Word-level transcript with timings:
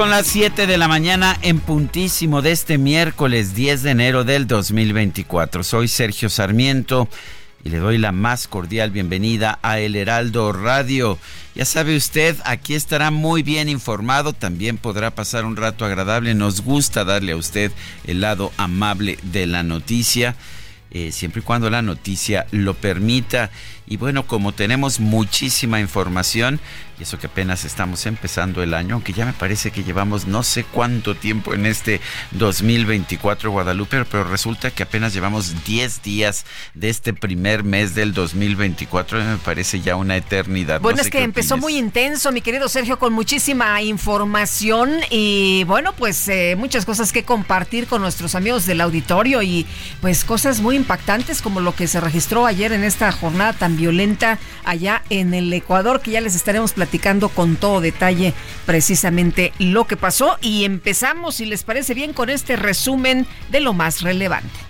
Son 0.00 0.08
las 0.08 0.28
7 0.28 0.66
de 0.66 0.78
la 0.78 0.88
mañana 0.88 1.38
en 1.42 1.60
puntísimo 1.60 2.40
de 2.40 2.52
este 2.52 2.78
miércoles 2.78 3.54
10 3.54 3.82
de 3.82 3.90
enero 3.90 4.24
del 4.24 4.46
2024. 4.46 5.62
Soy 5.62 5.88
Sergio 5.88 6.30
Sarmiento 6.30 7.06
y 7.62 7.68
le 7.68 7.80
doy 7.80 7.98
la 7.98 8.10
más 8.10 8.48
cordial 8.48 8.92
bienvenida 8.92 9.58
a 9.60 9.78
El 9.78 9.96
Heraldo 9.96 10.54
Radio. 10.54 11.18
Ya 11.54 11.66
sabe 11.66 11.98
usted, 11.98 12.34
aquí 12.46 12.72
estará 12.72 13.10
muy 13.10 13.42
bien 13.42 13.68
informado, 13.68 14.32
también 14.32 14.78
podrá 14.78 15.10
pasar 15.10 15.44
un 15.44 15.56
rato 15.56 15.84
agradable. 15.84 16.34
Nos 16.34 16.62
gusta 16.62 17.04
darle 17.04 17.32
a 17.32 17.36
usted 17.36 17.70
el 18.06 18.22
lado 18.22 18.52
amable 18.56 19.18
de 19.24 19.46
la 19.46 19.62
noticia. 19.62 20.34
Eh, 20.92 21.12
siempre 21.12 21.40
y 21.40 21.44
cuando 21.44 21.68
la 21.68 21.82
noticia 21.82 22.46
lo 22.52 22.72
permita. 22.72 23.50
Y 23.90 23.96
bueno, 23.96 24.24
como 24.24 24.52
tenemos 24.52 25.00
muchísima 25.00 25.80
información, 25.80 26.60
y 26.96 27.02
eso 27.02 27.18
que 27.18 27.26
apenas 27.26 27.64
estamos 27.64 28.06
empezando 28.06 28.62
el 28.62 28.72
año, 28.72 28.94
aunque 28.94 29.12
ya 29.12 29.26
me 29.26 29.32
parece 29.32 29.72
que 29.72 29.82
llevamos 29.82 30.28
no 30.28 30.44
sé 30.44 30.62
cuánto 30.62 31.16
tiempo 31.16 31.54
en 31.54 31.66
este 31.66 32.00
2024 32.30 33.50
Guadalupe, 33.50 34.04
pero 34.04 34.22
resulta 34.22 34.70
que 34.70 34.84
apenas 34.84 35.12
llevamos 35.12 35.64
10 35.64 36.02
días 36.02 36.44
de 36.74 36.88
este 36.88 37.14
primer 37.14 37.64
mes 37.64 37.96
del 37.96 38.14
2024, 38.14 39.24
me 39.24 39.36
parece 39.38 39.80
ya 39.80 39.96
una 39.96 40.16
eternidad. 40.16 40.80
Bueno, 40.80 41.02
es 41.02 41.10
que 41.10 41.24
empezó 41.24 41.56
muy 41.56 41.76
intenso, 41.76 42.30
mi 42.30 42.42
querido 42.42 42.68
Sergio, 42.68 42.96
con 42.96 43.12
muchísima 43.12 43.82
información 43.82 45.00
y 45.10 45.64
bueno, 45.64 45.94
pues 45.94 46.28
eh, 46.28 46.54
muchas 46.56 46.84
cosas 46.84 47.10
que 47.10 47.24
compartir 47.24 47.88
con 47.88 48.02
nuestros 48.02 48.36
amigos 48.36 48.66
del 48.66 48.82
auditorio 48.82 49.42
y 49.42 49.66
pues 50.00 50.22
cosas 50.22 50.60
muy 50.60 50.76
impactantes 50.76 51.42
como 51.42 51.58
lo 51.58 51.74
que 51.74 51.88
se 51.88 52.00
registró 52.00 52.46
ayer 52.46 52.70
en 52.70 52.84
esta 52.84 53.10
jornada 53.10 53.52
tan 53.52 53.79
violenta 53.80 54.38
allá 54.64 55.02
en 55.10 55.34
el 55.34 55.52
Ecuador, 55.52 56.00
que 56.00 56.12
ya 56.12 56.20
les 56.20 56.34
estaremos 56.34 56.74
platicando 56.74 57.28
con 57.30 57.56
todo 57.56 57.80
detalle 57.80 58.34
precisamente 58.66 59.52
lo 59.58 59.86
que 59.86 59.96
pasó 59.96 60.38
y 60.40 60.64
empezamos, 60.64 61.36
si 61.36 61.46
les 61.46 61.64
parece 61.64 61.94
bien, 61.94 62.12
con 62.12 62.30
este 62.30 62.56
resumen 62.56 63.26
de 63.50 63.60
lo 63.60 63.72
más 63.72 64.02
relevante. 64.02 64.69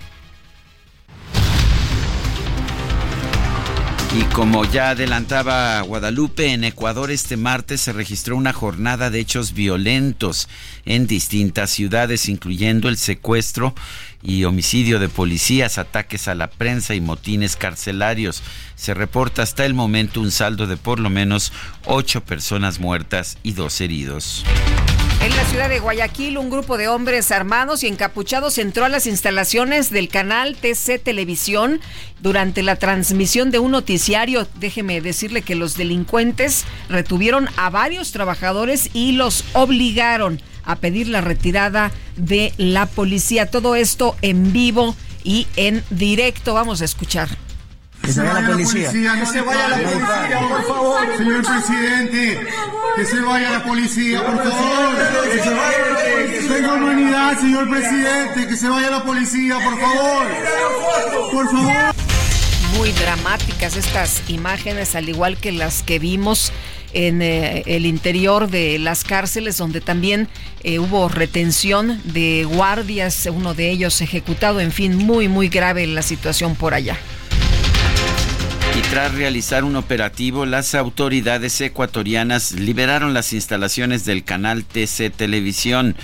Y 4.13 4.23
como 4.33 4.65
ya 4.65 4.89
adelantaba 4.89 5.79
Guadalupe, 5.81 6.51
en 6.51 6.65
Ecuador 6.65 7.11
este 7.11 7.37
martes 7.37 7.79
se 7.79 7.93
registró 7.93 8.35
una 8.35 8.51
jornada 8.51 9.09
de 9.09 9.21
hechos 9.21 9.53
violentos 9.53 10.49
en 10.83 11.07
distintas 11.07 11.69
ciudades, 11.69 12.27
incluyendo 12.27 12.89
el 12.89 12.97
secuestro 12.97 13.73
y 14.21 14.43
homicidio 14.43 14.99
de 14.99 15.07
policías, 15.07 15.77
ataques 15.77 16.27
a 16.27 16.35
la 16.35 16.49
prensa 16.49 16.93
y 16.93 16.99
motines 16.99 17.55
carcelarios. 17.55 18.43
Se 18.75 18.93
reporta 18.93 19.43
hasta 19.43 19.65
el 19.65 19.73
momento 19.73 20.19
un 20.19 20.31
saldo 20.31 20.67
de 20.67 20.75
por 20.75 20.99
lo 20.99 21.09
menos 21.09 21.53
ocho 21.85 22.19
personas 22.19 22.79
muertas 22.79 23.37
y 23.43 23.53
dos 23.53 23.79
heridos. 23.79 24.43
En 25.23 25.35
la 25.35 25.45
ciudad 25.45 25.69
de 25.69 25.79
Guayaquil, 25.79 26.39
un 26.39 26.49
grupo 26.49 26.79
de 26.79 26.87
hombres 26.87 27.31
armados 27.31 27.83
y 27.83 27.87
encapuchados 27.87 28.57
entró 28.57 28.85
a 28.85 28.89
las 28.89 29.05
instalaciones 29.05 29.91
del 29.91 30.09
canal 30.09 30.55
TC 30.55 30.97
Televisión 30.97 31.79
durante 32.21 32.63
la 32.63 32.77
transmisión 32.77 33.51
de 33.51 33.59
un 33.59 33.69
noticiario. 33.69 34.47
Déjeme 34.55 34.99
decirle 34.99 35.43
que 35.43 35.53
los 35.53 35.77
delincuentes 35.77 36.65
retuvieron 36.89 37.49
a 37.55 37.69
varios 37.69 38.11
trabajadores 38.11 38.89
y 38.93 39.11
los 39.11 39.45
obligaron 39.53 40.41
a 40.63 40.77
pedir 40.77 41.07
la 41.07 41.21
retirada 41.21 41.91
de 42.17 42.51
la 42.57 42.87
policía. 42.87 43.45
Todo 43.45 43.75
esto 43.75 44.15
en 44.23 44.51
vivo 44.51 44.95
y 45.23 45.45
en 45.55 45.83
directo. 45.91 46.55
Vamos 46.55 46.81
a 46.81 46.85
escuchar. 46.85 47.29
Que 48.01 48.13
se 48.13 48.21
vaya 48.21 48.41
la 48.41 48.47
policía. 48.47 48.91
Que 48.91 49.25
se 49.25 49.41
vaya 49.41 49.67
la 49.67 49.77
policía, 49.77 50.39
por 50.49 50.67
favor. 50.67 51.17
Señor 51.17 51.41
presidente, 51.43 52.47
que 52.95 53.05
se 53.05 53.21
vaya 53.21 53.51
la 53.51 53.63
policía, 53.63 54.25
por 54.25 54.37
favor. 54.37 54.95
Tenga 56.47 56.73
humanidad, 56.73 57.39
señor 57.39 57.69
presidente, 57.69 58.47
que 58.47 58.57
se 58.57 58.67
vaya 58.67 58.89
la 58.89 59.03
policía, 59.03 59.55
por 59.63 59.79
favor. 59.79 60.27
Por 61.31 61.51
favor. 61.51 61.95
Muy 62.77 62.91
dramáticas 62.93 63.75
estas 63.75 64.23
imágenes, 64.29 64.95
al 64.95 65.07
igual 65.09 65.37
que 65.37 65.51
las 65.51 65.83
que 65.83 65.99
vimos 65.99 66.51
en 66.93 67.21
eh, 67.21 67.63
el 67.67 67.85
interior 67.85 68.49
de 68.49 68.79
las 68.79 69.03
cárceles, 69.03 69.57
donde 69.57 69.81
también 69.81 70.27
eh, 70.63 70.79
hubo 70.79 71.07
retención 71.07 72.01
de 72.05 72.45
guardias, 72.45 73.27
uno 73.31 73.53
de 73.53 73.69
ellos 73.69 74.01
ejecutado, 74.01 74.59
en 74.59 74.71
fin, 74.71 74.97
muy, 74.97 75.27
muy 75.27 75.49
grave 75.49 75.85
la 75.87 76.01
situación 76.01 76.55
por 76.55 76.73
allá. 76.73 76.97
Y 78.73 78.81
tras 78.83 79.13
realizar 79.13 79.65
un 79.65 79.75
operativo, 79.75 80.45
las 80.45 80.75
autoridades 80.75 81.59
ecuatorianas 81.59 82.53
liberaron 82.53 83.13
las 83.13 83.33
instalaciones 83.33 84.05
del 84.05 84.23
canal 84.23 84.63
TC 84.63 85.11
Televisión. 85.13 85.97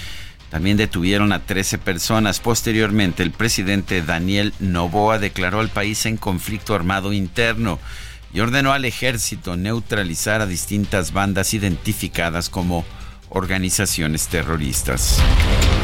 También 0.50 0.76
detuvieron 0.76 1.32
a 1.32 1.46
13 1.46 1.78
personas. 1.78 2.42
Posteriormente, 2.42 3.24
el 3.24 3.32
presidente 3.32 4.02
Daniel 4.02 4.54
Novoa 4.60 5.18
declaró 5.18 5.62
al 5.62 5.70
país 5.70 6.06
en 6.06 6.18
conflicto 6.18 6.76
armado 6.76 7.14
interno 7.14 7.80
y 8.34 8.42
ordenó 8.42 8.74
al 8.74 8.84
ejército 8.84 9.56
neutralizar 9.56 10.42
a 10.42 10.46
distintas 10.46 11.14
bandas 11.14 11.54
identificadas 11.54 12.50
como 12.50 12.84
organizaciones 13.38 14.28
terroristas. 14.28 15.20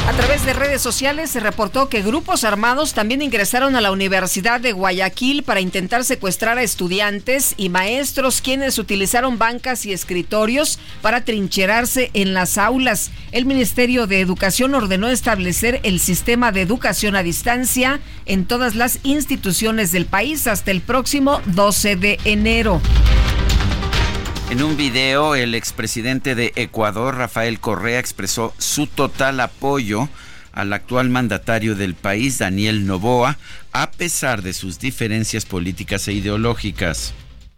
A 0.07 0.11
través 0.11 0.45
de 0.45 0.51
redes 0.51 0.81
sociales 0.81 1.29
se 1.29 1.39
reportó 1.39 1.87
que 1.87 2.01
grupos 2.01 2.43
armados 2.43 2.93
también 2.93 3.21
ingresaron 3.21 3.77
a 3.77 3.81
la 3.81 3.91
Universidad 3.91 4.59
de 4.59 4.73
Guayaquil 4.73 5.43
para 5.43 5.61
intentar 5.61 6.03
secuestrar 6.03 6.57
a 6.57 6.63
estudiantes 6.63 7.53
y 7.55 7.69
maestros 7.69 8.41
quienes 8.41 8.77
utilizaron 8.79 9.37
bancas 9.37 9.85
y 9.85 9.93
escritorios 9.93 10.77
para 11.01 11.23
trincherarse 11.23 12.11
en 12.13 12.33
las 12.33 12.57
aulas. 12.57 13.11
El 13.31 13.45
Ministerio 13.45 14.05
de 14.05 14.19
Educación 14.19 14.75
ordenó 14.75 15.07
establecer 15.07 15.79
el 15.83 16.01
sistema 16.01 16.51
de 16.51 16.61
educación 16.61 17.15
a 17.15 17.23
distancia 17.23 18.01
en 18.25 18.43
todas 18.45 18.75
las 18.75 18.99
instituciones 19.03 19.93
del 19.93 20.05
país 20.05 20.47
hasta 20.47 20.71
el 20.71 20.81
próximo 20.81 21.41
12 21.45 21.95
de 21.95 22.19
enero. 22.25 22.81
En 24.53 24.61
un 24.61 24.77
video, 24.77 25.33
el 25.33 25.55
expresidente 25.55 26.35
de 26.35 26.53
Ecuador, 26.55 27.15
Rafael 27.15 27.59
Correa, 27.59 27.97
expresó 27.97 28.53
su 28.59 28.85
total 28.85 29.39
apoyo 29.39 30.09
al 30.51 30.73
actual 30.73 31.09
mandatario 31.09 31.73
del 31.73 31.95
país, 31.95 32.37
Daniel 32.37 32.85
Novoa, 32.85 33.39
a 33.71 33.89
pesar 33.89 34.43
de 34.43 34.53
sus 34.53 34.77
diferencias 34.77 35.45
políticas 35.45 36.07
e 36.07 36.13
ideológicas. 36.13 37.15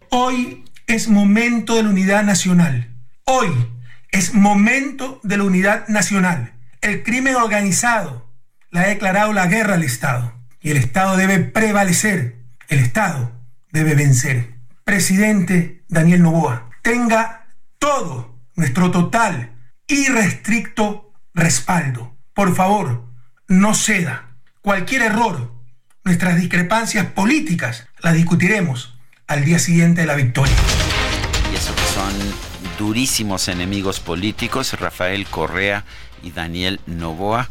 Hoy 0.08 0.64
es 0.86 1.08
momento 1.08 1.74
de 1.74 1.82
la 1.82 1.90
unidad 1.90 2.24
nacional. 2.24 2.88
Hoy 3.24 3.50
es 4.10 4.32
momento 4.32 5.20
de 5.22 5.36
la 5.36 5.44
unidad 5.44 5.88
nacional. 5.88 6.54
El 6.80 7.02
crimen 7.02 7.34
organizado 7.34 8.26
le 8.70 8.80
ha 8.80 8.86
declarado 8.86 9.34
la 9.34 9.48
guerra 9.48 9.74
al 9.74 9.82
Estado 9.82 10.32
y 10.62 10.70
el 10.70 10.78
Estado 10.78 11.18
debe 11.18 11.40
prevalecer. 11.40 12.36
El 12.68 12.78
Estado 12.78 13.38
debe 13.70 13.94
vencer. 13.94 14.54
Presidente 14.84 15.84
Daniel 15.88 16.22
Novoa, 16.22 16.65
tenga 16.86 17.48
todo 17.80 18.38
nuestro 18.54 18.92
total 18.92 19.56
y 19.88 20.06
restricto 20.06 21.10
respaldo. 21.34 22.16
Por 22.32 22.54
favor, 22.54 23.06
no 23.48 23.74
ceda. 23.74 24.36
Cualquier 24.62 25.02
error, 25.02 25.52
nuestras 26.04 26.36
discrepancias 26.36 27.06
políticas, 27.06 27.88
las 27.98 28.14
discutiremos 28.14 28.96
al 29.26 29.44
día 29.44 29.58
siguiente 29.58 30.02
de 30.02 30.06
la 30.06 30.14
victoria. 30.14 30.54
Y 31.52 31.56
eso 31.56 31.74
que 31.74 31.82
son 31.82 32.14
durísimos 32.78 33.48
enemigos 33.48 33.98
políticos, 33.98 34.78
Rafael 34.78 35.26
Correa 35.26 35.84
y 36.22 36.30
Daniel 36.30 36.78
Novoa. 36.86 37.50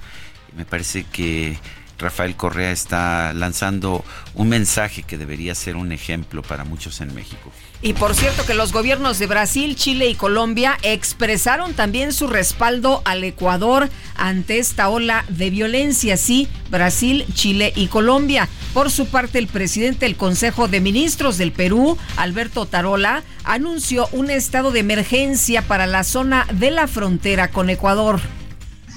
Me 0.56 0.64
parece 0.64 1.04
que 1.04 1.60
Rafael 1.98 2.38
Correa 2.38 2.72
está 2.72 3.34
lanzando 3.34 4.06
un 4.34 4.48
mensaje 4.48 5.04
que 5.04 5.18
debería 5.18 5.56
ser 5.56 5.76
un 5.76 5.92
ejemplo 5.92 6.42
para 6.42 6.64
muchos 6.64 7.02
en 7.02 7.14
México. 7.14 7.52
Y 7.86 7.94
por 7.94 8.16
cierto 8.16 8.48
que 8.48 8.56
los 8.56 8.74
gobiernos 8.74 9.20
de 9.20 9.28
Brasil, 9.28 9.76
Chile 9.76 10.10
y 10.10 10.16
Colombia 10.16 10.76
expresaron 10.82 11.76
también 11.76 12.14
su 12.14 12.26
respaldo 12.26 13.04
al 13.06 13.24
Ecuador 13.24 13.92
ante 14.16 14.58
esta 14.58 14.90
ola 14.90 15.24
de 15.30 15.52
violencia. 15.52 16.18
Sí, 16.18 16.48
Brasil, 16.72 17.28
Chile 17.36 17.74
y 17.76 17.86
Colombia. 17.86 18.50
Por 18.74 18.90
su 18.90 19.06
parte, 19.06 19.38
el 19.38 19.46
presidente 19.46 20.08
del 20.08 20.16
Consejo 20.16 20.68
de 20.68 20.82
Ministros 20.82 21.38
del 21.38 21.52
Perú, 21.52 21.96
Alberto 22.18 22.66
Tarola, 22.66 23.22
anunció 23.44 24.08
un 24.14 24.32
estado 24.32 24.72
de 24.72 24.80
emergencia 24.80 25.62
para 25.62 25.86
la 25.86 26.04
zona 26.04 26.48
de 26.54 26.72
la 26.72 26.88
frontera 26.88 27.50
con 27.50 27.70
Ecuador. 27.70 28.20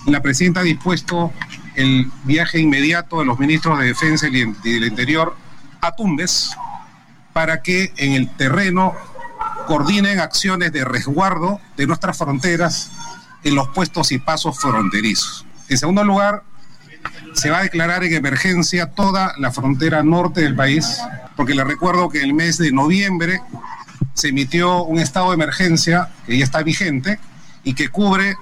La 0.06 0.22
presidenta 0.22 0.60
ha 0.60 0.62
dispuesto 0.64 1.30
el 1.74 2.06
viaje 2.24 2.58
inmediato 2.58 3.18
de 3.18 3.26
los 3.26 3.38
ministros 3.38 3.80
de 3.80 3.84
Defensa 3.88 4.28
y 4.28 4.30
del 4.40 4.84
Interior 4.86 5.36
a 5.82 5.94
Tumbes 5.94 6.56
para 7.38 7.62
que 7.62 7.92
en 7.98 8.14
el 8.14 8.28
terreno 8.34 8.96
coordinen 9.68 10.18
acciones 10.18 10.72
de 10.72 10.84
resguardo 10.84 11.60
de 11.76 11.86
nuestras 11.86 12.18
fronteras 12.18 12.90
en 13.44 13.54
los 13.54 13.68
puestos 13.68 14.10
y 14.10 14.18
pasos 14.18 14.58
fronterizos. 14.58 15.46
En 15.68 15.78
segundo 15.78 16.02
lugar, 16.02 16.42
se 17.34 17.50
va 17.50 17.58
a 17.58 17.62
declarar 17.62 18.02
en 18.02 18.12
emergencia 18.12 18.86
toda 18.86 19.34
la 19.38 19.52
frontera 19.52 20.02
norte 20.02 20.40
del 20.40 20.56
país, 20.56 20.98
porque 21.36 21.54
le 21.54 21.62
recuerdo 21.62 22.08
que 22.08 22.18
en 22.18 22.24
el 22.24 22.34
mes 22.34 22.58
de 22.58 22.72
noviembre 22.72 23.40
se 24.14 24.30
emitió 24.30 24.82
un 24.82 24.98
estado 24.98 25.28
de 25.28 25.34
emergencia 25.34 26.08
que 26.26 26.38
ya 26.38 26.44
está 26.44 26.64
vigente 26.64 27.20
y 27.62 27.74
que 27.74 27.88
cubre 27.88 28.34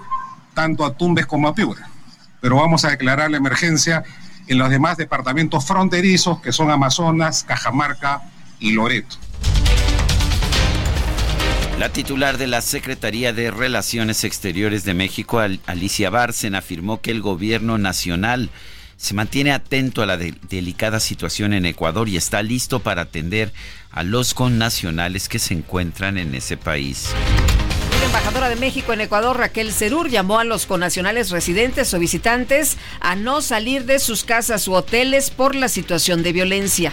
tanto 0.54 0.87
a 0.87 0.94
Tumbes 0.94 1.26
como 1.26 1.48
a 1.48 1.54
Piura 1.54 1.87
pero 2.40 2.56
vamos 2.56 2.84
a 2.84 2.90
declarar 2.90 3.31
la 3.31 3.37
emergencia 3.38 4.04
en 4.46 4.58
los 4.58 4.70
demás 4.70 4.96
departamentos 4.96 5.66
fronterizos 5.66 6.40
que 6.40 6.52
son 6.52 6.70
Amazonas, 6.70 7.44
Cajamarca 7.44 8.22
y 8.61 8.73
Loreto. 8.73 9.17
La 11.79 11.91
titular 11.91 12.38
de 12.38 12.47
la 12.47 12.62
Secretaría 12.62 13.32
de 13.32 13.50
Relaciones 13.50 14.25
Exteriores 14.25 14.85
de 14.85 14.94
México, 14.94 15.41
Alicia 15.67 16.08
Bárcen, 16.08 16.55
afirmó 16.55 17.00
que 17.00 17.11
el 17.11 17.20
gobierno 17.20 17.76
nacional 17.76 18.49
se 18.97 19.12
mantiene 19.12 19.53
atento 19.53 20.03
a 20.03 20.06
la 20.06 20.17
delicada 20.17 21.00
situación 21.00 21.53
en 21.53 21.67
Ecuador 21.67 22.08
y 22.08 22.17
está 22.17 22.43
listo 22.43 22.81
para 22.81 23.03
atender 23.03 23.53
a 23.91 24.03
los 24.03 24.32
connacionales 24.32 25.29
que 25.29 25.38
se 25.38 25.53
encuentran 25.53 26.17
en 26.17 26.35
ese 26.35 26.56
país 26.56 27.11
embajadora 28.17 28.49
de 28.49 28.56
México 28.56 28.93
en 28.94 29.03
Ecuador, 29.03 29.37
Raquel 29.37 29.73
Cerur, 29.73 30.08
llamó 30.08 30.38
a 30.38 30.44
los 30.44 30.64
conacionales 30.64 31.31
residentes 31.31 31.93
o 31.93 31.99
visitantes 31.99 32.79
a 33.00 33.14
no 33.14 33.43
salir 33.43 33.85
de 33.85 33.99
sus 33.99 34.25
casas 34.25 34.67
u 34.69 34.73
hoteles 34.73 35.31
por 35.31 35.55
la 35.55 35.69
situación 35.69 36.23
de 36.23 36.32
violencia. 36.32 36.93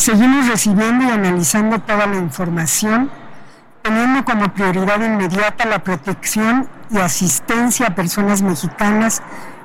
Seguimos 0.00 0.48
recibiendo 0.48 1.04
y 1.04 1.10
analizando 1.10 1.78
toda 1.78 2.06
la 2.06 2.16
información, 2.16 3.10
teniendo 3.82 4.24
como 4.24 4.48
prioridad 4.54 4.98
inmediata 4.98 5.66
la 5.66 5.84
protección 5.84 6.66
y 6.88 6.96
asistencia 6.96 7.88
a 7.88 7.94
personas 7.94 8.40
mexicanas 8.40 9.22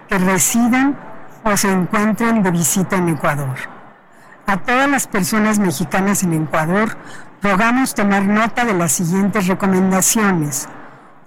que 0.09 0.17
residan 0.17 0.97
o 1.45 1.55
se 1.55 1.71
encuentren 1.71 2.43
de 2.43 2.51
visita 2.51 2.97
en 2.97 3.07
Ecuador. 3.07 3.55
A 4.45 4.57
todas 4.57 4.89
las 4.89 5.07
personas 5.07 5.57
mexicanas 5.57 6.21
en 6.23 6.33
Ecuador 6.33 6.97
rogamos 7.41 7.93
tomar 7.93 8.25
nota 8.25 8.65
de 8.65 8.73
las 8.73 8.91
siguientes 8.91 9.47
recomendaciones. 9.47 10.67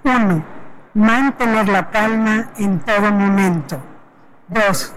1. 0.05 0.45
Mantener 0.93 1.67
la 1.67 1.89
calma 1.89 2.51
en 2.59 2.79
todo 2.81 3.11
momento. 3.11 3.81
2. 4.49 4.93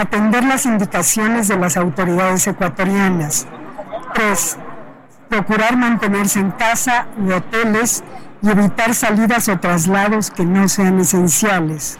Atender 0.00 0.42
las 0.44 0.64
indicaciones 0.64 1.46
de 1.48 1.58
las 1.58 1.76
autoridades 1.76 2.46
ecuatorianas. 2.46 3.46
3. 4.14 4.56
Procurar 5.28 5.76
mantenerse 5.76 6.38
en 6.40 6.52
casa 6.52 7.06
u 7.18 7.30
hoteles 7.30 8.02
y 8.42 8.48
evitar 8.48 8.94
salidas 8.94 9.50
o 9.50 9.58
traslados 9.58 10.30
que 10.30 10.46
no 10.46 10.70
sean 10.70 11.00
esenciales. 11.00 11.98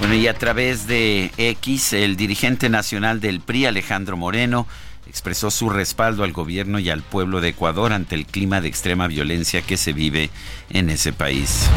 Bueno, 0.00 0.16
y 0.16 0.26
a 0.26 0.34
través 0.34 0.88
de 0.88 1.30
X, 1.36 1.92
el 1.92 2.16
dirigente 2.16 2.68
nacional 2.68 3.20
del 3.20 3.38
PRI, 3.38 3.66
Alejandro 3.66 4.16
Moreno, 4.16 4.66
expresó 5.06 5.52
su 5.52 5.70
respaldo 5.70 6.24
al 6.24 6.32
gobierno 6.32 6.80
y 6.80 6.90
al 6.90 7.02
pueblo 7.02 7.40
de 7.40 7.50
Ecuador 7.50 7.92
ante 7.92 8.16
el 8.16 8.26
clima 8.26 8.60
de 8.60 8.66
extrema 8.66 9.06
violencia 9.06 9.62
que 9.62 9.76
se 9.76 9.92
vive 9.92 10.28
en 10.70 10.90
ese 10.90 11.12
país. 11.12 11.70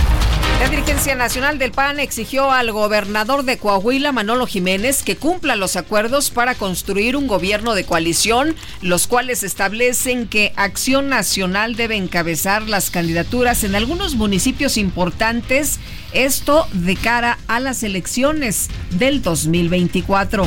La 0.59 0.67
dirigencia 0.67 1.15
nacional 1.15 1.57
del 1.57 1.71
PAN 1.71 2.01
exigió 2.01 2.51
al 2.51 2.73
gobernador 2.73 3.43
de 3.43 3.57
Coahuila, 3.57 4.11
Manolo 4.11 4.45
Jiménez, 4.45 5.03
que 5.03 5.15
cumpla 5.15 5.55
los 5.55 5.77
acuerdos 5.77 6.31
para 6.31 6.53
construir 6.53 7.15
un 7.15 7.27
gobierno 7.27 7.75
de 7.75 7.85
coalición, 7.85 8.57
los 8.81 9.07
cuales 9.07 9.43
establecen 9.43 10.27
que 10.27 10.51
Acción 10.57 11.07
Nacional 11.07 11.77
debe 11.77 11.95
encabezar 11.95 12.63
las 12.63 12.89
candidaturas 12.89 13.63
en 13.63 13.73
algunos 13.73 14.15
municipios 14.15 14.75
importantes, 14.75 15.79
esto 16.11 16.67
de 16.73 16.97
cara 16.97 17.39
a 17.47 17.61
las 17.61 17.81
elecciones 17.81 18.67
del 18.89 19.21
2024. 19.21 20.45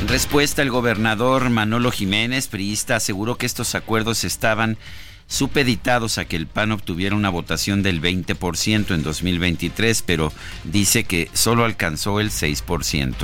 En 0.00 0.08
respuesta, 0.08 0.62
el 0.62 0.70
gobernador 0.70 1.50
Manolo 1.50 1.92
Jiménez, 1.92 2.48
priista, 2.48 2.96
aseguró 2.96 3.36
que 3.36 3.46
estos 3.46 3.76
acuerdos 3.76 4.24
estaban 4.24 4.76
supeditados 5.30 6.18
a 6.18 6.26
que 6.26 6.36
el 6.36 6.46
PAN 6.46 6.72
obtuviera 6.72 7.16
una 7.16 7.30
votación 7.30 7.82
del 7.82 8.02
20% 8.02 8.94
en 8.94 9.02
2023, 9.02 10.02
pero 10.02 10.32
dice 10.64 11.04
que 11.04 11.30
solo 11.32 11.64
alcanzó 11.64 12.20
el 12.20 12.30
6%. 12.30 13.14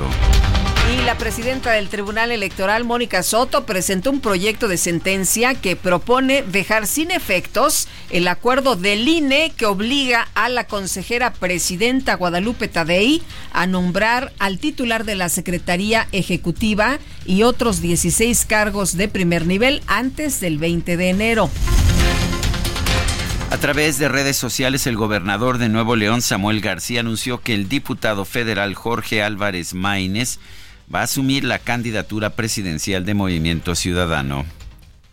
Y 0.93 1.01
la 1.03 1.17
presidenta 1.17 1.71
del 1.71 1.89
Tribunal 1.89 2.31
Electoral, 2.31 2.85
Mónica 2.85 3.21
Soto, 3.21 3.65
presentó 3.65 4.09
un 4.09 4.21
proyecto 4.21 4.69
de 4.69 4.77
sentencia 4.77 5.53
que 5.53 5.75
propone 5.75 6.43
dejar 6.43 6.87
sin 6.87 7.11
efectos 7.11 7.89
el 8.09 8.25
acuerdo 8.29 8.77
del 8.77 9.05
INE 9.05 9.51
que 9.57 9.65
obliga 9.65 10.29
a 10.33 10.47
la 10.47 10.65
consejera 10.65 11.33
presidenta 11.33 12.15
Guadalupe 12.15 12.69
Tadei 12.69 13.21
a 13.51 13.67
nombrar 13.67 14.31
al 14.39 14.59
titular 14.59 15.03
de 15.03 15.15
la 15.15 15.27
Secretaría 15.27 16.07
Ejecutiva 16.13 16.99
y 17.25 17.43
otros 17.43 17.81
16 17.81 18.45
cargos 18.45 18.95
de 18.95 19.09
primer 19.09 19.45
nivel 19.45 19.81
antes 19.87 20.39
del 20.39 20.57
20 20.57 20.95
de 20.95 21.09
enero. 21.09 21.49
A 23.49 23.57
través 23.57 23.97
de 23.97 24.09
redes 24.09 24.35
sociales, 24.35 24.87
el 24.87 24.97
gobernador 24.97 25.57
de 25.57 25.69
Nuevo 25.69 25.95
León, 25.95 26.21
Samuel 26.21 26.59
García, 26.59 26.99
anunció 26.99 27.39
que 27.39 27.53
el 27.53 27.69
diputado 27.69 28.25
federal 28.25 28.75
Jorge 28.75 29.23
Álvarez 29.23 29.73
Maínez 29.73 30.39
va 30.93 30.99
a 30.99 31.03
asumir 31.03 31.45
la 31.45 31.57
candidatura 31.57 32.31
presidencial 32.31 33.05
de 33.05 33.13
Movimiento 33.13 33.73
Ciudadano. 33.73 34.45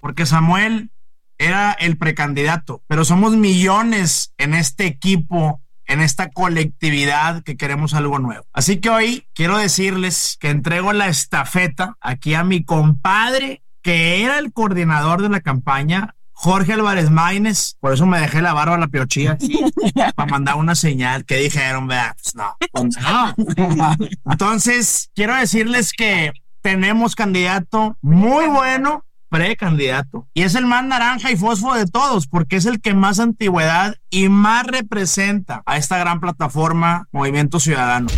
Porque 0.00 0.26
Samuel 0.26 0.90
era 1.38 1.72
el 1.72 1.96
precandidato, 1.96 2.82
pero 2.88 3.04
somos 3.04 3.36
millones 3.36 4.32
en 4.36 4.54
este 4.54 4.86
equipo, 4.86 5.60
en 5.86 6.00
esta 6.00 6.30
colectividad 6.30 7.44
que 7.44 7.56
queremos 7.56 7.94
algo 7.94 8.18
nuevo. 8.18 8.44
Así 8.52 8.78
que 8.78 8.90
hoy 8.90 9.26
quiero 9.34 9.58
decirles 9.58 10.36
que 10.40 10.50
entrego 10.50 10.92
la 10.92 11.06
estafeta 11.06 11.96
aquí 12.00 12.34
a 12.34 12.42
mi 12.42 12.64
compadre, 12.64 13.62
que 13.80 14.24
era 14.24 14.38
el 14.38 14.52
coordinador 14.52 15.22
de 15.22 15.28
la 15.28 15.40
campaña, 15.40 16.16
Jorge 16.34 16.74
Álvarez 16.74 17.10
Maínez, 17.10 17.76
por 17.80 17.94
eso 17.94 18.06
me 18.06 18.20
dejé 18.20 18.42
la 18.42 18.52
barba 18.52 18.74
a 18.74 18.78
la 18.78 18.88
piochilla 18.88 19.38
para 20.16 20.30
mandar 20.30 20.56
una 20.56 20.74
señal 20.74 21.24
que 21.24 21.36
dijeron, 21.36 21.86
vea, 21.86 22.14
pues 22.20 22.34
no, 22.34 22.56
pues 22.72 22.96
no. 23.00 23.96
Entonces, 24.30 25.10
quiero 25.14 25.34
decirles 25.34 25.92
que 25.92 26.32
tenemos 26.60 27.14
candidato 27.14 27.96
muy 28.02 28.46
bueno, 28.46 29.04
precandidato, 29.30 30.28
y 30.34 30.42
es 30.42 30.54
el 30.54 30.66
más 30.66 30.84
naranja 30.84 31.30
y 31.30 31.36
fósforo 31.36 31.74
de 31.74 31.86
todos, 31.86 32.26
porque 32.26 32.56
es 32.56 32.66
el 32.66 32.80
que 32.80 32.94
más 32.94 33.20
antigüedad 33.20 33.96
y 34.10 34.28
más 34.28 34.66
representa 34.66 35.62
a 35.66 35.76
esta 35.76 35.98
gran 35.98 36.20
plataforma 36.20 37.08
Movimiento 37.10 37.58
Ciudadano. 37.58 38.08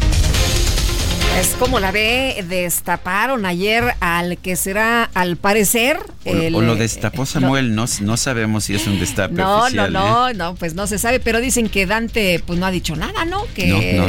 Es 1.39 1.55
como 1.59 1.81
la 1.81 1.93
ve, 1.93 2.43
destaparon 2.49 3.45
ayer 3.45 3.95
al 4.01 4.39
que 4.39 4.57
será, 4.57 5.05
al 5.13 5.37
parecer... 5.37 5.99
O, 6.25 6.33
lo 6.33 6.77
destapó 6.77 7.27
Samuel, 7.27 7.75
no, 7.75 7.85
no, 8.01 8.17
sabemos 8.17 8.65
si 8.65 8.75
es 8.75 8.87
un 8.87 8.99
destape 8.99 9.35
no, 9.35 9.65
oficial. 9.65 9.93
No, 9.93 10.01
no, 10.01 10.29
¿eh? 10.31 10.35
no, 10.35 10.55
pues 10.55 10.75
no 10.75 10.87
se 10.87 10.99
sabe, 10.99 11.21
pero 11.21 11.41
dicen 11.41 11.69
que 11.69 11.85
Dante 11.85 12.43
pues 12.45 12.59
no 12.59 12.65
ha 12.65 12.71
dicho 12.71 12.97
nada, 12.97 13.27
¿no? 13.27 13.45
Que 13.55 13.69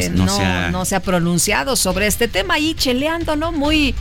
no, 0.09 0.85
se, 0.85 0.95
ha... 0.95 0.99
pronunciado 1.01 1.75
sobre 1.75 2.07
este 2.07 2.29
tema, 2.29 2.55
ahí 2.55 2.73
cheleando, 2.73 3.35
¿no? 3.35 3.51
Muy, 3.51 3.93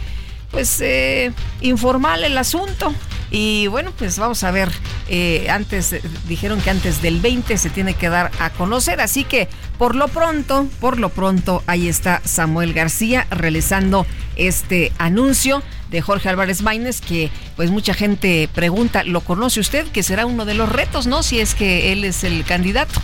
pues, 0.56 0.80
eh, 0.80 1.32
informal 1.60 2.24
el 2.24 2.38
asunto. 2.38 2.94
Y 3.30 3.66
bueno, 3.66 3.92
pues 3.98 4.18
vamos 4.18 4.42
a 4.42 4.50
ver, 4.50 4.70
eh, 5.06 5.48
antes 5.50 5.94
dijeron 6.28 6.62
que 6.62 6.70
antes 6.70 7.02
del 7.02 7.20
20 7.20 7.58
se 7.58 7.68
tiene 7.68 7.92
que 7.92 8.08
dar 8.08 8.30
a 8.40 8.48
conocer, 8.48 9.02
así 9.02 9.24
que 9.24 9.48
por 9.76 9.94
lo 9.94 10.08
pronto, 10.08 10.66
por 10.80 10.98
lo 10.98 11.10
pronto, 11.10 11.62
ahí 11.66 11.88
está 11.88 12.22
Samuel 12.24 12.72
García 12.72 13.26
realizando 13.28 14.06
este 14.36 14.92
anuncio 14.96 15.62
de 15.90 16.00
Jorge 16.00 16.30
Álvarez 16.30 16.62
Maínez, 16.62 17.02
que 17.02 17.30
pues 17.54 17.70
mucha 17.70 17.92
gente 17.92 18.48
pregunta, 18.54 19.04
¿lo 19.04 19.20
conoce 19.20 19.60
usted? 19.60 19.86
Que 19.88 20.02
será 20.02 20.24
uno 20.24 20.46
de 20.46 20.54
los 20.54 20.70
retos, 20.70 21.06
¿no? 21.06 21.22
Si 21.22 21.38
es 21.38 21.54
que 21.54 21.92
él 21.92 22.02
es 22.02 22.24
el 22.24 22.44
candidato. 22.44 22.98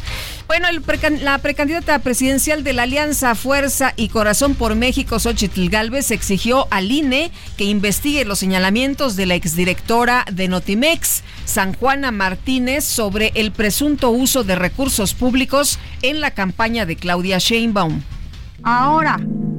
Bueno, 0.52 0.68
la 1.22 1.38
precandidata 1.38 1.98
presidencial 2.00 2.62
de 2.62 2.74
la 2.74 2.82
Alianza 2.82 3.34
Fuerza 3.34 3.94
y 3.96 4.10
Corazón 4.10 4.54
por 4.54 4.74
México, 4.74 5.18
Xochitl 5.18 5.70
Galvez, 5.70 6.10
exigió 6.10 6.66
al 6.70 6.92
INE 6.92 7.30
que 7.56 7.64
investigue 7.64 8.26
los 8.26 8.40
señalamientos 8.40 9.16
de 9.16 9.24
la 9.24 9.34
exdirectora 9.34 10.26
de 10.30 10.48
Notimex, 10.48 11.22
San 11.46 11.72
Juana 11.72 12.10
Martínez, 12.10 12.84
sobre 12.84 13.32
el 13.34 13.52
presunto 13.52 14.10
uso 14.10 14.44
de 14.44 14.54
recursos 14.54 15.14
públicos 15.14 15.78
en 16.02 16.20
la 16.20 16.32
campaña 16.32 16.84
de 16.84 16.96
Claudia 16.96 17.38
Sheinbaum. 17.38 18.02
Ahora, 18.62 19.16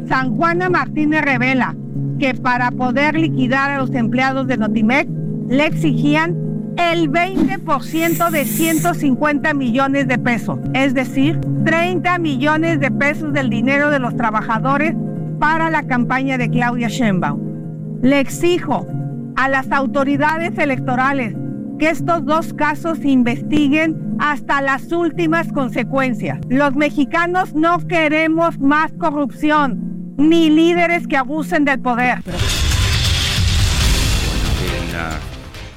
San 0.08 0.36
Juana 0.38 0.70
Martínez 0.70 1.24
revela 1.24 1.76
que 2.20 2.36
para 2.36 2.70
poder 2.70 3.16
liquidar 3.16 3.72
a 3.72 3.80
los 3.80 3.90
empleados 3.96 4.46
de 4.46 4.58
Notimex 4.58 5.10
le 5.50 5.66
exigían 5.66 6.53
el 6.78 7.12
20% 7.12 8.30
de 8.30 8.46
150 8.46 9.54
millones 9.54 10.08
de 10.08 10.18
pesos, 10.18 10.60
es 10.74 10.94
decir, 10.94 11.40
30 11.66 12.18
millones 12.20 12.80
de 12.80 12.92
pesos 12.92 13.34
del 13.34 13.50
dinero 13.50 13.90
de 13.90 14.00
los 14.00 14.16
trabajadores 14.16 14.96
para 15.40 15.70
la 15.70 15.84
campaña 15.84 16.38
de 16.38 16.50
Claudia 16.50 16.88
Sheinbaum. 16.88 18.02
Le 18.02 18.20
exijo 18.20 18.88
a 19.36 19.50
las 19.50 19.72
autoridades 19.72 20.58
electorales 20.58 21.36
que 21.80 21.90
estos 21.90 22.26
dos 22.26 22.54
casos 22.54 23.00
se 23.00 23.10
investiguen 23.10 24.16
hasta 24.20 24.62
las 24.62 24.92
últimas 24.92 25.52
consecuencias. 25.52 26.40
Los 26.50 26.76
mexicanos 26.76 27.54
no 27.54 27.80
queremos 27.88 28.60
más 28.60 28.92
corrupción 28.94 30.16
ni 30.18 30.50
líderes 30.50 31.08
que 31.08 31.18
abusen 31.18 31.66
del 31.66 31.80
poder. 31.80 32.20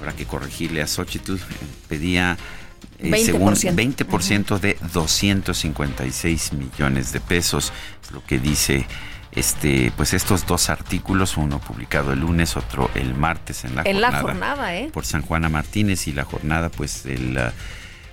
Para 0.07 0.17
que 0.17 0.25
corregirle 0.25 0.83
a 0.83 0.87
Xochitl, 0.87 1.35
pedía 1.89 2.37
20%. 3.03 3.17
Eh, 3.17 3.25
según 3.25 3.55
20% 3.55 4.61
de 4.61 4.77
256 4.93 6.53
millones 6.53 7.11
de 7.11 7.19
pesos, 7.19 7.73
es 8.05 8.13
lo 8.13 8.25
que 8.25 8.39
dice 8.39 8.87
este, 9.33 9.93
pues 9.97 10.15
estos 10.15 10.47
dos 10.47 10.71
artículos, 10.71 11.37
uno 11.37 11.59
publicado 11.59 12.13
el 12.13 12.21
lunes, 12.21 12.57
otro 12.57 12.89
el 12.95 13.17
martes 13.17 13.65
en 13.65 13.75
la 13.75 13.83
en 13.83 13.95
jornada. 13.95 14.13
la 14.13 14.21
jornada, 14.23 14.77
¿eh? 14.77 14.91
Por 14.93 15.05
San 15.05 15.23
Juana 15.23 15.49
Martínez 15.49 16.07
y 16.07 16.13
la 16.13 16.23
jornada, 16.23 16.69
pues 16.69 17.05
el, 17.07 17.37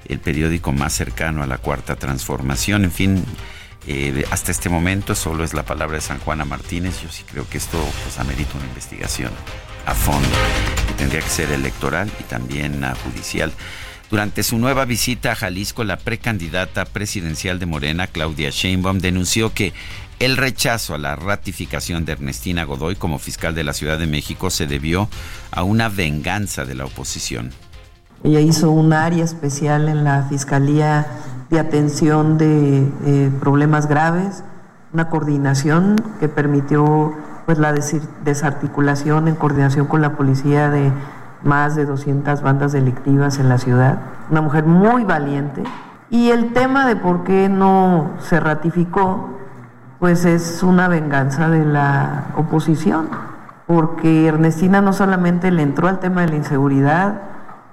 el 0.06 0.20
periódico 0.20 0.72
más 0.72 0.94
cercano 0.94 1.44
a 1.44 1.46
la 1.46 1.60
cuarta 1.60 1.96
transformación. 1.96 2.86
En 2.86 2.92
fin, 2.92 3.24
eh, 3.88 4.26
hasta 4.32 4.52
este 4.52 4.70
momento 4.70 5.16
solo 5.16 5.44
es 5.44 5.54
la 5.54 5.64
palabra 5.64 5.96
de 5.96 6.02
San 6.02 6.20
Juana 6.20 6.46
Martínez. 6.46 7.02
Yo 7.02 7.10
sí 7.10 7.24
creo 7.30 7.48
que 7.50 7.58
esto 7.58 7.78
pues 8.04 8.20
amerita 8.20 8.58
una 8.58 8.68
investigación 8.68 9.32
a 9.86 9.94
fondo, 9.94 10.30
que 10.88 10.94
tendría 10.94 11.22
que 11.22 11.30
ser 11.30 11.52
electoral 11.52 12.10
y 12.20 12.24
también 12.24 12.84
judicial. 13.04 13.52
Durante 14.10 14.44
su 14.44 14.58
nueva 14.58 14.86
visita 14.86 15.32
a 15.32 15.36
Jalisco, 15.36 15.84
la 15.84 15.98
precandidata 15.98 16.86
presidencial 16.86 17.58
de 17.60 17.66
Morena, 17.66 18.08
Claudia 18.08 18.52
Sheinbaum, 18.52 19.00
denunció 19.00 19.54
que 19.54 19.74
el 20.20 20.38
rechazo 20.38 20.94
a 20.94 21.00
la 21.00 21.16
ratificación 21.16 22.06
de 22.06 22.14
Ernestina 22.14 22.64
Godoy 22.64 22.96
como 22.96 23.18
fiscal 23.20 23.56
de 23.56 23.64
la 23.64 23.74
Ciudad 23.74 23.98
de 23.98 24.08
México 24.08 24.50
se 24.50 24.68
debió 24.68 25.10
a 25.52 25.64
una 25.64 25.90
venganza 25.90 26.64
de 26.64 26.76
la 26.76 26.86
oposición. 26.86 27.52
Ella 28.24 28.40
hizo 28.40 28.72
un 28.72 28.94
área 28.94 29.26
especial 29.26 29.90
en 29.90 30.04
la 30.04 30.28
Fiscalía 30.30 31.08
de 31.54 31.60
Atención 31.60 32.40
de 32.40 32.92
eh, 33.06 33.32
Problemas 33.40 33.88
Graves, 33.88 34.44
una 34.92 35.10
coordinación 35.10 35.96
que 36.20 36.28
permitió 36.28 37.14
pues, 37.46 37.60
la 37.60 37.74
desarticulación 38.26 39.28
en 39.28 39.36
coordinación 39.36 39.86
con 39.86 40.02
la 40.02 40.14
policía 40.14 40.72
de 40.72 40.92
más 41.44 41.76
de 41.76 41.86
200 41.86 42.42
bandas 42.42 42.72
delictivas 42.72 43.38
en 43.38 43.50
la 43.50 43.60
ciudad. 43.60 44.00
Una 44.32 44.42
mujer 44.42 44.66
muy 44.66 45.04
valiente. 45.04 45.64
Y 46.10 46.32
el 46.32 46.54
tema 46.54 46.88
de 46.88 46.96
por 46.96 47.24
qué 47.24 47.50
no 47.50 48.10
se 48.20 48.40
ratificó 48.40 49.30
pues 50.00 50.26
es 50.26 50.64
una 50.64 50.88
venganza 50.88 51.50
de 51.50 51.64
la 51.64 52.26
oposición, 52.36 53.08
porque 53.68 54.28
Ernestina 54.28 54.82
no 54.82 54.92
solamente 54.92 55.50
le 55.50 55.62
entró 55.62 55.88
al 55.88 56.00
tema 56.00 56.22
de 56.22 56.30
la 56.30 56.36
inseguridad, 56.36 57.22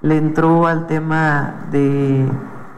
le 0.01 0.17
entró 0.17 0.67
al 0.67 0.87
tema 0.87 1.55
de 1.71 2.25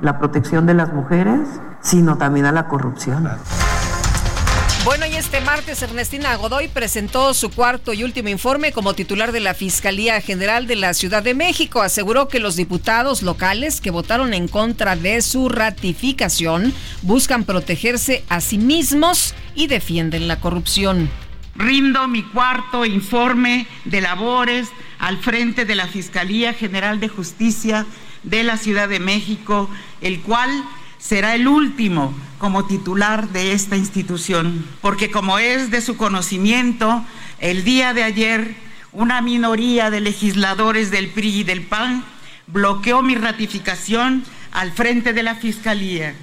la 0.04 0.20
protección 0.20 0.66
de 0.68 0.74
las 0.76 0.94
mujeres, 0.94 1.40
sino 1.82 2.18
también 2.18 2.46
a 2.46 2.52
la 2.52 2.68
corrupción. 2.68 3.28
Bueno, 4.84 5.06
y 5.06 5.16
este 5.16 5.40
martes 5.40 5.82
Ernestina 5.82 6.36
Godoy 6.36 6.68
presentó 6.68 7.34
su 7.34 7.50
cuarto 7.50 7.94
y 7.94 8.04
último 8.04 8.28
informe 8.28 8.74
como 8.74 8.94
titular 8.94 9.32
de 9.32 9.40
la 9.40 9.54
Fiscalía 9.54 10.20
General 10.20 10.68
de 10.68 10.76
la 10.76 10.94
Ciudad 10.94 11.24
de 11.24 11.34
México. 11.34 11.82
Aseguró 11.82 12.28
que 12.28 12.42
los 12.42 12.58
diputados 12.58 13.22
locales 13.22 13.80
que 13.80 13.92
votaron 13.92 14.34
en 14.34 14.50
contra 14.50 14.98
de 14.98 15.22
su 15.22 15.48
ratificación 15.48 16.74
buscan 17.02 17.46
protegerse 17.46 18.26
a 18.28 18.42
sí 18.42 18.58
mismos 18.58 19.34
y 19.56 19.68
defienden 19.68 20.28
la 20.28 20.42
corrupción. 20.42 21.10
Rindo 21.56 22.10
mi 22.10 22.24
cuarto 22.24 22.86
informe 22.86 23.68
de 23.86 24.02
labores 24.02 24.68
al 25.00 25.18
frente 25.18 25.64
de 25.64 25.76
la 25.76 25.88
Fiscalía 25.88 26.54
General 26.54 27.00
de 27.00 27.08
Justicia 27.08 27.86
de 28.24 28.44
la 28.44 28.58
Ciudad 28.58 28.90
de 28.90 29.00
México, 29.00 29.70
el 30.02 30.22
cual 30.22 30.50
será 30.98 31.36
el 31.36 31.48
último 31.48 32.14
como 32.38 32.66
titular 32.66 33.30
de 33.30 33.54
esta 33.54 33.76
institución, 33.76 34.66
porque 34.82 35.12
como 35.12 35.40
es 35.40 35.72
de 35.72 35.82
su 35.82 35.98
conocimiento, 35.98 37.04
el 37.40 37.64
día 37.64 37.94
de 37.94 38.04
ayer 38.04 38.56
una 38.92 39.22
minoría 39.22 39.90
de 39.90 40.02
legisladores 40.02 40.92
del 40.92 41.10
PRI 41.10 41.40
y 41.40 41.44
del 41.44 41.62
PAN 41.62 42.04
bloqueó 42.48 43.02
mi 43.02 43.16
ratificación 43.16 44.24
al 44.52 44.72
frente 44.72 45.14
de 45.14 45.24
la 45.24 45.36
Fiscalía. 45.36 46.16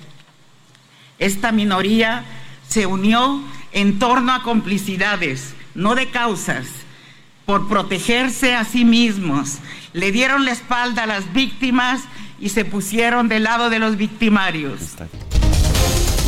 Esta 1.18 1.52
minoría 1.52 2.24
se 2.68 2.86
unió 2.86 3.42
en 3.72 3.98
torno 3.98 4.32
a 4.32 4.42
complicidades, 4.42 5.54
no 5.74 5.94
de 5.94 6.10
causas, 6.10 6.66
por 7.44 7.68
protegerse 7.68 8.54
a 8.54 8.64
sí 8.64 8.84
mismos. 8.84 9.58
Le 9.92 10.12
dieron 10.12 10.44
la 10.44 10.52
espalda 10.52 11.04
a 11.04 11.06
las 11.06 11.32
víctimas 11.32 12.02
y 12.40 12.50
se 12.50 12.64
pusieron 12.64 13.28
del 13.28 13.44
lado 13.44 13.70
de 13.70 13.78
los 13.78 13.96
victimarios. 13.96 14.80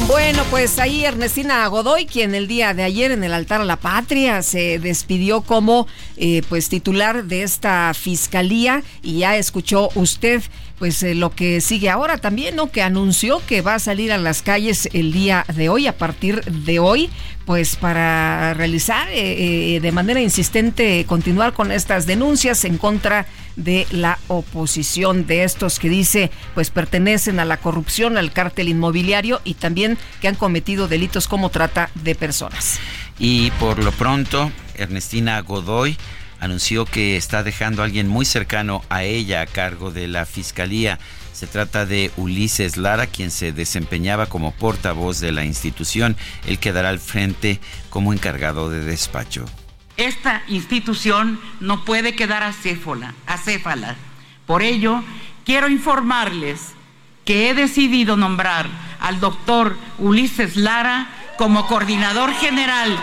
Bueno, 0.08 0.42
pues 0.50 0.78
ahí 0.80 1.04
Ernestina 1.04 1.64
Godoy, 1.68 2.06
quien 2.06 2.34
el 2.34 2.48
día 2.48 2.74
de 2.74 2.82
ayer 2.82 3.12
en 3.12 3.22
el 3.22 3.32
altar 3.32 3.60
a 3.60 3.64
la 3.64 3.76
patria 3.76 4.42
se 4.42 4.80
despidió 4.80 5.42
como 5.42 5.86
eh, 6.16 6.42
pues 6.48 6.68
titular 6.68 7.24
de 7.24 7.44
esta 7.44 7.94
fiscalía 7.94 8.82
y 9.02 9.18
ya 9.18 9.36
escuchó 9.36 9.90
usted 9.94 10.42
pues 10.78 11.02
eh, 11.02 11.14
lo 11.14 11.30
que 11.30 11.60
sigue 11.60 11.90
ahora 11.90 12.18
también, 12.18 12.56
¿no? 12.56 12.70
Que 12.70 12.82
anunció 12.82 13.40
que 13.46 13.60
va 13.60 13.74
a 13.74 13.78
salir 13.78 14.12
a 14.12 14.18
las 14.18 14.42
calles 14.42 14.88
el 14.92 15.12
día 15.12 15.44
de 15.54 15.68
hoy, 15.68 15.86
a 15.86 15.96
partir 15.96 16.42
de 16.44 16.78
hoy, 16.78 17.10
pues 17.46 17.76
para 17.76 18.54
realizar 18.54 19.08
eh, 19.10 19.78
de 19.80 19.92
manera 19.92 20.20
insistente, 20.20 21.04
continuar 21.06 21.52
con 21.52 21.72
estas 21.72 22.06
denuncias 22.06 22.64
en 22.64 22.78
contra 22.78 23.26
de 23.56 23.86
la 23.90 24.18
oposición, 24.28 25.26
de 25.26 25.44
estos 25.44 25.78
que 25.78 25.88
dice 25.88 26.30
pues 26.54 26.70
pertenecen 26.70 27.40
a 27.40 27.44
la 27.44 27.58
corrupción, 27.58 28.16
al 28.16 28.32
cártel 28.32 28.68
inmobiliario 28.68 29.40
y 29.44 29.54
también 29.54 29.98
que 30.20 30.28
han 30.28 30.34
cometido 30.34 30.88
delitos 30.88 31.28
como 31.28 31.50
trata 31.50 31.90
de 31.94 32.14
personas. 32.14 32.78
Y 33.18 33.50
por 33.52 33.78
lo 33.78 33.92
pronto, 33.92 34.50
Ernestina 34.74 35.40
Godoy 35.40 35.96
anunció 36.42 36.86
que 36.86 37.16
está 37.16 37.44
dejando 37.44 37.82
a 37.82 37.84
alguien 37.84 38.08
muy 38.08 38.24
cercano 38.24 38.82
a 38.88 39.04
ella 39.04 39.42
a 39.42 39.46
cargo 39.46 39.92
de 39.92 40.08
la 40.08 40.26
fiscalía. 40.26 40.98
Se 41.32 41.46
trata 41.46 41.86
de 41.86 42.10
Ulises 42.16 42.76
Lara, 42.76 43.06
quien 43.06 43.30
se 43.30 43.52
desempeñaba 43.52 44.26
como 44.26 44.50
portavoz 44.50 45.20
de 45.20 45.30
la 45.30 45.44
institución. 45.44 46.16
Él 46.44 46.58
quedará 46.58 46.88
al 46.88 46.98
frente 46.98 47.60
como 47.90 48.12
encargado 48.12 48.70
de 48.70 48.80
despacho. 48.80 49.44
Esta 49.96 50.42
institución 50.48 51.40
no 51.60 51.84
puede 51.84 52.16
quedar 52.16 52.42
acéfala, 52.42 53.14
acéfala. 53.28 53.94
Por 54.44 54.62
ello, 54.62 55.04
quiero 55.44 55.68
informarles 55.68 56.72
que 57.24 57.50
he 57.50 57.54
decidido 57.54 58.16
nombrar 58.16 58.66
al 58.98 59.20
doctor 59.20 59.76
Ulises 59.98 60.56
Lara 60.56 61.06
como 61.36 61.66
coordinador 61.66 62.32
general 62.34 62.96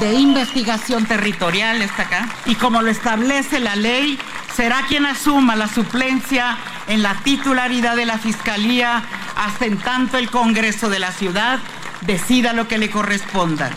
de 0.00 0.14
investigación 0.14 1.06
territorial, 1.06 1.82
está 1.82 2.02
acá, 2.02 2.28
y 2.46 2.56
como 2.56 2.82
lo 2.82 2.90
establece 2.90 3.60
la 3.60 3.76
ley, 3.76 4.18
será 4.54 4.82
quien 4.88 5.06
asuma 5.06 5.56
la 5.56 5.68
suplencia 5.68 6.56
en 6.86 7.02
la 7.02 7.14
titularidad 7.22 7.96
de 7.96 8.06
la 8.06 8.18
Fiscalía 8.18 9.02
hasta 9.36 9.66
en 9.66 9.78
tanto 9.78 10.18
el 10.18 10.30
Congreso 10.30 10.88
de 10.88 10.98
la 10.98 11.12
Ciudad 11.12 11.58
decida 12.02 12.52
lo 12.52 12.68
que 12.68 12.78
le 12.78 12.90
corresponda. 12.90 13.70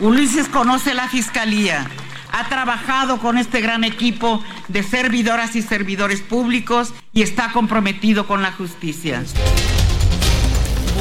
Ulises 0.00 0.48
conoce 0.48 0.94
la 0.94 1.08
Fiscalía, 1.08 1.86
ha 2.32 2.48
trabajado 2.48 3.18
con 3.18 3.38
este 3.38 3.60
gran 3.60 3.84
equipo 3.84 4.42
de 4.68 4.82
servidoras 4.82 5.54
y 5.56 5.62
servidores 5.62 6.20
públicos 6.20 6.92
y 7.12 7.22
está 7.22 7.52
comprometido 7.52 8.26
con 8.26 8.42
la 8.42 8.52
justicia. 8.52 9.22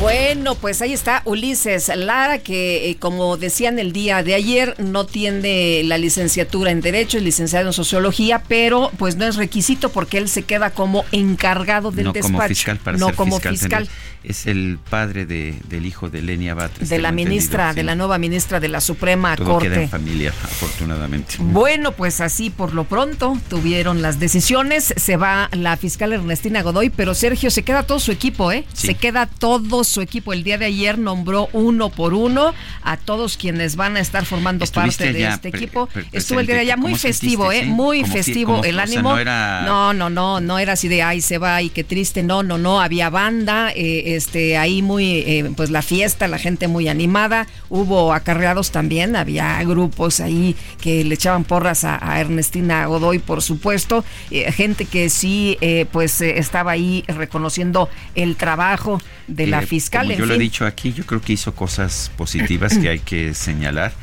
Bueno, 0.04 0.56
pues 0.56 0.82
ahí 0.82 0.92
está 0.92 1.22
Ulises 1.24 1.90
Lara, 1.96 2.40
que 2.40 2.90
eh, 2.90 2.98
como 2.98 3.38
decían 3.38 3.80
el 3.80 3.94
día 3.94 4.22
de 4.22 4.34
ayer, 4.34 4.76
no 4.78 5.06
tiene 5.06 5.82
la 5.86 5.98
licenciatura 5.98 6.72
en 6.72 6.82
Derecho, 6.82 7.20
es 7.20 7.24
licenciado 7.24 7.68
en 7.68 7.74
Sociología, 7.74 8.44
pero 8.46 8.92
pues 8.98 9.16
no 9.16 9.24
es 9.24 9.38
requisito 9.38 9.94
porque 9.94 10.18
él 10.18 10.28
se 10.28 10.44
queda 10.44 10.72
como 10.72 11.06
encargado 11.14 11.92
del 11.92 12.08
no 12.08 12.12
despacho. 12.12 12.34
Como 12.34 12.48
fiscal, 12.50 12.80
para 12.80 12.98
no 12.98 13.06
ser 13.06 13.16
como 13.16 13.40
fiscal. 13.40 13.56
fiscal. 13.58 13.90
Es 14.24 14.48
el 14.48 14.80
padre 14.90 15.26
de, 15.26 15.54
del 15.68 15.86
hijo 15.86 16.10
de 16.10 16.22
Lenia 16.22 16.54
Batres. 16.54 16.88
De 16.90 16.98
la 17.00 17.12
ministra, 17.12 17.74
de 17.74 17.84
la 17.84 17.94
nueva 17.96 18.18
ministra 18.18 18.60
de 18.62 18.70
la 18.70 18.80
Suprema 18.80 19.36
Todo 19.36 19.54
Corte. 19.54 19.70
queda 19.70 19.82
en 19.84 19.90
familia, 19.90 20.30
afortunadamente. 20.44 21.36
Bueno, 21.40 21.92
pues 21.92 22.22
así 22.22 22.50
por 22.50 22.74
lo 22.74 22.86
pronto 22.86 23.38
tuvieron 23.50 24.02
las 24.02 24.20
decisiones. 24.20 24.94
Se 24.96 25.18
va 25.18 25.50
la 25.52 25.76
fiscal 25.76 26.14
Ernestina 26.14 26.62
Godoy, 26.62 26.90
pero 26.90 27.14
Sergio, 27.14 27.52
se 27.52 27.64
queda 27.64 27.84
todo 27.84 28.00
su 28.00 28.12
equipo, 28.14 28.52
¿eh? 28.52 28.64
Sí. 28.74 28.88
Se 28.88 28.94
queda 28.96 29.26
todo 29.26 29.84
su 29.84 30.00
equipo. 30.02 30.32
El 30.32 30.44
día 30.44 30.58
de 30.58 30.66
ayer 30.66 30.98
nombró 30.98 31.50
uno 31.52 31.90
por 31.90 32.14
uno 32.14 32.54
a 32.82 32.96
todos 32.98 33.36
quienes 33.36 33.76
van 33.76 33.98
a 33.98 34.00
estar 34.00 34.26
formando 34.26 34.64
Estuviste 34.64 35.04
parte 35.06 35.18
de 35.20 35.28
este 35.28 35.50
equipo. 35.50 35.90
Estuvo 36.14 36.40
el 36.40 36.46
día 36.48 36.56
de 36.56 36.62
allá 36.62 36.78
muy 36.78 36.92
¿Cómo 36.94 36.98
festivo, 37.02 37.52
¿eh? 37.52 37.62
sí? 37.64 37.70
Muy 37.70 38.02
Como 38.02 38.14
festivo 38.14 38.52
como- 38.54 38.64
el 38.64 38.76
o 38.76 38.76
sea, 38.76 38.84
ánimo. 38.84 39.12
no 39.14 39.20
era- 39.20 39.62
no, 39.66 39.94
no, 39.94 40.10
no, 40.10 40.40
no 40.40 40.60
era 40.60 40.74
así 40.74 40.88
de 40.88 41.04
ay 41.04 41.20
se 41.22 41.38
va 41.38 41.62
y 41.62 41.70
qué 41.70 41.84
triste. 41.84 42.24
No, 42.24 42.42
no, 42.42 42.58
no. 42.58 42.80
Había 42.82 43.10
banda, 43.10 43.72
eh, 43.76 44.13
este, 44.16 44.58
ahí 44.58 44.82
muy, 44.82 45.20
eh, 45.20 45.52
pues 45.56 45.70
la 45.70 45.82
fiesta, 45.82 46.28
la 46.28 46.38
gente 46.38 46.68
muy 46.68 46.88
animada. 46.88 47.48
Hubo 47.70 48.14
acarreados 48.14 48.72
también, 48.72 49.16
había 49.16 49.64
grupos 49.64 50.20
ahí 50.20 50.56
que 50.82 51.04
le 51.04 51.16
echaban 51.16 51.44
porras 51.44 51.84
a, 51.84 52.00
a 52.02 52.20
Ernestina 52.20 52.86
Godoy, 52.86 53.20
por 53.20 53.42
supuesto. 53.42 54.04
Eh, 54.32 54.52
gente 54.52 54.86
que 54.86 55.10
sí, 55.10 55.58
eh, 55.62 55.86
pues 55.92 56.22
estaba 56.22 56.72
ahí 56.72 57.04
reconociendo 57.08 57.90
el 58.16 58.36
trabajo 58.36 59.02
de 59.28 59.48
la 59.48 59.62
fiscal. 59.62 60.08
Como 60.08 60.20
yo 60.20 60.26
lo 60.26 60.34
he 60.36 60.40
dicho 60.40 60.66
aquí, 60.66 60.94
yo 60.94 61.06
creo 61.06 61.22
que 61.22 61.34
hizo 61.34 61.54
cosas 61.56 62.12
positivas 62.18 62.78
que 62.78 62.90
hay 62.90 63.00
que 63.00 63.34
señalar 63.34 63.94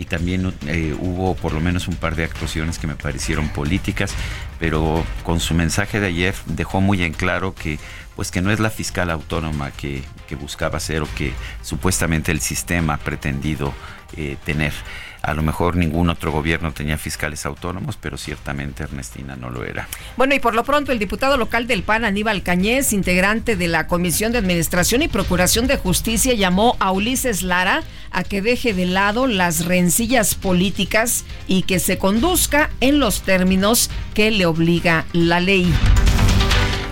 y 0.00 0.06
también 0.06 0.52
eh, 0.66 0.96
hubo 0.98 1.34
por 1.34 1.52
lo 1.52 1.60
menos 1.60 1.86
un 1.86 1.94
par 1.94 2.16
de 2.16 2.24
actuaciones 2.24 2.78
que 2.78 2.86
me 2.86 2.94
parecieron 2.94 3.50
políticas, 3.50 4.14
pero 4.58 5.04
con 5.24 5.40
su 5.40 5.52
mensaje 5.52 6.00
de 6.00 6.06
ayer 6.06 6.34
dejó 6.46 6.80
muy 6.80 7.02
en 7.02 7.12
claro 7.12 7.54
que 7.54 7.78
pues 8.20 8.30
que 8.30 8.42
no 8.42 8.50
es 8.50 8.60
la 8.60 8.68
fiscal 8.68 9.08
autónoma 9.08 9.70
que, 9.70 10.02
que 10.28 10.36
buscaba 10.36 10.78
ser 10.78 11.00
o 11.00 11.08
que 11.14 11.32
supuestamente 11.62 12.30
el 12.30 12.42
sistema 12.42 12.92
ha 12.92 12.98
pretendido 12.98 13.72
eh, 14.14 14.36
tener. 14.44 14.74
A 15.22 15.32
lo 15.32 15.40
mejor 15.40 15.74
ningún 15.74 16.10
otro 16.10 16.30
gobierno 16.30 16.70
tenía 16.72 16.98
fiscales 16.98 17.46
autónomos, 17.46 17.96
pero 17.96 18.18
ciertamente 18.18 18.82
Ernestina 18.82 19.36
no 19.36 19.48
lo 19.48 19.64
era. 19.64 19.88
Bueno, 20.18 20.34
y 20.34 20.38
por 20.38 20.54
lo 20.54 20.64
pronto 20.64 20.92
el 20.92 20.98
diputado 20.98 21.38
local 21.38 21.66
del 21.66 21.82
PAN, 21.82 22.04
Aníbal 22.04 22.42
Cañez, 22.42 22.92
integrante 22.92 23.56
de 23.56 23.68
la 23.68 23.86
Comisión 23.86 24.32
de 24.32 24.38
Administración 24.38 25.00
y 25.00 25.08
Procuración 25.08 25.66
de 25.66 25.78
Justicia, 25.78 26.34
llamó 26.34 26.76
a 26.78 26.92
Ulises 26.92 27.40
Lara 27.40 27.84
a 28.10 28.22
que 28.22 28.42
deje 28.42 28.74
de 28.74 28.84
lado 28.84 29.28
las 29.28 29.64
rencillas 29.64 30.34
políticas 30.34 31.24
y 31.48 31.62
que 31.62 31.78
se 31.78 31.96
conduzca 31.96 32.68
en 32.82 33.00
los 33.00 33.22
términos 33.22 33.88
que 34.12 34.30
le 34.30 34.44
obliga 34.44 35.06
la 35.14 35.40
ley. 35.40 35.72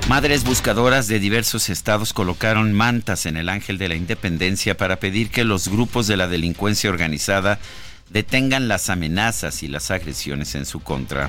Madres 0.09 0.43
buscadoras 0.43 1.07
de 1.07 1.21
diversos 1.21 1.69
estados 1.69 2.15
colocaron 2.15 2.73
mantas 2.73 3.27
en 3.27 3.37
el 3.37 3.51
Ángel 3.51 3.77
de 3.77 3.91
la 3.91 3.95
Independencia 3.95 4.75
para 4.75 4.97
pedir 4.97 5.31
que 5.31 5.45
los 5.45 5.69
grupos 5.69 6.07
de 6.07 6.17
la 6.17 6.29
delincuencia 6.29 6.89
organizada 6.89 7.59
detengan 8.09 8.69
las 8.69 8.89
amenazas 8.89 9.63
y 9.63 9.69
las 9.69 9.91
agresiones 9.91 10.55
en 10.55 10.65
su 10.65 10.81
contra. 10.81 11.29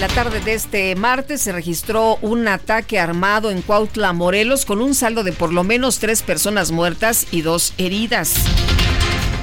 La 0.00 0.08
tarde 0.08 0.40
de 0.40 0.54
este 0.54 0.96
martes 0.96 1.42
se 1.42 1.52
registró 1.52 2.16
un 2.22 2.48
ataque 2.48 2.98
armado 2.98 3.52
en 3.52 3.62
Cuautla, 3.62 4.12
Morelos, 4.12 4.64
con 4.64 4.82
un 4.82 4.92
saldo 4.92 5.22
de 5.22 5.30
por 5.30 5.52
lo 5.52 5.62
menos 5.62 6.00
tres 6.00 6.22
personas 6.22 6.72
muertas 6.72 7.28
y 7.30 7.42
dos 7.42 7.72
heridas. 7.78 8.34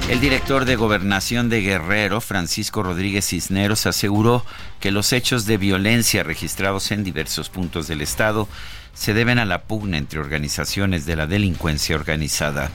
El 0.08 0.20
director 0.20 0.64
de 0.64 0.76
Gobernación 0.76 1.48
de 1.48 1.62
Guerrero, 1.62 2.20
Francisco 2.20 2.82
Rodríguez 2.82 3.28
Cisneros, 3.28 3.86
aseguró 3.86 4.44
que 4.80 4.90
los 4.90 5.12
hechos 5.12 5.46
de 5.46 5.56
violencia 5.56 6.22
registrados 6.22 6.90
en 6.90 7.04
diversos 7.04 7.48
puntos 7.48 7.86
del 7.86 8.02
estado 8.02 8.48
se 8.94 9.14
deben 9.14 9.38
a 9.38 9.46
la 9.46 9.62
pugna 9.62 9.96
entre 9.96 10.18
organizaciones 10.18 11.06
de 11.06 11.16
la 11.16 11.26
delincuencia 11.26 11.96
organizada. 11.96 12.70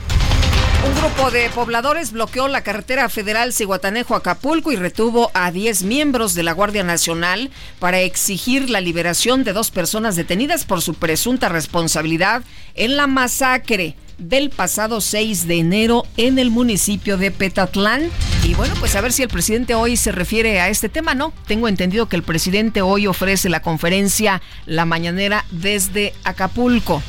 Un 0.86 0.96
grupo 0.96 1.32
de 1.32 1.50
pobladores 1.50 2.12
bloqueó 2.12 2.48
la 2.48 2.62
carretera 2.62 3.10
federal 3.10 3.52
Cihuatanejo-Acapulco 3.52 4.72
y 4.72 4.78
retuvo 4.78 5.30
a 5.34 5.52
10 5.52 5.84
miembros 5.84 6.34
de 6.34 6.44
la 6.44 6.54
Guardia 6.54 6.84
Nacional 6.84 7.52
para 7.80 8.00
exigir 8.00 8.70
la 8.70 8.80
liberación 8.80 9.44
de 9.44 9.54
dos 9.54 9.70
personas 9.70 10.16
detenidas 10.16 10.66
por 10.66 10.82
su 10.82 10.94
presunta 10.94 11.50
responsabilidad 11.50 12.44
en 12.76 12.96
la 12.96 13.06
masacre 13.06 13.96
del 14.18 14.50
pasado 14.50 15.02
6 15.02 15.48
de 15.48 15.60
enero 15.60 16.06
en 16.18 16.40
el 16.40 16.50
municipio 16.50 17.18
de 17.18 17.32
Petatlán. 17.32 18.10
Y 18.44 18.54
bueno, 18.54 18.74
pues 18.80 18.96
a 18.96 19.02
ver 19.02 19.12
si 19.12 19.24
el 19.24 19.30
presidente 19.30 19.76
hoy 19.76 19.98
se 19.98 20.12
refiere 20.12 20.60
a 20.60 20.70
este 20.70 20.90
tema, 20.90 21.14
¿no? 21.14 21.34
Tengo 21.48 21.68
entendido 21.68 22.08
que 22.08 22.16
el 22.16 22.24
presidente 22.24 22.82
hoy 22.82 23.08
ofrece 23.08 23.50
la 23.50 23.62
conferencia 23.62 24.42
La 24.66 24.86
Mañanera 24.86 25.46
desde 25.52 26.14
Acapulco. 26.24 27.02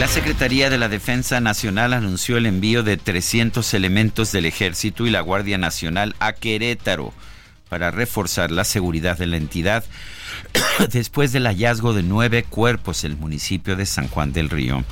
La 0.00 0.06
Secretaría 0.06 0.70
de 0.70 0.78
la 0.78 0.88
Defensa 0.88 1.40
Nacional 1.40 1.92
anunció 1.92 2.36
el 2.36 2.46
envío 2.46 2.84
de 2.84 2.96
300 2.96 3.74
elementos 3.74 4.30
del 4.30 4.46
Ejército 4.46 5.06
y 5.06 5.10
la 5.10 5.22
Guardia 5.22 5.58
Nacional 5.58 6.14
a 6.20 6.34
Querétaro 6.34 7.12
para 7.68 7.90
reforzar 7.90 8.50
la 8.50 8.64
seguridad 8.64 9.18
de 9.18 9.26
la 9.26 9.36
entidad 9.36 9.84
después 10.92 11.32
del 11.32 11.46
hallazgo 11.46 11.94
de 11.94 12.02
nueve 12.02 12.44
cuerpos 12.44 13.04
en 13.04 13.12
el 13.12 13.18
municipio 13.18 13.76
de 13.76 13.86
San 13.86 14.08
Juan 14.08 14.32
del 14.32 14.50
Río. 14.50 14.84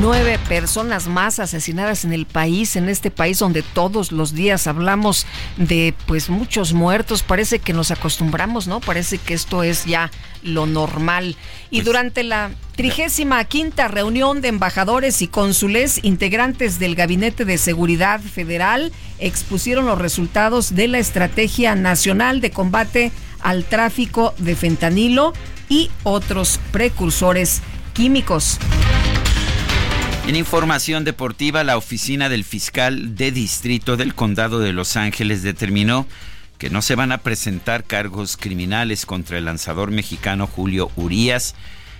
Nueve 0.00 0.40
personas 0.48 1.06
más 1.06 1.38
asesinadas 1.38 2.04
en 2.04 2.12
el 2.12 2.26
país, 2.26 2.74
en 2.74 2.88
este 2.88 3.10
país 3.10 3.38
donde 3.38 3.62
todos 3.62 4.10
los 4.10 4.34
días 4.34 4.66
hablamos 4.66 5.24
de 5.56 5.94
pues 6.06 6.30
muchos 6.30 6.72
muertos. 6.72 7.22
Parece 7.22 7.60
que 7.60 7.72
nos 7.72 7.90
acostumbramos, 7.90 8.66
¿no? 8.66 8.80
Parece 8.80 9.18
que 9.18 9.34
esto 9.34 9.62
es 9.62 9.84
ya 9.84 10.10
lo 10.42 10.66
normal. 10.66 11.36
Y 11.70 11.82
durante 11.82 12.24
la 12.24 12.50
trigésima 12.76 13.44
quinta 13.44 13.86
reunión 13.88 14.40
de 14.40 14.48
embajadores 14.48 15.22
y 15.22 15.28
cónsules, 15.28 16.00
integrantes 16.02 16.78
del 16.78 16.96
Gabinete 16.96 17.44
de 17.44 17.56
Seguridad 17.56 18.20
Federal 18.20 18.92
expusieron 19.20 19.86
los 19.86 19.98
resultados 19.98 20.74
de 20.74 20.88
la 20.88 20.98
Estrategia 20.98 21.76
Nacional 21.76 22.40
de 22.40 22.50
Combate 22.50 23.12
al 23.40 23.64
Tráfico 23.64 24.34
de 24.38 24.56
Fentanilo 24.56 25.32
y 25.68 25.90
otros 26.02 26.58
precursores 26.72 27.62
químicos. 27.94 28.58
En 30.26 30.36
información 30.36 31.04
deportiva, 31.04 31.64
la 31.64 31.76
oficina 31.76 32.30
del 32.30 32.44
fiscal 32.44 33.14
de 33.14 33.30
distrito 33.30 33.98
del 33.98 34.14
condado 34.14 34.58
de 34.58 34.72
Los 34.72 34.96
Ángeles 34.96 35.42
determinó 35.42 36.06
que 36.56 36.70
no 36.70 36.80
se 36.80 36.94
van 36.94 37.12
a 37.12 37.18
presentar 37.18 37.84
cargos 37.84 38.38
criminales 38.38 39.04
contra 39.04 39.36
el 39.36 39.44
lanzador 39.44 39.90
mexicano 39.90 40.46
Julio 40.46 40.90
Urías, 40.96 41.54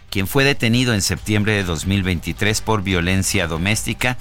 quien 0.08 0.26
fue 0.26 0.44
detenido 0.44 0.94
en 0.94 1.02
septiembre 1.02 1.52
de 1.52 1.64
2023 1.64 2.62
por 2.62 2.82
violencia 2.82 3.46
doméstica 3.46 4.16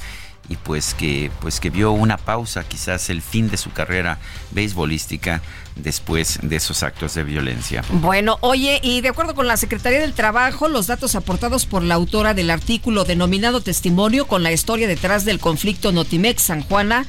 y 0.49 0.57
pues 0.57 0.93
que 0.93 1.31
pues 1.39 1.61
que 1.61 1.69
vio 1.69 1.93
una 1.93 2.17
pausa, 2.17 2.65
quizás 2.65 3.09
el 3.09 3.21
fin 3.21 3.49
de 3.49 3.55
su 3.55 3.71
carrera 3.71 4.19
beisbolística 4.51 5.41
después 5.75 6.39
de 6.41 6.55
esos 6.55 6.83
actos 6.83 7.13
de 7.15 7.23
violencia. 7.23 7.83
Bueno, 7.89 8.37
oye, 8.41 8.79
y 8.83 9.01
de 9.01 9.09
acuerdo 9.09 9.35
con 9.35 9.47
la 9.47 9.57
Secretaría 9.57 9.99
del 9.99 10.13
Trabajo, 10.13 10.67
los 10.67 10.87
datos 10.87 11.15
aportados 11.15 11.65
por 11.65 11.83
la 11.83 11.95
autora 11.95 12.33
del 12.33 12.49
artículo 12.49 13.03
denominado 13.05 13.61
Testimonio 13.61 14.27
con 14.27 14.43
la 14.43 14.51
historia 14.51 14.87
detrás 14.87 15.25
del 15.25 15.39
conflicto 15.39 15.91
Notimex-San 15.91 16.63
Juana 16.63 17.05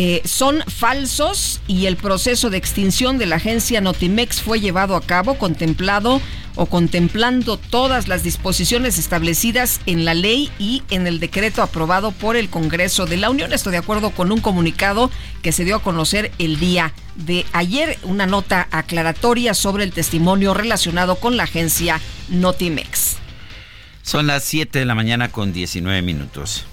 eh, 0.00 0.22
son 0.24 0.62
falsos 0.68 1.60
y 1.66 1.86
el 1.86 1.96
proceso 1.96 2.50
de 2.50 2.56
extinción 2.56 3.18
de 3.18 3.26
la 3.26 3.34
agencia 3.34 3.80
Notimex 3.80 4.40
fue 4.40 4.60
llevado 4.60 4.94
a 4.94 5.00
cabo 5.00 5.38
contemplado 5.38 6.22
o 6.54 6.66
contemplando 6.66 7.56
todas 7.56 8.06
las 8.06 8.22
disposiciones 8.22 8.96
establecidas 8.96 9.80
en 9.86 10.04
la 10.04 10.14
ley 10.14 10.52
y 10.60 10.84
en 10.90 11.08
el 11.08 11.18
decreto 11.18 11.62
aprobado 11.62 12.12
por 12.12 12.36
el 12.36 12.48
Congreso 12.48 13.06
de 13.06 13.16
la 13.16 13.28
Unión. 13.28 13.52
Esto 13.52 13.72
de 13.72 13.78
acuerdo 13.78 14.10
con 14.10 14.30
un 14.30 14.40
comunicado 14.40 15.10
que 15.42 15.50
se 15.50 15.64
dio 15.64 15.74
a 15.74 15.82
conocer 15.82 16.30
el 16.38 16.60
día 16.60 16.92
de 17.16 17.44
ayer, 17.52 17.98
una 18.04 18.26
nota 18.26 18.68
aclaratoria 18.70 19.52
sobre 19.52 19.82
el 19.82 19.90
testimonio 19.90 20.54
relacionado 20.54 21.16
con 21.16 21.36
la 21.36 21.42
agencia 21.42 22.00
Notimex. 22.28 23.16
Son 24.02 24.28
las 24.28 24.44
7 24.44 24.78
de 24.78 24.84
la 24.84 24.94
mañana 24.94 25.32
con 25.32 25.52
19 25.52 26.02
minutos. 26.02 26.66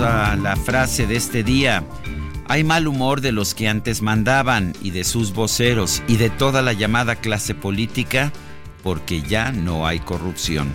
A 0.00 0.36
la 0.36 0.56
frase 0.56 1.06
de 1.06 1.16
este 1.16 1.42
día. 1.42 1.84
Hay 2.46 2.64
mal 2.64 2.88
humor 2.88 3.20
de 3.20 3.32
los 3.32 3.54
que 3.54 3.68
antes 3.68 4.00
mandaban 4.00 4.72
y 4.82 4.90
de 4.90 5.04
sus 5.04 5.34
voceros 5.34 6.02
y 6.08 6.16
de 6.16 6.30
toda 6.30 6.62
la 6.62 6.72
llamada 6.72 7.16
clase 7.16 7.54
política 7.54 8.32
porque 8.82 9.22
ya 9.22 9.52
no 9.52 9.86
hay 9.86 9.98
corrupción. 10.00 10.72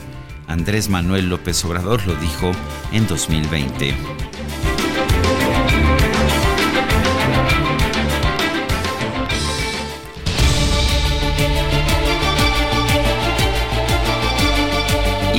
Andrés 0.47 0.89
Manuel 0.89 1.29
López 1.29 1.63
Obrador 1.65 2.05
lo 2.05 2.15
dijo 2.15 2.51
en 2.91 3.07
2020. 3.07 3.95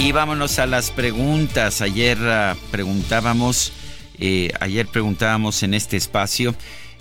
Y 0.09 0.13
vámonos 0.13 0.59
a 0.59 0.67
las 0.67 0.91
preguntas. 0.91 1.83
Ayer 1.83 2.17
uh, 2.17 2.57
preguntábamos, 2.71 3.75
eh, 4.19 4.51
ayer 4.59 4.87
preguntábamos 4.87 5.63
en 5.63 5.75
este 5.75 5.99
espacio, 5.99 6.55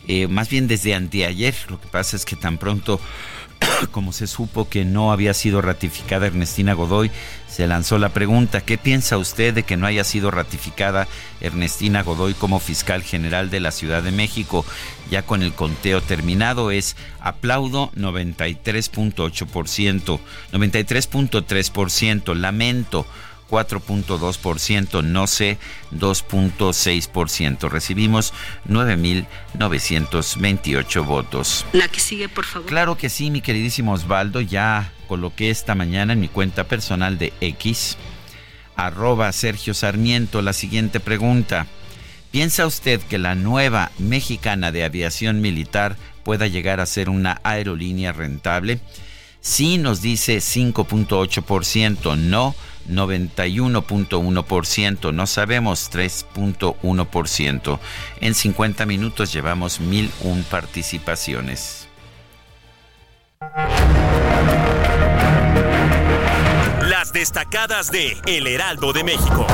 eh, 0.10 0.28
más 0.28 0.50
bien 0.50 0.68
desde 0.68 0.94
anteayer. 0.94 1.56
Lo 1.70 1.80
que 1.80 1.88
pasa 1.88 2.18
es 2.18 2.26
que 2.26 2.36
tan 2.36 2.58
pronto 2.58 3.00
como 3.92 4.14
se 4.14 4.28
supo 4.28 4.70
que 4.70 4.86
no 4.86 5.12
había 5.12 5.34
sido 5.34 5.62
ratificada 5.62 6.28
Ernestina 6.28 6.74
Godoy, 6.74 7.12
se 7.48 7.68
lanzó 7.68 7.98
la 7.98 8.10
pregunta, 8.10 8.62
¿qué 8.62 8.78
piensa 8.78 9.18
usted 9.18 9.54
de 9.54 9.64
que 9.64 9.78
no 9.78 9.88
haya 9.88 10.04
sido 10.04 10.32
ratificada 10.32 11.08
Ernestina 11.42 12.04
Godoy 12.04 12.34
como 12.34 12.60
fiscal 12.60 13.04
general 13.04 13.50
de 13.50 13.60
la 13.60 13.72
Ciudad 13.72 14.04
de 14.04 14.12
México? 14.12 14.66
Ya 15.10 15.22
con 15.22 15.42
el 15.42 15.54
conteo 15.54 16.02
terminado 16.02 16.72
es 16.72 16.98
aplaudo 17.20 17.92
93.8%, 17.96 20.20
93.3%, 20.52 22.36
lamento 22.36 23.08
4.2%, 23.50 25.04
no 25.04 25.28
sé 25.28 25.58
2.6%. 25.94 27.70
Recibimos 27.70 28.34
9.928 28.68 31.06
votos. 31.06 31.66
La 31.74 31.88
que 31.88 32.00
sigue, 32.00 32.30
por 32.30 32.46
favor. 32.46 32.68
Claro 32.68 32.98
que 32.98 33.10
sí, 33.10 33.32
mi 33.32 33.42
queridísimo 33.42 33.94
Osvaldo, 33.94 34.42
ya 34.42 34.92
coloqué 35.08 35.50
esta 35.50 35.74
mañana 35.76 36.14
en 36.14 36.20
mi 36.20 36.28
cuenta 36.28 36.66
personal 36.66 37.18
de 37.18 37.34
X, 37.42 37.98
arroba 38.76 39.32
Sergio 39.32 39.74
Sarmiento, 39.74 40.42
la 40.42 40.54
siguiente 40.54 41.00
pregunta. 41.00 41.66
¿Piensa 42.32 42.68
usted 42.68 43.02
que 43.02 43.18
la 43.18 43.36
nueva 43.36 43.92
mexicana 43.98 44.72
de 44.72 44.84
aviación 44.84 45.42
militar 45.42 45.96
pueda 46.24 46.48
llegar 46.48 46.82
a 46.82 46.86
ser 46.86 47.10
una 47.10 47.40
aerolínea 47.44 48.12
rentable? 48.12 48.82
Sí 49.40 49.78
nos 49.78 50.02
dice 50.02 50.38
5.8%, 50.38 52.18
no 52.18 52.54
91.1%, 52.90 55.14
no 55.14 55.28
sabemos 55.28 55.92
3.1%. 55.92 57.80
En 58.22 58.34
50 58.34 58.86
minutos 58.86 59.34
llevamos 59.34 59.80
1001 59.80 60.44
participaciones. 60.50 61.88
Las 66.82 67.14
destacadas 67.14 67.92
de 67.92 68.18
El 68.26 68.48
Heraldo 68.48 68.94
de 68.94 69.04
México. 69.04 69.46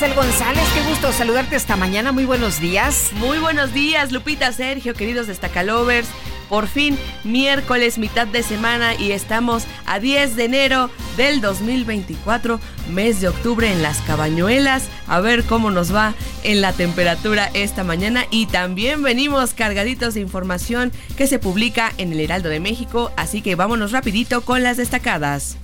González, 0.00 0.64
qué 0.72 0.82
gusto 0.88 1.12
saludarte 1.12 1.56
esta 1.56 1.76
mañana. 1.76 2.10
Muy 2.10 2.24
buenos 2.24 2.58
días. 2.58 3.10
Muy 3.16 3.36
buenos 3.36 3.74
días, 3.74 4.12
Lupita, 4.12 4.50
Sergio, 4.50 4.94
queridos 4.94 5.26
destacalovers. 5.26 6.08
Por 6.48 6.68
fin, 6.68 6.98
miércoles, 7.22 7.98
mitad 7.98 8.26
de 8.26 8.42
semana 8.42 8.94
y 8.94 9.12
estamos 9.12 9.64
a 9.84 10.00
10 10.00 10.36
de 10.36 10.44
enero 10.46 10.90
del 11.18 11.42
2024, 11.42 12.58
mes 12.90 13.20
de 13.20 13.28
octubre 13.28 13.70
en 13.70 13.82
las 13.82 13.98
Cabañuelas. 14.00 14.88
A 15.06 15.20
ver 15.20 15.44
cómo 15.44 15.70
nos 15.70 15.94
va 15.94 16.14
en 16.44 16.62
la 16.62 16.72
temperatura 16.72 17.50
esta 17.52 17.84
mañana 17.84 18.24
y 18.30 18.46
también 18.46 19.02
venimos 19.02 19.52
cargaditos 19.52 20.14
de 20.14 20.20
información 20.20 20.92
que 21.18 21.26
se 21.26 21.38
publica 21.38 21.92
en 21.98 22.12
el 22.12 22.20
Heraldo 22.20 22.48
de 22.48 22.58
México, 22.58 23.12
así 23.18 23.42
que 23.42 23.54
vámonos 23.54 23.92
rapidito 23.92 24.40
con 24.40 24.62
las 24.62 24.78
destacadas. 24.78 25.58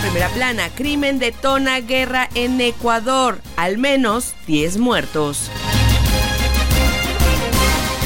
Primera 0.00 0.28
plana, 0.30 0.70
crimen 0.70 1.18
detona 1.18 1.80
guerra 1.80 2.28
en 2.34 2.60
Ecuador, 2.60 3.40
al 3.56 3.78
menos 3.78 4.34
10 4.46 4.78
muertos. 4.78 5.50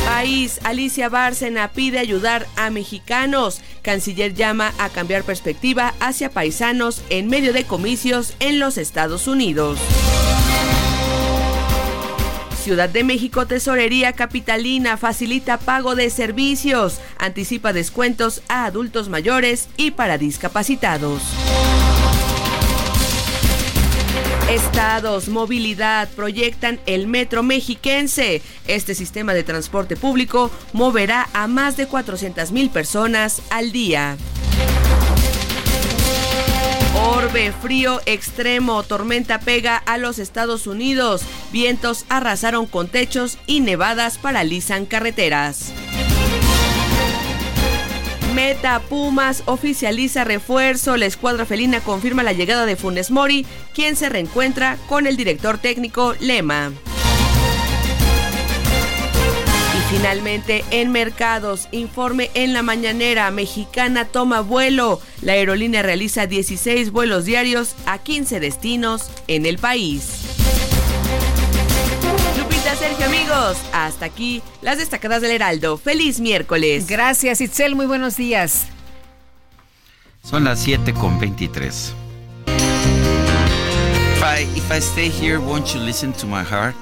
País, 0.04 0.60
Alicia 0.64 1.08
Bárcena 1.08 1.68
pide 1.68 1.98
ayudar 1.98 2.46
a 2.56 2.70
mexicanos. 2.70 3.60
Canciller 3.82 4.34
llama 4.34 4.72
a 4.78 4.88
cambiar 4.88 5.22
perspectiva 5.22 5.94
hacia 6.00 6.30
paisanos 6.30 7.02
en 7.10 7.28
medio 7.28 7.52
de 7.52 7.64
comicios 7.64 8.34
en 8.40 8.58
los 8.58 8.78
Estados 8.78 9.26
Unidos. 9.26 9.78
Ciudad 12.62 12.88
de 12.88 13.04
México 13.04 13.46
Tesorería 13.46 14.14
Capitalina 14.14 14.96
facilita 14.96 15.58
pago 15.58 15.94
de 15.94 16.08
servicios, 16.08 16.98
anticipa 17.18 17.74
descuentos 17.74 18.40
a 18.48 18.64
adultos 18.64 19.10
mayores 19.10 19.68
y 19.76 19.90
para 19.90 20.16
discapacitados. 20.16 21.20
Estados, 24.50 25.28
movilidad, 25.28 26.08
proyectan 26.10 26.78
el 26.84 27.06
metro 27.06 27.42
mexiquense. 27.42 28.42
Este 28.66 28.94
sistema 28.94 29.32
de 29.32 29.42
transporte 29.42 29.96
público 29.96 30.50
moverá 30.74 31.28
a 31.32 31.46
más 31.46 31.78
de 31.78 31.86
400 31.86 32.52
mil 32.52 32.68
personas 32.68 33.40
al 33.50 33.72
día. 33.72 34.18
Orbe, 36.94 37.52
frío 37.52 38.00
extremo, 38.04 38.82
tormenta 38.82 39.40
pega 39.40 39.76
a 39.78 39.96
los 39.96 40.18
Estados 40.18 40.66
Unidos. 40.66 41.22
Vientos 41.50 42.04
arrasaron 42.10 42.66
con 42.66 42.88
techos 42.88 43.38
y 43.46 43.60
nevadas 43.60 44.18
paralizan 44.18 44.84
carreteras. 44.84 45.72
Meta 48.34 48.80
Pumas 48.80 49.44
oficializa 49.46 50.24
refuerzo. 50.24 50.96
La 50.96 51.06
escuadra 51.06 51.44
felina 51.44 51.80
confirma 51.80 52.24
la 52.24 52.32
llegada 52.32 52.66
de 52.66 52.74
Funes 52.74 53.12
Mori, 53.12 53.46
quien 53.74 53.94
se 53.94 54.08
reencuentra 54.08 54.76
con 54.88 55.06
el 55.06 55.16
director 55.16 55.58
técnico 55.58 56.14
Lema. 56.18 56.72
Y 59.76 59.94
finalmente, 59.94 60.64
en 60.72 60.90
mercados, 60.90 61.68
informe 61.70 62.32
en 62.34 62.52
la 62.52 62.62
mañanera, 62.62 63.30
mexicana 63.30 64.04
toma 64.04 64.40
vuelo. 64.40 65.00
La 65.22 65.34
aerolínea 65.34 65.82
realiza 65.82 66.26
16 66.26 66.90
vuelos 66.90 67.26
diarios 67.26 67.76
a 67.86 67.98
15 67.98 68.40
destinos 68.40 69.10
en 69.28 69.46
el 69.46 69.58
país. 69.58 70.24
Sergio, 72.84 73.06
amigos. 73.06 73.56
Hasta 73.72 74.04
aquí 74.04 74.42
las 74.60 74.76
destacadas 74.76 75.22
del 75.22 75.30
Heraldo. 75.30 75.78
Feliz 75.78 76.20
miércoles. 76.20 76.86
Gracias, 76.86 77.40
Itzel. 77.40 77.74
Muy 77.74 77.86
buenos 77.86 78.18
días. 78.18 78.66
Son 80.22 80.44
las 80.44 80.60
7 80.60 80.92
con 80.92 81.18
23. 81.18 81.94
If 84.56 84.70
I, 84.70 84.78
stay 84.78 85.10
here, 85.10 85.38
won't 85.38 85.72
you 85.72 85.80
listen 85.80 86.12
to 86.14 86.26
my 86.26 86.42
heart? 86.42 86.76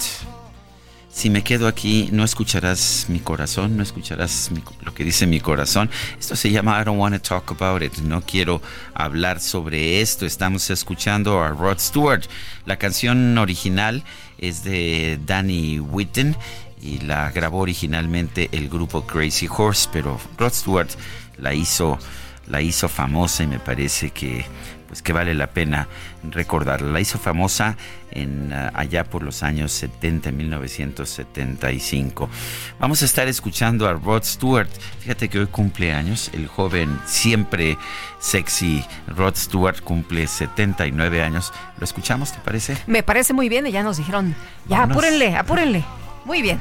Si 1.08 1.28
me 1.28 1.44
quedo 1.44 1.68
aquí, 1.68 2.08
no 2.10 2.24
escucharás 2.24 3.06
mi 3.08 3.20
corazón, 3.20 3.76
no 3.76 3.82
escucharás 3.82 4.50
lo 4.80 4.94
que 4.94 5.04
dice 5.04 5.26
mi 5.26 5.40
corazón. 5.40 5.90
Esto 6.18 6.34
se 6.34 6.50
llama 6.50 6.80
I 6.80 6.84
don't 6.84 6.98
want 6.98 7.14
to 7.14 7.20
talk 7.20 7.50
about 7.50 7.82
it. 7.82 7.98
No 7.98 8.22
quiero 8.22 8.62
hablar 8.94 9.38
sobre 9.38 10.00
esto. 10.00 10.24
Estamos 10.24 10.70
escuchando 10.70 11.42
a 11.42 11.50
Rod 11.50 11.78
Stewart. 11.78 12.24
La 12.64 12.76
canción 12.76 13.36
original 13.38 14.02
es 14.42 14.64
de 14.64 15.18
Danny 15.24 15.78
Whitten 15.78 16.36
y 16.82 16.98
la 16.98 17.30
grabó 17.30 17.60
originalmente 17.60 18.48
el 18.52 18.68
grupo 18.68 19.06
Crazy 19.06 19.48
Horse, 19.48 19.88
pero 19.92 20.20
Rod 20.36 20.52
Stewart 20.52 20.90
la 21.38 21.54
hizo, 21.54 21.98
la 22.48 22.60
hizo 22.60 22.88
famosa 22.88 23.44
y 23.44 23.46
me 23.46 23.60
parece 23.60 24.10
que 24.10 24.44
pues 24.92 25.00
que 25.00 25.14
vale 25.14 25.34
la 25.34 25.46
pena 25.46 25.88
recordarla. 26.22 26.92
La 26.92 27.00
hizo 27.00 27.18
famosa 27.18 27.78
en 28.10 28.52
uh, 28.52 28.72
allá 28.74 29.04
por 29.04 29.22
los 29.22 29.42
años 29.42 29.72
70, 29.72 30.30
1975. 30.30 32.28
Vamos 32.78 33.00
a 33.00 33.06
estar 33.06 33.26
escuchando 33.26 33.88
a 33.88 33.94
Rod 33.94 34.22
Stewart. 34.22 34.68
Fíjate 35.00 35.30
que 35.30 35.38
hoy 35.38 35.46
cumple 35.46 35.94
años. 35.94 36.30
El 36.34 36.46
joven 36.46 37.00
siempre 37.06 37.78
sexy 38.20 38.84
Rod 39.06 39.34
Stewart 39.34 39.80
cumple 39.80 40.26
79 40.26 41.22
años. 41.22 41.54
¿Lo 41.78 41.84
escuchamos, 41.84 42.30
te 42.30 42.40
parece? 42.40 42.76
Me 42.86 43.02
parece 43.02 43.32
muy 43.32 43.48
bien. 43.48 43.64
Ya 43.68 43.82
nos 43.82 43.96
dijeron, 43.96 44.34
ya 44.68 44.82
apúrenle, 44.82 45.34
apúrenle. 45.34 45.86
Muy 46.26 46.42
bien. 46.42 46.60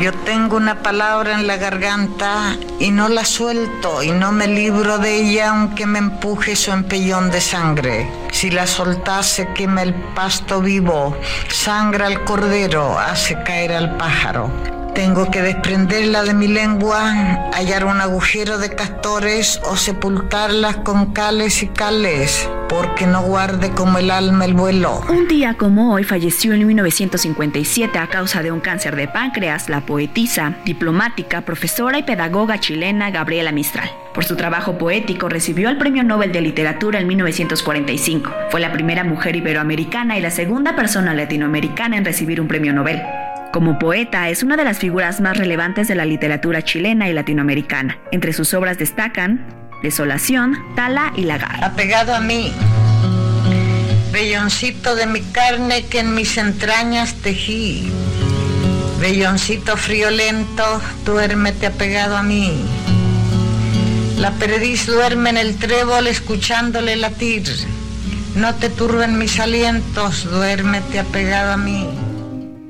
Yo 0.00 0.14
tengo 0.14 0.56
una 0.56 0.82
palabra 0.82 1.38
en 1.38 1.46
la 1.46 1.58
garganta 1.58 2.56
y 2.78 2.90
no 2.90 3.10
la 3.10 3.26
suelto 3.26 4.02
y 4.02 4.12
no 4.12 4.32
me 4.32 4.46
libro 4.46 4.96
de 4.96 5.16
ella 5.16 5.50
aunque 5.50 5.84
me 5.84 5.98
empuje 5.98 6.56
su 6.56 6.70
empellón 6.70 7.30
de 7.30 7.42
sangre. 7.42 8.10
Si 8.32 8.50
la 8.50 8.66
soltase 8.66 9.52
quema 9.52 9.82
el 9.82 9.92
pasto 10.14 10.62
vivo, 10.62 11.14
sangra 11.50 12.06
al 12.06 12.24
cordero, 12.24 12.98
hace 12.98 13.42
caer 13.42 13.72
al 13.74 13.98
pájaro. 13.98 14.79
Tengo 14.94 15.30
que 15.30 15.40
desprenderla 15.40 16.24
de 16.24 16.34
mi 16.34 16.48
lengua, 16.48 17.50
hallar 17.52 17.84
un 17.84 18.00
agujero 18.00 18.58
de 18.58 18.74
castores 18.74 19.60
o 19.64 19.76
sepultarlas 19.76 20.76
con 20.78 21.12
cales 21.12 21.62
y 21.62 21.68
cales, 21.68 22.48
porque 22.68 23.06
no 23.06 23.22
guarde 23.22 23.70
como 23.70 23.98
el 23.98 24.10
alma 24.10 24.44
el 24.44 24.54
vuelo. 24.54 25.00
Un 25.08 25.28
día 25.28 25.54
como 25.54 25.94
hoy 25.94 26.04
falleció 26.04 26.54
en 26.54 26.66
1957 26.66 27.98
a 27.98 28.08
causa 28.08 28.42
de 28.42 28.50
un 28.50 28.60
cáncer 28.60 28.96
de 28.96 29.06
páncreas 29.08 29.68
la 29.68 29.80
poetisa, 29.82 30.56
diplomática, 30.64 31.42
profesora 31.42 31.98
y 31.98 32.02
pedagoga 32.02 32.58
chilena 32.58 33.10
Gabriela 33.10 33.52
Mistral. 33.52 33.90
Por 34.12 34.24
su 34.24 34.36
trabajo 34.36 34.76
poético 34.76 35.28
recibió 35.28 35.68
el 35.68 35.78
Premio 35.78 36.02
Nobel 36.02 36.32
de 36.32 36.40
Literatura 36.40 36.98
en 36.98 37.06
1945. 37.06 38.32
Fue 38.50 38.60
la 38.60 38.72
primera 38.72 39.04
mujer 39.04 39.36
iberoamericana 39.36 40.18
y 40.18 40.20
la 40.20 40.30
segunda 40.30 40.74
persona 40.74 41.14
latinoamericana 41.14 41.96
en 41.96 42.04
recibir 42.04 42.40
un 42.40 42.48
premio 42.48 42.72
Nobel. 42.72 43.00
Como 43.52 43.80
poeta, 43.80 44.28
es 44.28 44.44
una 44.44 44.56
de 44.56 44.64
las 44.64 44.78
figuras 44.78 45.20
más 45.20 45.36
relevantes 45.36 45.88
de 45.88 45.96
la 45.96 46.04
literatura 46.04 46.62
chilena 46.62 47.08
y 47.08 47.12
latinoamericana. 47.12 47.98
Entre 48.12 48.32
sus 48.32 48.54
obras 48.54 48.78
destacan 48.78 49.44
Desolación, 49.82 50.56
Tala 50.76 51.12
y 51.16 51.22
Lagar. 51.22 51.64
Apegado 51.64 52.14
a 52.14 52.20
mí, 52.20 52.52
velloncito 54.12 54.94
de 54.94 55.06
mi 55.06 55.20
carne 55.20 55.84
que 55.86 55.98
en 55.98 56.14
mis 56.14 56.38
entrañas 56.38 57.14
tejí. 57.14 57.90
Velloncito 59.00 59.76
friolento, 59.76 60.80
duérmete 61.04 61.66
apegado 61.66 62.16
a 62.16 62.22
mí. 62.22 62.52
La 64.16 64.30
perdiz 64.32 64.86
duerme 64.86 65.30
en 65.30 65.38
el 65.38 65.56
trébol 65.56 66.06
escuchándole 66.06 66.94
latir. 66.94 67.42
No 68.36 68.54
te 68.54 68.70
turben 68.70 69.18
mis 69.18 69.40
alientos, 69.40 70.30
duérmete 70.30 71.00
apegado 71.00 71.52
a 71.52 71.56
mí. 71.56 71.88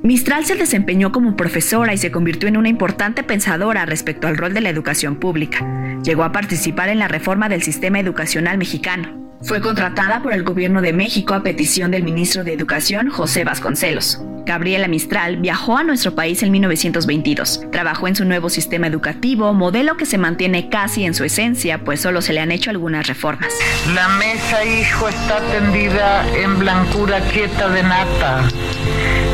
Mistral 0.02 0.46
se 0.46 0.54
desempeñó 0.54 1.12
como 1.12 1.36
profesora 1.36 1.92
y 1.92 1.98
se 1.98 2.10
convirtió 2.10 2.48
en 2.48 2.56
una 2.56 2.70
importante 2.70 3.22
pensadora 3.22 3.84
respecto 3.84 4.28
al 4.28 4.38
rol 4.38 4.54
de 4.54 4.62
la 4.62 4.70
educación 4.70 5.16
pública. 5.16 5.66
Llegó 6.02 6.24
a 6.24 6.32
participar 6.32 6.88
en 6.88 6.98
la 6.98 7.08
reforma 7.08 7.50
del 7.50 7.62
sistema 7.62 8.00
educacional 8.00 8.56
mexicano. 8.56 9.20
Fue 9.42 9.60
contratada 9.60 10.22
por 10.22 10.32
el 10.32 10.42
gobierno 10.42 10.80
de 10.80 10.94
México 10.94 11.34
a 11.34 11.42
petición 11.42 11.90
del 11.90 12.02
ministro 12.02 12.44
de 12.44 12.54
Educación, 12.54 13.10
José 13.10 13.44
Vasconcelos. 13.44 14.22
Gabriela 14.44 14.88
Mistral 14.88 15.36
viajó 15.36 15.76
a 15.76 15.82
nuestro 15.82 16.14
país 16.14 16.42
en 16.42 16.50
1922. 16.52 17.66
Trabajó 17.70 18.08
en 18.08 18.16
su 18.16 18.24
nuevo 18.24 18.48
sistema 18.48 18.86
educativo, 18.86 19.52
modelo 19.52 19.96
que 19.96 20.06
se 20.06 20.18
mantiene 20.18 20.68
casi 20.68 21.04
en 21.04 21.14
su 21.14 21.24
esencia, 21.24 21.78
pues 21.84 22.00
solo 22.00 22.22
se 22.22 22.32
le 22.32 22.40
han 22.40 22.52
hecho 22.52 22.70
algunas 22.70 23.06
reformas. 23.06 23.52
La 23.94 24.08
mesa, 24.08 24.64
hijo, 24.64 25.08
está 25.08 25.40
tendida 25.52 26.26
en 26.36 26.58
blancura 26.58 27.20
quieta 27.32 27.68
de 27.68 27.82
nata. 27.82 28.48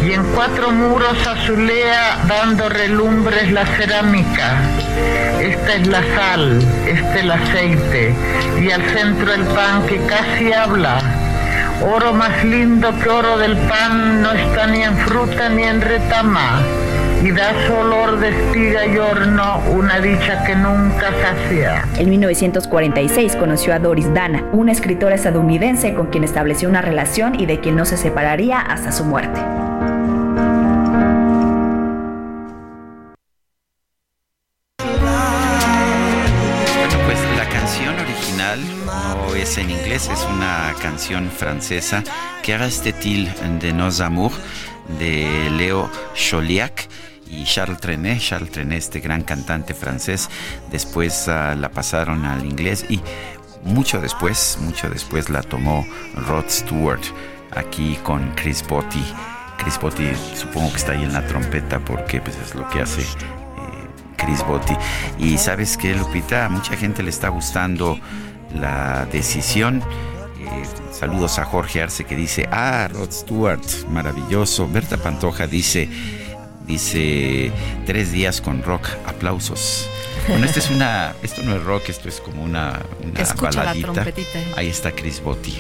Y 0.07 0.13
en 0.13 0.23
cuatro 0.35 0.71
muros 0.71 1.27
azulea 1.27 2.25
dando 2.29 2.69
relumbres 2.69 3.51
la 3.51 3.67
cerámica. 3.67 4.61
Esta 5.41 5.75
es 5.75 5.87
la 5.89 6.03
sal, 6.15 6.63
este 6.87 7.21
el 7.21 7.31
aceite. 7.31 8.15
Y 8.63 8.71
al 8.71 8.83
centro 8.91 9.33
el 9.33 9.45
pan 9.47 9.87
que 9.87 9.99
casi 10.07 10.53
habla. 10.53 11.16
Oro 11.83 12.15
más 12.15 12.43
lindo 12.43 12.91
que 13.03 13.09
oro 13.09 13.37
del 13.37 13.55
pan 13.69 14.23
no 14.23 14.33
está 14.33 14.67
ni 14.67 14.83
en 14.83 14.97
fruta 14.97 15.51
ni 15.51 15.63
en 15.63 15.83
retama. 15.83 16.63
Y 17.23 17.31
da 17.33 17.53
su 17.67 17.75
olor 17.75 18.19
de 18.19 18.29
espiga 18.31 18.87
y 18.87 18.97
horno, 18.99 19.61
una 19.75 20.01
dicha 20.01 20.43
que 20.45 20.55
nunca 20.55 21.11
sacia. 21.21 21.85
En 21.99 22.09
1946 22.11 23.37
conoció 23.37 23.75
a 23.75 23.79
Doris 23.79 24.13
Dana, 24.15 24.45
una 24.53 24.73
escritora 24.73 25.15
estadounidense 25.15 25.95
con 25.95 26.07
quien 26.07 26.25
estableció 26.25 26.69
una 26.69 26.83
relación 26.83 27.39
y 27.39 27.47
de 27.47 27.61
quien 27.61 27.77
no 27.77 27.85
se 27.85 27.97
separaría 27.97 28.61
hasta 28.61 28.93
su 28.93 29.05
muerte. 29.05 29.41
Canción 40.97 41.31
francesa 41.31 42.03
que 42.43 42.55
haga 42.55 42.65
este 42.67 42.95
til 42.97 43.29
de 43.61 43.75
Nos 43.75 44.01
Amour 44.01 44.33
de 44.99 45.51
Leo 45.51 45.91
Choliac 46.15 46.89
y 47.29 47.45
Charles 47.45 47.81
Trenet. 47.81 48.19
Charles 48.19 48.51
Trenet, 48.51 48.79
este 48.79 49.01
gran 49.01 49.23
cantante 49.23 49.75
francés, 49.75 50.31
después 50.71 51.29
ah, 51.29 51.55
la 51.55 51.69
pasaron 51.69 52.25
al 52.25 52.47
inglés 52.47 52.87
y 52.89 53.03
mucho 53.63 54.01
después, 54.01 54.57
mucho 54.63 54.89
después 54.89 55.29
la 55.29 55.43
tomó 55.43 55.87
Rod 56.15 56.49
Stewart 56.49 57.05
aquí 57.55 57.99
con 58.03 58.33
Chris 58.35 58.67
Botti. 58.67 59.05
Chris 59.59 59.79
Botti 59.79 60.09
supongo 60.35 60.71
que 60.71 60.79
está 60.79 60.93
ahí 60.93 61.03
en 61.03 61.13
la 61.13 61.27
trompeta 61.27 61.79
porque 61.79 62.23
pues 62.23 62.39
es 62.39 62.55
lo 62.55 62.67
que 62.71 62.81
hace 62.81 63.03
eh, 63.03 63.07
Chris 64.17 64.43
Botti. 64.47 64.75
Y 65.19 65.37
sabes 65.37 65.77
que 65.77 65.95
Lupita, 65.95 66.47
a 66.47 66.49
mucha 66.49 66.75
gente 66.75 67.03
le 67.03 67.11
está 67.11 67.29
gustando 67.29 67.99
la 68.55 69.05
decisión. 69.13 69.83
Eh, 70.47 70.65
saludos 70.93 71.39
a 71.39 71.45
Jorge 71.45 71.83
Arce 71.83 72.05
que 72.05 72.17
dice, 72.17 72.49
ah, 72.51 72.89
Rod 72.93 73.11
Stewart, 73.13 73.61
maravilloso. 73.91 74.69
Berta 74.69 74.97
Pantoja 74.97 75.47
dice, 75.47 75.89
dice, 76.67 77.51
tres 77.85 78.13
días 78.13 78.41
con 78.41 78.63
rock, 78.63 78.89
aplausos. 79.07 79.89
Bueno, 80.29 80.47
esta 80.47 80.59
es 80.61 80.71
una, 80.71 81.15
esto 81.23 81.43
no 81.43 81.55
es 81.55 81.63
rock, 81.63 81.89
esto 81.89 82.09
es 82.09 82.21
como 82.21 82.43
una, 82.43 82.81
una 83.05 83.21
Escucha 83.21 83.51
la 83.53 83.57
baladita. 83.65 83.93
trompetita. 83.93 84.39
Ahí 84.57 84.69
está 84.69 84.93
Chris 84.93 85.21
Botti. 85.23 85.57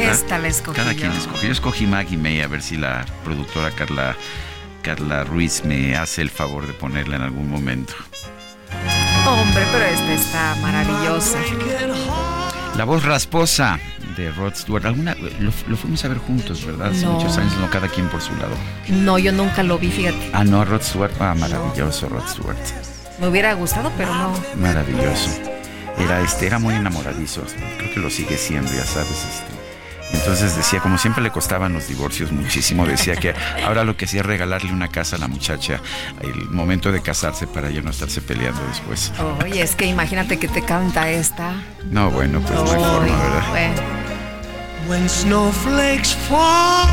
Esta 0.00 0.38
la 0.38 0.48
escogí 0.48 0.76
Cada 0.76 0.92
yo. 0.92 0.98
quien 1.00 1.12
escogió. 1.12 1.42
Yo 1.46 1.52
escogí 1.52 1.86
Maggie 1.86 2.16
May, 2.16 2.40
a 2.40 2.46
ver 2.48 2.62
si 2.62 2.76
la 2.76 3.04
productora 3.24 3.70
Carla, 3.70 4.16
Carla 4.82 5.24
Ruiz 5.24 5.64
me 5.64 5.96
hace 5.96 6.22
el 6.22 6.30
favor 6.30 6.66
de 6.66 6.72
ponerla 6.72 7.16
en 7.16 7.22
algún 7.22 7.50
momento. 7.50 7.94
Hombre, 9.26 9.64
pero 9.72 9.84
esta 9.84 10.12
está 10.12 10.54
maravillosa. 10.62 11.38
La 12.76 12.84
voz 12.84 13.02
rasposa 13.04 13.78
de 14.16 14.30
Rod 14.32 14.54
Stewart. 14.54 14.86
¿Alguna, 14.86 15.14
lo, 15.14 15.52
lo 15.66 15.76
fuimos 15.76 16.04
a 16.04 16.08
ver 16.08 16.18
juntos, 16.18 16.64
¿verdad? 16.64 16.88
Hace 16.92 17.04
No. 17.04 17.12
muchos 17.12 17.36
años, 17.38 17.52
no 17.60 17.68
cada 17.70 17.88
quien 17.88 18.08
por 18.08 18.20
su 18.20 18.34
lado. 18.36 18.54
No, 18.88 19.18
yo 19.18 19.32
nunca 19.32 19.62
lo 19.62 19.78
vi, 19.78 19.90
fíjate. 19.90 20.30
Ah, 20.32 20.44
no, 20.44 20.64
Rod 20.64 20.82
Stewart. 20.82 21.12
Ah, 21.20 21.34
maravilloso, 21.34 22.08
Rod 22.08 22.26
Stewart. 22.28 22.56
Me 23.20 23.28
hubiera 23.28 23.52
gustado, 23.54 23.90
pero 23.96 24.14
no. 24.14 24.32
Maravilloso. 24.56 25.30
Era, 25.98 26.20
este, 26.20 26.46
era 26.46 26.58
muy 26.58 26.74
enamoradizo. 26.74 27.42
Creo 27.78 27.94
que 27.94 28.00
lo 28.00 28.10
sigue 28.10 28.38
siendo, 28.38 28.72
ya 28.72 28.84
sabes. 28.86 29.10
Este. 29.10 29.57
Entonces 30.12 30.56
decía, 30.56 30.80
como 30.80 30.98
siempre 30.98 31.22
le 31.22 31.30
costaban 31.30 31.72
los 31.72 31.88
divorcios 31.88 32.32
muchísimo, 32.32 32.86
decía 32.86 33.16
que 33.16 33.34
ahora 33.64 33.84
lo 33.84 33.96
que 33.96 34.06
hacía 34.06 34.20
es 34.20 34.26
regalarle 34.26 34.72
una 34.72 34.88
casa 34.88 35.16
a 35.16 35.18
la 35.18 35.28
muchacha 35.28 35.80
el 36.22 36.48
momento 36.50 36.92
de 36.92 37.02
casarse 37.02 37.46
para 37.46 37.70
ya 37.70 37.82
no 37.82 37.90
estarse 37.90 38.20
peleando 38.20 38.60
después. 38.68 39.12
Oye, 39.42 39.62
es 39.62 39.74
que 39.74 39.86
imagínate 39.86 40.38
que 40.38 40.48
te 40.48 40.62
canta 40.62 41.10
esta. 41.10 41.52
No, 41.90 42.10
bueno, 42.10 42.40
pues 42.40 42.54
no 42.54 42.70
hay 42.70 42.84
forma, 42.84 43.22
¿verdad? 43.22 43.48
Bueno. 43.50 43.98
When 44.88 45.08
snowflakes 45.08 46.14
fall. 46.28 46.88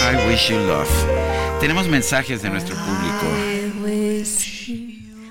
I 0.00 0.28
wish 0.28 0.50
you 0.50 0.58
love. 0.58 0.88
Tenemos 1.60 1.88
mensajes 1.88 2.42
de 2.42 2.50
nuestro 2.50 2.76
público. 2.76 3.26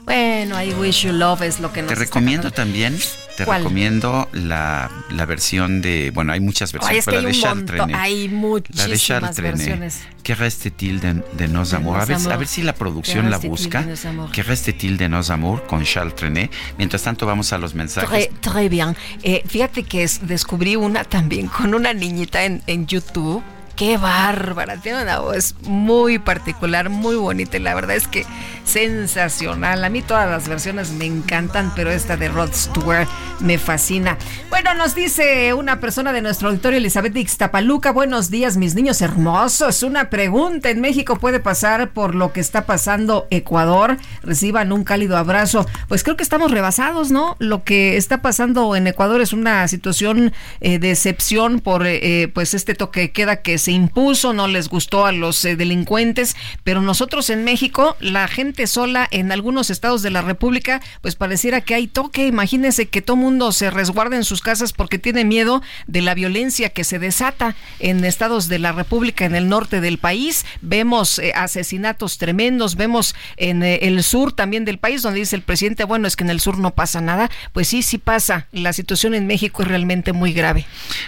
Bueno, 0.09 0.59
I 0.59 0.73
Wish 0.73 1.03
You 1.03 1.13
Love 1.13 1.43
es 1.43 1.59
lo 1.59 1.71
que 1.71 1.83
nos 1.83 1.89
Te 1.89 1.93
recomiendo 1.93 2.49
también, 2.49 2.97
te 3.37 3.45
recomiendo 3.45 4.27
la, 4.33 4.89
la, 5.11 5.25
versión 5.27 5.83
de, 5.83 6.09
bueno, 6.09 6.33
hay 6.33 6.39
muchas 6.39 6.73
versiones, 6.73 7.05
pero 7.05 7.21
la 7.21 7.27
de 7.27 7.33
Charles 7.35 7.65
Trenet. 7.67 7.95
Hay 7.95 8.27
muchísimas 8.27 8.87
la 8.87 8.91
de 8.91 8.99
Charles 8.99 9.39
versiones. 9.39 9.99
Que 10.23 10.33
reste 10.33 10.71
til 10.71 10.99
de, 10.99 11.21
de 11.33 11.47
Nos 11.47 11.75
Amour. 11.75 11.99
A 11.99 12.05
ver, 12.05 12.17
a 12.17 12.37
ver 12.37 12.47
si 12.47 12.63
la 12.63 12.73
producción 12.73 13.29
la 13.29 13.37
busca. 13.37 13.85
Que 14.33 14.41
reste 14.41 14.73
til 14.73 14.97
de 14.97 15.09
Nos 15.09 15.29
Amour 15.29 15.67
con 15.67 15.83
Charles 15.83 16.15
Trenet. 16.15 16.51
Mientras 16.79 17.03
tanto, 17.03 17.27
vamos 17.27 17.53
a 17.53 17.59
los 17.59 17.75
mensajes. 17.75 18.29
Très 18.41 18.67
bien. 18.67 18.95
Eh, 19.21 19.43
fíjate 19.45 19.83
que 19.83 20.01
es, 20.01 20.27
descubrí 20.27 20.75
una 20.75 21.03
también 21.03 21.45
con 21.47 21.75
una 21.75 21.93
niñita 21.93 22.45
en, 22.45 22.63
en 22.65 22.87
YouTube 22.87 23.43
qué 23.79 23.97
bárbara, 23.97 24.75
tiene 24.75 25.03
una 25.03 25.19
voz 25.19 25.55
muy 25.61 26.19
particular, 26.19 26.89
muy 26.89 27.15
bonita 27.15 27.55
y 27.55 27.61
la 27.61 27.73
verdad 27.73 27.95
es 27.95 28.09
que 28.09 28.25
sensacional. 28.65 29.83
A 29.85 29.89
mí 29.89 30.01
todas 30.01 30.29
las 30.29 30.49
versiones 30.49 30.91
me 30.91 31.05
encantan, 31.05 31.71
pero 31.77 31.89
esta 31.89 32.17
de 32.17 32.27
Rod 32.27 32.51
Stewart 32.53 33.07
me 33.39 33.57
fascina. 33.57 34.17
Bueno, 34.49 34.73
nos 34.73 34.95
dice 34.95 35.53
una 35.53 35.79
persona 35.79 36.11
de 36.11 36.21
nuestro 36.21 36.49
auditorio, 36.49 36.77
Elizabeth 36.77 37.15
Ixtapaluca, 37.15 37.91
buenos 37.91 38.29
días 38.29 38.57
mis 38.57 38.75
niños 38.75 39.01
hermosos. 39.01 39.81
Una 39.81 40.09
pregunta, 40.09 40.69
¿en 40.69 40.81
México 40.81 41.17
puede 41.17 41.39
pasar 41.39 41.91
por 41.91 42.15
lo 42.15 42.33
que 42.33 42.41
está 42.41 42.65
pasando 42.65 43.27
Ecuador? 43.31 43.97
Reciban 44.23 44.73
un 44.73 44.83
cálido 44.83 45.17
abrazo. 45.17 45.65
Pues 45.87 46.03
creo 46.03 46.17
que 46.17 46.23
estamos 46.23 46.51
rebasados, 46.51 47.11
¿no? 47.11 47.37
Lo 47.39 47.63
que 47.63 47.95
está 47.95 48.21
pasando 48.21 48.75
en 48.75 48.87
Ecuador 48.87 49.21
es 49.21 49.31
una 49.31 49.67
situación 49.67 50.33
eh, 50.59 50.79
de 50.79 50.91
excepción 50.91 51.61
por 51.61 51.87
eh, 51.87 52.29
pues 52.33 52.53
este 52.53 52.75
toque 52.75 53.11
queda 53.11 53.37
que 53.37 53.57
se 53.57 53.68
impuso, 53.71 54.33
no 54.33 54.47
les 54.47 54.69
gustó 54.69 55.05
a 55.05 55.11
los 55.11 55.43
eh, 55.45 55.55
delincuentes, 55.55 56.35
pero 56.63 56.81
nosotros 56.81 57.29
en 57.29 57.43
México, 57.43 57.95
la 57.99 58.27
gente 58.27 58.67
sola 58.67 59.07
en 59.11 59.31
algunos 59.31 59.69
estados 59.69 60.01
de 60.01 60.11
la 60.11 60.21
República, 60.21 60.81
pues 61.01 61.15
pareciera 61.15 61.61
que 61.61 61.75
hay 61.75 61.87
toque. 61.87 62.27
Imagínense 62.27 62.87
que 62.87 63.01
todo 63.01 63.15
mundo 63.15 63.51
se 63.51 63.69
resguarda 63.69 64.15
en 64.15 64.23
sus 64.23 64.41
casas 64.41 64.73
porque 64.73 64.97
tiene 64.97 65.25
miedo 65.25 65.61
de 65.87 66.01
la 66.01 66.13
violencia 66.13 66.69
que 66.69 66.83
se 66.83 66.99
desata 66.99 67.55
en 67.79 68.03
estados 68.05 68.47
de 68.47 68.59
la 68.59 68.71
República 68.71 69.25
en 69.25 69.35
el 69.35 69.49
norte 69.49 69.81
del 69.81 69.97
país. 69.97 70.45
Vemos 70.61 71.19
eh, 71.19 71.33
asesinatos 71.35 72.17
tremendos, 72.17 72.75
vemos 72.75 73.15
en 73.37 73.63
eh, 73.63 73.79
el 73.81 74.03
sur 74.03 74.33
también 74.33 74.65
del 74.65 74.77
país 74.77 75.01
donde 75.01 75.19
dice 75.19 75.35
el 75.35 75.41
presidente, 75.41 75.83
bueno, 75.83 76.07
es 76.07 76.15
que 76.15 76.23
en 76.23 76.29
el 76.29 76.39
sur 76.39 76.57
no 76.57 76.71
pasa 76.71 77.01
nada. 77.01 77.29
Pues 77.53 77.67
sí, 77.67 77.81
sí 77.81 77.97
pasa. 77.97 78.47
La 78.51 78.73
situación 78.73 79.13
en 79.13 79.27
México 79.27 79.61
es 79.61 79.67
realmente 79.67 80.13
muy 80.13 80.33
grave. 80.33 80.65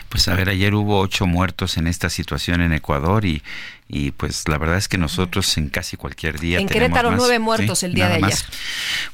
Pues 0.10 0.28
a 0.28 0.36
ver, 0.36 0.50
ayer 0.50 0.76
hubo 0.76 1.00
ocho 1.00 1.26
muertos 1.26 1.78
en 1.78 1.88
esta 1.88 2.10
situación 2.10 2.51
en 2.60 2.74
Ecuador 2.74 3.24
y, 3.24 3.42
y 3.88 4.12
pues 4.12 4.48
la 4.48 4.58
verdad 4.58 4.78
es 4.78 4.88
que 4.88 4.98
nosotros 4.98 5.58
en 5.58 5.70
casi 5.70 5.96
cualquier 5.96 6.40
día. 6.40 6.60
En 6.60 6.68
Querétaro 6.68 7.12
nueve 7.12 7.40
muertos 7.40 7.84
el 7.84 7.94
día 7.94 8.10
de 8.10 8.16
ayer. 8.16 8.38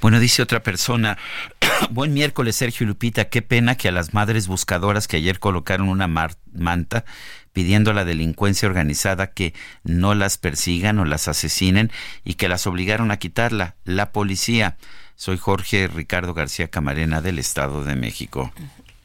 Bueno, 0.01 0.19
dice 0.19 0.41
otra 0.41 0.63
persona, 0.63 1.17
buen 1.91 2.13
miércoles 2.13 2.55
Sergio 2.55 2.87
Lupita, 2.87 3.25
qué 3.25 3.41
pena 3.41 3.75
que 3.75 3.89
a 3.89 3.91
las 3.91 4.13
madres 4.13 4.47
buscadoras 4.47 5.07
que 5.07 5.17
ayer 5.17 5.39
colocaron 5.39 5.89
una 5.89 6.07
manta 6.07 7.05
pidiendo 7.53 7.89
a 7.89 7.95
la 7.95 8.05
delincuencia 8.05 8.67
organizada 8.67 9.31
que 9.31 9.55
no 9.83 10.13
las 10.13 10.37
persigan 10.37 10.99
o 10.99 11.05
las 11.05 11.27
asesinen 11.27 11.91
y 12.23 12.35
que 12.35 12.49
las 12.49 12.67
obligaron 12.67 13.09
a 13.09 13.17
quitarla, 13.17 13.73
la 13.83 14.11
policía. 14.11 14.77
Soy 15.15 15.39
Jorge 15.39 15.87
Ricardo 15.87 16.35
García 16.35 16.67
Camarena 16.67 17.19
del 17.21 17.39
Estado 17.39 17.83
de 17.83 17.95
México. 17.95 18.53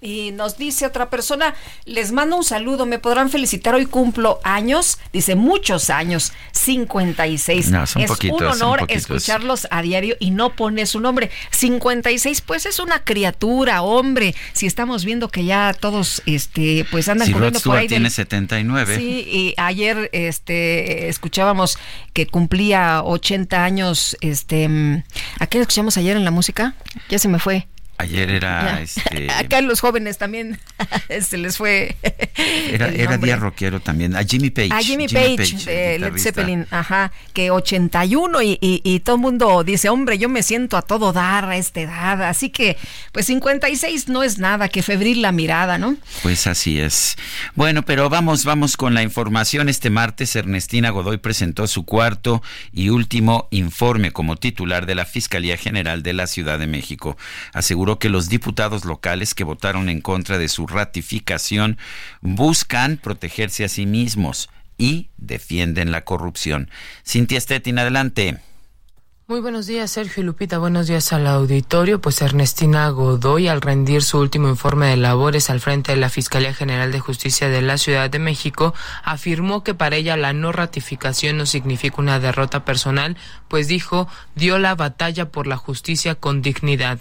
Y 0.05 0.33
nos 0.33 0.59
dice 0.59 0.85
otra 0.85 1.11
persona, 1.11 1.55
les 1.85 2.11
mando 2.11 2.37
un 2.37 2.43
saludo, 2.43 2.87
me 2.87 2.99
podrán 2.99 3.31
felicitar, 3.31 3.77
hoy 3.77 3.87
cumplo 3.87 4.41
años, 4.43 4.99
dice 5.13 5.37
muchos 5.37 5.91
años, 5.91 6.33
56. 6.51 7.71
No, 7.71 7.85
es 7.85 7.95
un 7.95 8.43
honor 8.43 8.85
escucharlos 8.89 9.69
a 9.71 9.81
diario 9.81 10.17
y 10.19 10.33
no 10.33 10.57
pone 10.57 10.87
su 10.87 10.99
nombre. 10.99 11.31
56, 11.51 12.41
pues 12.41 12.67
es 12.67 12.81
una 12.81 13.05
criatura, 13.05 13.83
hombre. 13.83 14.35
Si 14.55 14.67
estamos 14.67 15.05
viendo 15.05 15.29
que 15.29 15.45
ya 15.45 15.73
todos 15.73 16.21
este 16.27 16.85
pues 16.91 17.09
andan 17.09 17.29
si 17.29 17.33
corriendo 17.33 17.61
por 17.61 17.77
ahí 17.77 17.87
tiene 17.87 18.11
79. 18.11 18.97
Sí, 18.97 19.25
y 19.31 19.55
ayer 19.57 20.11
este 20.13 21.09
escuchábamos 21.09 21.79
que 22.13 22.27
cumplía 22.27 23.03
80 23.05 23.65
años 23.65 24.17
este 24.21 25.05
¿a 25.39 25.47
qué 25.47 25.61
escuchamos 25.61 25.97
ayer 25.97 26.17
en 26.17 26.25
la 26.25 26.33
música? 26.33 26.75
Ya 27.09 27.21
se 27.21 27.29
me 27.29 27.39
fue. 27.39 27.69
Ayer 28.03 28.31
era 28.31 28.81
este 28.83 29.31
acá 29.31 29.61
los 29.61 29.81
jóvenes 29.81 30.19
también 30.19 30.59
se 31.21 31.39
les 31.43 31.57
fue 31.57 31.97
era, 32.71 32.89
era 32.89 33.17
día 33.19 33.37
rockero 33.37 33.81
también. 33.81 34.17
A 34.17 34.25
Jimmy 34.25 34.51
Page 34.51 34.73
a 34.73 34.83
Jimmy, 34.83 35.07
Page, 35.09 35.65
de 35.65 35.99
Led 35.99 36.19
Zeppelin 36.19 36.67
ajá 36.71 37.13
que 37.33 37.51
81 37.51 38.43
y, 38.43 38.59
y, 38.61 38.81
y 38.85 39.01
todo 39.01 39.17
el 39.17 39.23
mundo 39.23 39.65
dice 39.65 39.89
hombre 39.89 40.19
yo 40.19 40.29
me 40.29 40.43
siento 40.43 40.77
a 40.77 40.83
todo 40.83 41.13
dar 41.13 41.45
a 41.45 41.57
esta 41.57 41.81
edad 41.81 42.23
así 42.25 42.51
que 42.51 42.77
pues 43.13 43.27
56 43.27 44.09
no 44.09 44.23
es 44.23 44.39
nada 44.39 44.69
que 44.69 44.83
febril 44.83 45.23
la 45.23 45.33
mirada 45.33 45.79
no 45.79 45.97
pues 46.23 46.47
así 46.47 46.81
es. 46.81 47.17
Bueno 47.55 47.83
pero 47.83 48.09
vamos 48.09 48.45
vamos 48.45 48.77
con 48.77 48.95
la 48.95 49.03
información. 49.03 49.69
Este 49.69 49.91
martes 49.91 50.35
Ernestina 50.35 50.91
Godoy 50.91 51.19
presentó 51.19 51.67
su 51.67 51.85
cuarto 51.85 52.43
y 52.73 52.89
último 52.89 53.49
informe 53.51 54.11
como 54.13 54.37
titular 54.37 54.87
de 54.87 54.95
la 54.95 55.05
Fiscalía 55.05 55.57
General 55.57 56.03
de 56.03 56.13
la 56.13 56.27
Ciudad 56.27 56.59
de 56.59 56.67
México. 56.67 57.17
Aseguró 57.53 57.92
que 57.99 58.09
los 58.09 58.29
diputados 58.29 58.85
locales 58.85 59.35
que 59.35 59.45
votaron 59.45 59.89
en 59.89 60.01
contra 60.01 60.39
de 60.39 60.49
su 60.49 60.67
ratificación 60.67 61.79
buscan 62.21 62.97
protegerse 62.97 63.65
a 63.65 63.69
sí 63.69 63.87
mismos 63.87 64.51
y 64.79 65.11
defienden 65.17 65.93
la 65.93 66.05
corrupción. 66.05 66.71
Cintia 67.05 67.41
Stettin, 67.41 67.79
adelante. 67.79 68.41
Muy 69.29 69.41
buenos 69.41 69.67
días, 69.67 69.91
Sergio 69.93 70.25
Lupita. 70.25 70.59
Buenos 70.59 70.89
días 70.89 71.13
al 71.13 71.27
auditorio. 71.27 72.01
Pues 72.01 72.21
Ernestina 72.21 72.89
Godoy, 72.91 73.49
al 73.49 73.63
rendir 73.63 74.03
su 74.03 74.19
último 74.19 74.49
informe 74.49 74.89
de 74.89 74.97
labores 74.97 75.49
al 75.49 75.61
frente 75.61 75.93
de 75.93 75.97
la 75.97 76.11
Fiscalía 76.11 76.53
General 76.53 76.91
de 76.91 77.01
Justicia 77.01 77.49
de 77.49 77.63
la 77.63 77.79
Ciudad 77.79 78.11
de 78.11 78.19
México, 78.19 78.75
afirmó 79.05 79.65
que 79.65 79.73
para 79.75 79.97
ella 79.97 80.17
la 80.17 80.33
no 80.33 80.53
ratificación 80.53 81.39
no 81.39 81.47
significa 81.47 81.97
una 82.03 82.21
derrota 82.21 82.67
personal, 82.67 83.17
pues 83.49 83.69
dijo, 83.69 84.09
dio 84.35 84.59
la 84.59 84.75
batalla 84.75 85.31
por 85.31 85.47
la 85.47 85.57
justicia 85.57 86.15
con 86.17 86.43
dignidad. 86.43 86.99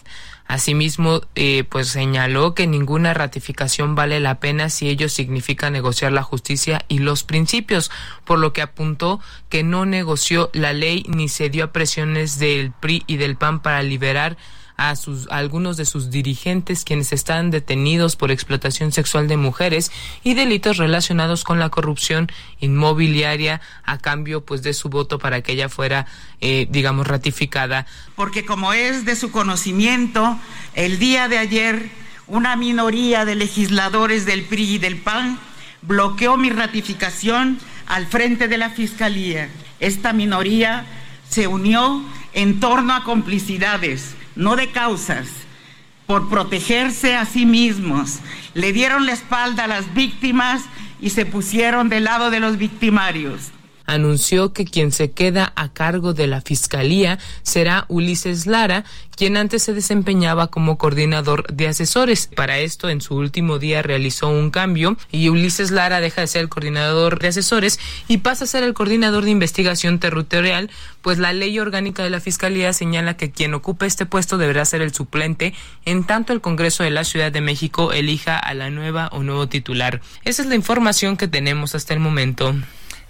Asimismo, 0.52 1.22
eh, 1.36 1.64
pues 1.64 1.88
señaló 1.88 2.56
que 2.56 2.68
ninguna 2.68 3.14
ratificación 3.14 3.96
vale 3.96 4.20
la 4.20 4.42
pena 4.42 4.70
si 4.70 4.90
ello 4.90 5.08
significa 5.08 5.70
negociar 5.70 6.12
la 6.12 6.24
justicia 6.24 6.84
y 6.90 7.00
los 7.00 7.24
principios, 7.24 7.90
por 8.26 8.38
lo 8.38 8.52
que 8.52 8.62
apuntó 8.62 9.22
que 9.48 9.64
no 9.64 9.86
negoció 9.86 10.50
la 10.52 10.74
ley 10.74 11.06
ni 11.08 11.30
cedió 11.30 11.64
a 11.64 11.72
presiones 11.72 12.38
del 12.38 12.74
PRI 12.74 13.06
y 13.08 13.16
del 13.16 13.38
PAN 13.38 13.62
para 13.62 13.82
liberar 13.82 14.36
a, 14.78 14.96
sus, 14.96 15.28
algunos 15.30 15.78
de 15.78 15.86
sus 15.86 16.10
dirigentes 16.10 16.84
quienes 16.84 17.14
están 17.14 17.52
detenidos 17.52 18.16
por 18.16 18.32
explotación 18.32 18.92
sexual 18.92 19.28
de 19.28 19.38
mujeres 19.38 19.92
y 20.24 20.34
delitos 20.34 20.78
relacionados 20.78 21.44
con 21.44 21.60
la 21.60 21.70
corrupción 21.70 22.32
inmobiliaria 22.60 23.62
a 23.84 23.98
cambio 23.98 24.46
pues 24.46 24.64
de 24.64 24.74
su 24.74 24.90
voto 24.90 25.20
para 25.20 25.42
que 25.42 25.54
ella 25.54 25.70
fuera 25.70 26.08
eh, 26.40 26.68
digamos 26.70 27.08
ratificada 27.08 27.86
porque 28.16 28.46
como 28.46 28.74
es 28.74 29.06
de 29.06 29.16
su 29.16 29.32
conocimiento 29.32 30.38
el 30.74 31.00
día 31.00 31.28
de 31.28 31.38
ayer 31.38 31.90
una 32.28 32.56
minoría 32.56 33.26
de 33.26 33.36
legisladores 33.36 34.26
del 34.26 34.44
PRI 34.44 34.76
y 34.76 34.78
del 34.78 34.98
PAN 34.98 35.38
bloqueó 35.82 36.38
mi 36.38 36.50
ratificación 36.50 37.60
al 37.88 38.08
frente 38.08 38.48
de 38.48 38.58
la 38.58 38.70
Fiscalía. 38.70 39.50
Esta 39.80 40.14
minoría 40.14 40.86
se 41.30 41.48
unió 41.48 42.02
en 42.34 42.60
torno 42.60 42.94
a 42.94 43.04
complicidades 43.04 44.16
no 44.36 44.56
de 44.56 44.72
causas, 44.72 45.28
por 46.08 46.30
protegerse 46.30 47.16
a 47.16 47.26
sí 47.26 47.46
mismos. 47.46 48.20
Le 48.54 48.74
dieron 48.74 49.06
la 49.06 49.14
espalda 49.14 49.64
a 49.64 49.68
las 49.68 49.94
víctimas 49.94 50.64
y 51.00 51.12
se 51.12 51.26
pusieron 51.26 51.90
del 51.90 52.04
lado 52.04 52.30
de 52.30 52.40
los 52.40 52.58
victimarios 52.58 53.52
anunció 53.86 54.54
que 54.54 54.66
quien 54.66 54.92
se 54.92 55.12
queda 55.12 55.54
a 55.56 55.74
cargo 55.74 56.14
de 56.14 56.28
la 56.28 56.42
Fiscalía 56.42 57.20
será 57.44 57.86
Ulises 57.88 58.46
Lara, 58.46 58.84
quien 59.16 59.38
antes 59.38 59.64
se 59.64 59.74
desempeñaba 59.74 60.48
como 60.48 60.78
coordinador 60.78 61.46
de 61.54 61.68
asesores. 61.68 62.28
Para 62.36 62.60
esto, 62.60 62.90
en 62.90 63.02
su 63.02 63.16
último 63.16 63.60
día 63.60 63.82
realizó 63.82 64.30
un 64.30 64.50
cambio 64.50 64.98
y 65.12 65.30
Ulises 65.30 65.72
Lara 65.72 66.02
deja 66.02 66.22
de 66.22 66.28
ser 66.28 66.42
el 66.42 66.50
coordinador 66.50 67.20
de 67.20 67.28
asesores 67.28 67.80
y 68.08 68.18
pasa 68.18 68.46
a 68.46 68.48
ser 68.48 68.64
el 68.64 68.74
coordinador 68.74 69.24
de 69.24 69.32
investigación 69.32 70.00
territorial, 70.00 70.70
pues 71.02 71.20
la 71.20 71.34
ley 71.34 71.60
orgánica 71.60 72.04
de 72.04 72.10
la 72.10 72.20
Fiscalía 72.20 72.74
señala 72.74 73.16
que 73.16 73.32
quien 73.32 73.54
ocupe 73.54 73.86
este 73.86 74.06
puesto 74.06 74.38
deberá 74.38 74.66
ser 74.66 74.82
el 74.82 74.94
suplente, 74.94 75.54
en 75.86 76.04
tanto 76.04 76.34
el 76.34 76.42
Congreso 76.42 76.84
de 76.84 76.92
la 76.92 77.04
Ciudad 77.04 77.32
de 77.32 77.42
México 77.42 77.94
elija 77.94 78.38
a 78.38 78.54
la 78.54 78.70
nueva 78.70 79.10
o 79.12 79.24
nuevo 79.24 79.48
titular. 79.48 80.02
Esa 80.24 80.42
es 80.42 80.48
la 80.48 80.56
información 80.56 81.18
que 81.18 81.28
tenemos 81.28 81.76
hasta 81.76 81.94
el 81.94 82.00
momento. 82.00 82.56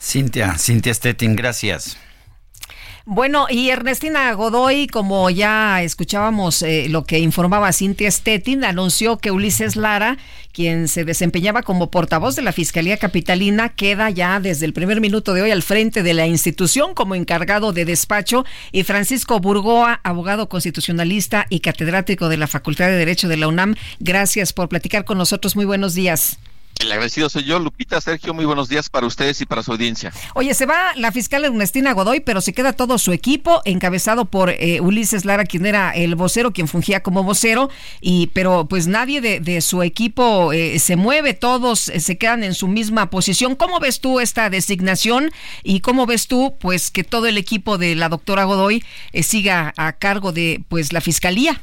Cintia, 0.02 0.58
Cintia 0.58 0.94
Stettin, 0.94 1.36
gracias. 1.36 1.98
Bueno, 3.06 3.48
y 3.50 3.70
Ernestina 3.70 4.32
Godoy, 4.34 4.88
como 4.88 5.30
ya 5.30 5.82
escuchábamos 5.82 6.62
eh, 6.62 6.88
lo 6.90 7.04
que 7.04 7.20
informaba 7.20 7.74
Cintia 7.74 8.10
Stettin, 8.10 8.64
anunció 8.64 9.18
que 9.18 9.32
Ulises 9.32 9.76
Lara, 9.76 10.18
quien 10.54 10.88
se 10.88 11.04
desempeñaba 11.04 11.62
como 11.64 11.90
portavoz 11.90 12.36
de 12.36 12.42
la 12.42 12.52
Fiscalía 12.52 12.98
Capitalina, 12.98 13.70
queda 13.70 14.10
ya 14.10 14.40
desde 14.40 14.66
el 14.66 14.74
primer 14.74 15.02
minuto 15.02 15.34
de 15.34 15.42
hoy 15.44 15.52
al 15.52 15.64
frente 15.64 16.04
de 16.04 16.14
la 16.14 16.28
institución 16.28 16.94
como 16.94 17.16
encargado 17.16 17.74
de 17.74 17.86
despacho, 17.86 18.46
y 18.72 18.84
Francisco 18.84 19.40
Burgoa, 19.40 20.00
abogado 20.04 20.48
constitucionalista 20.48 21.48
y 21.50 21.60
catedrático 21.60 22.30
de 22.30 22.38
la 22.38 22.48
Facultad 22.48 22.88
de 22.88 22.98
Derecho 22.98 23.28
de 23.28 23.38
la 23.38 23.48
UNAM, 23.48 23.76
gracias 24.00 24.54
por 24.54 24.70
platicar 24.70 25.06
con 25.06 25.18
nosotros. 25.18 25.56
Muy 25.56 25.66
buenos 25.66 25.96
días. 25.96 26.38
El 26.82 26.92
agradecido 26.92 27.30
soy 27.30 27.44
yo, 27.44 27.60
Lupita, 27.60 28.02
Sergio, 28.02 28.34
muy 28.34 28.44
buenos 28.44 28.68
días 28.68 28.90
para 28.90 29.06
ustedes 29.06 29.40
y 29.40 29.46
para 29.46 29.62
su 29.62 29.72
audiencia. 29.72 30.12
Oye, 30.34 30.56
se 30.56 30.66
va 30.66 30.94
la 30.96 31.12
fiscal 31.12 31.46
Ernestina 31.46 31.94
Godoy, 31.94 32.22
pero 32.22 32.42
se 32.42 32.54
queda 32.54 32.74
todo 32.74 32.98
su 32.98 33.12
equipo, 33.12 33.62
encabezado 33.66 34.26
por 34.26 34.50
eh, 34.50 34.82
Ulises 34.82 35.24
Lara, 35.24 35.44
quien 35.46 35.68
era 35.68 35.92
el 35.92 36.16
vocero, 36.16 36.54
quien 36.54 36.68
fungía 36.68 37.04
como 37.04 37.24
vocero, 37.24 37.70
y 38.02 38.28
pero 38.34 38.66
pues 38.68 38.88
nadie 38.88 39.22
de, 39.22 39.62
su 39.62 39.84
equipo 39.84 40.54
eh, 40.54 40.80
se 40.80 40.96
mueve, 40.96 41.36
todos 41.36 41.88
eh, 41.90 42.00
se 42.00 42.18
quedan 42.18 42.44
en 42.44 42.56
su 42.56 42.68
misma 42.68 43.12
posición. 43.12 43.56
¿Cómo 43.56 43.80
ves 43.80 44.00
tú 44.00 44.20
esta 44.20 44.50
designación 44.50 45.30
y 45.64 45.82
cómo 45.82 46.08
ves 46.08 46.26
tú 46.26 46.56
pues 46.60 46.90
que 46.90 47.04
todo 47.04 47.28
el 47.28 47.38
equipo 47.38 47.78
de 47.78 47.94
la 47.94 48.10
doctora 48.10 48.46
Godoy 48.46 48.84
siga 49.22 49.72
a 49.78 49.94
cargo 49.94 50.32
de 50.32 50.64
pues 50.68 50.94
la 50.94 51.02
fiscalía? 51.02 51.62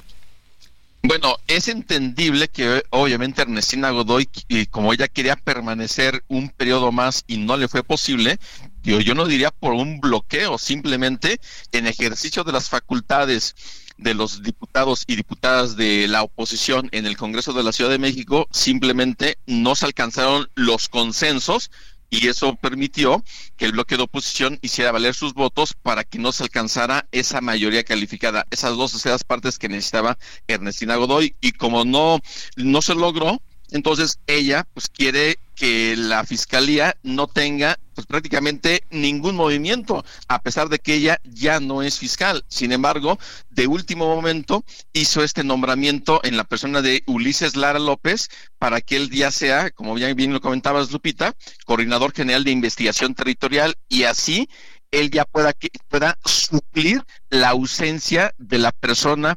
Bueno, 1.03 1.36
es 1.46 1.68
entendible 1.68 2.49
que 2.49 2.82
obviamente 2.90 3.42
Ernestina 3.42 3.90
Godoy, 3.90 4.28
como 4.70 4.92
ella 4.92 5.07
quería 5.07 5.36
permanecer 5.36 6.24
un 6.28 6.51
periodo 6.51 6.90
más 6.90 7.24
y 7.26 7.38
no 7.38 7.57
le 7.57 7.68
fue 7.68 7.84
posible, 7.84 8.38
yo, 8.82 9.01
yo 9.01 9.14
no 9.14 9.26
diría 9.26 9.51
por 9.51 9.74
un 9.74 10.01
bloqueo, 10.01 10.59
simplemente 10.59 11.40
en 11.72 11.86
ejercicio 11.86 12.42
de 12.42 12.53
las 12.53 12.68
facultades 12.68 13.55
de 13.96 14.14
los 14.14 14.42
diputados 14.42 15.05
y 15.07 15.16
diputadas 15.16 15.76
de 15.76 16.09
la 16.09 16.22
oposición 16.22 16.88
en 16.92 17.07
el 17.07 17.16
Congreso 17.16 17.53
de 17.53 17.62
la 17.62 17.72
Ciudad 17.72 17.90
de 17.90 17.99
México, 17.99 18.49
simplemente 18.51 19.38
no 19.46 19.74
se 19.76 19.86
alcanzaron 19.86 20.49
los 20.55 20.88
consensos 20.88 21.70
y 22.11 22.28
eso 22.28 22.54
permitió 22.56 23.22
que 23.56 23.66
el 23.66 23.72
bloque 23.72 23.96
de 23.96 24.04
oposición 24.04 24.59
hiciera 24.62 24.92
valer 24.92 25.14
sus 25.14 25.34
votos 25.34 25.74
para 25.74 26.04
que 26.04 26.18
no 26.18 26.32
se 26.32 26.44
alcanzara 26.44 27.06
esa 27.12 27.40
mayoría 27.40 27.84
calificada, 27.84 28.46
esas 28.50 28.76
dos 28.76 28.92
terceras 28.92 29.24
partes 29.24 29.59
que 29.59 29.68
necesitaba 29.68 30.18
Ernestina 30.46 30.96
Godoy. 30.96 31.34
Y 31.40 31.52
como 31.52 31.84
no 31.84 32.20
no 32.56 32.82
se 32.82 32.94
logró, 32.94 33.42
entonces 33.70 34.20
ella 34.26 34.66
pues 34.72 34.88
quiere 34.88 35.38
que 35.59 35.96
la 35.96 36.24
fiscalía 36.24 36.96
no 37.02 37.26
tenga 37.26 37.78
pues 37.94 38.06
prácticamente 38.06 38.84
ningún 38.90 39.34
movimiento, 39.34 40.04
a 40.28 40.40
pesar 40.40 40.68
de 40.68 40.78
que 40.78 40.94
ella 40.94 41.18
ya 41.24 41.59
no 41.59 41.82
es 41.82 41.98
fiscal. 41.98 42.44
Sin 42.46 42.70
embargo, 42.70 43.18
de 43.50 43.66
último 43.66 44.06
momento 44.14 44.64
hizo 44.92 45.24
este 45.24 45.42
nombramiento 45.42 46.20
en 46.22 46.36
la 46.36 46.44
persona 46.44 46.80
de 46.80 47.02
Ulises 47.06 47.56
Lara 47.56 47.80
López 47.80 48.28
para 48.59 48.80
que 48.80 48.94
él 48.94 49.11
ya 49.11 49.32
sea, 49.32 49.70
como 49.70 49.94
bien, 49.94 50.32
lo 50.32 50.40
comentabas 50.40 50.92
Lupita, 50.92 51.34
coordinador 51.66 52.12
general 52.12 52.44
de 52.44 52.52
investigación 52.52 53.16
territorial 53.16 53.74
y 53.88 54.04
así 54.04 54.48
él 54.92 55.11
ya 55.11 55.24
pueda, 55.24 55.52
pueda 55.88 56.18
suplir 56.24 57.02
la 57.30 57.48
ausencia 57.48 58.32
de 58.38 58.59
la 58.59 58.70
persona 58.70 59.36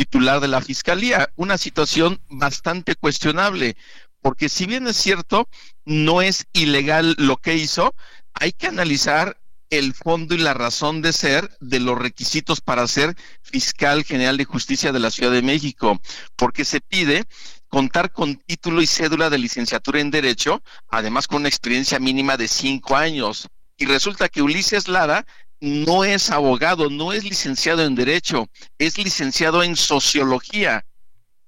titular 0.00 0.40
de 0.40 0.48
la 0.48 0.62
fiscalía. 0.62 1.30
Una 1.36 1.58
situación 1.58 2.20
bastante 2.28 2.94
cuestionable, 2.96 3.76
porque 4.20 4.48
si 4.48 4.66
bien 4.66 4.86
es 4.86 4.96
cierto, 4.96 5.48
no 5.84 6.22
es 6.22 6.46
ilegal 6.52 7.14
lo 7.18 7.36
que 7.36 7.56
hizo, 7.56 7.94
hay 8.34 8.52
que 8.52 8.66
analizar 8.66 9.38
el 9.70 9.94
fondo 9.94 10.34
y 10.34 10.38
la 10.38 10.52
razón 10.52 11.00
de 11.00 11.12
ser 11.12 11.48
de 11.60 11.78
los 11.78 11.96
requisitos 11.96 12.60
para 12.60 12.86
ser 12.88 13.14
fiscal 13.42 14.04
general 14.04 14.36
de 14.36 14.44
justicia 14.44 14.92
de 14.92 14.98
la 14.98 15.10
Ciudad 15.12 15.32
de 15.32 15.42
México, 15.42 16.00
porque 16.36 16.64
se 16.64 16.80
pide 16.80 17.24
contar 17.68 18.10
con 18.10 18.34
título 18.34 18.82
y 18.82 18.86
cédula 18.86 19.30
de 19.30 19.38
licenciatura 19.38 20.00
en 20.00 20.10
Derecho, 20.10 20.60
además 20.88 21.28
con 21.28 21.38
una 21.38 21.48
experiencia 21.48 22.00
mínima 22.00 22.36
de 22.36 22.48
cinco 22.48 22.96
años. 22.96 23.46
Y 23.76 23.86
resulta 23.86 24.28
que 24.28 24.42
Ulises 24.42 24.88
Lara 24.88 25.24
no 25.60 26.04
es 26.04 26.30
abogado, 26.30 26.90
no 26.90 27.12
es 27.12 27.24
licenciado 27.24 27.84
en 27.84 27.94
Derecho, 27.94 28.48
es 28.78 28.98
licenciado 28.98 29.62
en 29.62 29.76
Sociología. 29.76 30.84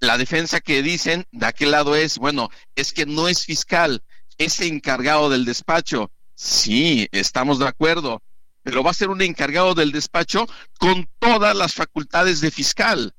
La 0.03 0.18
defensa 0.18 0.61
que 0.61 0.82
dicen 0.82 1.28
de 1.30 1.46
aquel 1.46 1.70
lado 1.70 1.94
es, 1.94 2.18
bueno, 2.18 2.50
es 2.74 2.92
que 2.92 3.07
no 3.07 3.28
es 3.28 3.44
fiscal, 3.44 4.03
es 4.36 4.61
encargado 4.61 5.30
del 5.30 5.44
despacho. 5.44 6.11
Sí, 6.34 7.07
estamos 7.12 7.61
de 7.61 7.68
acuerdo, 7.68 8.20
pero 8.64 8.82
va 8.82 8.90
a 8.90 8.94
ser 8.94 9.11
un 9.11 9.22
encargado 9.22 9.74
del 9.74 9.92
despacho 9.92 10.48
con 10.80 11.09
todas 11.20 11.57
las 11.57 11.74
facultades 11.74 12.40
de 12.40 12.50
fiscal. 12.50 13.14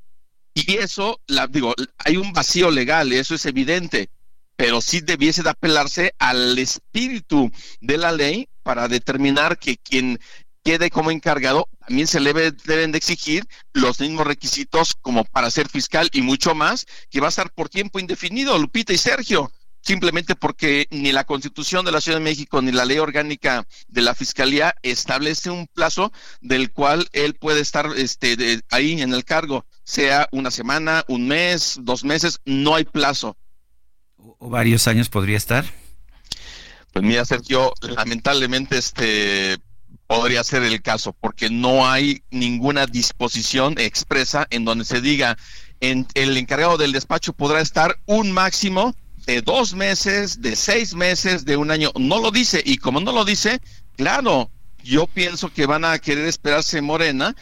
Y 0.54 0.74
eso, 0.74 1.22
digo, 1.52 1.74
hay 2.00 2.18
un 2.18 2.34
vacío 2.34 2.70
legal, 2.70 3.14
eso 3.14 3.36
es 3.36 3.46
evidente, 3.46 4.10
pero 4.58 4.82
sí 4.82 5.00
debiese 5.00 5.42
de 5.42 5.52
apelarse 5.52 6.14
al 6.20 6.60
espíritu 6.60 7.50
de 7.80 7.98
la 7.98 8.12
ley 8.12 8.50
para 8.62 8.90
determinar 8.90 9.58
que 9.58 9.78
quien 9.78 10.20
quede 10.64 10.90
como 10.90 11.12
encargado, 11.12 11.68
también 11.86 12.08
se 12.08 12.20
le 12.20 12.34
deben 12.34 12.92
de 12.92 12.98
exigir 12.98 13.46
los 13.74 14.00
mismos 14.00 14.26
requisitos 14.26 14.94
como 15.02 15.26
para 15.26 15.52
ser 15.52 15.68
fiscal 15.70 16.10
y 16.14 16.22
mucho 16.22 16.56
más, 16.56 16.86
que 17.10 17.20
va 17.20 17.28
a 17.28 17.30
estar 17.30 17.52
por 17.52 17.70
tiempo 17.70 18.00
indefinido, 18.00 18.58
Lupita 18.58 18.94
y 18.94 18.98
Sergio, 18.98 19.52
simplemente 19.82 20.36
porque 20.36 20.88
ni 20.90 21.12
la 21.12 21.26
Constitución 21.26 21.86
de 21.86 21.92
la 21.92 22.00
Ciudad 22.00 22.20
de 22.20 22.24
México 22.24 22.62
ni 22.62 22.72
la 22.72 22.86
ley 22.86 22.98
orgánica 23.00 23.68
de 23.88 24.02
la 24.02 24.16
Fiscalía 24.16 24.74
establece 24.82 25.50
un 25.50 25.68
plazo 25.68 26.14
del 26.42 26.72
cual 26.72 27.08
él 27.12 27.36
puede 27.36 27.60
estar 27.60 27.90
este, 27.98 28.62
ahí 28.72 29.02
en 29.02 29.14
el 29.14 29.26
cargo, 29.26 29.66
sea 29.84 30.30
una 30.32 30.50
semana, 30.50 31.04
un 31.10 31.28
mes, 31.28 31.78
dos 31.82 32.06
meses, 32.06 32.40
no 32.46 32.76
hay 32.76 32.86
plazo. 32.86 33.38
¿O 34.16 34.50
varios 34.50 34.88
años 34.88 35.10
podría 35.10 35.36
estar? 35.36 35.66
Pues 36.94 37.04
mira, 37.04 37.26
Sergio, 37.26 37.74
lamentablemente 37.82 38.78
este 38.78 39.58
podría 40.14 40.44
ser 40.44 40.62
el 40.62 40.80
caso, 40.84 41.12
porque 41.12 41.50
no 41.50 41.88
hay 41.88 42.22
ninguna 42.30 42.86
disposición 42.86 43.80
expresa 43.80 44.46
en 44.52 44.64
donde 44.64 44.86
se 44.86 45.02
diga 45.02 45.40
en, 45.80 46.06
el 46.14 46.38
encargado 46.38 46.78
del 46.78 46.92
despacho 46.92 47.34
podrá 47.34 47.62
estar 47.62 47.98
un 48.06 48.32
máximo 48.32 48.96
de 49.26 49.42
dos 49.42 49.74
meses, 49.74 50.40
de 50.40 50.56
seis 50.56 50.94
meses, 50.94 51.46
de 51.46 51.58
un 51.58 51.72
año. 51.72 51.92
No 51.98 52.20
lo 52.20 52.30
dice, 52.30 52.62
y 52.64 52.78
como 52.78 53.00
no 53.00 53.12
lo 53.12 53.26
dice, 53.26 53.60
claro, 53.98 54.52
yo 54.84 55.08
pienso 55.08 55.52
que 55.52 55.66
van 55.66 55.84
a 55.84 55.98
querer 55.98 56.26
esperarse 56.28 56.80
Morena. 56.82 57.36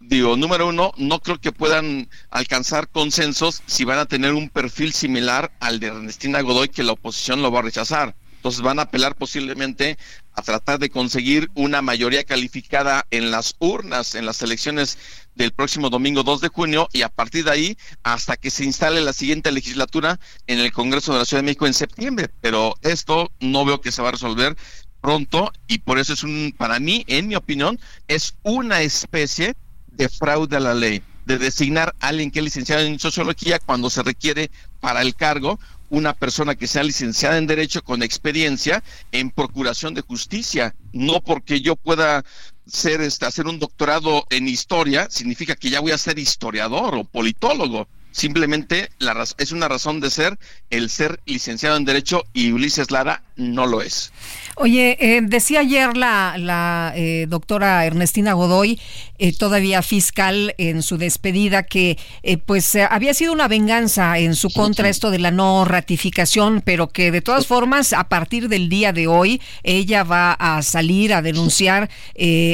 Digo, 0.00 0.36
número 0.36 0.66
uno, 0.66 0.92
no 0.96 1.20
creo 1.20 1.40
que 1.40 1.52
puedan 1.52 2.08
alcanzar 2.30 2.88
consensos 2.88 3.62
si 3.66 3.84
van 3.84 4.00
a 4.00 4.06
tener 4.06 4.32
un 4.32 4.48
perfil 4.48 4.92
similar 4.92 5.52
al 5.60 5.78
de 5.78 5.88
Ernestina 5.88 6.40
Godoy, 6.40 6.70
que 6.70 6.82
la 6.82 6.92
oposición 6.92 7.40
lo 7.40 7.52
va 7.52 7.60
a 7.60 7.62
rechazar. 7.62 8.16
Entonces 8.46 8.62
van 8.62 8.78
a 8.78 8.82
apelar 8.82 9.16
posiblemente 9.16 9.98
a 10.32 10.40
tratar 10.40 10.78
de 10.78 10.88
conseguir 10.88 11.50
una 11.56 11.82
mayoría 11.82 12.22
calificada 12.22 13.04
en 13.10 13.32
las 13.32 13.56
urnas, 13.58 14.14
en 14.14 14.24
las 14.24 14.40
elecciones 14.40 14.98
del 15.34 15.50
próximo 15.50 15.90
domingo 15.90 16.22
2 16.22 16.42
de 16.42 16.48
junio 16.48 16.88
y 16.92 17.02
a 17.02 17.08
partir 17.08 17.44
de 17.44 17.50
ahí 17.50 17.78
hasta 18.04 18.36
que 18.36 18.50
se 18.50 18.62
instale 18.62 19.00
la 19.00 19.12
siguiente 19.12 19.50
legislatura 19.50 20.20
en 20.46 20.60
el 20.60 20.70
Congreso 20.70 21.12
de 21.12 21.18
la 21.18 21.24
Ciudad 21.24 21.42
de 21.42 21.46
México 21.46 21.66
en 21.66 21.74
septiembre. 21.74 22.30
Pero 22.40 22.76
esto 22.82 23.32
no 23.40 23.64
veo 23.64 23.80
que 23.80 23.90
se 23.90 24.00
va 24.00 24.10
a 24.10 24.12
resolver 24.12 24.56
pronto 25.00 25.50
y 25.66 25.78
por 25.78 25.98
eso 25.98 26.12
es 26.12 26.22
un, 26.22 26.54
para 26.56 26.78
mí, 26.78 27.04
en 27.08 27.26
mi 27.26 27.34
opinión, 27.34 27.80
es 28.06 28.36
una 28.44 28.80
especie 28.82 29.56
de 29.88 30.08
fraude 30.08 30.56
a 30.56 30.60
la 30.60 30.74
ley 30.74 31.02
de 31.24 31.38
designar 31.38 31.96
a 31.98 32.08
alguien 32.08 32.30
que 32.30 32.38
es 32.38 32.44
licenciado 32.44 32.82
en 32.82 33.00
sociología 33.00 33.58
cuando 33.58 33.90
se 33.90 34.04
requiere 34.04 34.52
para 34.78 35.02
el 35.02 35.16
cargo 35.16 35.58
una 35.90 36.12
persona 36.12 36.54
que 36.54 36.66
sea 36.66 36.82
licenciada 36.82 37.38
en 37.38 37.46
Derecho 37.46 37.82
con 37.82 38.02
experiencia 38.02 38.82
en 39.12 39.30
procuración 39.30 39.94
de 39.94 40.02
justicia. 40.02 40.74
No 40.92 41.20
porque 41.20 41.60
yo 41.60 41.76
pueda 41.76 42.24
ser, 42.66 43.00
este, 43.00 43.26
hacer 43.26 43.46
un 43.46 43.58
doctorado 43.58 44.26
en 44.30 44.48
historia, 44.48 45.08
significa 45.10 45.54
que 45.54 45.70
ya 45.70 45.80
voy 45.80 45.92
a 45.92 45.98
ser 45.98 46.18
historiador 46.18 46.94
o 46.94 47.04
politólogo. 47.04 47.88
Simplemente 48.16 48.88
la, 48.98 49.26
es 49.36 49.52
una 49.52 49.68
razón 49.68 50.00
de 50.00 50.08
ser 50.08 50.38
el 50.70 50.88
ser 50.88 51.20
licenciado 51.26 51.76
en 51.76 51.84
Derecho 51.84 52.24
y 52.32 52.50
Ulises 52.50 52.90
Lara 52.90 53.22
no 53.36 53.66
lo 53.66 53.82
es. 53.82 54.10
Oye, 54.58 54.96
eh, 54.98 55.20
decía 55.22 55.60
ayer 55.60 55.96
la, 55.98 56.36
la 56.38 56.94
eh, 56.96 57.26
doctora 57.28 57.84
Ernestina 57.84 58.32
Godoy, 58.32 58.80
eh, 59.18 59.36
todavía 59.36 59.82
fiscal, 59.82 60.54
en 60.56 60.82
su 60.82 60.96
despedida, 60.96 61.64
que 61.64 61.98
pues 62.46 62.74
había 62.76 63.12
sido 63.12 63.32
una 63.32 63.48
venganza 63.48 64.18
en 64.18 64.34
su 64.34 64.50
contra 64.50 64.88
esto 64.88 65.10
de 65.10 65.18
la 65.18 65.30
no 65.30 65.66
ratificación, 65.66 66.62
pero 66.64 66.88
que 66.88 67.10
de 67.10 67.20
todas 67.20 67.46
formas, 67.46 67.92
a 67.92 68.08
partir 68.08 68.48
del 68.48 68.68
día 68.70 68.92
de 68.92 69.06
hoy, 69.06 69.40
ella 69.62 70.02
va 70.04 70.32
a 70.32 70.62
salir 70.62 71.12
a 71.12 71.20
denunciar 71.20 71.90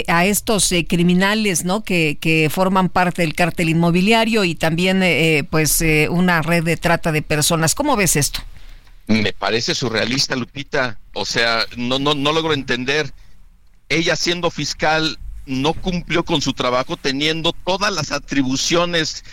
a 0.08 0.26
estos 0.26 0.74
criminales, 0.88 1.64
¿no? 1.64 1.84
Que, 1.84 2.18
que 2.20 2.48
forman 2.50 2.88
parte 2.88 3.22
del 3.22 3.34
cártel 3.34 3.68
inmobiliario 3.68 4.44
y 4.44 4.56
también, 4.56 5.02
pues, 5.53 5.84
una 6.09 6.40
red 6.40 6.64
de 6.64 6.78
trata 6.78 7.12
de 7.12 7.20
personas. 7.20 7.74
¿Cómo 7.74 7.94
ves 7.94 8.16
esto? 8.16 8.40
Me 9.07 9.34
parece 9.34 9.74
surrealista, 9.74 10.34
Lupita. 10.34 10.98
O 11.12 11.26
sea, 11.26 11.66
no, 11.76 11.98
no, 11.98 12.14
no 12.14 12.32
logro 12.32 12.55
entender. 12.55 13.12
Ella 13.90 14.16
siendo 14.16 14.50
fiscal 14.50 15.18
no 15.44 15.74
cumplió 15.74 16.24
con 16.24 16.40
su 16.40 16.55
trabajo 16.55 16.96
teniendo 16.96 17.53
todas 17.53 17.92
las 17.92 18.12
atribuciones 18.12 19.24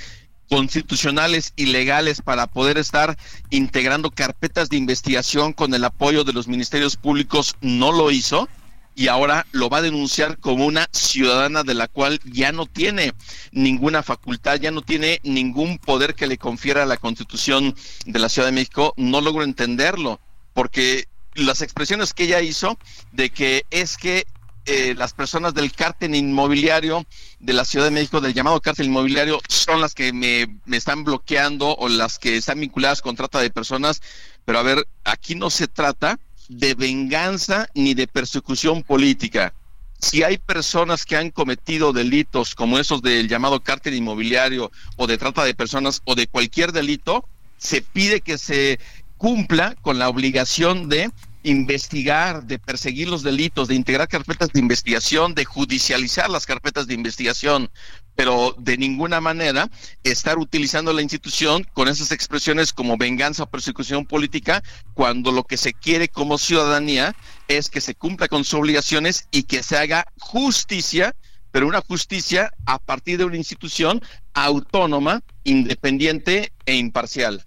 constitucionales 0.50 1.54
y 1.56 1.68
legales 1.68 2.22
para 2.22 2.48
poder 2.48 2.78
estar 2.78 3.18
integrando 3.50 4.12
carpetas 4.12 4.68
de 4.68 4.76
investigación 4.76 5.54
con 5.54 5.74
el 5.74 5.86
apoyo 5.86 6.26
de 6.26 6.34
los 6.34 6.50
ministerios 6.50 6.98
públicos, 6.98 7.56
no 7.62 7.94
lo 7.94 8.12
hizo 8.12 8.50
y 8.96 9.08
ahora 9.08 9.46
lo 9.52 9.70
va 9.70 9.78
a 9.78 9.82
denunciar 9.82 10.38
como 10.40 10.66
una 10.66 10.88
ciudadana 10.92 11.64
de 11.64 11.74
la 11.74 11.88
cual 11.88 12.20
ya 12.26 12.52
no 12.52 12.66
tiene 12.66 13.14
ninguna 13.52 14.04
facultad, 14.04 14.60
ya 14.60 14.72
no 14.72 14.82
tiene 14.82 15.22
ningún 15.24 15.78
poder 15.78 16.16
que 16.16 16.28
le 16.28 16.38
confiera 16.38 16.86
la 16.86 16.98
Constitución 16.98 17.76
de 18.06 18.20
la 18.20 18.30
Ciudad 18.30 18.48
de 18.48 18.54
México. 18.54 18.94
No 18.98 19.22
logro 19.22 19.44
entenderlo, 19.44 20.20
porque 20.54 21.08
las 21.36 21.62
expresiones 21.62 22.14
que 22.14 22.24
ella 22.24 22.42
hizo 22.42 22.78
de 23.12 23.30
que 23.30 23.64
es 23.70 23.98
que 23.98 24.26
eh, 24.66 24.94
las 24.96 25.14
personas 25.14 25.54
del 25.54 25.72
cártel 25.72 26.14
inmobiliario 26.14 27.06
de 27.40 27.54
la 27.54 27.66
Ciudad 27.66 27.86
de 27.86 27.92
México, 27.92 28.22
del 28.22 28.34
llamado 28.34 28.62
cártel 28.62 28.88
inmobiliario, 28.88 29.40
son 29.48 29.82
las 29.82 29.96
que 29.96 30.14
me, 30.14 30.60
me 30.66 30.78
están 30.78 31.04
bloqueando 31.04 31.76
o 31.76 31.88
las 31.88 32.20
que 32.20 32.38
están 32.38 32.60
vinculadas 32.60 33.02
con 33.02 33.16
trata 33.16 33.40
de 33.40 33.50
personas. 33.50 34.02
Pero 34.46 34.60
a 34.60 34.64
ver, 34.64 34.88
aquí 35.06 35.36
no 35.36 35.50
se 35.50 35.68
trata 35.68 36.20
de 36.50 36.74
venganza 36.74 37.70
ni 37.74 37.94
de 37.94 38.08
persecución 38.08 38.84
política. 38.84 39.54
Si 40.00 40.24
hay 40.24 40.38
personas 40.38 41.06
que 41.06 41.16
han 41.16 41.30
cometido 41.30 41.94
delitos 41.94 42.56
como 42.56 42.80
esos 42.80 43.02
del 43.02 43.30
llamado 43.30 43.62
cártel 43.62 43.94
inmobiliario 43.94 44.72
o 44.98 45.08
de 45.08 45.18
trata 45.18 45.44
de 45.44 45.54
personas 45.54 46.02
o 46.06 46.16
de 46.16 46.28
cualquier 46.28 46.72
delito, 46.72 47.26
se 47.58 47.82
pide 47.82 48.22
que 48.22 48.38
se 48.38 48.80
cumpla 49.18 49.76
con 49.82 50.00
la 50.00 50.10
obligación 50.10 50.90
de 50.90 51.12
investigar, 51.44 52.44
de 52.44 52.60
perseguir 52.60 53.08
los 53.08 53.24
delitos, 53.24 53.68
de 53.68 53.76
integrar 53.76 54.08
carpetas 54.08 54.50
de 54.50 54.60
investigación, 54.60 55.34
de 55.36 55.46
judicializar 55.46 56.30
las 56.30 56.46
carpetas 56.46 56.88
de 56.88 56.94
investigación, 56.94 57.70
pero 58.16 58.54
de 58.58 58.78
ninguna 58.78 59.22
manera 59.22 59.70
estar 60.04 60.38
utilizando 60.38 60.92
la 60.92 61.02
institución 61.02 61.66
con 61.74 61.88
esas 61.88 62.12
expresiones 62.12 62.74
como 62.74 62.98
venganza 62.98 63.44
o 63.44 63.50
persecución 63.50 64.06
política, 64.06 64.62
cuando 64.94 65.32
lo 65.32 65.46
que 65.46 65.56
se 65.56 65.74
quiere 65.74 66.10
como 66.10 66.38
ciudadanía 66.38 67.16
es 67.48 67.70
que 67.70 67.80
se 67.80 67.96
cumpla 67.96 68.28
con 68.28 68.44
sus 68.44 68.56
obligaciones 68.56 69.28
y 69.32 69.44
que 69.44 69.64
se 69.64 69.78
haga 69.78 70.06
justicia, 70.20 71.16
pero 71.52 71.68
una 71.68 71.82
justicia 71.82 72.52
a 72.66 72.78
partir 72.78 73.18
de 73.18 73.26
una 73.26 73.38
institución 73.38 74.02
autónoma, 74.34 75.22
independiente 75.46 76.52
e 76.66 76.76
imparcial. 76.76 77.46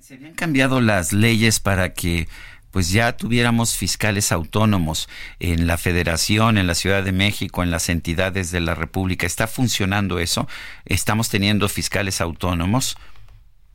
Se 0.00 0.14
habían 0.14 0.34
cambiado 0.34 0.80
las 0.80 1.12
leyes 1.12 1.60
para 1.60 1.94
que 1.94 2.28
pues 2.70 2.90
ya 2.90 3.16
tuviéramos 3.16 3.76
fiscales 3.76 4.32
autónomos 4.32 5.08
en 5.38 5.66
la 5.66 5.76
Federación, 5.76 6.58
en 6.58 6.66
la 6.66 6.74
Ciudad 6.74 7.02
de 7.02 7.12
México, 7.12 7.62
en 7.62 7.70
las 7.70 7.88
entidades 7.88 8.50
de 8.50 8.60
la 8.60 8.74
República. 8.74 9.26
¿Está 9.26 9.46
funcionando 9.46 10.18
eso? 10.18 10.48
¿Estamos 10.84 11.28
teniendo 11.28 11.68
fiscales 11.68 12.20
autónomos? 12.20 12.96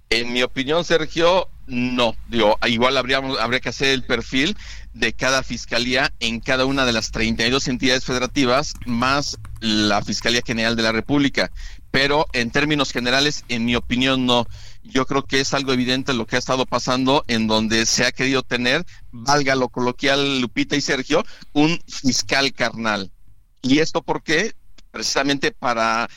En 0.09 0.31
mi 0.31 0.43
opinión, 0.43 0.85
Sergio, 0.85 1.49
no. 1.67 2.15
Digo, 2.27 2.57
igual 2.67 2.95
habríamos, 2.97 3.39
habría 3.39 3.59
que 3.59 3.69
hacer 3.69 3.89
el 3.89 4.03
perfil 4.03 4.55
de 4.93 5.13
cada 5.13 5.41
fiscalía 5.41 6.13
en 6.19 6.39
cada 6.39 6.65
una 6.65 6.85
de 6.85 6.93
las 6.93 7.11
32 7.11 7.67
entidades 7.67 8.05
federativas, 8.05 8.75
más 8.85 9.39
la 9.61 10.01
Fiscalía 10.03 10.41
General 10.45 10.75
de 10.75 10.83
la 10.83 10.91
República. 10.91 11.51
Pero 11.89 12.27
en 12.33 12.51
términos 12.51 12.91
generales, 12.91 13.45
en 13.49 13.65
mi 13.65 13.75
opinión, 13.75 14.25
no 14.25 14.47
yo 14.85 15.05
creo 15.05 15.23
que 15.23 15.39
es 15.39 15.53
algo 15.53 15.73
evidente 15.73 16.13
lo 16.13 16.25
que 16.25 16.35
ha 16.35 16.39
estado 16.39 16.65
pasando 16.65 17.23
en 17.27 17.47
donde 17.47 17.85
se 17.85 18.05
ha 18.05 18.11
querido 18.11 18.43
tener, 18.43 18.85
valga 19.11 19.55
lo 19.55 19.69
coloquial 19.69 20.41
Lupita 20.41 20.75
y 20.75 20.81
Sergio, 20.81 21.25
un 21.53 21.79
fiscal 21.87 22.53
carnal. 22.53 23.11
¿Y 23.61 23.79
esto 23.79 24.01
por 24.01 24.23
qué? 24.23 24.53
Precisamente 24.91 25.51
para 25.51 26.07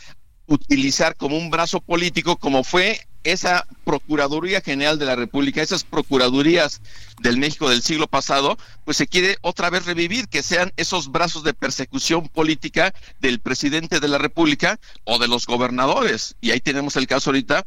utilizar 0.46 1.16
como 1.16 1.36
un 1.36 1.50
brazo 1.50 1.80
político, 1.80 2.36
como 2.36 2.64
fue 2.64 3.08
esa 3.24 3.66
Procuraduría 3.84 4.60
General 4.60 4.98
de 4.98 5.06
la 5.06 5.16
República, 5.16 5.60
esas 5.60 5.84
Procuradurías 5.84 6.80
del 7.20 7.36
México 7.36 7.68
del 7.68 7.82
siglo 7.82 8.06
pasado, 8.06 8.56
pues 8.84 8.96
se 8.96 9.06
quiere 9.06 9.36
otra 9.42 9.70
vez 9.70 9.84
revivir, 9.86 10.28
que 10.28 10.42
sean 10.42 10.72
esos 10.76 11.10
brazos 11.10 11.42
de 11.42 11.52
persecución 11.52 12.28
política 12.28 12.94
del 13.20 13.40
presidente 13.40 14.00
de 14.00 14.08
la 14.08 14.18
República 14.18 14.78
o 15.04 15.18
de 15.18 15.28
los 15.28 15.46
gobernadores. 15.46 16.36
Y 16.40 16.52
ahí 16.52 16.60
tenemos 16.60 16.96
el 16.96 17.06
caso 17.06 17.30
ahorita 17.30 17.64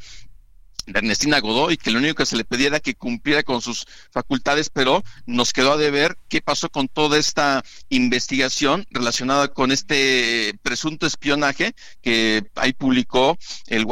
de 0.86 1.00
Ernestina 1.00 1.40
Godoy, 1.40 1.78
que 1.78 1.92
lo 1.92 2.00
único 2.00 2.16
que 2.16 2.26
se 2.26 2.36
le 2.36 2.44
pedía 2.44 2.68
era 2.68 2.80
que 2.80 2.96
cumpliera 2.96 3.44
con 3.44 3.62
sus 3.62 3.86
facultades, 4.12 4.70
pero 4.70 5.04
nos 5.26 5.54
quedó 5.54 5.74
a 5.74 5.78
deber 5.78 6.18
qué 6.28 6.42
pasó 6.42 6.70
con 6.70 6.88
toda 6.88 7.18
esta 7.18 7.64
investigación 7.90 8.86
relacionada 8.92 9.50
con 9.50 9.72
este 9.72 10.54
presunto 10.62 11.06
espionaje 11.06 11.74
que 12.02 12.44
ahí 12.56 12.74
publicó 12.74 13.38
el, 13.68 13.86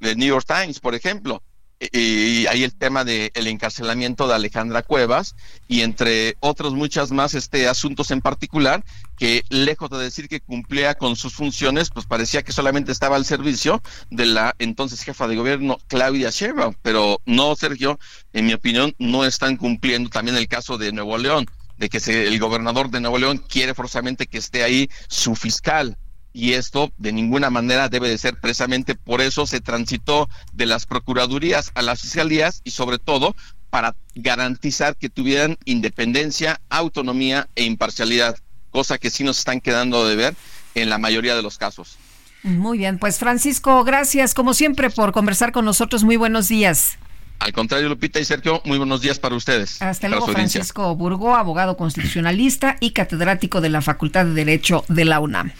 el 0.00 0.18
New 0.18 0.28
York 0.28 0.46
Times, 0.46 0.80
por 0.80 0.94
ejemplo 0.94 1.42
y 1.90 2.46
hay 2.46 2.62
el 2.62 2.74
tema 2.74 3.04
del 3.04 3.30
el 3.34 3.46
encarcelamiento 3.48 4.28
de 4.28 4.34
Alejandra 4.34 4.82
Cuevas 4.82 5.34
y 5.66 5.80
entre 5.80 6.36
otros 6.40 6.74
muchas 6.74 7.10
más 7.10 7.34
este 7.34 7.66
asuntos 7.66 8.10
en 8.10 8.20
particular 8.20 8.84
que 9.18 9.44
lejos 9.48 9.90
de 9.90 9.98
decir 9.98 10.28
que 10.28 10.40
cumplía 10.40 10.94
con 10.94 11.16
sus 11.16 11.34
funciones 11.34 11.90
pues 11.90 12.06
parecía 12.06 12.42
que 12.42 12.52
solamente 12.52 12.92
estaba 12.92 13.16
al 13.16 13.24
servicio 13.24 13.82
de 14.10 14.26
la 14.26 14.54
entonces 14.58 15.02
jefa 15.02 15.26
de 15.26 15.36
gobierno 15.36 15.78
Claudia 15.88 16.30
Sheinbaum. 16.30 16.74
Pero 16.82 17.20
no 17.26 17.54
Sergio 17.56 17.98
en 18.32 18.46
mi 18.46 18.54
opinión 18.54 18.94
no 18.98 19.24
están 19.24 19.56
cumpliendo. 19.56 20.10
También 20.10 20.36
el 20.36 20.48
caso 20.48 20.78
de 20.78 20.92
Nuevo 20.92 21.18
León 21.18 21.46
de 21.78 21.88
que 21.88 21.98
el 22.26 22.38
gobernador 22.38 22.90
de 22.90 23.00
Nuevo 23.00 23.18
León 23.18 23.38
quiere 23.38 23.74
forzosamente 23.74 24.26
que 24.26 24.38
esté 24.38 24.62
ahí 24.62 24.88
su 25.08 25.34
fiscal 25.34 25.96
y 26.32 26.52
esto 26.54 26.92
de 26.98 27.12
ninguna 27.12 27.50
manera 27.50 27.88
debe 27.88 28.08
de 28.08 28.18
ser 28.18 28.38
precisamente 28.40 28.94
por 28.94 29.20
eso 29.20 29.46
se 29.46 29.60
transitó 29.60 30.28
de 30.52 30.66
las 30.66 30.86
procuradurías 30.86 31.70
a 31.74 31.82
las 31.82 32.00
fiscalías 32.00 32.60
y 32.64 32.70
sobre 32.70 32.98
todo 32.98 33.34
para 33.70 33.94
garantizar 34.14 34.96
que 34.96 35.08
tuvieran 35.08 35.56
independencia, 35.64 36.60
autonomía 36.68 37.48
e 37.54 37.64
imparcialidad, 37.64 38.38
cosa 38.70 38.98
que 38.98 39.10
sí 39.10 39.24
nos 39.24 39.38
están 39.38 39.60
quedando 39.60 40.06
de 40.06 40.16
ver 40.16 40.34
en 40.74 40.90
la 40.90 40.98
mayoría 40.98 41.34
de 41.34 41.42
los 41.42 41.58
casos. 41.58 41.96
Muy 42.42 42.78
bien, 42.78 42.98
pues 42.98 43.18
Francisco, 43.18 43.84
gracias 43.84 44.34
como 44.34 44.52
siempre 44.52 44.90
por 44.90 45.12
conversar 45.12 45.52
con 45.52 45.64
nosotros. 45.64 46.02
Muy 46.02 46.16
buenos 46.16 46.48
días. 46.48 46.98
Al 47.42 47.52
contrario, 47.52 47.88
Lupita 47.88 48.20
y 48.20 48.24
Sergio, 48.24 48.62
muy 48.64 48.78
buenos 48.78 49.00
días 49.00 49.18
para 49.18 49.34
ustedes. 49.34 49.82
Hasta 49.82 50.08
luego, 50.08 50.28
Francisco 50.28 50.94
Burgó, 50.94 51.34
abogado 51.34 51.76
constitucionalista 51.76 52.76
y 52.78 52.92
catedrático 52.92 53.60
de 53.60 53.68
la 53.68 53.82
Facultad 53.82 54.26
de 54.26 54.34
Derecho 54.34 54.84
de 54.86 55.04
la 55.04 55.18
UNAM. 55.18 55.50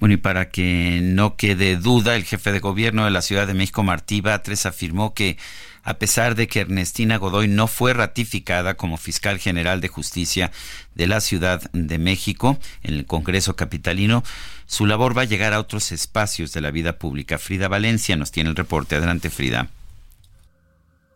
Bueno, 0.00 0.14
y 0.14 0.16
para 0.16 0.50
que 0.50 0.98
no 1.00 1.36
quede 1.36 1.76
duda, 1.76 2.16
el 2.16 2.24
jefe 2.24 2.50
de 2.50 2.58
gobierno 2.58 3.04
de 3.04 3.12
la 3.12 3.22
Ciudad 3.22 3.46
de 3.46 3.54
México, 3.54 3.84
Martí 3.84 4.20
Batres, 4.20 4.66
afirmó 4.66 5.14
que 5.14 5.36
a 5.84 5.94
pesar 5.94 6.34
de 6.34 6.48
que 6.48 6.58
Ernestina 6.58 7.18
Godoy 7.18 7.46
no 7.46 7.68
fue 7.68 7.94
ratificada 7.94 8.74
como 8.74 8.96
fiscal 8.96 9.38
general 9.38 9.80
de 9.80 9.86
justicia 9.86 10.50
de 10.96 11.06
la 11.06 11.20
Ciudad 11.20 11.70
de 11.72 11.98
México 11.98 12.58
en 12.82 12.94
el 12.94 13.06
Congreso 13.06 13.54
Capitalino, 13.54 14.24
su 14.66 14.86
labor 14.86 15.16
va 15.16 15.22
a 15.22 15.26
llegar 15.26 15.54
a 15.54 15.60
otros 15.60 15.92
espacios 15.92 16.52
de 16.52 16.62
la 16.62 16.72
vida 16.72 16.98
pública. 16.98 17.38
Frida 17.38 17.68
Valencia 17.68 18.16
nos 18.16 18.32
tiene 18.32 18.50
el 18.50 18.56
reporte. 18.56 18.96
Adelante, 18.96 19.30
Frida. 19.30 19.68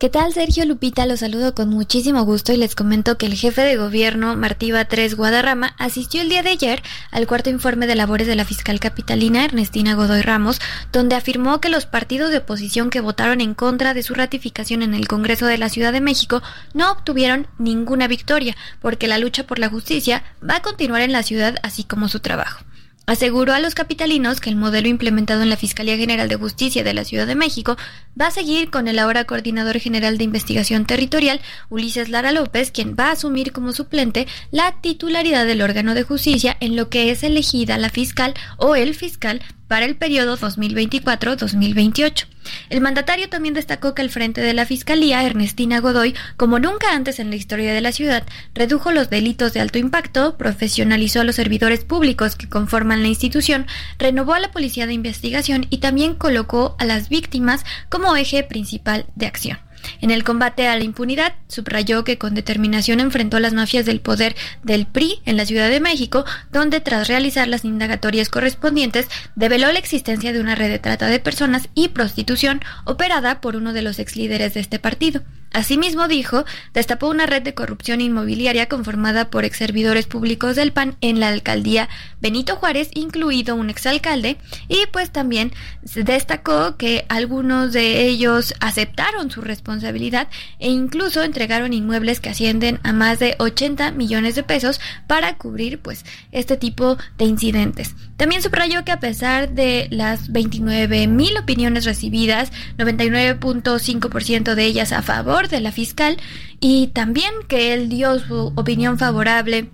¿Qué 0.03 0.09
tal, 0.09 0.33
Sergio 0.33 0.65
Lupita? 0.65 1.05
Los 1.05 1.21
saludo 1.21 1.55
con 1.55 1.69
muchísimo 1.69 2.23
gusto 2.23 2.51
y 2.51 2.57
les 2.57 2.75
comento 2.75 3.17
que 3.17 3.25
el 3.25 3.35
jefe 3.35 3.61
de 3.61 3.77
gobierno, 3.77 4.35
Martí 4.35 4.69
Batres 4.69 5.15
Guadarrama, 5.15 5.75
asistió 5.77 6.21
el 6.21 6.27
día 6.27 6.43
de 6.43 6.49
ayer 6.49 6.83
al 7.09 7.25
cuarto 7.25 7.49
informe 7.49 7.87
de 7.87 7.95
labores 7.95 8.27
de 8.27 8.35
la 8.35 8.43
fiscal 8.43 8.81
capitalina 8.81 9.45
Ernestina 9.45 9.95
Godoy 9.95 10.21
Ramos, 10.21 10.59
donde 10.91 11.15
afirmó 11.15 11.61
que 11.61 11.69
los 11.69 11.85
partidos 11.85 12.31
de 12.31 12.39
oposición 12.39 12.89
que 12.89 12.99
votaron 12.99 13.39
en 13.39 13.53
contra 13.53 13.93
de 13.93 14.03
su 14.03 14.13
ratificación 14.13 14.81
en 14.81 14.93
el 14.93 15.07
Congreso 15.07 15.45
de 15.45 15.57
la 15.57 15.69
Ciudad 15.69 15.93
de 15.93 16.01
México 16.01 16.43
no 16.73 16.91
obtuvieron 16.91 17.47
ninguna 17.57 18.09
victoria, 18.09 18.57
porque 18.81 19.07
la 19.07 19.19
lucha 19.19 19.47
por 19.47 19.57
la 19.57 19.69
justicia 19.69 20.21
va 20.43 20.57
a 20.57 20.61
continuar 20.61 21.01
en 21.01 21.13
la 21.13 21.23
ciudad 21.23 21.55
así 21.63 21.85
como 21.85 22.09
su 22.09 22.19
trabajo. 22.19 22.65
Aseguró 23.05 23.53
a 23.53 23.59
los 23.59 23.75
capitalinos 23.75 24.39
que 24.39 24.49
el 24.49 24.55
modelo 24.55 24.87
implementado 24.87 25.41
en 25.41 25.49
la 25.49 25.57
Fiscalía 25.57 25.97
General 25.97 26.29
de 26.29 26.37
Justicia 26.37 26.85
de 26.85 26.93
la 26.93 27.03
Ciudad 27.03 27.27
de 27.27 27.35
México 27.35 27.75
va 28.19 28.27
a 28.27 28.31
seguir 28.31 28.69
con 28.69 28.87
el 28.87 28.97
ahora 28.97 29.25
coordinador 29.25 29.77
general 29.79 30.17
de 30.17 30.23
investigación 30.23 30.85
territorial, 30.85 31.41
Ulises 31.69 32.07
Lara 32.07 32.31
López, 32.31 32.71
quien 32.71 32.95
va 32.97 33.07
a 33.07 33.11
asumir 33.11 33.51
como 33.51 33.73
suplente 33.73 34.25
la 34.51 34.79
titularidad 34.79 35.45
del 35.45 35.61
órgano 35.61 35.95
de 35.95 36.03
justicia 36.03 36.55
en 36.61 36.77
lo 36.77 36.87
que 36.87 37.11
es 37.11 37.23
elegida 37.23 37.77
la 37.77 37.89
fiscal 37.89 38.35
o 38.55 38.75
el 38.75 38.95
fiscal 38.95 39.41
para 39.67 39.85
el 39.85 39.95
periodo 39.95 40.37
2024-2028. 40.37 42.27
El 42.69 42.81
mandatario 42.81 43.29
también 43.29 43.55
destacó 43.55 43.95
que 43.95 44.03
el 44.03 44.11
frente 44.11 44.41
de 44.41 44.53
la 44.53 44.67
Fiscalía, 44.67 45.23
Ernestina 45.23 45.79
Godoy, 45.79 46.13
como 46.37 46.59
nunca 46.59 46.93
antes 46.93 47.19
en 47.19 47.31
la 47.31 47.37
historia 47.37 47.73
de 47.73 47.81
la 47.81 47.91
ciudad, 47.91 48.23
redujo 48.53 48.91
los 48.91 49.09
delitos 49.09 49.53
de 49.53 49.61
alto 49.61 49.79
impacto, 49.79 50.37
profesionalizó 50.37 51.21
a 51.21 51.23
los 51.23 51.37
servidores 51.37 51.85
públicos 51.85 52.35
que 52.35 52.47
conforman 52.47 52.92
la 53.01 53.07
institución, 53.07 53.65
renovó 53.97 54.33
a 54.33 54.39
la 54.39 54.51
policía 54.51 54.85
de 54.85 54.93
investigación 54.93 55.65
y 55.69 55.79
también 55.79 56.15
colocó 56.15 56.75
a 56.77 56.85
las 56.85 57.09
víctimas 57.09 57.65
como 57.89 58.15
eje 58.15 58.43
principal 58.43 59.05
de 59.15 59.25
acción. 59.25 59.57
En 60.01 60.11
el 60.11 60.23
combate 60.23 60.67
a 60.67 60.77
la 60.77 60.83
impunidad, 60.83 61.33
subrayó 61.47 62.03
que 62.03 62.17
con 62.17 62.35
determinación 62.35 62.99
enfrentó 62.99 63.37
a 63.37 63.39
las 63.39 63.53
mafias 63.53 63.85
del 63.85 63.99
poder 63.99 64.35
del 64.63 64.85
PRI 64.85 65.21
en 65.25 65.37
la 65.37 65.45
Ciudad 65.45 65.69
de 65.69 65.79
México, 65.79 66.25
donde 66.51 66.79
tras 66.79 67.07
realizar 67.07 67.47
las 67.47 67.65
indagatorias 67.65 68.29
correspondientes, 68.29 69.07
develó 69.35 69.71
la 69.71 69.79
existencia 69.79 70.33
de 70.33 70.39
una 70.39 70.55
red 70.55 70.69
de 70.69 70.79
trata 70.79 71.07
de 71.07 71.19
personas 71.19 71.69
y 71.73 71.89
prostitución 71.89 72.61
operada 72.85 73.41
por 73.41 73.55
uno 73.55 73.73
de 73.73 73.81
los 73.81 73.99
ex 73.99 74.15
líderes 74.15 74.53
de 74.53 74.61
este 74.61 74.79
partido. 74.79 75.21
Asimismo, 75.53 76.07
dijo, 76.07 76.45
destapó 76.73 77.07
una 77.09 77.27
red 77.27 77.43
de 77.43 77.53
corrupción 77.53 78.01
inmobiliaria 78.01 78.67
conformada 78.67 79.29
por 79.29 79.45
ex 79.45 79.57
servidores 79.57 80.07
públicos 80.07 80.55
del 80.55 80.73
PAN 80.73 80.97
en 80.99 81.19
la 81.19 81.27
alcaldía 81.27 81.89
Benito 82.19 82.55
Juárez, 82.55 82.89
incluido 82.95 83.55
un 83.55 83.69
exalcalde, 83.69 84.37
y 84.67 84.85
pues 84.91 85.11
también 85.11 85.51
destacó 85.83 86.75
que 86.77 87.05
algunos 87.07 87.71
de 87.71 88.05
ellos 88.05 88.55
aceptaron 88.61 89.29
su 89.29 89.41
responsabilidad 89.41 90.27
e 90.57 90.71
incluso 90.71 91.21
entregaron 91.21 91.73
inmuebles 91.73 92.19
que 92.19 92.29
ascienden 92.29 92.79
a 92.83 92.91
más 92.91 93.19
de 93.19 93.35
80 93.37 93.91
millones 93.91 94.33
de 94.33 94.43
pesos 94.43 94.81
para 95.05 95.37
cubrir 95.37 95.79
pues 95.79 96.03
este 96.31 96.57
tipo 96.57 96.97
de 97.17 97.25
incidentes. 97.25 97.93
También 98.17 98.41
subrayó 98.41 98.85
que 98.85 98.91
a 98.91 98.99
pesar 98.99 99.49
de 99.49 99.87
las 99.91 100.31
29 100.31 101.07
mil 101.07 101.37
opiniones 101.37 101.85
recibidas, 101.85 102.51
99.5% 102.77 104.55
de 104.55 104.65
ellas 104.65 104.91
a 104.91 105.01
favor 105.01 105.42
de 105.49 105.61
la 105.61 105.71
fiscal 105.71 106.17
y 106.59 106.87
también 106.87 107.31
que 107.47 107.73
él 107.73 107.89
dio 107.89 108.19
su 108.19 108.53
opinión 108.55 108.97
favorable 108.97 109.69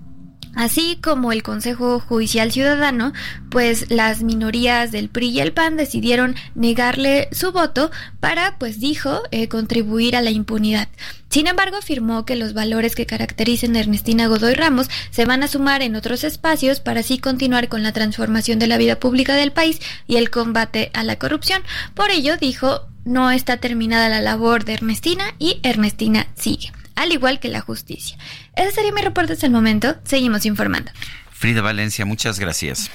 Así 0.55 0.97
como 1.01 1.32
el 1.32 1.43
Consejo 1.43 1.99
Judicial 1.99 2.51
Ciudadano, 2.51 3.13
pues 3.51 3.91
las 3.91 4.24
minorías 4.24 4.91
del 4.91 5.07
PRI 5.07 5.30
y 5.30 5.39
el 5.41 5.53
PAN 5.53 5.78
decidieron 5.78 6.36
negarle 6.55 7.30
su 7.32 7.51
voto 7.51 7.91
para, 8.20 8.57
pues 8.57 8.80
dijo, 8.80 9.22
eh, 9.32 9.47
contribuir 9.47 10.15
a 10.15 10.22
la 10.22 10.32
impunidad. 10.32 10.89
Sin 11.30 11.45
embargo, 11.45 11.78
afirmó 11.78 12.26
que 12.26 12.36
los 12.36 12.53
valores 12.53 12.95
que 12.95 13.05
caracterizan 13.05 13.76
a 13.76 13.80
Ernestina 13.80 14.28
Godoy 14.28 14.55
Ramos 14.55 14.89
se 15.11 15.26
van 15.26 15.43
a 15.43 15.47
sumar 15.47 15.84
en 15.84 15.95
otros 15.95 16.24
espacios 16.24 16.80
para 16.80 17.01
así 17.01 17.20
continuar 17.20 17.70
con 17.70 17.84
la 17.84 17.93
transformación 17.93 18.57
de 18.57 18.67
la 18.67 18.78
vida 18.78 18.99
pública 18.99 19.36
del 19.36 19.51
país 19.51 19.80
y 20.07 20.17
el 20.17 20.32
combate 20.32 20.89
a 20.93 21.03
la 21.03 21.17
corrupción. 21.17 21.61
Por 21.93 22.09
ello, 22.09 22.38
dijo, 22.38 22.88
no 23.10 23.32
está 23.32 23.57
terminada 23.57 24.07
la 24.07 24.22
labor 24.22 24.64
de 24.64 24.76
Ernestina 24.76 25.26
y 25.39 25.60
Ernestina 25.64 26.28
sigue 26.36 26.72
al 26.99 27.14
igual 27.14 27.39
que 27.39 27.47
la 27.47 27.62
justicia. 27.62 28.18
Ese 28.55 28.72
sería 28.72 28.91
mi 28.91 29.01
reporte 29.01 29.34
hasta 29.34 29.45
el 29.45 29.53
momento. 29.53 29.95
Seguimos 30.03 30.45
informando. 30.45 30.91
Frida 31.32 31.62
Valencia, 31.62 32.05
muchas 32.05 32.39
gracias. 32.39 32.91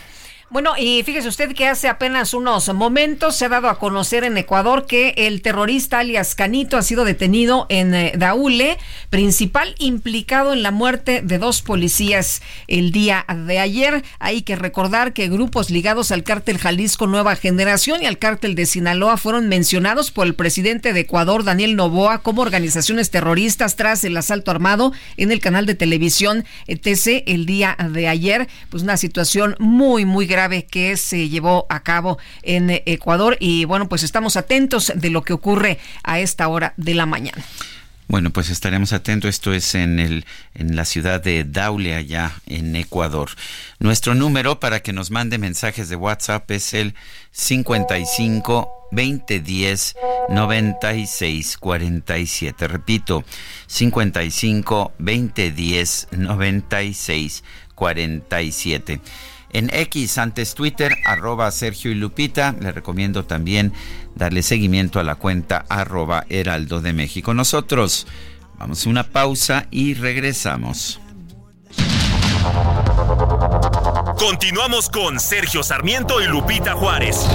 Bueno, 0.54 0.74
y 0.78 1.02
fíjese 1.02 1.26
usted 1.26 1.52
que 1.52 1.66
hace 1.66 1.88
apenas 1.88 2.32
unos 2.32 2.72
momentos 2.72 3.34
se 3.34 3.46
ha 3.46 3.48
dado 3.48 3.68
a 3.68 3.80
conocer 3.80 4.22
en 4.22 4.36
Ecuador 4.36 4.86
que 4.86 5.12
el 5.16 5.42
terrorista 5.42 5.98
alias 5.98 6.36
Canito 6.36 6.76
ha 6.76 6.82
sido 6.82 7.04
detenido 7.04 7.66
en 7.70 7.92
eh, 7.92 8.12
Daule, 8.16 8.78
principal 9.10 9.74
implicado 9.80 10.52
en 10.52 10.62
la 10.62 10.70
muerte 10.70 11.22
de 11.22 11.38
dos 11.38 11.60
policías 11.60 12.40
el 12.68 12.92
día 12.92 13.26
de 13.46 13.58
ayer. 13.58 14.04
Hay 14.20 14.42
que 14.42 14.54
recordar 14.54 15.12
que 15.12 15.28
grupos 15.28 15.70
ligados 15.70 16.12
al 16.12 16.22
cártel 16.22 16.58
Jalisco 16.58 17.08
Nueva 17.08 17.34
Generación 17.34 18.04
y 18.04 18.06
al 18.06 18.20
cártel 18.20 18.54
de 18.54 18.66
Sinaloa 18.66 19.16
fueron 19.16 19.48
mencionados 19.48 20.12
por 20.12 20.24
el 20.28 20.36
presidente 20.36 20.92
de 20.92 21.00
Ecuador, 21.00 21.42
Daniel 21.42 21.74
Novoa, 21.74 22.18
como 22.18 22.42
organizaciones 22.42 23.10
terroristas 23.10 23.74
tras 23.74 24.04
el 24.04 24.16
asalto 24.16 24.52
armado 24.52 24.92
en 25.16 25.32
el 25.32 25.40
canal 25.40 25.66
de 25.66 25.74
televisión 25.74 26.44
ETC 26.68 27.24
el 27.26 27.44
día 27.44 27.76
de 27.90 28.06
ayer. 28.06 28.46
Pues 28.70 28.84
una 28.84 28.96
situación 28.96 29.56
muy, 29.58 30.04
muy 30.04 30.26
grave 30.26 30.43
que 30.48 30.96
se 30.96 31.28
llevó 31.28 31.66
a 31.68 31.80
cabo 31.82 32.18
en 32.42 32.70
Ecuador 32.70 33.36
y 33.40 33.64
bueno, 33.64 33.88
pues 33.88 34.02
estamos 34.02 34.36
atentos 34.36 34.92
de 34.94 35.10
lo 35.10 35.22
que 35.22 35.32
ocurre 35.32 35.78
a 36.02 36.20
esta 36.20 36.48
hora 36.48 36.74
de 36.76 36.94
la 36.94 37.06
mañana. 37.06 37.44
Bueno, 38.06 38.30
pues 38.30 38.50
estaremos 38.50 38.92
atentos. 38.92 39.30
Esto 39.30 39.52
es 39.52 39.74
en, 39.74 39.98
el, 39.98 40.26
en 40.54 40.76
la 40.76 40.84
ciudad 40.84 41.22
de 41.22 41.44
Daule, 41.44 41.94
allá 41.94 42.32
en 42.46 42.76
Ecuador. 42.76 43.30
Nuestro 43.78 44.14
número 44.14 44.60
para 44.60 44.80
que 44.80 44.92
nos 44.92 45.10
mande 45.10 45.38
mensajes 45.38 45.88
de 45.88 45.96
WhatsApp 45.96 46.50
es 46.50 46.74
el 46.74 46.94
55 47.32 48.88
2010 48.92 49.96
96 50.28 51.56
47. 51.56 52.68
Repito, 52.68 53.24
55 53.66 54.92
2010 54.98 56.08
96 56.12 57.42
47 57.74 59.00
en 59.54 59.70
X, 59.72 60.18
antes 60.18 60.54
Twitter, 60.54 60.94
arroba 61.06 61.50
Sergio 61.50 61.90
y 61.90 61.94
Lupita. 61.94 62.54
Le 62.60 62.72
recomiendo 62.72 63.24
también 63.24 63.72
darle 64.14 64.42
seguimiento 64.42 65.00
a 65.00 65.04
la 65.04 65.14
cuenta 65.14 65.64
arroba 65.68 66.26
Heraldo 66.28 66.82
de 66.82 66.92
México. 66.92 67.32
Nosotros 67.32 68.06
vamos 68.58 68.84
a 68.84 68.90
una 68.90 69.04
pausa 69.04 69.66
y 69.70 69.94
regresamos. 69.94 71.00
Continuamos 74.18 74.90
con 74.90 75.20
Sergio 75.20 75.62
Sarmiento 75.62 76.20
y 76.20 76.26
Lupita 76.26 76.74
Juárez. 76.74 77.26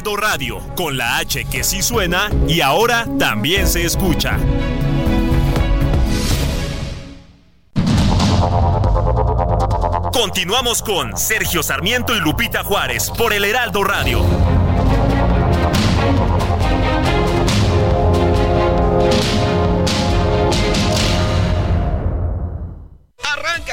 Heraldo 0.00 0.16
Radio, 0.16 0.58
con 0.76 0.96
la 0.96 1.18
H 1.18 1.44
que 1.44 1.62
sí 1.62 1.82
suena 1.82 2.30
y 2.48 2.62
ahora 2.62 3.06
también 3.18 3.66
se 3.68 3.84
escucha. 3.84 4.38
Continuamos 10.10 10.82
con 10.82 11.18
Sergio 11.18 11.62
Sarmiento 11.62 12.16
y 12.16 12.20
Lupita 12.20 12.64
Juárez 12.64 13.10
por 13.10 13.34
el 13.34 13.44
Heraldo 13.44 13.84
Radio. 13.84 14.24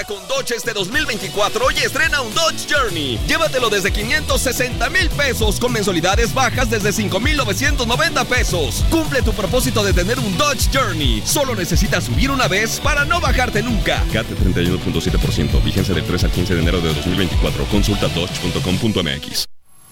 Con 0.08 0.26
Dodge 0.28 0.56
este 0.56 0.74
2024 0.74 1.72
y 1.72 1.80
estrena 1.80 2.22
un 2.22 2.34
Dodge 2.34 2.66
Journey. 2.70 3.20
Llévatelo 3.28 3.70
desde 3.70 3.92
560 3.92 4.90
mil 4.90 5.10
pesos 5.10 5.60
con 5.60 5.74
mensualidades 5.74 6.34
bajas 6.34 6.70
desde 6.70 6.94
5,990 6.94 8.24
pesos. 8.26 8.86
Cumple 8.90 9.22
tu 9.22 9.34
propósito 9.34 9.84
de 9.84 9.94
tener 9.94 10.18
un 10.20 10.38
Dodge 10.38 10.70
Journey. 10.74 11.22
Solo 11.26 11.56
necesitas 11.56 12.06
subir 12.06 12.32
una 12.32 12.48
vez 12.48 12.80
para 12.80 13.06
no 13.06 13.20
bajarte 13.20 13.62
nunca. 13.62 14.04
CAT 14.14 14.28
31.7%. 14.28 15.64
Vigencia 15.64 15.94
del 15.94 16.06
3 16.06 16.24
al 16.24 16.32
15 16.32 16.56
de 16.56 16.62
enero 16.62 16.80
de 16.82 16.94
2024. 16.94 17.66
Consulta 17.66 18.08
dodge.com.mx. 18.08 19.46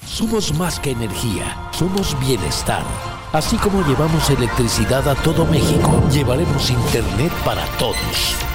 Somos 0.07 0.53
más 0.53 0.80
que 0.80 0.91
energía. 0.91 1.70
Somos 1.78 2.18
bienestar. 2.20 2.84
Así 3.34 3.57
como 3.57 3.86
llevamos 3.86 4.30
electricidad 4.30 5.09
a 5.09 5.16
todo 5.16 5.45
México, 5.45 6.01
llevaremos 6.09 6.70
Internet 6.70 7.34
para 7.43 7.66
todos. 7.78 8.55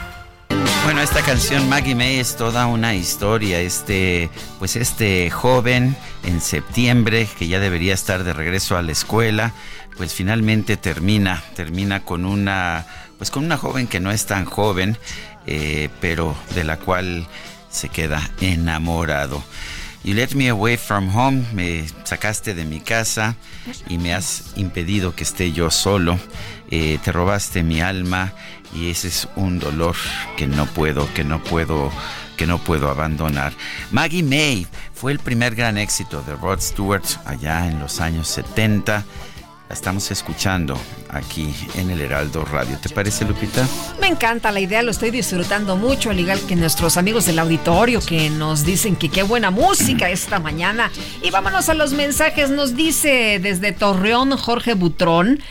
Bueno, 0.83 1.01
esta 1.01 1.21
canción 1.21 1.69
Maggie 1.69 1.93
May 1.93 2.17
es 2.17 2.35
toda 2.35 2.65
una 2.65 2.95
historia. 2.95 3.59
Este, 3.59 4.31
pues 4.57 4.75
este 4.75 5.29
joven 5.29 5.95
en 6.23 6.41
septiembre 6.41 7.27
que 7.37 7.47
ya 7.47 7.59
debería 7.59 7.93
estar 7.93 8.23
de 8.23 8.33
regreso 8.33 8.75
a 8.75 8.81
la 8.81 8.91
escuela, 8.91 9.53
pues 9.95 10.15
finalmente 10.15 10.77
termina, 10.77 11.43
termina 11.55 12.03
con 12.03 12.25
una, 12.25 12.87
pues 13.19 13.29
con 13.29 13.45
una 13.45 13.57
joven 13.57 13.85
que 13.85 13.99
no 13.99 14.11
es 14.11 14.25
tan 14.25 14.45
joven, 14.45 14.97
eh, 15.45 15.89
pero 16.01 16.35
de 16.55 16.63
la 16.63 16.77
cual 16.77 17.27
se 17.69 17.89
queda 17.89 18.31
enamorado. 18.41 19.43
You 20.03 20.15
let 20.15 20.33
me 20.33 20.49
away 20.49 20.77
from 20.77 21.15
home, 21.15 21.45
me 21.53 21.85
sacaste 22.05 22.55
de 22.55 22.65
mi 22.65 22.79
casa 22.79 23.35
y 23.87 23.99
me 23.99 24.15
has 24.15 24.53
impedido 24.55 25.15
que 25.15 25.23
esté 25.23 25.51
yo 25.51 25.69
solo. 25.69 26.19
Eh, 26.71 26.97
te 27.03 27.11
robaste 27.11 27.61
mi 27.61 27.81
alma 27.81 28.33
y 28.73 28.89
ese 28.89 29.07
es 29.07 29.27
un 29.35 29.59
dolor 29.59 29.95
que 30.37 30.47
no 30.47 30.65
puedo, 30.65 31.11
que 31.13 31.23
no 31.23 31.43
puedo, 31.43 31.91
que 32.37 32.47
no 32.47 32.57
puedo 32.57 32.89
abandonar. 32.89 33.53
Maggie 33.91 34.23
May 34.23 34.67
fue 34.93 35.11
el 35.11 35.19
primer 35.19 35.55
gran 35.55 35.77
éxito 35.77 36.21
de 36.23 36.35
Rod 36.35 36.61
Stewart 36.61 37.03
allá 37.25 37.67
en 37.67 37.79
los 37.79 37.99
años 37.99 38.27
70. 38.27 39.05
La 39.71 39.73
estamos 39.73 40.11
escuchando 40.11 40.77
aquí 41.09 41.55
en 41.75 41.89
el 41.91 42.01
Heraldo 42.01 42.43
Radio. 42.43 42.77
¿Te 42.81 42.89
parece, 42.89 43.23
Lupita? 43.23 43.65
Me 44.01 44.07
encanta 44.07 44.51
la 44.51 44.59
idea, 44.59 44.83
lo 44.83 44.91
estoy 44.91 45.11
disfrutando 45.11 45.77
mucho, 45.77 46.09
al 46.09 46.19
igual 46.19 46.41
que 46.41 46.57
nuestros 46.57 46.97
amigos 46.97 47.25
del 47.25 47.39
auditorio 47.39 48.01
que 48.01 48.29
nos 48.29 48.65
dicen 48.65 48.97
que 48.97 49.07
qué 49.07 49.23
buena 49.23 49.49
música 49.49 50.09
esta 50.09 50.39
mañana. 50.39 50.91
Y 51.21 51.31
vámonos 51.31 51.69
a 51.69 51.73
los 51.73 51.93
mensajes. 51.93 52.49
Nos 52.49 52.75
dice 52.75 53.39
desde 53.41 53.71
Torreón 53.71 54.35
Jorge 54.35 54.73
Butrón. 54.73 55.41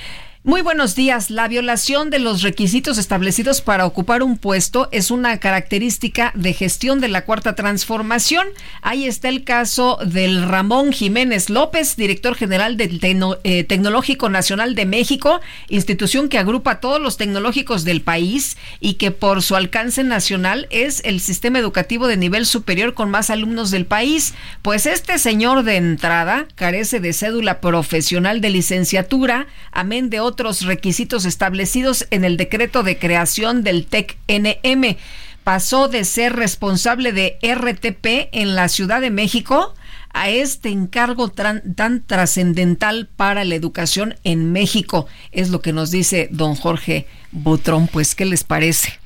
Muy 0.43 0.62
buenos 0.62 0.95
días. 0.95 1.28
La 1.28 1.49
violación 1.49 2.09
de 2.09 2.18
los 2.18 2.41
requisitos 2.41 2.97
establecidos 2.97 3.61
para 3.61 3.84
ocupar 3.84 4.22
un 4.22 4.38
puesto 4.38 4.88
es 4.91 5.11
una 5.11 5.38
característica 5.38 6.32
de 6.34 6.55
gestión 6.55 6.99
de 6.99 7.09
la 7.09 7.26
cuarta 7.26 7.55
transformación. 7.55 8.47
Ahí 8.80 9.05
está 9.05 9.28
el 9.28 9.45
caso 9.45 9.99
del 10.03 10.49
Ramón 10.49 10.95
Jiménez 10.95 11.51
López, 11.51 11.95
director 11.95 12.36
general 12.36 12.78
del 12.78 12.99
eh, 13.45 13.64
Tecnológico 13.64 14.30
Nacional 14.30 14.74
de 14.74 14.86
México, 14.86 15.43
institución 15.68 16.30
que 16.30 16.38
agrupa 16.38 16.70
a 16.70 16.80
todos 16.80 17.03
los 17.03 17.18
tecnológicos 17.18 17.84
del 17.84 18.01
país 18.01 18.57
y 18.80 18.95
que 18.95 19.11
por 19.11 19.43
su 19.43 19.57
alcance 19.57 20.05
nacional 20.05 20.68
es 20.70 21.03
el 21.05 21.20
sistema 21.20 21.59
educativo 21.59 22.07
de 22.07 22.16
nivel 22.16 22.47
superior 22.47 22.95
con 22.95 23.11
más 23.11 23.28
alumnos 23.28 23.70
del 23.70 23.84
país. 23.84 24.32
Pues 24.62 24.86
este 24.86 25.18
señor 25.18 25.64
de 25.64 25.76
entrada 25.76 26.49
carece 26.55 26.99
de 26.99 27.12
cédula 27.12 27.61
profesional 27.61 28.41
de 28.41 28.49
licenciatura, 28.49 29.47
amén 29.70 30.09
de 30.09 30.29
otros 30.30 30.62
requisitos 30.62 31.24
establecidos 31.24 32.06
en 32.10 32.24
el 32.24 32.36
decreto 32.36 32.84
de 32.84 32.98
creación 32.98 33.64
del 33.64 33.86
TEC-NM. 33.86 34.96
Pasó 35.42 35.88
de 35.88 36.04
ser 36.04 36.36
responsable 36.36 37.12
de 37.12 37.36
RTP 37.42 38.30
en 38.32 38.54
la 38.54 38.68
Ciudad 38.68 39.00
de 39.00 39.10
México 39.10 39.74
a 40.12 40.28
este 40.30 40.68
encargo 40.68 41.28
tan 41.28 42.04
trascendental 42.06 43.08
para 43.16 43.44
la 43.44 43.56
educación 43.56 44.14
en 44.22 44.52
México. 44.52 45.06
Es 45.32 45.50
lo 45.50 45.60
que 45.60 45.72
nos 45.72 45.90
dice 45.90 46.28
don 46.30 46.54
Jorge 46.54 47.06
Butrón. 47.32 47.88
Pues, 47.88 48.14
¿qué 48.14 48.24
les 48.24 48.44
parece? 48.44 49.00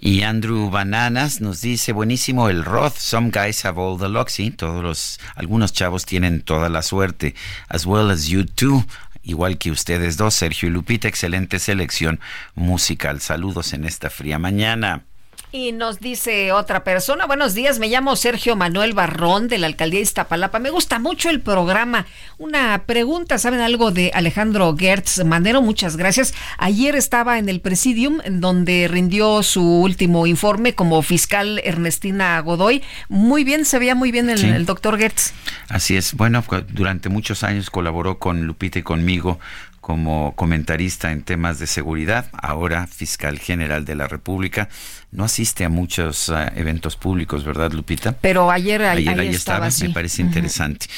Y 0.00 0.22
Andrew 0.22 0.70
Bananas 0.70 1.40
nos 1.40 1.60
dice, 1.60 1.92
buenísimo 1.92 2.48
el 2.48 2.64
Roth, 2.64 2.96
some 2.98 3.30
guys 3.30 3.64
have 3.64 3.80
all 3.80 3.98
the 3.98 4.08
luck, 4.08 4.28
sí, 4.28 4.52
todos 4.52 4.80
los, 4.80 5.18
algunos 5.34 5.72
chavos 5.72 6.06
tienen 6.06 6.40
toda 6.42 6.68
la 6.68 6.82
suerte, 6.82 7.34
as 7.68 7.84
well 7.84 8.08
as 8.12 8.28
you 8.28 8.44
too 8.44 8.84
igual 9.28 9.58
que 9.58 9.70
ustedes 9.70 10.16
dos, 10.16 10.34
Sergio 10.34 10.68
y 10.68 10.72
Lupita, 10.72 11.06
excelente 11.06 11.58
selección 11.58 12.18
musical. 12.54 13.20
Saludos 13.20 13.72
en 13.74 13.84
esta 13.84 14.10
fría 14.10 14.38
mañana. 14.38 15.07
Y 15.50 15.72
nos 15.72 15.98
dice 15.98 16.52
otra 16.52 16.84
persona, 16.84 17.24
buenos 17.24 17.54
días, 17.54 17.78
me 17.78 17.88
llamo 17.88 18.16
Sergio 18.16 18.54
Manuel 18.54 18.92
Barrón 18.92 19.48
de 19.48 19.56
la 19.56 19.66
alcaldía 19.66 20.00
de 20.00 20.02
Iztapalapa. 20.02 20.58
Me 20.58 20.68
gusta 20.68 20.98
mucho 20.98 21.30
el 21.30 21.40
programa. 21.40 22.04
Una 22.36 22.82
pregunta, 22.84 23.38
¿saben 23.38 23.60
algo 23.60 23.90
de 23.90 24.10
Alejandro 24.12 24.76
Gertz 24.76 25.24
Manero? 25.24 25.62
Muchas 25.62 25.96
gracias. 25.96 26.34
Ayer 26.58 26.94
estaba 26.96 27.38
en 27.38 27.48
el 27.48 27.62
Presidium, 27.62 28.18
en 28.24 28.42
donde 28.42 28.88
rindió 28.88 29.42
su 29.42 29.62
último 29.62 30.26
informe 30.26 30.74
como 30.74 31.00
fiscal 31.00 31.62
Ernestina 31.64 32.38
Godoy. 32.40 32.82
Muy 33.08 33.42
bien, 33.42 33.64
se 33.64 33.78
veía 33.78 33.94
muy 33.94 34.12
bien 34.12 34.28
el, 34.28 34.44
el 34.44 34.66
doctor 34.66 34.98
Gertz. 34.98 35.32
Así 35.70 35.96
es. 35.96 36.12
Bueno, 36.12 36.44
durante 36.68 37.08
muchos 37.08 37.42
años 37.42 37.70
colaboró 37.70 38.18
con 38.18 38.46
Lupita 38.46 38.80
y 38.80 38.82
conmigo 38.82 39.40
como 39.88 40.34
comentarista 40.36 41.12
en 41.12 41.22
temas 41.22 41.58
de 41.58 41.66
seguridad, 41.66 42.26
ahora 42.34 42.86
fiscal 42.86 43.38
general 43.38 43.86
de 43.86 43.94
la 43.94 44.06
República. 44.06 44.68
No 45.12 45.24
asiste 45.24 45.64
a 45.64 45.70
muchos 45.70 46.28
eh, 46.28 46.52
eventos 46.56 46.96
públicos, 46.96 47.42
¿verdad, 47.42 47.72
Lupita? 47.72 48.12
Pero 48.12 48.50
ayer, 48.50 48.82
ayer 48.82 49.18
ahí 49.18 49.28
estaba, 49.28 49.70
me 49.80 49.88
parece 49.88 50.20
interesante. 50.20 50.88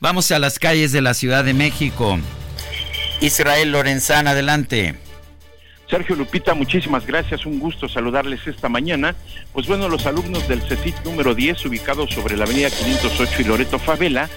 Vamos 0.00 0.32
a 0.32 0.40
las 0.40 0.58
calles 0.58 0.90
de 0.90 1.02
la 1.02 1.14
Ciudad 1.14 1.44
de 1.44 1.54
México. 1.54 2.18
Israel 3.20 3.70
Lorenzán, 3.70 4.26
adelante. 4.26 4.96
Sergio 5.88 6.16
Lupita, 6.16 6.54
muchísimas 6.54 7.06
gracias, 7.06 7.46
un 7.46 7.60
gusto 7.60 7.88
saludarles 7.88 8.44
esta 8.48 8.68
mañana. 8.68 9.14
Pues 9.52 9.68
bueno, 9.68 9.88
los 9.88 10.04
alumnos 10.06 10.48
del 10.48 10.62
CECIT 10.62 11.04
número 11.04 11.36
10, 11.36 11.64
ubicados 11.66 12.10
sobre 12.10 12.36
la 12.36 12.44
avenida 12.44 12.70
508 12.70 13.42
y 13.42 13.44
Loreto 13.44 13.78
Favela, 13.78 14.28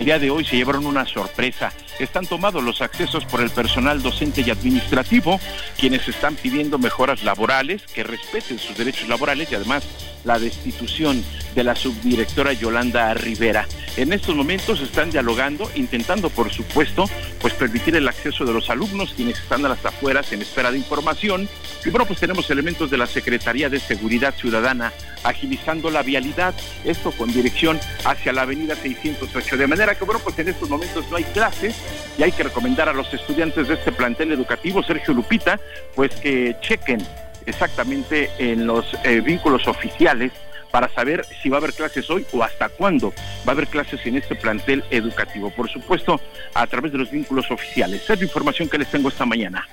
el 0.00 0.06
día 0.06 0.18
de 0.18 0.30
hoy 0.30 0.46
se 0.46 0.56
llevaron 0.56 0.86
una 0.86 1.04
sorpresa. 1.04 1.72
Están 1.98 2.26
tomados 2.26 2.64
los 2.64 2.80
accesos 2.80 3.26
por 3.26 3.42
el 3.42 3.50
personal 3.50 4.00
docente 4.00 4.40
y 4.40 4.48
administrativo, 4.48 5.38
quienes 5.78 6.08
están 6.08 6.36
pidiendo 6.36 6.78
mejoras 6.78 7.22
laborales, 7.22 7.82
que 7.82 8.02
respeten 8.02 8.58
sus 8.58 8.78
derechos 8.78 9.10
laborales 9.10 9.52
y 9.52 9.56
además 9.56 9.86
la 10.24 10.38
destitución 10.38 11.22
de 11.54 11.64
la 11.64 11.76
subdirectora 11.76 12.54
Yolanda 12.54 13.12
Rivera. 13.12 13.66
En 13.96 14.14
estos 14.14 14.34
momentos 14.34 14.80
están 14.80 15.10
dialogando, 15.10 15.70
intentando, 15.74 16.30
por 16.30 16.50
supuesto, 16.50 17.04
pues 17.40 17.52
permitir 17.52 17.94
el 17.96 18.08
acceso 18.08 18.46
de 18.46 18.54
los 18.54 18.70
alumnos, 18.70 19.12
quienes 19.14 19.38
están 19.38 19.66
a 19.66 19.68
las 19.68 19.84
afueras 19.84 20.32
en 20.32 20.40
espera 20.40 20.70
de 20.70 20.78
información. 20.78 21.46
Y 21.84 21.90
bueno, 21.90 22.06
pues 22.06 22.20
tenemos 22.20 22.50
elementos 22.50 22.90
de 22.90 22.96
la 22.96 23.06
Secretaría 23.06 23.68
de 23.68 23.80
Seguridad 23.80 24.34
Ciudadana 24.34 24.92
agilizando 25.24 25.90
la 25.90 26.02
vialidad, 26.02 26.54
esto 26.84 27.10
con 27.12 27.32
dirección 27.32 27.78
hacia 28.04 28.32
la 28.32 28.42
avenida 28.42 28.74
608. 28.74 29.56
De 29.56 29.66
manera 29.66 29.89
que, 29.94 30.04
bueno, 30.04 30.20
pues 30.22 30.38
en 30.38 30.48
estos 30.48 30.68
momentos 30.68 31.04
no 31.10 31.16
hay 31.16 31.24
clases 31.24 31.76
y 32.18 32.22
hay 32.22 32.32
que 32.32 32.42
recomendar 32.42 32.88
a 32.88 32.92
los 32.92 33.12
estudiantes 33.12 33.68
de 33.68 33.74
este 33.74 33.92
plantel 33.92 34.32
educativo, 34.32 34.82
Sergio 34.82 35.14
Lupita, 35.14 35.60
pues 35.94 36.10
que 36.16 36.56
chequen 36.60 37.06
exactamente 37.46 38.30
en 38.38 38.66
los 38.66 38.86
eh, 39.04 39.20
vínculos 39.20 39.66
oficiales 39.66 40.32
para 40.70 40.88
saber 40.88 41.24
si 41.42 41.48
va 41.48 41.56
a 41.56 41.60
haber 41.60 41.72
clases 41.72 42.08
hoy 42.10 42.24
o 42.32 42.42
hasta 42.42 42.68
cuándo 42.68 43.12
va 43.46 43.48
a 43.48 43.50
haber 43.52 43.66
clases 43.66 44.04
en 44.06 44.16
este 44.16 44.34
plantel 44.34 44.84
educativo. 44.90 45.50
Por 45.50 45.68
supuesto, 45.68 46.20
a 46.54 46.66
través 46.66 46.92
de 46.92 46.98
los 46.98 47.10
vínculos 47.10 47.50
oficiales. 47.50 48.08
Es 48.08 48.18
la 48.18 48.24
información 48.24 48.68
que 48.68 48.78
les 48.78 48.90
tengo 48.90 49.08
esta 49.08 49.26
mañana. 49.26 49.68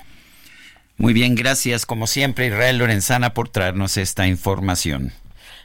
Muy 0.97 1.13
bien, 1.13 1.35
gracias 1.35 1.85
como 1.85 2.07
siempre 2.07 2.47
Israel 2.47 2.79
Lorenzana 2.79 3.33
por 3.33 3.49
traernos 3.49 3.97
esta 3.97 4.27
información. 4.27 5.13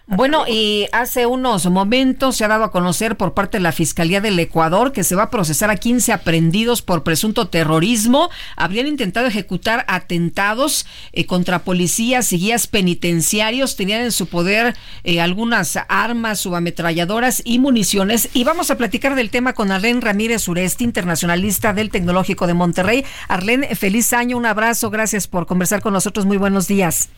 Bueno, 0.09 0.45
y 0.49 0.89
hace 0.91 1.27
unos 1.27 1.65
momentos 1.67 2.37
se 2.37 2.45
ha 2.45 2.49
dado 2.49 2.65
a 2.65 2.73
conocer 2.73 3.17
por 3.17 3.35
parte 3.35 3.59
de 3.59 3.63
la 3.63 3.71
Fiscalía 3.71 4.21
del 4.21 4.39
Ecuador 4.41 4.93
que 4.93 5.05
se 5.05 5.15
va 5.15 5.25
a 5.25 5.31
procesar 5.31 5.71
a 5.71 5.77
15 5.77 6.13
aprendidos 6.13 6.83
por 6.83 7.05
presunto 7.05 7.47
terrorismo. 7.49 8.29
Habrían 8.57 8.89
intentado 8.89 9.29
ejecutar 9.29 9.85
atentados 9.87 10.87
eh, 11.13 11.25
contra 11.25 11.61
policías 11.61 12.33
y 12.33 12.39
guías 12.39 12.67
penitenciarios. 12.67 13.77
Tenían 13.77 14.03
en 14.03 14.13
su 14.13 14.27
poder 14.27 14.75
eh, 15.05 15.21
algunas 15.21 15.79
armas, 15.89 16.41
subametralladoras 16.41 17.41
y 17.45 17.61
municiones. 17.61 18.29
Y 18.35 18.43
vamos 18.43 18.73
a 18.73 18.77
platicar 18.77 19.15
del 19.15 19.31
tema 19.31 19.53
con 19.53 19.71
Arlene 19.71 20.01
Ramírez 20.01 20.43
Sureste, 20.43 20.83
internacionalista 20.83 21.73
del 21.75 21.91
Tecnológico 21.91 22.49
de 22.49 22.55
Monterrey. 22.55 23.05
Arlene, 23.29 23.77
feliz 23.77 24.13
año, 24.13 24.37
un 24.37 24.47
abrazo. 24.47 24.91
Gracias 24.91 25.29
por 25.29 25.47
conversar 25.47 25.81
con 25.81 25.93
nosotros. 25.93 26.27
Muy 26.27 26.39
buenos 26.39 26.67
días. 26.67 27.09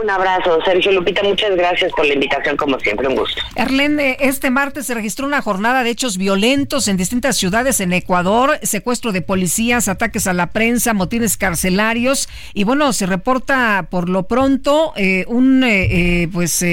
Un 0.00 0.08
abrazo, 0.10 0.60
Sergio 0.64 0.92
Lupita, 0.92 1.24
muchas 1.24 1.56
gracias 1.56 1.90
por 1.90 2.06
la 2.06 2.14
invitación, 2.14 2.56
como 2.56 2.78
siempre, 2.78 3.08
un 3.08 3.16
gusto. 3.16 3.42
Erlene, 3.56 4.16
este 4.20 4.48
martes 4.48 4.86
se 4.86 4.94
registró 4.94 5.26
una 5.26 5.42
jornada 5.42 5.82
de 5.82 5.90
hechos 5.90 6.18
violentos 6.18 6.86
en 6.86 6.96
distintas 6.96 7.36
ciudades 7.36 7.80
en 7.80 7.92
Ecuador, 7.92 8.60
secuestro 8.62 9.10
de 9.10 9.22
policías, 9.22 9.88
ataques 9.88 10.28
a 10.28 10.34
la 10.34 10.52
prensa, 10.52 10.94
motines 10.94 11.36
carcelarios, 11.36 12.28
y 12.54 12.62
bueno, 12.62 12.92
se 12.92 13.06
reporta 13.06 13.88
por 13.90 14.08
lo 14.08 14.28
pronto 14.28 14.92
eh, 14.94 15.24
un, 15.26 15.64
eh, 15.64 15.88
eh, 16.22 16.28
pues, 16.32 16.64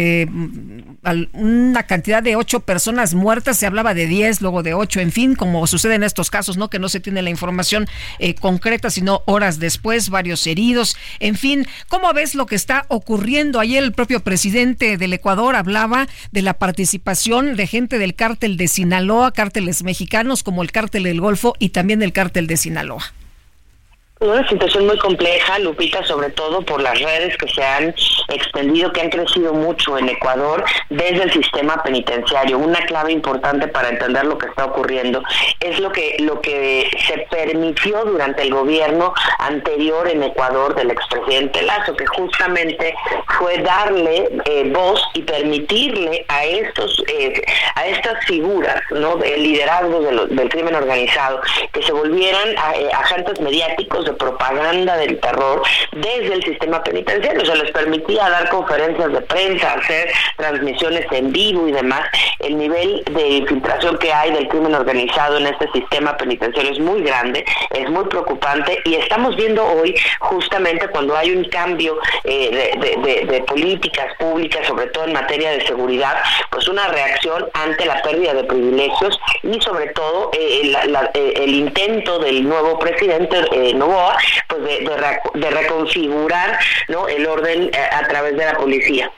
una 1.34 1.84
cantidad 1.84 2.22
de 2.22 2.36
ocho 2.36 2.60
personas 2.60 3.16
muertas, 3.16 3.58
se 3.58 3.66
hablaba 3.66 3.96
de 3.96 4.06
diez, 4.06 4.40
luego 4.40 4.62
de 4.62 4.76
ocho, 4.76 5.00
en 5.00 5.12
fin, 5.12 5.34
como 5.34 5.66
sucede 5.66 5.96
en 5.96 6.04
estos 6.04 6.30
casos, 6.30 6.58
¿no? 6.58 6.70
Que 6.70 6.78
no 6.78 6.90
se 6.90 7.00
tiene 7.00 7.24
la 7.24 7.32
información 7.32 7.88
concreta, 8.40 8.92
sino 8.92 9.24
horas 9.26 9.58
después, 9.58 10.10
varios 10.10 10.46
heridos, 10.46 10.96
en 11.20 11.34
fin, 11.34 11.66
¿cómo 11.88 12.14
ves 12.14 12.36
lo 12.36 12.46
que 12.46 12.54
está 12.54 12.86
ocurriendo? 12.88 13.15
Ocurriendo. 13.16 13.62
Ayer 13.62 13.82
el 13.82 13.94
propio 13.94 14.20
presidente 14.20 14.98
del 14.98 15.14
Ecuador 15.14 15.56
hablaba 15.56 16.08
de 16.34 16.42
la 16.42 16.56
participación 16.56 17.56
de 17.56 17.66
gente 17.66 17.98
del 17.98 18.14
cártel 18.14 18.58
de 18.58 18.68
Sinaloa, 18.68 19.32
cárteles 19.32 19.84
mexicanos 19.84 20.44
como 20.44 20.62
el 20.62 20.74
cártel 20.74 21.04
del 21.04 21.22
Golfo 21.22 21.54
y 21.58 21.70
también 21.70 22.04
el 22.04 22.12
cártel 22.12 22.46
de 22.48 22.58
Sinaloa. 22.58 23.14
Una 24.22 24.48
situación 24.48 24.88
muy 24.88 24.98
compleja, 24.98 25.60
Lupita, 25.60 26.02
sobre 26.06 26.30
todo 26.30 26.62
por 26.62 26.82
las 26.82 26.98
redes 27.02 27.36
que 27.36 27.50
se 27.50 27.62
han 27.62 27.94
extendido, 28.30 28.94
que 28.94 29.02
han 29.02 29.10
crecido 29.10 29.54
mucho 29.54 29.98
en 29.98 30.08
Ecuador 30.08 30.64
desde 30.90 31.24
el 31.24 31.34
sistema 31.34 31.84
penitenciario. 31.84 32.58
Una 32.58 32.80
clave 32.86 33.12
importante 33.12 33.68
para 33.68 33.90
entender 33.90 34.24
lo 34.24 34.38
que 34.38 34.48
está 34.48 34.66
ocurriendo 34.66 35.22
es 35.60 35.82
lo 35.82 35.92
que 35.92 36.16
lo 36.20 36.40
que 36.40 36.90
se 37.06 37.28
permitió 37.30 38.06
durante 38.06 38.44
el 38.44 38.54
gobierno 38.54 39.14
anterior 39.40 40.08
en 40.08 40.24
Ecuador 40.24 40.76
del 40.76 40.92
expresidente 40.92 41.62
Lazo, 41.64 41.94
que 41.98 42.06
justamente 42.06 42.96
fue 43.38 43.58
darle 43.58 44.30
eh, 44.46 44.72
voz 44.74 45.04
y 45.14 45.24
permitirle 45.24 46.26
a 46.30 46.46
estos 46.46 47.04
eh, 47.10 47.42
a 47.76 47.86
estas 47.86 48.24
figuras, 48.26 48.82
no, 48.92 49.18
del 49.18 49.44
liderazgo 49.44 50.00
del 50.00 50.50
crimen 50.50 50.76
organizado, 50.76 51.42
que 51.74 51.84
se 51.84 51.92
volvieran 51.92 52.52
eh, 52.76 52.90
agentes 52.94 53.42
mediáticos 53.42 54.05
de 54.06 54.14
propaganda 54.14 54.98
del 54.98 55.20
terror 55.20 55.62
desde 55.92 56.34
el 56.34 56.44
sistema 56.44 56.84
penitenciario. 56.84 57.46
Se 57.46 57.56
les 57.56 57.72
permitía 57.72 58.30
dar 58.30 58.50
conferencias 58.50 59.12
de 59.12 59.22
prensa, 59.22 59.74
hacer 59.74 60.12
transmisiones 60.38 61.06
en 61.12 61.32
vivo 61.32 61.68
y 61.68 61.72
demás. 61.72 62.08
El 62.40 62.58
nivel 62.58 63.04
de 63.12 63.28
infiltración 63.28 63.98
que 63.98 64.14
hay 64.14 64.32
del 64.32 64.48
crimen 64.48 64.76
organizado 64.76 65.38
en 65.38 65.48
este 65.48 65.70
sistema 65.72 66.16
penitenciario 66.18 66.72
es 66.72 66.80
muy 66.80 67.02
grande, 67.02 67.46
es 67.72 67.90
muy 67.90 68.06
preocupante 68.06 68.80
y 68.86 68.96
estamos 68.96 69.36
viendo 69.36 69.66
hoy 69.66 69.96
justamente 70.20 70.88
cuando 70.90 71.16
hay 71.16 71.32
un 71.32 71.46
cambio 71.46 71.98
eh, 72.24 72.78
de, 72.80 73.42
políticas 73.46 74.14
públicas, 74.18 74.66
sobre 74.68 74.88
todo 74.88 75.06
en 75.06 75.14
materia 75.14 75.52
de 75.52 75.66
seguridad, 75.66 76.16
pues 76.50 76.68
una 76.68 76.88
reacción 76.88 77.48
ante 77.54 77.86
la 77.86 78.02
pérdida 78.02 78.34
de 78.34 78.44
privilegios 78.44 79.20
y 79.44 79.60
sobre 79.62 79.88
todo 79.88 80.32
eh, 80.34 80.74
el 81.36 81.54
intento 81.54 82.20
del 82.20 82.48
nuevo 82.48 82.80
presidente 82.80 83.38
Pues 84.48 84.64
de, 85.34 85.50
reconfigurar 85.50 86.60
el 86.88 87.26
orden 87.26 87.72
a 87.92 88.08
través 88.08 88.36
de 88.38 88.46
la 88.46 88.58
policía 88.58 89.12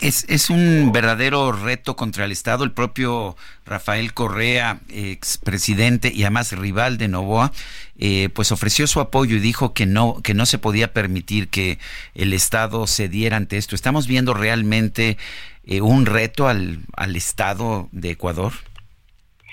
es, 0.00 0.24
es, 0.28 0.50
un 0.50 0.92
verdadero 0.92 1.50
reto 1.52 1.96
contra 1.96 2.24
el 2.24 2.32
Estado. 2.32 2.64
El 2.64 2.72
propio 2.72 3.36
Rafael 3.64 4.14
Correa, 4.14 4.80
expresidente 4.88 6.12
y 6.14 6.22
además 6.22 6.52
rival 6.52 6.98
de 6.98 7.08
Novoa, 7.08 7.52
eh, 7.98 8.28
pues 8.34 8.52
ofreció 8.52 8.86
su 8.86 9.00
apoyo 9.00 9.36
y 9.36 9.40
dijo 9.40 9.72
que 9.72 9.86
no, 9.86 10.20
que 10.22 10.34
no 10.34 10.46
se 10.46 10.58
podía 10.58 10.92
permitir 10.92 11.48
que 11.48 11.78
el 12.14 12.32
Estado 12.32 12.86
cediera 12.86 13.36
ante 13.36 13.56
esto. 13.56 13.74
¿Estamos 13.74 14.06
viendo 14.06 14.34
realmente 14.34 15.16
eh, 15.64 15.80
un 15.80 16.06
reto 16.06 16.48
al, 16.48 16.80
al 16.94 17.16
Estado 17.16 17.88
de 17.92 18.10
Ecuador? 18.10 18.52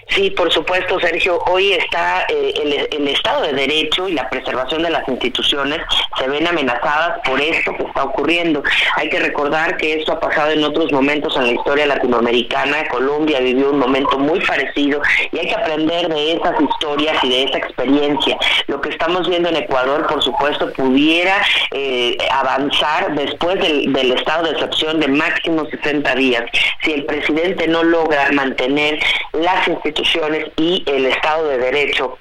Sí, 0.10 0.30
por 0.32 0.52
supuesto, 0.52 1.00
Sergio. 1.00 1.40
Hoy 1.48 1.74
está 1.74 2.26
eh, 2.30 2.88
el, 2.92 3.08
Estado 3.08 3.44
de 3.44 3.54
Derecho 3.54 4.08
y 4.08 4.14
la 4.14 4.30
preservación 4.30 4.84
de 4.84 4.90
las 4.90 5.08
instituciones 5.08 5.80
se 6.18 6.28
ven 6.28 6.48
amenazadas 6.48 7.20
por 7.26 7.40
esto 7.40 7.74
que 7.78 7.84
está 7.84 8.04
ocurriendo. 8.04 8.64
Hay 8.96 9.10
que 9.10 9.20
recordar 9.20 9.78
que 9.78 10.00
esto 10.00 10.14
ha 10.14 10.20
pasado 10.20 10.52
en 10.52 10.64
otros 10.64 10.92
momentos 10.92 11.36
en 11.38 11.48
la 11.48 11.54
historia 11.54 11.86
latinoamericana. 11.86 12.88
Colombia 12.90 13.40
vivió 13.40 13.70
un 13.72 13.80
momento 13.80 14.18
muy 14.18 14.40
parecido 14.42 15.02
y 15.32 15.40
hay 15.40 15.48
que 15.48 15.56
aprender 15.56 16.10
de 16.10 16.34
esas 16.34 16.60
historias 16.60 17.24
y 17.24 17.30
de 17.30 17.44
esa 17.44 17.58
experiencia. 17.60 18.38
Lo 18.68 18.82
que 18.82 18.90
estamos 18.90 19.28
viendo 19.30 19.50
en 19.50 19.58
Ecuador, 19.58 20.06
por 20.08 20.24
supuesto, 20.24 20.72
pudiera 20.74 21.44
eh, 21.72 22.18
avanzar 22.32 23.16
después 23.16 23.60
del, 23.60 24.12
estado 24.12 24.44
de 24.44 24.52
excepción 24.52 25.00
de 25.00 25.08
máximo 25.08 25.66
60 25.66 26.16
días. 26.16 26.44
Si 26.84 26.94
el 26.94 27.06
presidente 27.06 27.68
no 27.68 27.84
logra 27.84 28.32
mantener 28.32 29.00
las 29.34 29.68
instituciones 29.68 30.03
y 30.58 30.84
el 30.86 31.06
Estado 31.06 31.48
de 31.48 31.58
Derecho 31.58 32.18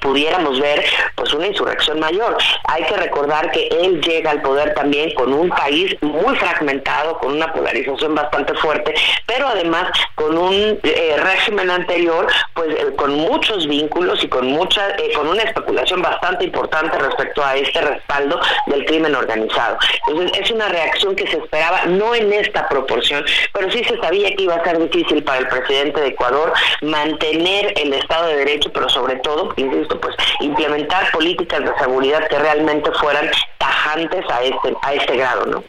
pudiéramos 0.00 0.58
ver 0.60 0.84
pues 1.14 1.32
una 1.34 1.46
insurrección 1.46 2.00
mayor. 2.00 2.36
Hay 2.64 2.84
que 2.84 2.96
recordar 2.96 3.50
que 3.50 3.68
él 3.68 4.00
llega 4.00 4.30
al 4.30 4.42
poder 4.42 4.74
también 4.74 5.12
con 5.14 5.32
un 5.32 5.48
país 5.50 5.96
muy 6.00 6.36
fragmentado, 6.36 7.18
con 7.18 7.32
una 7.32 7.52
polarización 7.52 8.14
bastante 8.14 8.54
fuerte, 8.54 8.94
pero 9.26 9.48
además 9.48 9.90
con 10.14 10.36
un 10.36 10.78
eh, 10.82 11.16
régimen 11.18 11.70
anterior 11.70 12.26
pues 12.54 12.68
eh, 12.70 12.94
con 12.96 13.14
muchos 13.14 13.66
vínculos 13.66 14.22
y 14.24 14.28
con 14.28 14.46
mucha 14.46 14.90
eh, 14.96 15.12
con 15.14 15.28
una 15.28 15.42
especulación 15.42 16.02
bastante 16.02 16.44
importante 16.44 16.98
respecto 16.98 17.44
a 17.44 17.56
este 17.56 17.80
respaldo 17.80 18.40
del 18.66 18.84
crimen 18.84 19.14
organizado. 19.14 19.78
Entonces 20.08 20.40
es 20.40 20.50
una 20.50 20.68
reacción 20.68 21.14
que 21.16 21.26
se 21.26 21.38
esperaba 21.38 21.84
no 21.86 22.14
en 22.14 22.32
esta 22.32 22.68
proporción, 22.68 23.24
pero 23.52 23.70
sí 23.70 23.82
se 23.84 23.98
sabía 23.98 24.34
que 24.34 24.44
iba 24.44 24.54
a 24.54 24.64
ser 24.64 24.78
difícil 24.78 25.22
para 25.22 25.38
el 25.38 25.48
presidente 25.48 26.00
de 26.00 26.08
Ecuador 26.08 26.52
mantener 26.82 27.72
el 27.76 27.92
Estado 27.92 28.28
de 28.28 28.36
Derecho, 28.36 28.72
pero 28.72 28.88
sobre 28.88 29.16
todo, 29.16 29.52
pues 29.88 30.16
implementar 30.40 31.10
políticas 31.12 31.60
de 31.60 31.70
seguridad 31.78 32.26
que 32.28 32.38
realmente 32.38 32.90
fueran 33.00 33.30
tajantes 33.58 34.24
a 34.30 34.42
este, 34.42 34.76
a 34.82 34.94
este 34.94 35.16
grado, 35.16 35.46
¿no? 35.46 35.64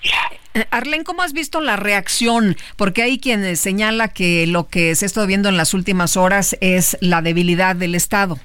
Eh, 0.53 0.65
Arlen, 0.69 1.03
¿cómo 1.03 1.21
has 1.21 1.33
visto 1.33 1.61
la 1.61 1.77
reacción? 1.77 2.57
Porque 2.75 3.03
hay 3.03 3.19
quien 3.19 3.55
señala 3.55 4.09
que 4.09 4.45
lo 4.47 4.67
que 4.67 4.95
se 4.95 5.05
estado 5.05 5.25
viendo 5.25 5.47
en 5.47 5.57
las 5.57 5.73
últimas 5.73 6.17
horas 6.17 6.57
es 6.59 6.97
la 6.99 7.21
debilidad 7.21 7.75
del 7.75 7.95
Estado. 7.95 8.37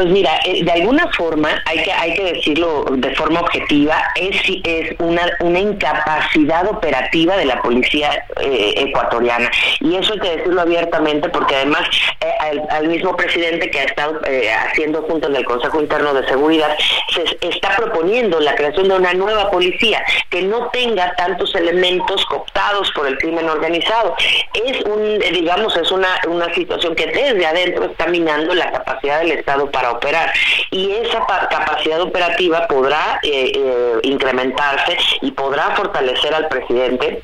Pues 0.00 0.12
mira, 0.12 0.40
eh, 0.46 0.64
de 0.64 0.72
alguna 0.72 1.12
forma, 1.12 1.62
hay 1.66 1.82
que, 1.82 1.92
hay 1.92 2.14
que 2.14 2.32
decirlo 2.32 2.86
de 2.90 3.14
forma 3.16 3.40
objetiva, 3.40 4.02
es, 4.14 4.34
es 4.64 4.98
una, 4.98 5.30
una 5.40 5.58
incapacidad 5.58 6.66
operativa 6.70 7.36
de 7.36 7.44
la 7.44 7.60
policía 7.60 8.24
eh, 8.40 8.72
ecuatoriana. 8.78 9.50
Y 9.80 9.96
eso 9.96 10.14
hay 10.14 10.20
que 10.20 10.36
decirlo 10.38 10.62
abiertamente 10.62 11.28
porque 11.28 11.54
además 11.54 11.82
eh, 12.22 12.62
al, 12.70 12.88
mismo 12.88 13.14
presidente 13.14 13.70
que 13.70 13.80
ha 13.80 13.84
estado 13.84 14.22
haciendo 14.70 15.02
junto 15.02 15.28
en 15.28 15.36
el 15.36 15.44
Consejo 15.44 15.82
Interno 15.82 16.14
de 16.14 16.26
Seguridad, 16.26 16.74
se 17.12 17.46
está 17.46 17.76
proponiendo 17.76 18.40
la 18.40 18.54
creación 18.54 18.88
de 18.88 18.94
una 18.94 19.12
nueva 19.12 19.50
policía 19.50 20.02
que 20.30 20.40
no 20.40 20.70
tenga 20.70 21.14
tantos 21.16 21.54
elementos 21.54 22.24
cooptados 22.24 22.90
por 22.92 23.06
el 23.06 23.18
crimen 23.18 23.50
organizado. 23.50 24.16
Es 24.54 24.82
un, 24.86 25.18
digamos, 25.18 25.76
es 25.76 25.90
una, 25.90 26.08
una 26.26 26.52
situación 26.54 26.94
que 26.94 27.06
desde 27.06 27.44
adentro 27.44 27.84
está 27.84 28.06
minando 28.06 28.54
la 28.54 28.72
capacidad 28.72 29.20
del 29.20 29.32
Estado 29.32 29.70
para 29.70 29.89
operar. 29.92 30.32
Y 30.70 30.90
esa 30.92 31.26
capacidad 31.26 32.00
operativa 32.00 32.66
podrá 32.68 33.20
eh, 33.22 33.52
eh, 33.54 33.98
incrementarse 34.02 34.96
y 35.22 35.30
podrá 35.32 35.74
fortalecer 35.76 36.34
al 36.34 36.48
presidente 36.48 37.22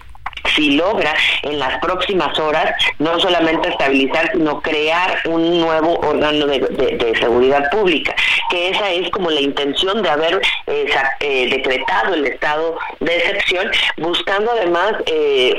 si 0.55 0.77
logra 0.77 1.12
en 1.43 1.59
las 1.59 1.79
próximas 1.81 2.39
horas 2.39 2.73
no 3.01 3.19
solamente 3.19 3.69
estabilizar, 3.69 4.31
sino 4.33 4.61
crear 4.61 5.19
un 5.25 5.61
nuevo 5.61 5.99
órgano 6.01 6.47
de, 6.47 7.14
seguridad 7.19 7.69
pública, 7.71 8.14
que 8.51 8.71
esa 8.71 8.91
es 8.93 9.11
como 9.11 9.31
la 9.31 9.41
intención 9.41 10.03
de 10.03 10.09
haber 10.09 10.41
eh, 10.69 11.49
decretado 11.51 12.14
el 12.14 12.27
estado 12.27 12.79
de 13.01 13.17
excepción, 13.17 13.69
buscando 13.97 14.53
además 14.53 14.93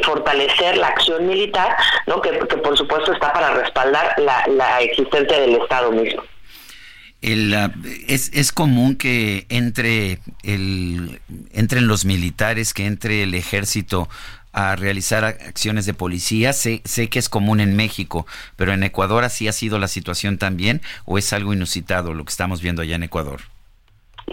fortalecer 0.03 0.78
la 0.78 0.88
acción 0.88 1.28
militar, 1.28 1.76
¿no? 2.05 2.22
que, 2.22 2.32
por 2.32 2.78
supuesto 2.78 3.12
está 3.12 3.34
para 3.34 3.55
respaldar 3.55 4.16
la 4.18 4.82
existencia 4.82 5.38
del 5.39 5.55
Estado 5.55 5.91
mismo 5.91 6.24
el, 7.32 7.53
es, 8.07 8.32
es, 8.34 8.51
común 8.51 8.95
que 8.95 9.45
entre 9.49 10.19
el, 10.43 11.19
entren 11.51 11.88
los 11.88 12.05
militares, 12.05 12.73
que 12.73 12.86
entre 12.86 13.23
el 13.23 13.34
ejército 13.34 14.09
a 14.53 14.75
realizar 14.75 15.23
acciones 15.23 15.86
de 15.86 15.93
policía. 15.93 16.53
Sé, 16.53 16.82
sé 16.86 17.09
que 17.09 17.19
es 17.19 17.30
común 17.30 17.59
en 17.59 17.75
México, 17.75 18.25
pero 18.55 18.73
en 18.73 18.84
Ecuador 18.84 19.23
así 19.23 19.47
ha 19.47 19.53
sido 19.53 19.78
la 19.78 19.88
situación 19.88 20.38
también, 20.38 20.82
o 21.05 21.17
es 21.17 21.34
algo 21.34 21.53
inusitado 21.53 22.13
lo 22.13 22.25
que 22.25 22.32
estamos 22.32 22.61
viendo 22.61 22.82
allá 22.82 22.95
en 22.95 23.03
Ecuador. 23.03 23.41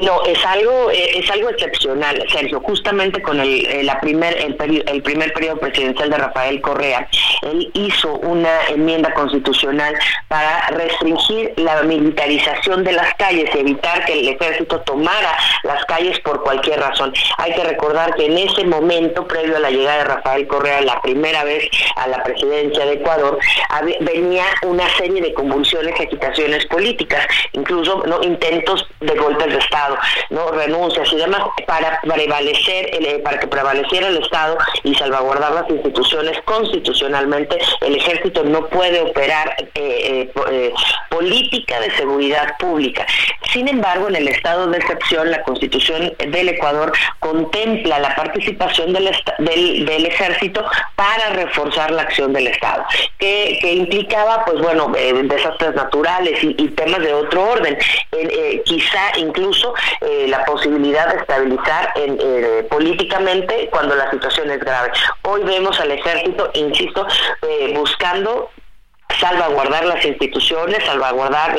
No, 0.01 0.25
es 0.25 0.45
algo 0.45 0.91
eh, 0.91 1.19
es 1.21 1.31
algo 1.31 1.51
excepcional, 1.51 2.21
Sergio. 2.29 2.61
Justamente 2.61 3.23
con 3.23 3.39
el, 3.39 3.65
eh, 3.65 3.85
la 3.85 4.01
primer 4.01 4.37
el, 4.37 5.03
primer 5.03 5.33
periodo 5.33 5.59
presidencial 5.59 6.11
de 6.11 6.17
Rafael 6.17 6.61
Correa, 6.61 7.09
él 7.43 7.71
hizo 7.75 8.13
una 8.15 8.67
enmienda 8.71 9.15
constitucional 9.15 9.95
para 10.27 10.67
restringir 10.71 11.53
la 11.59 11.85
militarización 11.85 12.83
de 12.83 12.91
las 12.91 13.15
calles 13.15 13.55
evitar 13.55 14.05
que 14.05 14.15
el 14.15 14.29
ejército 14.31 14.81
tomara 14.81 15.39
las 15.63 15.85
calles 15.85 16.19
por 16.21 16.43
cualquier 16.43 16.81
razón. 16.81 17.13
Hay 17.39 17.55
que 17.55 17.63
recordar 17.63 18.17
que 18.17 18.27
en 18.27 18.37
ese 18.37 18.65
momento, 18.65 19.29
previo 19.29 19.59
a 19.59 19.61
la 19.61 19.71
llegada 19.71 19.99
de 19.99 20.05
Rafael 20.05 20.49
Correa, 20.49 20.81
la 20.81 21.01
primera 21.03 21.45
vez 21.45 21.69
a 21.95 22.09
la 22.09 22.21
presidencia 22.25 22.85
de 22.85 22.95
Ecuador, 22.95 23.39
venía 24.01 24.45
una 24.63 24.89
serie 24.97 25.23
de 25.23 25.33
convulsiones 25.35 25.95
y 26.01 26.03
agitaciones 26.03 26.67
políticas, 26.67 27.25
incluso 27.53 28.03
no 28.07 28.25
intentos 28.25 28.85
de 28.99 29.15
golpes 29.15 29.53
de 29.53 29.59
Estado 29.59 29.84
no 30.31 30.51
renuncias 30.51 31.13
y 31.13 31.17
demás 31.17 31.43
para 31.67 32.01
prevalecer 32.01 32.91
eh, 32.93 33.21
para 33.23 33.39
que 33.39 33.47
prevaleciera 33.47 34.09
el 34.09 34.19
Estado 34.19 34.57
y 34.83 34.95
salvaguardar 34.95 35.53
las 35.53 35.71
instituciones. 35.71 36.41
Constitucionalmente 36.45 37.59
el 37.81 37.97
ejército 37.97 38.45
no 38.45 38.67
puede 38.67 39.01
operar 39.01 39.55
eh, 39.75 40.31
eh, 40.51 40.73
política 41.11 41.81
de 41.81 41.91
seguridad 41.97 42.57
pública. 42.59 43.07
Sin 43.53 43.69
embargo 43.69 44.09
en 44.09 44.17
el 44.17 44.29
estado 44.29 44.67
de 44.67 44.79
excepción 44.79 45.31
la 45.31 45.43
constitución 45.43 46.13
del 46.19 46.49
Ecuador 46.49 46.93
contempla 47.21 47.99
la 47.99 48.15
participación 48.17 48.93
del, 48.93 49.11
del, 49.39 50.07
ejército 50.07 50.65
para 50.97 51.31
reforzar 51.31 51.91
la 51.91 52.03
acción 52.03 52.33
del 52.33 52.49
Estado 52.49 52.85
que, 53.19 53.59
implicaba 53.75 54.45
pues 54.45 54.61
bueno 54.61 54.93
desastres 55.25 55.75
naturales 55.75 56.39
y, 56.43 56.69
temas 56.75 57.01
de 57.01 57.13
otro 57.13 57.45
orden. 57.51 57.77
Quizá 58.65 59.19
incluso 59.19 59.74
eh, 60.01 60.27
la 60.29 60.45
posibilidad 60.45 61.13
de 61.13 61.21
estabilizar 61.21 61.93
eh, 61.97 62.67
políticamente 62.71 63.69
cuando 63.71 63.95
la 63.95 64.11
situación 64.11 64.51
es 64.51 64.61
grave. 64.61 64.91
Hoy 65.23 65.43
vemos 65.45 65.79
al 65.81 65.91
ejército, 65.91 66.51
insisto, 66.55 67.07
eh, 67.43 67.73
buscando 67.77 68.51
salvaguardar 69.21 69.85
las 69.85 70.05
instituciones, 70.05 70.85
salvaguardar 70.85 71.57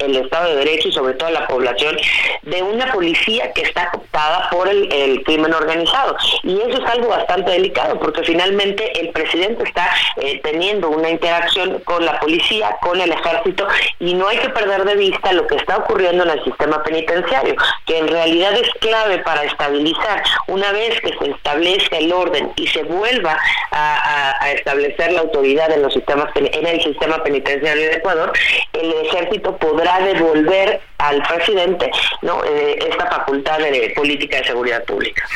el 0.00 0.16
Estado 0.16 0.50
de 0.50 0.56
Derecho 0.56 0.88
y 0.88 0.92
sobre 0.92 1.14
todo 1.14 1.30
la 1.30 1.46
población 1.46 1.96
de 2.42 2.62
una 2.62 2.92
policía 2.92 3.52
que 3.52 3.62
está 3.62 3.90
cooptada 3.90 4.48
por 4.50 4.68
el, 4.68 4.88
crimen 5.24 5.52
organizado. 5.52 6.16
Y 6.42 6.58
eso 6.60 6.82
es 6.82 6.90
algo 6.90 7.08
bastante 7.08 7.50
delicado 7.50 7.98
porque 7.98 8.22
finalmente 8.22 9.00
el 9.00 9.10
presidente 9.10 9.64
está 9.64 9.88
eh, 10.16 10.40
teniendo 10.42 10.88
una 10.88 11.10
interacción 11.10 11.80
con 11.80 12.04
la 12.04 12.18
policía, 12.20 12.76
con 12.80 13.00
el 13.00 13.12
ejército 13.12 13.66
y 13.98 14.14
no 14.14 14.28
hay 14.28 14.38
que 14.38 14.48
perder 14.50 14.84
de 14.84 14.94
vista 14.96 15.32
lo 15.32 15.46
que 15.46 15.56
está 15.56 15.78
ocurriendo 15.78 16.24
en 16.24 16.30
el 16.30 16.44
sistema 16.44 16.82
penitenciario, 16.82 17.56
que 17.86 17.98
en 17.98 18.08
realidad 18.08 18.52
es 18.54 18.70
clave 18.80 19.18
para 19.18 19.44
estabilizar. 19.44 20.22
Una 20.46 20.72
vez 20.72 21.00
que 21.00 21.16
se 21.18 21.30
establezca 21.30 21.98
el 21.98 22.12
orden 22.12 22.52
y 22.56 22.66
se 22.68 22.82
vuelva 22.84 23.36
a, 23.70 24.50
establecer 24.52 25.12
la 25.12 25.20
autoridad 25.20 25.70
en 25.70 25.82
los 25.82 25.92
sistemas 25.92 26.32
penitenciarios, 26.32 26.57
en 26.58 26.66
el 26.66 26.82
sistema 26.82 27.22
penitenciario 27.22 27.88
de 27.88 27.96
Ecuador, 27.96 28.32
el 28.72 28.92
ejército 29.06 29.56
podrá 29.56 30.00
devolver 30.00 30.80
al 30.98 31.22
presidente 31.22 31.90
¿no? 32.22 32.44
Eh, 32.44 32.78
esta 32.88 33.06
facultad 33.06 33.58
de 33.58 33.92
política 33.96 34.38
de 34.38 34.44
seguridad 34.44 34.84
pública. 34.84 35.26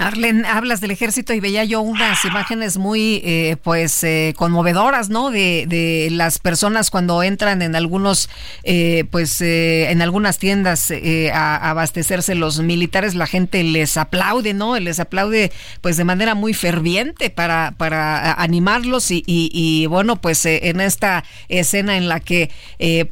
Arlen, 0.00 0.46
hablas 0.46 0.80
del 0.80 0.92
ejército 0.92 1.34
y 1.34 1.40
veía 1.40 1.62
yo 1.64 1.82
unas 1.82 2.24
imágenes 2.24 2.78
muy, 2.78 3.20
eh, 3.22 3.56
pues, 3.62 4.02
eh, 4.02 4.32
conmovedoras, 4.34 5.10
¿no? 5.10 5.30
De, 5.30 5.66
de, 5.68 6.08
las 6.10 6.38
personas 6.38 6.90
cuando 6.90 7.22
entran 7.22 7.60
en 7.60 7.76
algunos, 7.76 8.30
eh, 8.62 9.04
pues, 9.10 9.42
en 9.42 10.00
algunas 10.00 10.38
tiendas 10.38 10.90
a, 11.34 11.70
abastecerse 11.70 12.34
los 12.34 12.60
militares, 12.60 13.14
la 13.14 13.26
gente 13.26 13.62
les 13.62 13.98
aplaude, 13.98 14.54
¿no? 14.54 14.78
Les 14.78 15.00
aplaude, 15.00 15.52
pues, 15.82 15.98
de 15.98 16.04
manera 16.04 16.34
muy 16.34 16.54
ferviente 16.54 17.28
para, 17.28 17.74
para 17.76 18.32
animarlos 18.32 19.10
y, 19.10 19.22
y, 19.26 19.84
bueno, 19.84 20.16
pues, 20.16 20.46
en 20.46 20.80
esta 20.80 21.24
escena 21.48 21.98
en 21.98 22.08
la 22.08 22.20
que, 22.20 22.50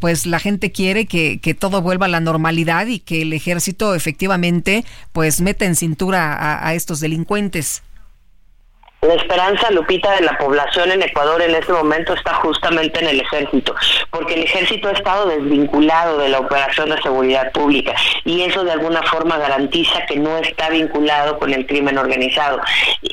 pues, 0.00 0.24
la 0.24 0.38
gente 0.38 0.72
quiere 0.72 1.04
que, 1.04 1.38
que 1.38 1.52
todo 1.52 1.82
vuelva 1.82 2.06
a 2.06 2.08
la 2.08 2.20
normalidad 2.20 2.86
y 2.86 2.98
que 2.98 3.22
el 3.22 3.34
ejército 3.34 3.94
efectivamente, 3.94 4.86
pues, 5.12 5.42
meta 5.42 5.66
en 5.66 5.76
cintura 5.76 6.32
a, 6.32 6.68
a 6.68 6.77
estos 6.78 7.00
delincuentes. 7.00 7.82
La 9.00 9.14
esperanza, 9.14 9.70
Lupita, 9.70 10.10
de 10.16 10.22
la 10.22 10.36
población 10.38 10.90
en 10.90 11.02
Ecuador 11.02 11.40
en 11.40 11.54
este 11.54 11.72
momento 11.72 12.14
está 12.14 12.34
justamente 12.34 12.98
en 12.98 13.06
el 13.06 13.20
ejército, 13.20 13.72
porque 14.10 14.34
el 14.34 14.42
ejército 14.42 14.88
ha 14.88 14.92
estado 14.92 15.28
desvinculado 15.28 16.18
de 16.18 16.28
la 16.28 16.40
operación 16.40 16.90
de 16.90 17.00
seguridad 17.00 17.52
pública 17.52 17.94
y 18.24 18.42
eso 18.42 18.64
de 18.64 18.72
alguna 18.72 19.00
forma 19.04 19.38
garantiza 19.38 20.04
que 20.06 20.16
no 20.16 20.38
está 20.38 20.70
vinculado 20.70 21.38
con 21.38 21.54
el 21.54 21.64
crimen 21.66 21.96
organizado. 21.96 22.60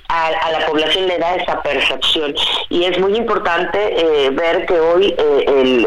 A, 0.08 0.52
la 0.52 0.66
población 0.66 1.08
le 1.08 1.20
da 1.20 1.36
esa 1.36 1.62
percepción 1.62 2.34
y 2.70 2.86
es 2.86 2.98
muy 3.00 3.16
importante 3.16 3.78
eh, 3.78 4.30
ver 4.32 4.66
que 4.66 4.80
hoy 4.80 5.14
eh, 5.18 5.46
el, 5.48 5.86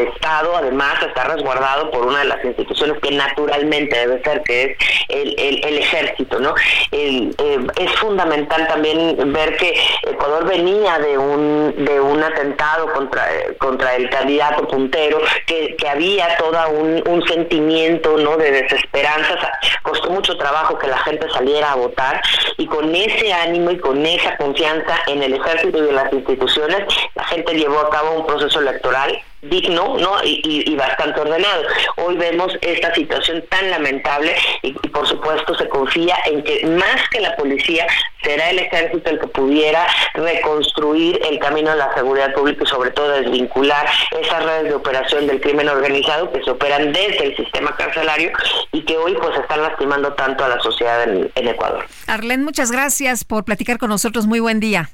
Estado 0.00 0.56
además 0.56 1.02
está 1.02 1.24
resguardado 1.24 1.90
por 1.90 2.06
una 2.06 2.20
de 2.20 2.24
las 2.26 2.44
instituciones 2.44 2.98
que 3.00 3.10
naturalmente 3.12 3.96
debe 3.96 4.22
ser, 4.22 4.42
que 4.42 4.64
es 4.64 4.76
el, 5.08 5.78
ejército. 5.78 6.38
¿no? 6.40 6.54
Eh, 6.92 7.30
es 7.76 7.92
fundamental 7.96 8.66
también 8.68 9.29
ver 9.32 9.56
que 9.56 9.74
Ecuador 10.02 10.46
venía 10.46 10.98
de 10.98 11.18
un 11.18 11.84
de 11.84 12.00
un 12.00 12.22
atentado 12.22 12.92
contra 12.92 13.26
contra 13.58 13.96
el 13.96 14.08
candidato 14.10 14.66
puntero, 14.66 15.20
que, 15.46 15.76
que 15.76 15.88
había 15.88 16.36
todo 16.36 16.58
un, 16.70 17.02
un, 17.06 17.22
sentimiento 17.26 18.16
no 18.16 18.36
de 18.36 18.50
desesperanza, 18.50 19.52
costó 19.82 20.10
mucho 20.10 20.36
trabajo 20.36 20.78
que 20.78 20.88
la 20.88 20.98
gente 20.98 21.28
saliera 21.30 21.72
a 21.72 21.76
votar 21.76 22.20
y 22.56 22.66
con 22.66 22.94
ese 22.94 23.32
ánimo 23.32 23.70
y 23.70 23.78
con 23.78 24.04
esa 24.04 24.36
confianza 24.36 24.96
en 25.06 25.22
el 25.22 25.34
ejército 25.34 25.84
y 25.84 25.88
en 25.88 25.94
las 25.94 26.12
instituciones, 26.12 26.82
la 27.14 27.24
gente 27.24 27.54
llevó 27.54 27.80
a 27.80 27.90
cabo 27.90 28.12
un 28.12 28.26
proceso 28.26 28.60
electoral 28.60 29.22
digno 29.42 29.96
¿no? 29.98 30.16
Y, 30.24 30.74
bastante 30.76 31.20
ordenado. 31.20 31.62
Hoy 31.96 32.16
vemos 32.16 32.56
esta 32.62 32.94
situación 32.94 33.44
tan 33.48 33.70
lamentable 33.70 34.34
y, 34.62 34.72
por 34.72 35.06
supuesto 35.06 35.54
se 35.54 35.68
confía 35.68 36.16
en 36.26 36.42
que 36.42 36.66
más 36.66 37.08
que 37.10 37.20
la 37.20 37.36
policía 37.36 37.86
será 38.22 38.50
el 38.50 38.60
ejército 38.60 39.10
el 39.10 39.20
que 39.20 39.26
pudiera 39.28 39.86
reconstruir 40.14 41.20
el 41.28 41.38
camino 41.38 41.70
de 41.70 41.76
la 41.76 41.92
seguridad 41.94 42.32
pública 42.32 42.64
y 42.64 42.66
sobre 42.66 42.90
todo 42.90 43.10
desvincular 43.10 43.86
esas 44.20 44.44
redes 44.44 44.64
de 44.64 44.74
operación 44.74 45.26
del 45.26 45.40
crimen 45.40 45.68
organizado 45.68 46.30
que 46.32 46.42
se 46.42 46.50
operan 46.50 46.92
desde 46.92 47.24
el 47.24 47.36
sistema 47.36 47.76
carcelario 47.76 48.32
y 48.72 48.82
que 48.82 48.96
hoy 48.96 49.14
pues 49.20 49.38
están 49.38 49.62
lastimando 49.62 50.12
tanto 50.14 50.44
a 50.44 50.48
la 50.48 50.60
sociedad 50.60 51.02
en, 51.04 51.30
en 51.34 51.48
Ecuador. 51.48 51.84
Arlen, 52.06 52.44
muchas 52.44 52.70
gracias 52.70 53.24
por 53.24 53.44
platicar 53.44 53.78
con 53.78 53.90
nosotros. 53.90 54.26
Muy 54.26 54.40
buen 54.40 54.60
día. 54.60 54.90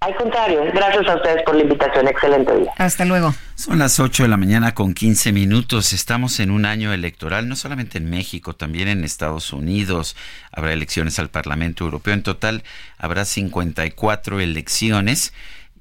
Al 0.00 0.14
contrario, 0.14 0.62
gracias 0.74 1.08
a 1.08 1.16
ustedes 1.16 1.42
por 1.42 1.54
la 1.54 1.62
invitación. 1.62 2.06
Excelente 2.06 2.54
día. 2.54 2.72
Hasta 2.76 3.04
luego. 3.06 3.34
Son 3.54 3.78
las 3.78 3.98
8 3.98 4.24
de 4.24 4.28
la 4.28 4.36
mañana 4.36 4.74
con 4.74 4.92
15 4.92 5.32
minutos. 5.32 5.94
Estamos 5.94 6.38
en 6.40 6.50
un 6.50 6.66
año 6.66 6.92
electoral, 6.92 7.48
no 7.48 7.56
solamente 7.56 7.96
en 7.96 8.10
México, 8.10 8.54
también 8.54 8.88
en 8.88 9.04
Estados 9.04 9.54
Unidos. 9.54 10.14
Habrá 10.52 10.74
elecciones 10.74 11.18
al 11.18 11.30
Parlamento 11.30 11.84
Europeo. 11.84 12.12
En 12.12 12.22
total 12.22 12.62
habrá 12.98 13.24
54 13.24 14.40
elecciones. 14.40 15.32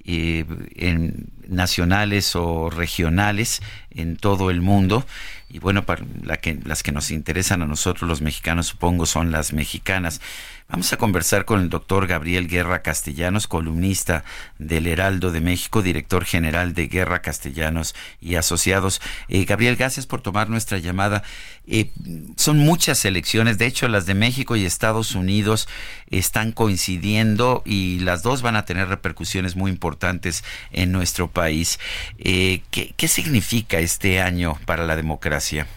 Eh, 0.07 0.45
en 0.75 1.29
nacionales 1.47 2.35
o 2.35 2.69
regionales 2.69 3.63
en 3.89 4.17
todo 4.17 4.51
el 4.51 4.61
mundo 4.61 5.03
y 5.49 5.57
bueno 5.57 5.83
para 5.83 6.03
la 6.21 6.37
que, 6.37 6.59
las 6.63 6.83
que 6.83 6.91
nos 6.91 7.09
interesan 7.09 7.63
a 7.63 7.65
nosotros 7.65 8.07
los 8.07 8.21
mexicanos 8.21 8.67
supongo 8.67 9.07
son 9.07 9.31
las 9.31 9.51
mexicanas 9.51 10.21
Vamos 10.67 10.91
a 10.91 10.97
conversar 10.97 11.45
con 11.45 11.61
el 11.61 11.69
doctor 11.69 12.07
Gabriel 12.07 12.47
Guerra 12.47 12.81
Castellanos, 12.81 13.45
columnista 13.45 14.23
del 14.57 14.87
Heraldo 14.87 15.31
de 15.31 15.39
México, 15.39 15.83
director 15.83 16.25
general 16.25 16.73
de 16.73 16.87
Guerra 16.87 17.21
Castellanos 17.21 17.93
y 18.19 18.33
Asociados. 18.33 18.99
Eh, 19.27 19.45
Gabriel, 19.45 19.75
gracias 19.75 20.07
por 20.07 20.21
tomar 20.21 20.49
nuestra 20.49 20.79
llamada. 20.79 21.21
Eh, 21.67 21.91
son 22.35 22.57
muchas 22.57 23.05
elecciones, 23.05 23.59
de 23.59 23.67
hecho 23.67 23.87
las 23.87 24.07
de 24.07 24.15
México 24.15 24.55
y 24.55 24.65
Estados 24.65 25.13
Unidos 25.13 25.69
están 26.09 26.51
coincidiendo 26.51 27.61
y 27.63 27.99
las 27.99 28.23
dos 28.23 28.41
van 28.41 28.55
a 28.55 28.65
tener 28.65 28.87
repercusiones 28.87 29.55
muy 29.55 29.69
importantes 29.69 30.43
en 30.71 30.91
nuestro 30.91 31.27
país. 31.27 31.79
Eh, 32.17 32.63
¿qué, 32.71 32.95
¿Qué 32.97 33.07
significa 33.07 33.77
este 33.77 34.19
año 34.19 34.57
para 34.65 34.83
la 34.85 34.95
democracia? 34.95 35.67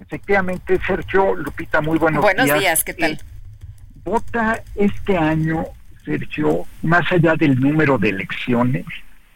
Efectivamente, 0.00 0.80
Sergio, 0.86 1.36
Lupita, 1.36 1.82
muy 1.82 1.98
buenos, 1.98 2.24
días. 2.24 2.34
Buenos 2.34 2.58
días, 2.58 2.84
¿qué 2.84 2.94
tal? 2.94 3.20
Vota 4.04 4.62
este 4.74 5.16
año, 5.16 5.64
Sergio, 6.04 6.66
más 6.82 7.10
allá 7.12 7.36
del 7.36 7.60
número 7.60 7.96
de 7.98 8.08
elecciones, 8.10 8.84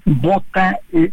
vota 0.04 0.78
eh, 0.92 1.10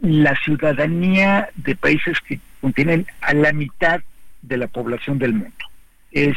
la 0.00 0.34
ciudadanía 0.36 1.50
de 1.54 1.76
países 1.76 2.18
que 2.20 2.40
contienen 2.60 3.06
a 3.20 3.34
la 3.34 3.52
mitad 3.52 4.00
de 4.42 4.56
la 4.56 4.66
población 4.66 5.18
del 5.18 5.34
mundo. 5.34 5.52
Es, 6.10 6.36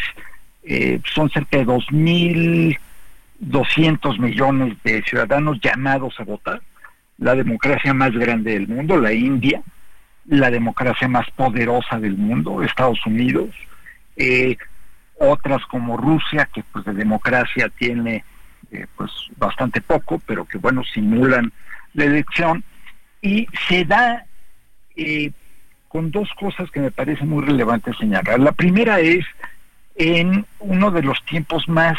eh, 0.64 1.00
son 1.14 1.30
cerca 1.30 1.58
de 1.58 1.66
2.200 1.66 4.20
millones 4.20 4.78
de 4.84 5.02
ciudadanos 5.04 5.60
llamados 5.62 6.20
a 6.20 6.24
votar. 6.24 6.62
La 7.18 7.36
democracia 7.36 7.94
más 7.94 8.12
grande 8.12 8.52
del 8.54 8.68
mundo, 8.68 8.98
la 8.98 9.14
India, 9.14 9.62
la 10.28 10.52
democracia 10.52 11.08
más 11.08 11.32
poderosa 11.32 11.98
del 12.00 12.18
mundo, 12.18 12.62
Estados 12.62 13.00
Unidos, 13.06 13.50
eh, 14.18 14.58
otras 15.20 15.66
como 15.68 15.98
Rusia, 15.98 16.50
que 16.54 16.64
pues 16.72 16.86
de 16.86 16.94
democracia 16.94 17.70
tiene 17.70 18.24
eh, 18.72 18.86
pues 18.96 19.12
bastante 19.38 19.82
poco, 19.82 20.22
pero 20.26 20.46
que 20.46 20.58
bueno, 20.58 20.84
simulan 20.84 21.52
la 21.94 22.06
elección, 22.06 22.64
y 23.22 23.48
se 23.68 23.86
da 23.86 24.26
eh, 24.96 25.32
con 25.88 26.12
dos 26.12 26.30
cosas 26.40 26.70
que 26.72 26.80
me 26.80 26.92
parece 26.92 27.26
muy 27.26 27.44
relevante 27.44 27.94
señalar. 27.94 28.40
La 28.40 28.52
primera 28.52 29.00
es 29.00 29.26
en 29.96 30.46
uno 30.60 30.92
de 30.92 31.02
los 31.02 31.24
tiempos 31.26 31.68
más 31.70 31.98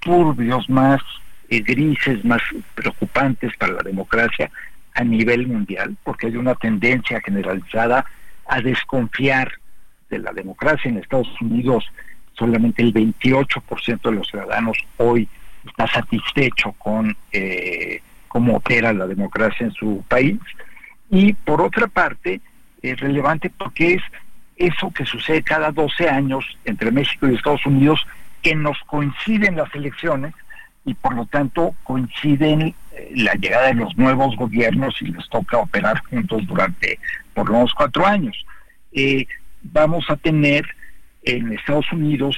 turbios, 0.00 0.68
más 0.68 1.00
eh, 1.48 1.60
grises, 1.60 2.24
más 2.24 2.42
preocupantes 2.74 3.56
para 3.56 3.74
la 3.74 3.82
democracia 3.82 4.50
a 4.94 5.04
nivel 5.04 5.46
mundial, 5.46 5.96
porque 6.02 6.26
hay 6.26 6.36
una 6.36 6.54
tendencia 6.56 7.20
generalizada 7.24 8.04
a 8.46 8.60
desconfiar 8.60 9.52
de 10.08 10.18
la 10.18 10.32
democracia 10.32 10.88
en 10.90 10.98
Estados 10.98 11.30
Unidos 11.40 11.84
solamente 12.40 12.82
el 12.82 12.94
28% 12.94 14.00
de 14.00 14.12
los 14.12 14.26
ciudadanos 14.26 14.76
hoy 14.96 15.28
está 15.64 15.86
satisfecho 15.86 16.72
con 16.72 17.14
eh, 17.32 18.00
cómo 18.28 18.56
opera 18.56 18.94
la 18.94 19.06
democracia 19.06 19.66
en 19.66 19.72
su 19.72 20.02
país. 20.08 20.40
Y 21.10 21.34
por 21.34 21.60
otra 21.60 21.86
parte, 21.86 22.40
es 22.82 22.98
relevante 22.98 23.50
porque 23.50 23.94
es 23.94 24.02
eso 24.56 24.90
que 24.90 25.04
sucede 25.04 25.42
cada 25.42 25.70
12 25.70 26.08
años 26.08 26.44
entre 26.64 26.90
México 26.90 27.28
y 27.28 27.34
Estados 27.34 27.66
Unidos, 27.66 28.06
que 28.42 28.54
nos 28.54 28.78
coinciden 28.86 29.56
las 29.56 29.72
elecciones 29.74 30.32
y 30.86 30.94
por 30.94 31.14
lo 31.14 31.26
tanto 31.26 31.74
coinciden 31.82 32.74
eh, 32.92 33.12
la 33.16 33.34
llegada 33.34 33.66
de 33.66 33.74
los 33.74 33.94
nuevos 33.98 34.34
gobiernos 34.36 34.94
y 35.02 35.08
les 35.08 35.28
toca 35.28 35.58
operar 35.58 36.00
juntos 36.08 36.46
durante 36.46 36.98
por 37.34 37.48
lo 37.48 37.56
menos 37.56 37.74
cuatro 37.74 38.06
años. 38.06 38.46
Eh, 38.92 39.26
vamos 39.62 40.08
a 40.08 40.16
tener 40.16 40.66
en 41.22 41.52
Estados 41.52 41.90
Unidos 41.92 42.36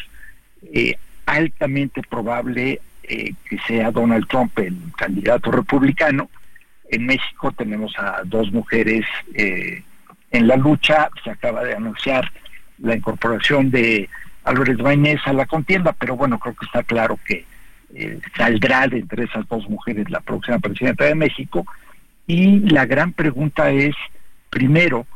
eh, 0.72 0.96
altamente 1.26 2.02
probable 2.02 2.80
eh, 3.02 3.34
que 3.48 3.58
sea 3.66 3.90
Donald 3.90 4.26
Trump 4.28 4.58
el 4.58 4.76
candidato 4.96 5.50
republicano. 5.50 6.30
En 6.88 7.06
México 7.06 7.52
tenemos 7.52 7.94
a 7.98 8.22
dos 8.24 8.52
mujeres 8.52 9.04
eh, 9.34 9.82
en 10.30 10.46
la 10.46 10.56
lucha. 10.56 11.08
Se 11.24 11.30
acaba 11.30 11.64
de 11.64 11.74
anunciar 11.74 12.30
la 12.78 12.96
incorporación 12.96 13.70
de 13.70 14.08
Álvarez 14.44 14.78
Bañez 14.78 15.20
a 15.24 15.32
la 15.32 15.46
contienda, 15.46 15.92
pero 15.92 16.16
bueno, 16.16 16.38
creo 16.38 16.54
que 16.54 16.66
está 16.66 16.82
claro 16.82 17.18
que 17.24 17.44
saldrá 18.38 18.88
de 18.88 19.00
entre 19.00 19.24
esas 19.24 19.46
dos 19.48 19.68
mujeres 19.68 20.08
la 20.10 20.20
próxima 20.20 20.58
presidenta 20.58 21.04
de 21.04 21.14
México. 21.14 21.66
Y 22.26 22.60
la 22.60 22.86
gran 22.86 23.12
pregunta 23.12 23.70
es, 23.70 23.94
primero, 24.48 25.06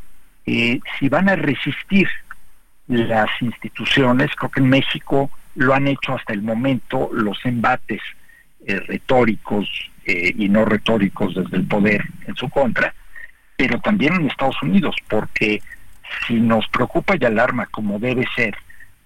si 0.45 1.09
van 1.09 1.31
a 1.31 1.37
resistir 1.37 2.07
las 2.89 3.31
instituciones, 3.41 4.31
creo 4.37 4.51
que 4.51 4.61
en 4.61 4.69
México 4.69 5.31
lo 5.55 5.75
han 5.75 5.89
hecho 5.89 6.15
hasta 6.15 6.33
el 6.33 6.43
momento 6.43 7.11
los 7.13 7.45
embates 7.45 8.01
eh, 8.67 8.81
retóricos 8.81 9.69
eh, 10.05 10.33
y 10.37 10.49
no 10.49 10.65
retóricos 10.65 11.35
desde 11.35 11.57
el 11.57 11.67
poder 11.67 12.05
en 12.27 12.37
su 12.37 12.49
contra, 12.49 12.95
pero 13.57 13.81
también 13.81 14.15
en 14.15 14.31
Estados 14.31 14.63
Unidos, 14.63 14.95
porque 15.09 15.63
si 16.27 16.35
nos 16.35 16.69
preocupa 16.69 17.15
y 17.19 17.25
alarma 17.25 17.67
como 17.67 17.99
debe 17.99 18.25
ser 18.35 18.55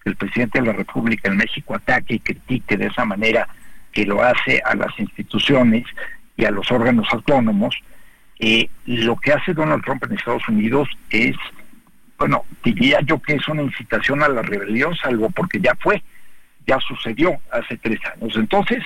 que 0.03 0.11
el 0.11 0.17
presidente 0.17 0.61
de 0.61 0.67
la 0.67 0.73
República 0.73 1.29
en 1.29 1.37
México 1.37 1.75
ataque 1.75 2.15
y 2.15 2.21
critique 2.21 2.77
de 2.77 2.87
esa 2.87 3.05
manera 3.05 3.49
que 3.93 4.05
lo 4.05 4.23
hace 4.23 4.63
a 4.65 4.75
las 4.75 4.99
instituciones 4.99 5.85
y 6.37 6.45
a 6.45 6.51
los 6.51 6.71
órganos 6.71 7.07
autónomos, 7.13 7.77
eh, 8.39 8.69
lo 8.87 9.17
que 9.17 9.33
hace 9.33 9.53
Donald 9.53 9.85
Trump 9.85 10.03
en 10.05 10.13
Estados 10.13 10.49
Unidos 10.49 10.89
es, 11.11 11.37
bueno, 12.21 12.45
diría 12.63 13.01
yo 13.01 13.19
que 13.21 13.35
es 13.35 13.49
una 13.49 13.63
incitación 13.63 14.23
a 14.23 14.29
la 14.29 14.43
rebelión, 14.43 14.95
salvo 14.95 15.31
porque 15.31 15.59
ya 15.59 15.75
fue, 15.81 16.03
ya 16.67 16.79
sucedió 16.87 17.41
hace 17.51 17.79
tres 17.79 17.99
años. 18.15 18.37
Entonces, 18.37 18.85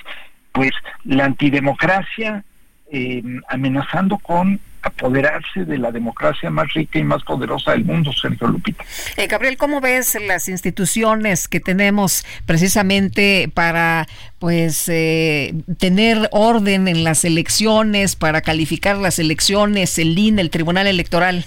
pues 0.52 0.70
la 1.02 1.24
antidemocracia 1.24 2.44
eh, 2.92 3.22
amenazando 3.48 4.18
con 4.18 4.60
apoderarse 4.82 5.64
de 5.64 5.78
la 5.78 5.90
democracia 5.90 6.48
más 6.48 6.72
rica 6.74 7.00
y 7.00 7.02
más 7.02 7.24
poderosa 7.24 7.72
del 7.72 7.84
mundo, 7.84 8.12
Sergio 8.12 8.46
Lupita. 8.46 8.84
Eh, 9.16 9.26
Gabriel, 9.26 9.56
¿cómo 9.56 9.80
ves 9.80 10.16
las 10.28 10.48
instituciones 10.48 11.48
que 11.48 11.58
tenemos 11.58 12.24
precisamente 12.46 13.50
para 13.52 14.06
pues 14.38 14.88
eh, 14.88 15.54
tener 15.78 16.28
orden 16.30 16.86
en 16.86 17.02
las 17.02 17.24
elecciones, 17.24 18.14
para 18.14 18.42
calificar 18.42 18.96
las 18.98 19.18
elecciones, 19.18 19.98
el 19.98 20.16
INE, 20.16 20.42
el 20.42 20.50
Tribunal 20.50 20.86
Electoral? 20.86 21.46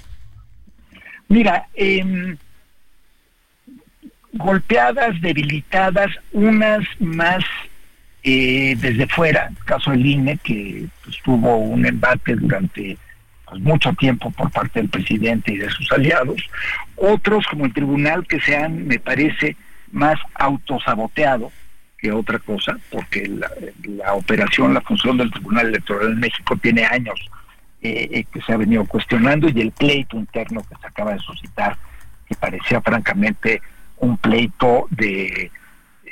Mira, 1.29 1.67
eh, 1.73 2.35
golpeadas, 4.33 5.19
debilitadas, 5.21 6.11
unas 6.31 6.85
más 6.99 7.43
eh, 8.23 8.75
desde 8.77 9.07
fuera, 9.07 9.47
el 9.47 9.63
caso 9.65 9.91
del 9.91 10.05
INE, 10.05 10.37
que 10.37 10.85
pues, 11.03 11.17
tuvo 11.23 11.57
un 11.57 11.85
embate 11.85 12.35
durante 12.35 12.97
pues, 13.45 13.61
mucho 13.61 13.93
tiempo 13.93 14.31
por 14.31 14.51
parte 14.51 14.79
del 14.79 14.89
presidente 14.89 15.53
y 15.53 15.57
de 15.57 15.69
sus 15.69 15.91
aliados, 15.91 16.41
otros 16.95 17.45
como 17.47 17.65
el 17.65 17.73
tribunal 17.73 18.25
que 18.27 18.39
se 18.41 18.55
han, 18.55 18.87
me 18.87 18.99
parece, 18.99 19.55
más 19.91 20.19
autosaboteado 20.35 21.51
que 21.97 22.11
otra 22.11 22.39
cosa, 22.39 22.77
porque 22.91 23.29
la, 23.87 24.13
operación, 24.13 24.73
la 24.73 24.81
función 24.81 25.17
del 25.17 25.31
Tribunal 25.31 25.67
Electoral 25.67 26.11
en 26.11 26.19
México 26.19 26.55
tiene 26.57 26.85
años 26.85 27.19
eh, 27.81 28.09
eh, 28.11 28.23
que 28.31 28.41
se 28.41 28.53
ha 28.53 28.57
venido 28.57 28.85
cuestionando 28.85 29.49
y 29.49 29.61
el 29.61 29.71
pleito 29.71 30.17
interno 30.17 30.61
que 30.61 30.75
se 30.79 30.87
acaba 30.87 31.13
de 31.13 31.19
suscitar, 31.19 31.77
que 32.27 32.35
parecía 32.35 32.81
francamente 32.81 33.61
un 33.97 34.17
pleito 34.17 34.87
de 34.91 35.51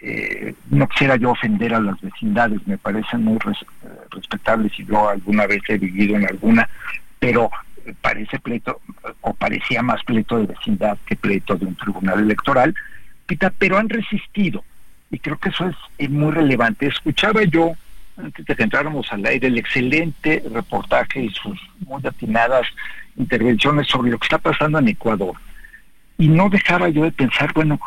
eh, 0.01 0.53
no 0.69 0.87
quisiera 0.87 1.15
yo 1.15 1.31
ofender 1.31 1.73
a 1.73 1.79
las 1.79 1.99
vecindades, 1.99 2.65
me 2.67 2.77
parecen 2.77 3.23
muy 3.23 3.37
eh, 3.37 3.87
respetables 4.11 4.71
y 4.77 4.85
yo 4.85 5.09
alguna 5.09 5.47
vez 5.47 5.61
he 5.67 5.79
vivido 5.79 6.15
en 6.15 6.27
alguna, 6.27 6.69
pero 7.17 7.49
parece 8.01 8.37
pleito, 8.39 8.79
o 9.21 9.33
parecía 9.33 9.81
más 9.81 10.03
pleito 10.03 10.37
de 10.37 10.45
vecindad 10.45 10.97
que 11.07 11.15
pleito 11.15 11.55
de 11.55 11.65
un 11.65 11.75
tribunal 11.75 12.19
electoral, 12.19 12.75
pero 13.57 13.79
han 13.79 13.89
resistido, 13.89 14.63
y 15.09 15.17
creo 15.17 15.39
que 15.39 15.49
eso 15.49 15.71
es, 15.97 16.09
muy 16.09 16.31
relevante. 16.31 16.85
Escuchaba 16.85 17.43
yo, 17.43 17.73
antes 18.17 18.45
de 18.45 18.55
que 18.55 18.63
entráramos 18.63 19.11
al 19.11 19.25
aire, 19.25 19.47
el 19.47 19.57
excelente 19.57 20.43
reportaje 20.51 21.23
y 21.23 21.29
sus 21.29 21.59
muy 21.79 22.01
atinadas 22.05 22.67
intervenciones 23.17 23.87
sobre 23.87 24.11
lo 24.11 24.19
que 24.19 24.25
está 24.25 24.37
pasando 24.37 24.79
en 24.79 24.87
Ecuador, 24.89 25.35
y 26.17 26.27
no 26.27 26.49
dejaba 26.49 26.89
yo 26.89 27.03
de 27.03 27.11
pensar, 27.11 27.51
bueno, 27.53 27.79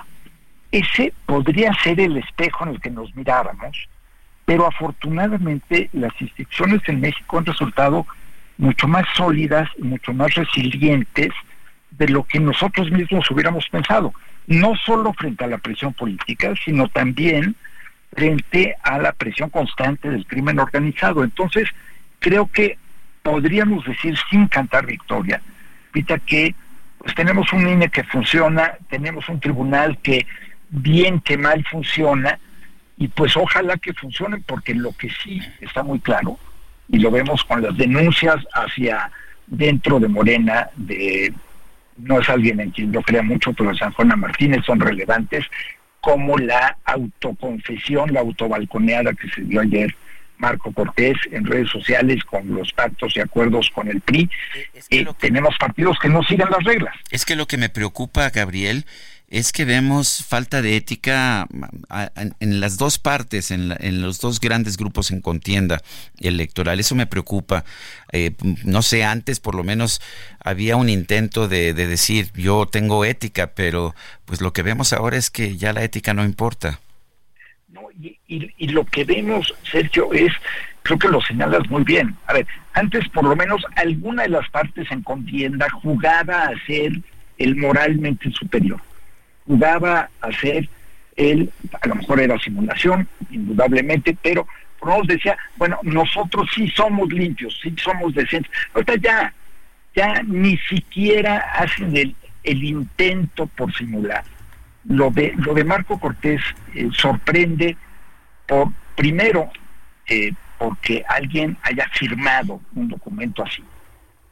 ese 0.70 1.12
podría 1.26 1.72
ser 1.83 2.01
el 2.01 2.16
espejo 2.18 2.64
en 2.64 2.74
el 2.74 2.81
que 2.81 2.91
nos 2.91 3.14
miráramos, 3.14 3.89
pero 4.45 4.66
afortunadamente 4.66 5.89
las 5.93 6.12
instituciones 6.20 6.81
en 6.87 7.01
México 7.01 7.39
han 7.39 7.47
resultado 7.47 8.07
mucho 8.59 8.89
más 8.89 9.07
sólidas 9.14 9.68
y 9.79 9.83
mucho 9.83 10.12
más 10.12 10.35
resilientes 10.35 11.31
de 11.91 12.09
lo 12.09 12.24
que 12.24 12.41
nosotros 12.41 12.91
mismos 12.91 13.31
hubiéramos 13.31 13.68
pensado, 13.68 14.12
no 14.47 14.74
solo 14.76 15.12
frente 15.14 15.45
a 15.45 15.49
la 15.49 15.59
presión 15.59 15.93
política, 15.95 16.55
sino 16.64 16.89
también 16.89 17.57
frente 18.15 18.77
a 18.83 18.99
la 18.99 19.13
presión 19.13 19.51
constante 19.51 20.11
del 20.11 20.27
crimen 20.27 20.59
organizado. 20.59 21.25
Entonces, 21.25 21.69
creo 22.19 22.47
que 22.47 22.79
podríamos 23.23 23.85
decir 23.85 24.17
sin 24.31 24.49
cantar 24.49 24.87
victoria, 24.87 25.41
Pita, 25.93 26.19
que 26.19 26.55
pues 26.99 27.15
tenemos 27.15 27.53
un 27.53 27.69
INE 27.69 27.89
que 27.89 28.05
funciona, 28.05 28.73
tenemos 28.89 29.29
un 29.29 29.39
tribunal 29.39 29.99
que 29.99 30.27
bien 30.71 31.21
que 31.21 31.39
mal 31.39 31.65
funciona, 31.65 32.39
y 32.97 33.09
pues 33.09 33.37
ojalá 33.37 33.77
que 33.77 33.95
funcione, 33.95 34.43
porque 34.45 34.75
lo 34.75 34.93
que 34.93 35.09
sí 35.11 35.41
está 35.61 35.83
muy 35.83 36.01
claro, 36.01 36.39
y 36.89 36.99
lo 36.99 37.11
vemos 37.11 37.45
con 37.45 37.63
las 37.63 37.77
denuncias 37.77 38.37
hacia 38.53 39.11
dentro 39.47 40.01
de 40.01 40.09
Morena, 40.09 40.69
de 40.77 41.33
no 41.99 42.21
es 42.21 42.29
alguien 42.29 42.61
en 42.61 42.71
quien 42.71 42.93
yo 42.93 43.03
crea 43.03 43.23
mucho, 43.23 43.53
pero 43.53 43.75
San 43.75 43.93
Juana 43.93 44.17
Martínez 44.17 44.65
son 44.65 44.81
relevantes, 44.81 45.45
como 46.01 46.39
la 46.39 46.77
autoconfesión, 46.85 48.13
la 48.13 48.21
autobalconeada 48.21 49.13
que 49.15 49.29
se 49.31 49.43
dio 49.43 49.61
ayer 49.61 49.95
Marco 50.39 50.73
Cortés 50.73 51.17
en 51.33 51.45
redes 51.45 51.69
sociales 51.69 52.23
con 52.25 52.55
los 52.55 52.73
pactos 52.73 53.17
y 53.17 53.21
acuerdos 53.21 53.71
con 53.75 53.89
el 53.89 54.01
PRI. 54.01 54.31
Eh, 54.91 55.05
tenemos 55.19 55.55
partidos 55.59 55.99
que 56.01 56.09
no 56.09 56.23
siguen 56.23 56.49
las 56.51 56.63
reglas. 56.65 56.95
Es 57.11 57.25
que 57.25 57.37
lo 57.37 57.47
que 57.47 57.59
me 57.59 57.69
preocupa, 57.69 58.31
Gabriel, 58.31 58.87
es 59.31 59.53
que 59.53 59.64
vemos 59.66 60.24
falta 60.26 60.62
de 60.62 60.76
ética 60.76 61.47
en 62.41 62.61
las 62.61 62.79
dos 62.79 62.99
partes, 62.99 63.51
en, 63.51 64.01
los 64.01 64.20
dos 64.20 64.41
grandes 64.41 64.79
grupos 64.79 65.11
en 65.11 65.20
contienda 65.20 65.83
electoral. 66.18 66.81
Eso 66.81 66.95
me 66.95 67.07
preocupa. 67.07 67.64
Eh, 68.12 68.33
no 68.64 68.81
sé, 68.81 69.05
antes 69.05 69.39
por 69.39 69.55
lo 69.55 69.64
menos 69.64 70.01
había 70.43 70.76
un 70.76 70.89
intento 70.89 71.47
de, 71.47 71.74
decir 71.74 72.31
yo 72.35 72.66
tengo 72.66 73.05
ética, 73.05 73.49
pero 73.49 73.95
pues 74.24 74.41
lo 74.41 74.53
que 74.53 74.62
vemos 74.62 74.93
ahora 74.93 75.18
es 75.18 75.31
que 75.31 75.57
ya 75.57 75.72
la 75.72 75.85
ética 75.85 76.14
no 76.14 76.24
importa. 76.24 76.81
y, 77.99 78.18
y 78.26 78.68
lo 78.68 78.85
que 78.87 79.05
vemos, 79.05 79.55
Sergio, 79.70 80.12
es, 80.14 80.33
creo 80.83 80.99
que 80.99 81.09
lo 81.09 81.20
señalas 81.20 81.68
muy 81.68 81.85
bien. 81.85 82.16
A 82.26 82.33
ver, 82.33 82.47
antes 82.72 83.07
por 83.11 83.24
lo 83.24 83.37
menos 83.37 83.62
alguna 83.76 84.22
de 84.22 84.31
las 84.31 84.49
partes 84.49 84.91
en 84.91 85.03
contienda 85.03 85.68
jugaba 85.83 86.45
a 86.45 86.66
ser 86.66 86.93
el 87.37 87.57
moralmente 87.57 88.31
superior 88.33 88.81
jugaba 89.49 90.11
a 90.21 90.33
ser 90.33 90.69
él, 91.17 91.51
a 91.81 91.89
lo 91.89 91.97
mejor 91.97 92.21
era 92.21 92.39
simulación, 92.39 93.09
indudablemente, 93.31 94.17
pero 94.23 94.47
nos 94.85 95.07
decía, 95.07 95.37
bueno, 95.57 95.79
nosotros 95.83 96.49
sí 96.55 96.69
somos 96.69 97.09
limpios, 97.13 97.59
sí 97.61 97.75
somos 97.83 98.15
decentes. 98.15 98.53
Ahorita 98.73 98.95
ya, 98.97 99.35
ya 99.97 100.23
ni 100.23 100.57
siquiera 100.59 101.39
hacen 101.55 101.97
el, 101.97 102.15
el 102.45 102.63
intento 102.63 103.47
por 103.47 103.75
simular. 103.75 104.23
Lo 104.85 105.11
de, 105.11 105.35
lo 105.37 105.55
de 105.55 105.65
Marco 105.65 105.99
Cortés 105.99 106.41
eh, 106.75 106.89
sorprende 106.93 107.77
por, 108.47 108.69
primero, 108.95 109.51
eh, 110.07 110.33
porque 110.57 111.05
alguien 111.09 111.57
haya 111.63 111.89
firmado 111.93 112.61
un 112.75 112.89
documento 112.89 113.43
así. 113.43 113.63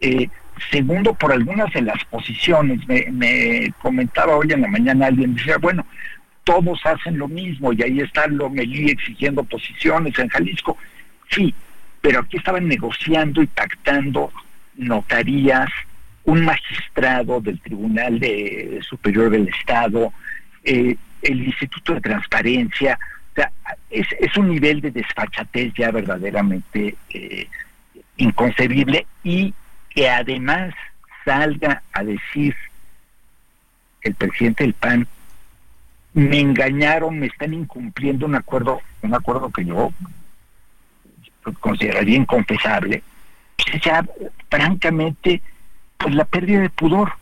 Eh, 0.01 0.29
Segundo, 0.71 1.13
por 1.15 1.33
algunas 1.33 1.73
de 1.73 1.83
las 1.83 2.03
posiciones. 2.07 2.81
Me, 2.89 3.73
comentaba 3.83 4.37
hoy 4.37 4.53
en 4.53 4.63
la 4.63 4.69
mañana 4.69 5.07
alguien, 5.07 5.35
decía, 5.35 5.59
bueno, 5.59 5.87
todos 6.45 6.81
hacen 6.85 7.19
lo 7.19 7.29
mismo 7.29 7.73
y 7.73 7.83
ahí 7.83 8.01
está 8.01 8.27
Lomelí 8.27 8.91
exigiendo 8.91 9.45
posiciones 9.45 10.19
en 10.19 10.29
Jalisco. 10.29 10.79
Sí, 11.31 11.55
pero 12.01 12.21
aquí 12.21 12.39
estaban 12.39 12.67
negociando 12.69 13.43
y 13.43 13.47
pactando 13.47 14.33
notarías, 14.77 15.69
un 16.25 16.45
magistrado 16.45 17.41
del 17.41 17.61
Tribunal 17.61 18.19
de 18.19 18.81
Superior 18.83 19.31
del 19.31 19.49
Estado, 19.49 20.13
eh, 20.65 20.97
el 21.23 21.45
Instituto 21.45 21.95
de 21.95 22.01
Transparencia. 22.01 22.99
O 23.33 23.35
sea, 23.35 23.53
es, 23.91 24.37
un 24.37 24.49
nivel 24.49 24.81
de 24.81 24.91
desfachatez 24.91 25.73
ya 25.75 25.91
verdaderamente 25.91 26.97
eh, 27.11 27.47
inconcebible 28.17 29.07
y 29.23 29.53
que 29.97 30.11
además 30.11 30.75
salga 31.25 31.83
a 31.95 32.05
decir 32.05 32.55
el 34.03 34.15
presidente 34.15 34.63
del 34.63 34.75
PAN, 34.75 35.09
me 36.13 36.39
engañaron, 36.39 37.19
me 37.19 37.27
están 37.27 37.55
incumpliendo 37.55 38.27
un 38.27 38.35
acuerdo, 38.35 38.83
un 39.01 39.15
acuerdo 39.15 39.51
que 39.51 39.65
yo 39.65 39.91
consideraría 41.61 42.19
inconfesable, 42.19 43.03
pues 43.57 43.83
ya 43.83 44.05
francamente, 44.51 45.41
pues 45.97 46.15
la 46.15 46.27
pérdida 46.27 46.61
de 46.61 46.71
pudor. 46.71 47.13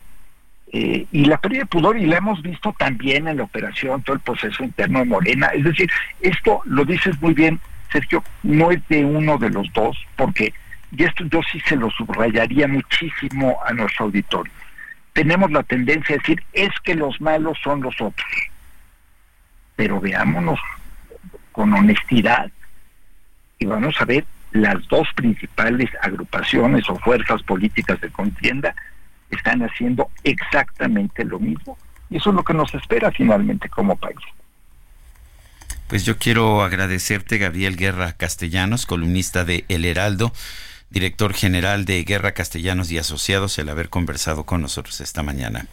Eh, 0.73 1.05
y 1.13 1.25
la 1.25 1.37
pérdida 1.37 1.61
de 1.61 1.67
pudor, 1.67 1.97
y 1.97 2.05
la 2.05 2.17
hemos 2.17 2.41
visto 2.41 2.75
también 2.77 3.29
en 3.29 3.37
la 3.37 3.43
operación, 3.43 4.03
todo 4.03 4.17
el 4.17 4.21
proceso 4.21 4.63
interno 4.65 4.99
de 4.99 5.05
Morena. 5.05 5.47
Es 5.47 5.63
decir, 5.63 5.89
esto 6.19 6.61
lo 6.65 6.83
dices 6.83 7.21
muy 7.21 7.33
bien, 7.33 7.57
Sergio, 7.89 8.21
no 8.43 8.71
es 8.71 8.85
de 8.89 9.05
uno 9.05 9.37
de 9.37 9.49
los 9.49 9.71
dos, 9.71 9.97
porque 10.17 10.53
y 10.91 11.03
esto 11.03 11.23
yo 11.25 11.41
sí 11.51 11.59
se 11.61 11.75
lo 11.75 11.89
subrayaría 11.91 12.67
muchísimo 12.67 13.57
a 13.65 13.73
nuestro 13.73 14.05
auditorio, 14.05 14.51
tenemos 15.13 15.49
la 15.51 15.63
tendencia 15.63 16.15
a 16.15 16.17
decir, 16.19 16.43
es 16.51 16.71
que 16.83 16.93
los 16.93 17.21
malos 17.21 17.57
son 17.63 17.81
los 17.81 17.95
otros. 18.01 18.27
Pero 19.75 20.01
veámonos 20.01 20.59
con 21.53 21.73
honestidad 21.73 22.51
y 23.57 23.65
vamos 23.65 23.95
a 24.01 24.05
ver 24.05 24.25
las 24.51 24.85
dos 24.89 25.07
principales 25.15 25.89
agrupaciones 26.01 26.89
o 26.89 26.97
fuerzas 26.97 27.41
políticas 27.43 27.99
de 28.01 28.09
contienda 28.09 28.75
están 29.31 29.61
haciendo 29.61 30.09
exactamente 30.23 31.23
lo 31.23 31.39
mismo. 31.39 31.77
Y 32.09 32.17
eso 32.17 32.29
es 32.29 32.35
lo 32.35 32.43
que 32.43 32.53
nos 32.53 32.73
espera 32.73 33.11
finalmente 33.11 33.69
como 33.69 33.95
país. 33.95 34.17
Pues 35.87 36.03
yo 36.03 36.17
quiero 36.17 36.63
agradecerte, 36.63 37.37
Gabriel 37.37 37.77
Guerra 37.77 38.13
Castellanos, 38.13 38.85
columnista 38.85 39.45
de 39.45 39.65
El 39.67 39.85
Heraldo, 39.85 40.33
director 40.95 41.33
general 41.33 41.83
de 41.83 42.05
Guerra 42.05 42.31
Castellanos 42.31 42.89
y 42.89 42.97
Asociados, 42.97 43.59
el 43.59 43.67
haber 43.67 43.89
conversado 43.89 44.45
con 44.45 44.61
nosotros 44.61 45.01
esta 45.01 45.23
mañana. 45.23 45.67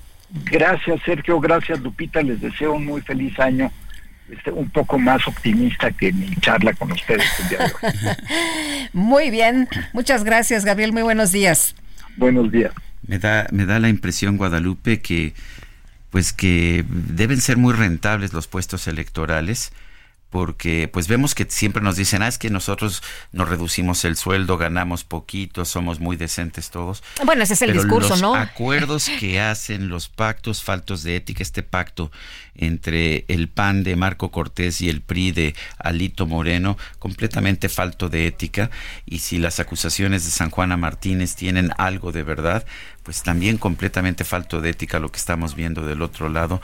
Gracias, 0.50 1.00
Sergio. 1.04 1.38
Gracias, 1.38 1.78
Lupita. 1.80 2.22
Les 2.22 2.40
deseo 2.40 2.72
un 2.72 2.84
muy 2.84 3.02
feliz 3.02 3.38
año 3.38 3.70
este, 4.28 4.50
un 4.50 4.68
poco 4.70 4.98
más 4.98 5.24
optimista 5.28 5.92
que 5.92 6.12
mi 6.12 6.34
charla 6.36 6.72
con 6.72 6.90
ustedes 6.90 7.24
Muy 8.92 9.30
bien, 9.30 9.68
muchas 9.92 10.24
gracias 10.24 10.64
Gabriel, 10.64 10.92
muy 10.92 11.02
buenos 11.02 11.32
días. 11.32 11.74
Buenos 12.16 12.50
días. 12.50 12.72
Me 13.06 13.18
da, 13.18 13.46
me 13.52 13.66
da 13.66 13.78
la 13.78 13.88
impresión, 13.88 14.36
Guadalupe, 14.36 15.00
que 15.00 15.34
pues 16.10 16.32
que 16.32 16.84
deben 16.88 17.40
ser 17.40 17.58
muy 17.58 17.74
rentables 17.74 18.32
los 18.32 18.46
puestos 18.48 18.86
electorales 18.88 19.72
porque 20.32 20.88
pues 20.88 21.08
vemos 21.08 21.34
que 21.34 21.46
siempre 21.46 21.82
nos 21.82 21.96
dicen, 21.96 22.22
ah, 22.22 22.26
es 22.26 22.38
que 22.38 22.48
nosotros 22.48 23.02
nos 23.32 23.50
reducimos 23.50 24.02
el 24.06 24.16
sueldo, 24.16 24.56
ganamos 24.56 25.04
poquito, 25.04 25.66
somos 25.66 26.00
muy 26.00 26.16
decentes 26.16 26.70
todos. 26.70 27.04
Bueno, 27.26 27.42
ese 27.42 27.52
es 27.52 27.60
el 27.60 27.74
discurso, 27.74 28.08
los 28.08 28.22
¿no? 28.22 28.34
acuerdos 28.34 29.10
que 29.20 29.40
hacen, 29.42 29.90
los 29.90 30.08
pactos 30.08 30.62
faltos 30.62 31.02
de 31.02 31.16
ética, 31.16 31.42
este 31.42 31.62
pacto 31.62 32.10
entre 32.54 33.26
el 33.28 33.50
PAN 33.50 33.84
de 33.84 33.94
Marco 33.94 34.30
Cortés 34.30 34.80
y 34.80 34.88
el 34.88 35.02
PRI 35.02 35.32
de 35.32 35.54
Alito 35.76 36.26
Moreno, 36.26 36.78
completamente 36.98 37.68
falto 37.68 38.08
de 38.08 38.26
ética, 38.26 38.70
y 39.04 39.18
si 39.18 39.36
las 39.38 39.60
acusaciones 39.60 40.24
de 40.24 40.30
San 40.30 40.48
Juana 40.48 40.78
Martínez 40.78 41.36
tienen 41.36 41.72
algo 41.76 42.10
de 42.10 42.22
verdad, 42.22 42.64
pues 43.02 43.22
también 43.22 43.58
completamente 43.58 44.24
falto 44.24 44.62
de 44.62 44.70
ética 44.70 44.98
lo 44.98 45.12
que 45.12 45.18
estamos 45.18 45.54
viendo 45.54 45.84
del 45.84 46.00
otro 46.00 46.30
lado. 46.30 46.62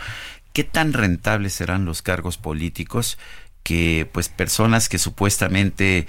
¿Qué 0.55 0.65
tan 0.65 0.93
rentables 0.93 1.53
serán 1.53 1.85
los 1.85 2.03
cargos 2.03 2.39
políticos? 2.39 3.19
Que 3.69 4.09
pues 4.13 4.31
personas 4.31 4.89
que 4.89 4.97
supuestamente 4.97 6.07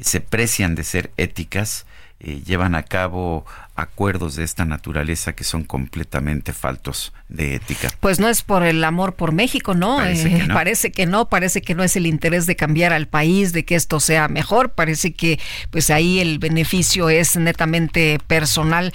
se 0.00 0.22
precian 0.22 0.74
de 0.74 0.82
ser 0.82 1.10
éticas 1.18 1.84
eh, 2.20 2.40
llevan 2.42 2.74
a 2.74 2.84
cabo 2.84 3.44
acuerdos 3.76 4.34
de 4.36 4.44
esta 4.44 4.64
naturaleza 4.64 5.34
que 5.34 5.44
son 5.44 5.64
completamente 5.64 6.54
faltos 6.54 7.12
de 7.28 7.56
ética. 7.56 7.90
Pues 8.00 8.18
no 8.18 8.30
es 8.30 8.40
por 8.40 8.62
el 8.62 8.82
amor 8.82 9.14
por 9.14 9.32
México, 9.32 9.74
¿no? 9.74 9.98
Parece, 9.98 10.30
que 10.30 10.36
eh, 10.36 10.46
no. 10.46 10.54
parece 10.54 10.90
que 10.90 11.04
no, 11.04 11.28
parece 11.28 11.60
que 11.60 11.74
no 11.74 11.84
es 11.84 11.96
el 11.96 12.06
interés 12.06 12.46
de 12.46 12.56
cambiar 12.56 12.94
al 12.94 13.08
país, 13.08 13.52
de 13.52 13.66
que 13.66 13.74
esto 13.74 14.00
sea 14.00 14.28
mejor, 14.28 14.70
parece 14.70 15.12
que 15.12 15.38
pues 15.70 15.90
ahí 15.90 16.18
el 16.18 16.38
beneficio 16.38 17.10
es 17.10 17.36
netamente 17.36 18.18
personal. 18.26 18.94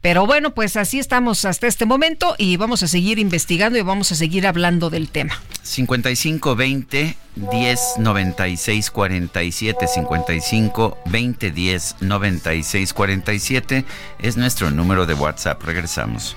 Pero 0.00 0.26
bueno, 0.26 0.54
pues 0.54 0.76
así 0.76 0.98
estamos 0.98 1.44
hasta 1.44 1.66
este 1.66 1.84
momento 1.84 2.34
y 2.38 2.56
vamos 2.56 2.82
a 2.82 2.88
seguir 2.88 3.18
investigando 3.18 3.78
y 3.78 3.82
vamos 3.82 4.10
a 4.12 4.14
seguir 4.14 4.46
hablando 4.46 4.88
del 4.88 5.10
tema. 5.10 5.34
55 5.62 6.56
20 6.56 7.16
10 7.36 7.80
96 7.98 8.90
47 8.90 9.86
55 9.86 10.98
20 11.04 11.50
10 11.50 11.96
96 12.00 12.94
47 12.94 13.84
es 14.20 14.36
nuestro 14.38 14.70
número 14.70 15.04
de 15.04 15.14
WhatsApp. 15.14 15.62
Regresamos. 15.62 16.36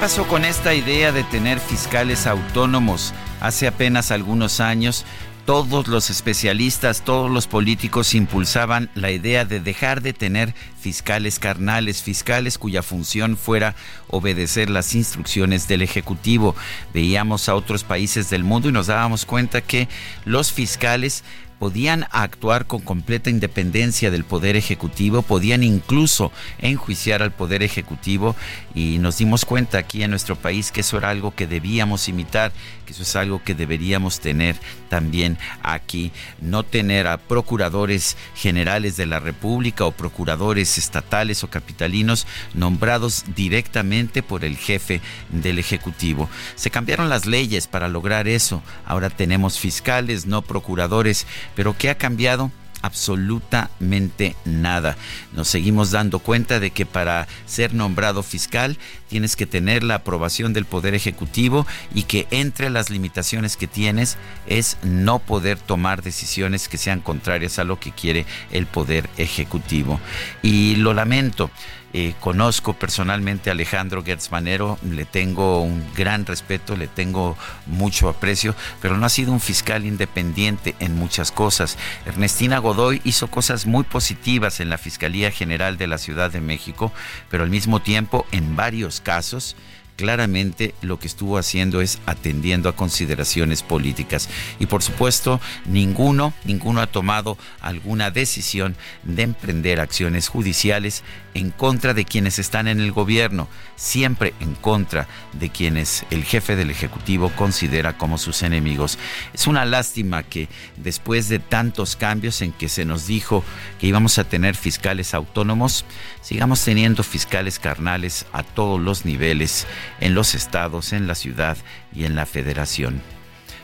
Pasó 0.00 0.26
con 0.26 0.46
esta 0.46 0.72
idea 0.74 1.12
de 1.12 1.24
tener 1.24 1.60
fiscales 1.60 2.26
autónomos? 2.26 3.12
Hace 3.38 3.66
apenas 3.66 4.10
algunos 4.10 4.58
años 4.60 5.04
todos 5.44 5.88
los 5.88 6.08
especialistas, 6.08 7.02
todos 7.04 7.30
los 7.30 7.46
políticos 7.46 8.14
impulsaban 8.14 8.88
la 8.94 9.10
idea 9.10 9.44
de 9.44 9.60
dejar 9.60 10.00
de 10.00 10.14
tener 10.14 10.54
fiscales 10.80 11.38
carnales, 11.38 12.02
fiscales 12.02 12.56
cuya 12.56 12.82
función 12.82 13.36
fuera 13.36 13.74
obedecer 14.08 14.70
las 14.70 14.94
instrucciones 14.94 15.68
del 15.68 15.82
Ejecutivo. 15.82 16.56
Veíamos 16.94 17.50
a 17.50 17.54
otros 17.54 17.84
países 17.84 18.30
del 18.30 18.42
mundo 18.42 18.70
y 18.70 18.72
nos 18.72 18.86
dábamos 18.86 19.26
cuenta 19.26 19.60
que 19.60 19.86
los 20.24 20.50
fiscales 20.50 21.24
podían 21.60 22.06
actuar 22.10 22.66
con 22.66 22.80
completa 22.80 23.28
independencia 23.28 24.10
del 24.10 24.24
Poder 24.24 24.56
Ejecutivo, 24.56 25.20
podían 25.20 25.62
incluso 25.62 26.32
enjuiciar 26.58 27.22
al 27.22 27.32
Poder 27.32 27.62
Ejecutivo 27.62 28.34
y 28.74 28.98
nos 28.98 29.18
dimos 29.18 29.44
cuenta 29.44 29.76
aquí 29.76 30.02
en 30.02 30.08
nuestro 30.10 30.36
país 30.36 30.72
que 30.72 30.80
eso 30.80 30.96
era 30.96 31.10
algo 31.10 31.34
que 31.34 31.46
debíamos 31.46 32.08
imitar, 32.08 32.50
que 32.86 32.94
eso 32.94 33.02
es 33.02 33.14
algo 33.14 33.44
que 33.44 33.54
deberíamos 33.54 34.20
tener 34.20 34.56
también 34.88 35.36
aquí, 35.62 36.12
no 36.40 36.62
tener 36.62 37.06
a 37.06 37.18
procuradores 37.18 38.16
generales 38.34 38.96
de 38.96 39.04
la 39.04 39.20
República 39.20 39.84
o 39.84 39.92
procuradores 39.92 40.78
estatales 40.78 41.44
o 41.44 41.50
capitalinos 41.50 42.26
nombrados 42.54 43.24
directamente 43.36 44.22
por 44.22 44.46
el 44.46 44.56
jefe 44.56 45.02
del 45.28 45.58
Ejecutivo. 45.58 46.30
Se 46.54 46.70
cambiaron 46.70 47.10
las 47.10 47.26
leyes 47.26 47.66
para 47.66 47.88
lograr 47.88 48.28
eso, 48.28 48.62
ahora 48.86 49.10
tenemos 49.10 49.58
fiscales, 49.58 50.24
no 50.24 50.40
procuradores, 50.40 51.26
pero 51.60 51.76
¿qué 51.76 51.90
ha 51.90 51.94
cambiado? 51.94 52.50
absolutamente 52.82 54.34
nada. 54.46 54.96
Nos 55.34 55.48
seguimos 55.48 55.90
dando 55.90 56.18
cuenta 56.18 56.58
de 56.58 56.70
que 56.70 56.86
para 56.86 57.28
ser 57.44 57.74
nombrado 57.74 58.22
fiscal 58.22 58.78
tienes 59.10 59.36
que 59.36 59.44
tener 59.44 59.82
la 59.82 59.96
aprobación 59.96 60.54
del 60.54 60.64
Poder 60.64 60.94
Ejecutivo 60.94 61.66
y 61.94 62.04
que 62.04 62.26
entre 62.30 62.70
las 62.70 62.88
limitaciones 62.88 63.58
que 63.58 63.66
tienes 63.66 64.16
es 64.46 64.78
no 64.82 65.18
poder 65.18 65.58
tomar 65.58 66.02
decisiones 66.02 66.70
que 66.70 66.78
sean 66.78 67.00
contrarias 67.00 67.58
a 67.58 67.64
lo 67.64 67.78
que 67.78 67.92
quiere 67.92 68.24
el 68.50 68.64
Poder 68.64 69.10
Ejecutivo. 69.18 70.00
Y 70.42 70.76
lo 70.76 70.94
lamento. 70.94 71.50
Eh, 71.92 72.14
conozco 72.20 72.74
personalmente 72.74 73.50
a 73.50 73.52
Alejandro 73.52 74.04
Gertz 74.04 74.30
Manero, 74.30 74.78
le 74.88 75.04
tengo 75.04 75.60
un 75.62 75.84
gran 75.96 76.24
respeto, 76.24 76.76
le 76.76 76.86
tengo 76.86 77.36
mucho 77.66 78.08
aprecio, 78.08 78.54
pero 78.80 78.96
no 78.96 79.06
ha 79.06 79.08
sido 79.08 79.32
un 79.32 79.40
fiscal 79.40 79.84
independiente 79.84 80.76
en 80.78 80.94
muchas 80.94 81.32
cosas. 81.32 81.76
Ernestina 82.06 82.58
Godoy 82.58 83.00
hizo 83.02 83.28
cosas 83.28 83.66
muy 83.66 83.82
positivas 83.82 84.60
en 84.60 84.70
la 84.70 84.78
Fiscalía 84.78 85.32
General 85.32 85.78
de 85.78 85.88
la 85.88 85.98
Ciudad 85.98 86.30
de 86.30 86.40
México, 86.40 86.92
pero 87.28 87.42
al 87.42 87.50
mismo 87.50 87.80
tiempo, 87.80 88.24
en 88.30 88.54
varios 88.54 89.00
casos, 89.00 89.56
claramente 90.00 90.74
lo 90.80 90.98
que 90.98 91.06
estuvo 91.06 91.36
haciendo 91.36 91.82
es 91.82 91.98
atendiendo 92.06 92.70
a 92.70 92.74
consideraciones 92.74 93.62
políticas. 93.62 94.30
Y 94.58 94.64
por 94.64 94.82
supuesto, 94.82 95.42
ninguno, 95.66 96.32
ninguno 96.46 96.80
ha 96.80 96.86
tomado 96.86 97.36
alguna 97.60 98.10
decisión 98.10 98.76
de 99.02 99.24
emprender 99.24 99.78
acciones 99.78 100.28
judiciales 100.28 101.04
en 101.34 101.50
contra 101.50 101.94
de 101.94 102.04
quienes 102.04 102.38
están 102.38 102.68
en 102.68 102.80
el 102.80 102.92
gobierno, 102.92 103.48
siempre 103.76 104.34
en 104.40 104.54
contra 104.54 105.06
de 105.32 105.50
quienes 105.50 106.04
el 106.10 106.24
jefe 106.24 106.56
del 106.56 106.70
Ejecutivo 106.70 107.30
considera 107.36 107.96
como 107.96 108.18
sus 108.18 108.42
enemigos. 108.42 108.98
Es 109.32 109.46
una 109.46 109.64
lástima 109.64 110.22
que 110.22 110.48
después 110.76 111.28
de 111.28 111.38
tantos 111.38 111.96
cambios 111.96 112.42
en 112.42 112.52
que 112.52 112.68
se 112.68 112.84
nos 112.84 113.06
dijo 113.06 113.44
que 113.78 113.86
íbamos 113.86 114.18
a 114.18 114.24
tener 114.24 114.56
fiscales 114.56 115.14
autónomos, 115.14 115.84
sigamos 116.20 116.64
teniendo 116.64 117.02
fiscales 117.02 117.58
carnales 117.58 118.26
a 118.32 118.42
todos 118.42 118.80
los 118.80 119.04
niveles, 119.04 119.66
en 120.00 120.14
los 120.14 120.34
estados, 120.34 120.92
en 120.92 121.06
la 121.06 121.14
ciudad 121.14 121.56
y 121.94 122.04
en 122.04 122.16
la 122.16 122.26
federación. 122.26 123.02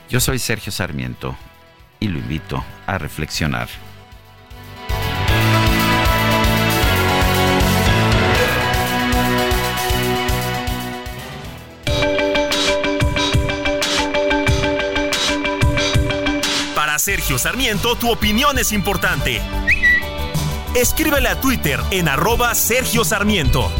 Yo 0.09 0.19
soy 0.19 0.39
Sergio 0.39 0.71
Sarmiento 0.71 1.35
y 1.99 2.07
lo 2.07 2.19
invito 2.19 2.63
a 2.85 2.97
reflexionar. 2.97 3.86
Sergio 17.07 17.39
Sarmiento, 17.39 17.95
tu 17.95 18.11
opinión 18.11 18.59
es 18.59 18.73
importante. 18.73 19.41
Escríbele 20.75 21.29
a 21.29 21.39
Twitter 21.39 21.79
en 21.89 22.09
arroba 22.09 22.53
Sergio 22.53 23.05
Sarmiento. 23.05 23.71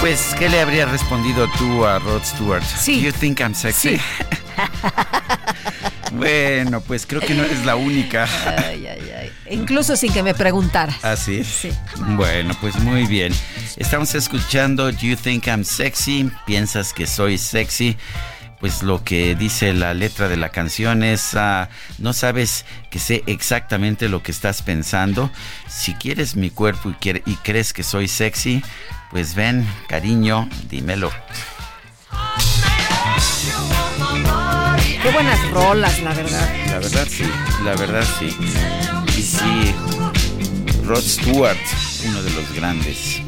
Pues, 0.00 0.34
¿qué 0.36 0.48
le 0.48 0.60
habría 0.60 0.86
respondido 0.86 1.46
tú 1.56 1.86
a 1.86 2.00
Rod 2.00 2.24
Stewart? 2.24 2.64
Sí. 2.64 2.96
Do 2.96 3.06
you 3.06 3.12
think 3.12 3.38
I'm 3.38 3.54
sexy? 3.54 3.96
Sí. 3.96 4.02
bueno, 6.12 6.80
pues 6.80 7.06
creo 7.06 7.20
que 7.20 7.34
no 7.34 7.42
eres 7.44 7.64
la 7.64 7.76
única. 7.76 8.26
Ay, 8.46 8.86
ay, 8.86 9.12
ay. 9.18 9.30
Incluso 9.50 9.96
sin 9.96 10.12
que 10.12 10.22
me 10.22 10.34
preguntara. 10.34 10.94
¿Así? 11.02 11.44
Sí. 11.44 11.70
Bueno, 12.16 12.56
pues 12.60 12.76
muy 12.76 13.06
bien. 13.06 13.32
Estamos 13.76 14.14
escuchando 14.14 14.90
Do 14.92 14.98
You 14.98 15.16
Think 15.16 15.46
I'm 15.48 15.64
Sexy? 15.64 16.30
¿Piensas 16.46 16.92
que 16.92 17.06
soy 17.06 17.38
sexy? 17.38 17.96
Pues 18.60 18.82
lo 18.82 19.04
que 19.04 19.34
dice 19.34 19.74
la 19.74 19.92
letra 19.92 20.28
de 20.28 20.36
la 20.38 20.48
canción 20.48 21.02
es, 21.02 21.34
ah, 21.34 21.68
no 21.98 22.12
sabes 22.14 22.64
que 22.90 22.98
sé 22.98 23.22
exactamente 23.26 24.08
lo 24.08 24.22
que 24.22 24.30
estás 24.32 24.62
pensando. 24.62 25.30
Si 25.68 25.92
quieres 25.94 26.34
mi 26.36 26.48
cuerpo 26.50 26.88
y, 26.90 26.94
quiere- 26.94 27.22
y 27.26 27.34
crees 27.36 27.72
que 27.74 27.82
soy 27.82 28.08
sexy, 28.08 28.62
pues 29.10 29.34
ven, 29.34 29.66
cariño, 29.88 30.48
dímelo. 30.70 31.10
Buenas 35.14 35.50
rolas, 35.50 36.02
la 36.02 36.12
verdad. 36.12 36.54
La 36.66 36.78
verdad 36.80 37.06
sí, 37.08 37.24
la 37.64 37.76
verdad 37.76 38.04
sí. 38.18 38.36
Y 39.16 39.22
sí, 39.22 39.74
Rod 40.84 41.02
Stewart, 41.02 41.56
uno 42.08 42.22
de 42.22 42.30
los 42.32 42.52
grandes. 42.52 43.22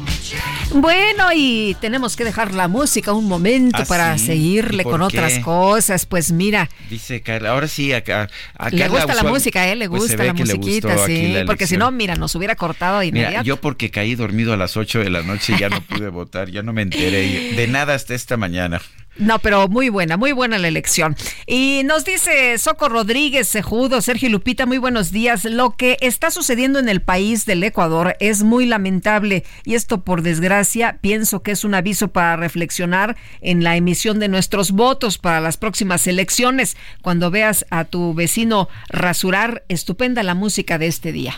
Bueno, 0.73 1.29
y 1.33 1.77
tenemos 1.79 2.17
que 2.17 2.25
dejar 2.25 2.53
la 2.53 2.67
música 2.67 3.13
un 3.13 3.25
momento 3.29 3.77
¿Ah, 3.81 3.85
para 3.85 4.17
sí? 4.17 4.25
seguirle 4.25 4.81
¿Y 4.81 4.83
con 4.83 4.99
qué? 4.99 5.05
otras 5.05 5.39
cosas. 5.39 6.05
Pues 6.05 6.33
mira, 6.33 6.69
Dice 6.89 7.21
Carla, 7.21 7.51
ahora 7.51 7.69
sí, 7.69 7.93
acá. 7.93 8.27
le 8.69 8.89
gusta 8.89 9.13
la 9.15 9.23
música, 9.23 9.65
¿eh? 9.69 9.77
Le 9.77 9.87
pues 9.87 10.01
gusta 10.01 10.25
la 10.25 10.33
musiquita, 10.33 11.05
sí. 11.05 11.31
la 11.31 11.45
Porque 11.45 11.67
si 11.67 11.77
no, 11.77 11.89
mira, 11.91 12.15
nos 12.15 12.35
hubiera 12.35 12.55
cortado 12.55 12.99
de 12.99 13.13
Mira, 13.13 13.43
yo 13.43 13.61
porque 13.61 13.89
caí 13.89 14.15
dormido 14.15 14.51
a 14.51 14.57
las 14.57 14.75
8 14.75 14.99
de 14.99 15.09
la 15.09 15.23
noche 15.23 15.55
ya 15.57 15.69
no 15.69 15.79
pude 15.79 16.09
votar, 16.09 16.51
ya 16.51 16.61
no 16.63 16.73
me 16.73 16.81
enteré 16.81 17.53
de 17.55 17.67
nada 17.67 17.93
hasta 17.93 18.13
esta 18.13 18.35
mañana. 18.35 18.81
No, 19.19 19.39
pero 19.39 19.67
muy 19.67 19.89
buena, 19.89 20.15
muy 20.15 20.31
buena 20.31 20.59
la 20.59 20.67
elección. 20.67 21.15
Y 21.47 21.81
nos 21.85 22.05
dice 22.05 22.57
Soco 22.59 22.87
Rodríguez 22.87 23.49
Cejudo, 23.49 24.01
Sergio 24.01 24.29
Lupita, 24.29 24.65
muy 24.67 24.77
buenos 24.77 25.11
días. 25.11 25.43
Lo 25.45 25.71
que 25.71 25.97
está 26.01 26.29
sucediendo 26.29 26.77
en 26.77 26.87
el 26.87 27.01
país 27.01 27.45
del 27.45 27.63
Ecuador 27.63 28.15
es 28.19 28.43
muy 28.43 28.67
lamentable 28.67 29.43
y 29.63 29.73
esto 29.73 30.01
por 30.03 30.21
desgracia 30.21 30.99
pienso 31.01 31.41
que 31.41 31.51
es 31.51 31.63
un 31.63 31.73
aviso 31.73 32.09
para 32.09 32.35
reflexionar 32.35 33.17
en 33.41 33.63
la 33.63 33.75
emisión 33.75 34.19
de 34.19 34.27
nuestros 34.27 34.71
votos 34.71 35.17
para 35.17 35.41
las 35.41 35.57
próximas 35.57 36.05
elecciones. 36.05 36.77
Cuando 37.01 37.31
veas 37.31 37.65
a 37.71 37.85
tu 37.85 38.13
vecino 38.13 38.69
rasurar, 38.89 39.63
estupenda 39.67 40.21
la 40.21 40.35
música 40.35 40.77
de 40.77 40.87
este 40.87 41.11
día. 41.11 41.35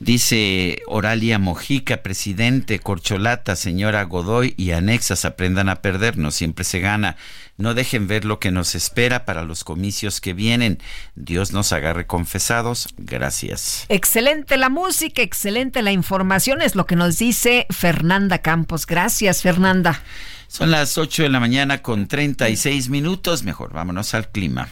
Dice 0.00 0.82
Oralia 0.86 1.38
Mojica, 1.38 2.02
presidente, 2.02 2.78
corcholata, 2.78 3.56
señora 3.56 4.02
Godoy 4.04 4.54
y 4.56 4.72
anexas, 4.72 5.24
aprendan 5.24 5.68
a 5.68 5.76
perder, 5.76 6.18
no 6.18 6.30
siempre 6.30 6.64
se 6.64 6.80
gana. 6.80 7.16
No 7.56 7.74
dejen 7.74 8.08
ver 8.08 8.24
lo 8.24 8.40
que 8.40 8.50
nos 8.50 8.74
espera 8.74 9.24
para 9.24 9.44
los 9.44 9.62
comicios 9.62 10.20
que 10.20 10.32
vienen. 10.32 10.78
Dios 11.14 11.52
nos 11.52 11.72
agarre 11.72 12.06
confesados. 12.06 12.88
Gracias. 12.96 13.84
Excelente 13.88 14.56
la 14.56 14.68
música, 14.68 15.22
excelente 15.22 15.82
la 15.82 15.92
información, 15.92 16.62
es 16.62 16.74
lo 16.74 16.86
que 16.86 16.96
nos 16.96 17.18
dice 17.18 17.66
Fernanda 17.70 18.38
Campos. 18.38 18.86
Gracias, 18.86 19.42
Fernanda. 19.42 20.02
Son 20.48 20.70
las 20.70 20.98
8 20.98 21.22
de 21.22 21.28
la 21.28 21.40
mañana 21.40 21.82
con 21.82 22.08
36 22.08 22.88
minutos. 22.88 23.42
Mejor 23.42 23.72
vámonos 23.72 24.12
al 24.14 24.28
clima. 24.28 24.68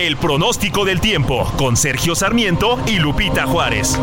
El 0.00 0.16
pronóstico 0.16 0.84
del 0.84 1.00
tiempo 1.00 1.50
con 1.56 1.76
Sergio 1.76 2.16
Sarmiento 2.16 2.80
y 2.88 2.98
Lupita 2.98 3.46
Juárez. 3.46 3.96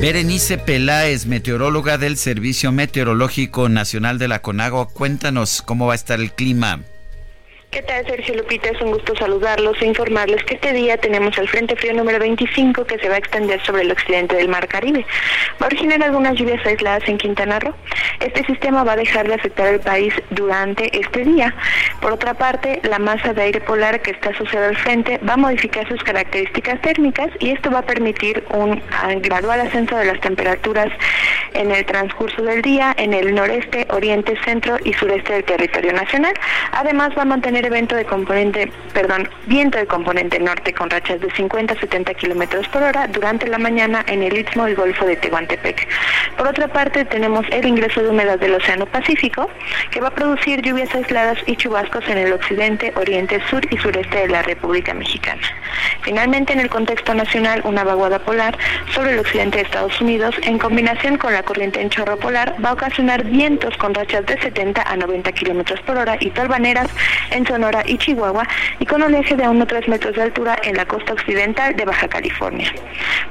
Berenice 0.00 0.56
Peláez, 0.56 1.26
meteoróloga 1.26 1.98
del 1.98 2.16
Servicio 2.16 2.70
Meteorológico 2.70 3.68
Nacional 3.68 4.18
de 4.18 4.28
la 4.28 4.40
Conagua, 4.40 4.88
cuéntanos 4.88 5.62
cómo 5.62 5.88
va 5.88 5.92
a 5.92 5.96
estar 5.96 6.20
el 6.20 6.32
clima. 6.32 6.80
¿Qué 7.70 7.82
tal, 7.82 8.04
Sergio 8.04 8.34
Lupita? 8.34 8.68
Es 8.68 8.80
un 8.80 8.90
gusto 8.90 9.14
saludarlos 9.14 9.80
e 9.80 9.86
informarles 9.86 10.42
que 10.42 10.54
este 10.54 10.72
día 10.72 10.96
tenemos 10.96 11.38
el 11.38 11.48
Frente 11.48 11.76
Frío 11.76 11.94
número 11.94 12.18
25 12.18 12.84
que 12.84 12.98
se 12.98 13.08
va 13.08 13.14
a 13.14 13.18
extender 13.18 13.64
sobre 13.64 13.82
el 13.82 13.92
occidente 13.92 14.34
del 14.34 14.48
Mar 14.48 14.66
Caribe. 14.66 15.06
Va 15.62 15.66
a 15.66 15.68
originar 15.68 16.02
algunas 16.02 16.34
lluvias 16.34 16.66
aisladas 16.66 17.08
en 17.08 17.16
Quintana 17.16 17.60
Roo. 17.60 17.72
Este 18.18 18.44
sistema 18.44 18.82
va 18.82 18.94
a 18.94 18.96
dejar 18.96 19.28
de 19.28 19.34
afectar 19.34 19.68
el 19.68 19.78
país 19.78 20.12
durante 20.30 20.98
este 20.98 21.22
día. 21.22 21.54
Por 22.00 22.12
otra 22.12 22.34
parte, 22.34 22.80
la 22.82 22.98
masa 22.98 23.34
de 23.34 23.42
aire 23.42 23.60
polar 23.60 24.02
que 24.02 24.10
está 24.10 24.30
asociada 24.30 24.66
al 24.66 24.76
frente 24.76 25.18
va 25.18 25.34
a 25.34 25.36
modificar 25.36 25.86
sus 25.86 26.02
características 26.02 26.80
térmicas 26.80 27.28
y 27.38 27.50
esto 27.50 27.70
va 27.70 27.78
a 27.78 27.86
permitir 27.86 28.42
un 28.52 28.82
gradual 29.20 29.60
ascenso 29.60 29.96
de 29.96 30.06
las 30.06 30.18
temperaturas 30.18 30.88
en 31.54 31.70
el 31.70 31.86
transcurso 31.86 32.42
del 32.42 32.62
día 32.62 32.94
en 32.96 33.14
el 33.14 33.32
noreste, 33.32 33.86
oriente, 33.90 34.36
centro 34.44 34.76
y 34.84 34.92
sureste 34.94 35.34
del 35.34 35.44
territorio 35.44 35.92
nacional. 35.92 36.34
Además, 36.72 37.10
va 37.16 37.22
a 37.22 37.26
mantener 37.26 37.59
evento 37.64 37.96
de 37.96 38.04
componente, 38.04 38.72
perdón, 38.92 39.28
viento 39.46 39.78
de 39.78 39.86
componente 39.86 40.38
norte 40.38 40.72
con 40.72 40.90
rachas 40.90 41.20
de 41.20 41.30
50 41.30 41.74
a 41.74 41.80
70 41.80 42.14
kilómetros 42.14 42.68
por 42.68 42.82
hora 42.82 43.06
durante 43.08 43.46
la 43.46 43.58
mañana 43.58 44.04
en 44.06 44.22
el 44.22 44.36
istmo 44.36 44.68
y 44.68 44.74
golfo 44.74 45.04
de 45.06 45.16
Tehuantepec. 45.16 45.88
Por 46.36 46.48
otra 46.48 46.68
parte, 46.68 47.04
tenemos 47.04 47.44
el 47.50 47.66
ingreso 47.66 48.02
de 48.02 48.08
humedad 48.08 48.38
del 48.38 48.54
Océano 48.54 48.86
Pacífico 48.86 49.48
que 49.90 50.00
va 50.00 50.08
a 50.08 50.14
producir 50.14 50.62
lluvias 50.62 50.94
aisladas 50.94 51.38
y 51.46 51.56
chubascos 51.56 52.06
en 52.08 52.18
el 52.18 52.32
occidente, 52.32 52.92
oriente, 52.96 53.40
sur 53.48 53.62
y 53.70 53.76
sureste 53.78 54.18
de 54.18 54.28
la 54.28 54.42
República 54.42 54.94
Mexicana. 54.94 55.42
Finalmente, 56.02 56.52
en 56.52 56.60
el 56.60 56.70
contexto 56.70 57.14
nacional, 57.14 57.60
una 57.64 57.84
vaguada 57.84 58.18
polar 58.20 58.56
sobre 58.94 59.12
el 59.12 59.18
occidente 59.18 59.58
de 59.58 59.64
Estados 59.64 60.00
Unidos, 60.00 60.34
en 60.42 60.58
combinación 60.58 61.18
con 61.18 61.32
la 61.32 61.42
corriente 61.42 61.80
en 61.80 61.90
chorro 61.90 62.16
polar, 62.16 62.54
va 62.64 62.70
a 62.70 62.72
ocasionar 62.72 63.24
vientos 63.24 63.76
con 63.76 63.94
rachas 63.94 64.24
de 64.26 64.40
70 64.40 64.82
a 64.82 64.96
90 64.96 65.32
kilómetros 65.32 65.80
por 65.82 65.96
hora 65.96 66.16
y 66.20 66.30
tolvaneras 66.30 66.88
en 67.30 67.44
Sonora 67.50 67.82
y 67.84 67.98
Chihuahua 67.98 68.46
y 68.78 68.86
con 68.86 69.02
oleaje 69.02 69.34
de 69.34 69.48
1 69.48 69.60
a 69.60 69.66
3 69.66 69.88
metros 69.88 70.14
de 70.14 70.22
altura 70.22 70.56
en 70.62 70.76
la 70.76 70.86
costa 70.86 71.14
occidental 71.14 71.74
de 71.74 71.84
Baja 71.84 72.06
California. 72.06 72.72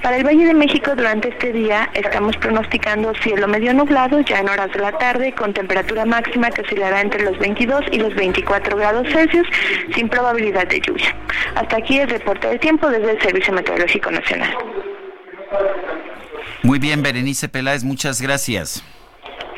Para 0.04 0.18
el 0.18 0.26
Valle 0.26 0.46
de 0.46 0.54
México, 0.54 0.94
durante 0.94 1.30
este 1.30 1.54
día, 1.54 1.90
estamos 1.94 2.36
pronosticando 2.36 3.14
cielo 3.24 3.48
medio 3.48 3.74
nublado 3.74 4.20
ya 4.20 4.40
en 4.40 4.50
horas 4.50 4.74
de 4.74 4.80
la 4.80 4.92
tarde, 4.92 5.32
con 5.32 5.54
temperatura 5.54 6.04
máxima 6.04 6.52
que 6.52 6.64
oscilará 6.64 7.00
entre 7.00 7.24
los 7.24 7.40
22 7.40 7.86
y 7.94 8.00
los 8.00 8.14
24 8.14 8.76
grados 8.76 9.08
Celsius, 9.08 9.48
sin 9.96 10.10
probabilidad 10.10 10.68
de 10.68 10.82
lluvia. 10.82 11.16
Hasta 11.56 11.78
aquí 11.78 12.00
el 12.00 12.10
reporte 12.10 12.50
del 12.50 12.60
tiempo 12.60 12.90
desde 12.90 13.12
el 13.12 13.22
Servicio 13.22 13.54
Meteorológico 13.54 14.12
Nacional. 14.12 14.54
Muy 16.62 16.78
bien, 16.78 17.02
Berenice 17.02 17.48
Peláez, 17.48 17.86
muchas 17.86 18.22
gracias. 18.22 18.84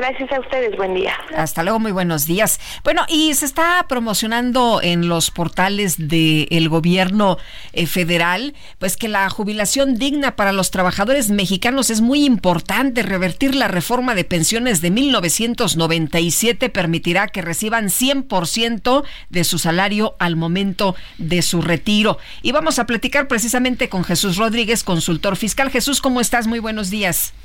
Gracias 0.01 0.31
a 0.31 0.39
ustedes, 0.39 0.75
buen 0.77 0.95
día. 0.95 1.13
Hasta 1.37 1.61
luego, 1.61 1.77
muy 1.77 1.91
buenos 1.91 2.25
días. 2.25 2.59
Bueno, 2.83 3.05
y 3.07 3.35
se 3.35 3.45
está 3.45 3.85
promocionando 3.87 4.79
en 4.81 5.07
los 5.07 5.29
portales 5.29 6.07
del 6.07 6.69
gobierno 6.69 7.37
eh, 7.73 7.85
federal, 7.85 8.55
pues 8.79 8.97
que 8.97 9.07
la 9.07 9.29
jubilación 9.29 9.93
digna 9.99 10.35
para 10.35 10.53
los 10.53 10.71
trabajadores 10.71 11.29
mexicanos 11.29 11.91
es 11.91 12.01
muy 12.01 12.25
importante. 12.25 13.03
Revertir 13.03 13.53
la 13.53 13.67
reforma 13.67 14.15
de 14.15 14.23
pensiones 14.23 14.81
de 14.81 14.89
1997 14.89 16.69
permitirá 16.69 17.27
que 17.27 17.43
reciban 17.43 17.89
100% 17.89 19.03
de 19.29 19.43
su 19.43 19.59
salario 19.59 20.15
al 20.17 20.35
momento 20.35 20.95
de 21.19 21.43
su 21.43 21.61
retiro. 21.61 22.17
Y 22.41 22.53
vamos 22.53 22.79
a 22.79 22.87
platicar 22.87 23.27
precisamente 23.27 23.87
con 23.87 24.03
Jesús 24.03 24.37
Rodríguez, 24.37 24.83
consultor 24.83 25.35
fiscal. 25.35 25.69
Jesús, 25.69 26.01
¿cómo 26.01 26.21
estás? 26.21 26.47
Muy 26.47 26.57
buenos 26.57 26.89
días. 26.89 27.35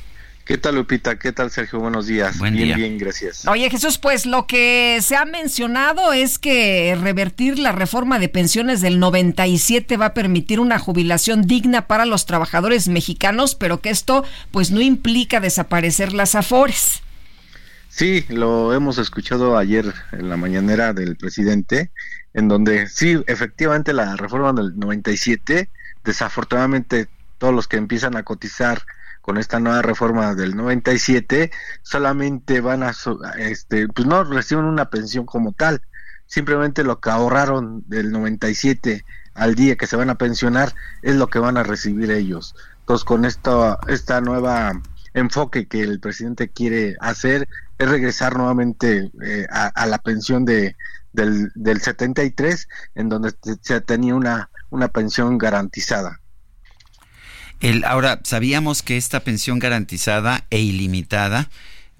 ¿Qué 0.47 0.59
tal, 0.59 0.77
Lupita? 0.77 1.19
¿Qué 1.19 1.33
tal, 1.33 1.51
Sergio? 1.51 1.81
Buenos 1.81 2.07
días. 2.07 2.39
Buen 2.39 2.55
bien, 2.55 2.67
día. 2.67 2.77
bien, 2.77 2.99
gracias. 2.99 3.49
Oye, 3.49 3.69
Jesús, 3.69 3.99
pues 3.99 4.27
lo 4.27 4.47
que 4.47 5.01
se 5.03 5.17
ha 5.17 5.25
mencionado 5.25 6.13
es 6.13 6.39
que 6.39 6.97
revertir 7.03 7.59
la 7.59 7.73
reforma 7.73 8.21
de 8.21 8.29
pensiones 8.29 8.81
del 8.81 9.01
97 9.01 9.97
va 9.97 10.07
a 10.07 10.15
permitir 10.15 10.61
una 10.61 10.79
jubilación 10.79 11.43
digna 11.43 11.89
para 11.89 12.07
los 12.07 12.27
trabajadores 12.27 12.87
mexicanos, 12.87 13.57
pero 13.57 13.81
que 13.81 13.91
esto 13.91 14.25
pues 14.53 14.71
no 14.71 14.81
implica 14.81 15.41
desaparecer 15.41 16.13
las 16.13 16.37
afores. 16.37 17.03
Sí, 17.89 18.25
lo 18.29 18.73
hemos 18.73 18.99
escuchado 18.99 19.59
ayer 19.59 19.93
en 20.13 20.29
la 20.29 20.37
mañanera 20.37 20.93
del 20.93 21.17
presidente, 21.17 21.91
en 22.35 22.47
donde 22.47 22.87
sí, 22.87 23.21
efectivamente 23.27 23.93
la 23.93 24.15
reforma 24.15 24.53
del 24.53 24.79
97, 24.79 25.69
desafortunadamente 26.05 27.09
todos 27.39 27.53
los 27.53 27.67
que 27.67 27.79
empiezan 27.79 28.17
a 28.17 28.23
cotizar 28.23 28.83
con 29.27 29.39
esta 29.39 29.59
nueva 29.59 29.83
reforma 29.83 30.37
del 30.37 30.55
97 30.55 31.51
solamente 31.83 32.61
van 32.61 32.85
a 32.85 32.93
este 33.39 33.89
pues 33.89 34.07
no 34.07 34.23
reciben 34.23 34.67
una 34.67 34.89
pensión 34.89 35.27
como 35.27 35.51
tal 35.51 35.83
simplemente 36.27 36.85
lo 36.85 37.01
que 37.01 37.11
ahorraron 37.11 37.83
del 37.89 38.13
97 38.13 39.05
al 39.35 39.57
día 39.57 39.75
que 39.75 39.89
se 39.89 39.97
van 39.97 40.11
a 40.11 40.15
pensionar 40.15 40.73
es 41.03 41.17
lo 41.17 41.27
que 41.27 41.41
van 41.41 41.57
a 41.57 41.65
recibir 41.65 42.13
ellos. 42.13 42.55
Entonces 42.79 43.05
con 43.05 43.25
esta 43.25 43.81
esta 43.89 44.21
nueva 44.21 44.81
enfoque 45.13 45.67
que 45.67 45.83
el 45.83 45.99
presidente 45.99 46.49
quiere 46.49 46.95
hacer 47.01 47.49
es 47.79 47.89
regresar 47.89 48.37
nuevamente 48.37 49.11
eh, 49.25 49.47
a, 49.51 49.87
la 49.87 49.99
pensión 49.99 50.45
de 50.45 50.77
del, 51.13 51.51
del 51.57 51.81
73 51.81 52.69
en 52.95 53.09
donde 53.09 53.35
se 53.61 53.81
tenía 53.81 54.15
una 54.15 54.51
una 54.71 54.87
pensión 54.87 55.37
garantizada 55.37 56.21
Ahora, 57.85 58.21
sabíamos 58.25 58.83
que 58.83 58.97
esta 58.97 59.21
pensión 59.21 59.59
garantizada 59.59 60.45
e 60.51 60.61
ilimitada, 60.61 61.49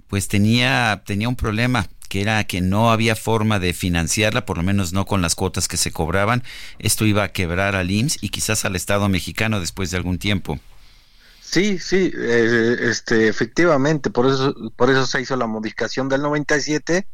pues 0.09 0.29
tenía, 0.29 1.03
tenía 1.07 1.29
un 1.29 1.37
problema, 1.37 1.89
que 2.09 2.21
era 2.21 2.45
que 2.45 2.61
no 2.61 2.91
había 2.91 3.17
forma 3.17 3.59
de 3.59 3.73
financiarla, 3.73 4.45
por 4.45 4.59
lo 4.59 4.63
menos 4.63 4.93
no 4.93 5.07
con 5.07 5.23
las 5.23 5.35
cuotas 5.35 5.69
que 5.69 5.77
se 5.77 5.93
cobraban. 5.93 6.43
Esto 6.79 7.07
iba 7.07 7.25
a 7.25 7.33
quebrar 7.33 7.75
al 7.75 7.91
IMSS 7.91 8.19
y 8.21 8.29
quizás 8.29 8.65
al 8.65 8.77
Estado 8.77 9.09
mexicano 9.09 9.61
después 9.61 9.91
de 9.91 9.97
algún 9.97 10.19
tiempo. 10.19 10.61
Sí, 11.41 11.79
sí, 11.79 12.13
eh, 12.15 12.77
este, 12.81 13.29
efectivamente, 13.29 14.11
por 14.11 14.27
eso, 14.27 14.55
por 14.75 14.91
eso 14.91 15.07
se 15.07 15.21
hizo 15.21 15.37
la 15.37 15.47
modificación 15.47 16.09
del 16.09 16.23
97, 16.23 17.07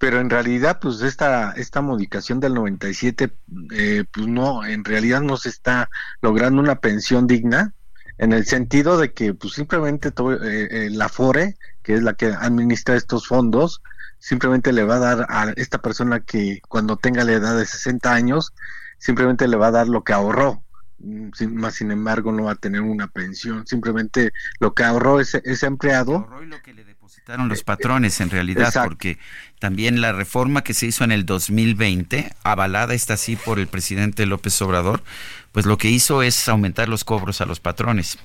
pero 0.00 0.18
en 0.18 0.30
realidad, 0.30 0.78
pues 0.80 1.02
esta, 1.02 1.52
esta 1.52 1.82
modificación 1.82 2.40
del 2.40 2.54
97, 2.54 3.36
eh, 3.70 4.04
pues 4.10 4.26
no, 4.26 4.64
en 4.64 4.82
realidad 4.82 5.20
no 5.20 5.36
se 5.36 5.50
está 5.50 5.90
logrando 6.22 6.62
una 6.62 6.76
pensión 6.76 7.26
digna, 7.26 7.74
en 8.16 8.32
el 8.32 8.46
sentido 8.46 8.96
de 8.96 9.12
que, 9.12 9.34
pues 9.34 9.52
simplemente 9.52 10.08
eh, 10.08 10.68
eh, 10.70 10.88
la 10.90 11.10
FORE, 11.10 11.58
que 11.82 11.92
es 11.96 12.02
la 12.02 12.14
que 12.14 12.28
administra 12.28 12.96
estos 12.96 13.28
fondos, 13.28 13.82
simplemente 14.18 14.72
le 14.72 14.84
va 14.84 14.96
a 14.96 15.00
dar 15.00 15.26
a 15.28 15.52
esta 15.56 15.82
persona 15.82 16.20
que 16.20 16.62
cuando 16.66 16.96
tenga 16.96 17.22
la 17.22 17.32
edad 17.32 17.58
de 17.58 17.66
60 17.66 18.10
años, 18.10 18.54
simplemente 18.96 19.48
le 19.48 19.58
va 19.58 19.66
a 19.66 19.72
dar 19.72 19.88
lo 19.88 20.02
que 20.02 20.14
ahorró 20.14 20.64
sin, 21.34 21.56
más 21.56 21.74
sin 21.76 21.90
embargo 21.90 22.32
no 22.32 22.44
va 22.44 22.52
a 22.52 22.56
tener 22.56 22.82
una 22.82 23.06
pensión 23.08 23.66
simplemente 23.66 24.32
lo 24.58 24.74
que 24.74 24.84
ahorró 24.84 25.20
ese, 25.20 25.40
ese 25.44 25.66
empleado 25.66 26.28
Quitaron 27.14 27.48
los 27.48 27.64
patrones 27.64 28.20
en 28.20 28.30
realidad, 28.30 28.66
Exacto. 28.68 28.88
porque 28.90 29.18
también 29.58 30.00
la 30.00 30.12
reforma 30.12 30.62
que 30.62 30.74
se 30.74 30.86
hizo 30.86 31.02
en 31.04 31.10
el 31.12 31.26
2020, 31.26 32.32
avalada 32.44 32.94
está 32.94 33.14
así 33.14 33.36
por 33.36 33.58
el 33.58 33.66
presidente 33.66 34.26
López 34.26 34.60
Obrador, 34.62 35.02
pues 35.52 35.66
lo 35.66 35.76
que 35.76 35.88
hizo 35.90 36.22
es 36.22 36.48
aumentar 36.48 36.88
los 36.88 37.04
cobros 37.04 37.40
a 37.40 37.46
los 37.46 37.58
patrones. 37.60 38.16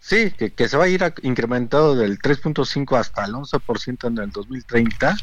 sí 0.00 0.30
que, 0.30 0.50
que 0.50 0.68
se 0.68 0.76
va 0.76 0.84
a 0.84 0.88
ir 0.88 1.02
a- 1.04 1.12
incrementado 1.22 1.94
del 1.96 2.18
3.5 2.20 2.96
hasta 2.98 3.24
el 3.24 3.32
11% 3.32 4.06
en 4.06 4.18
el 4.18 4.30
2030 4.30 5.16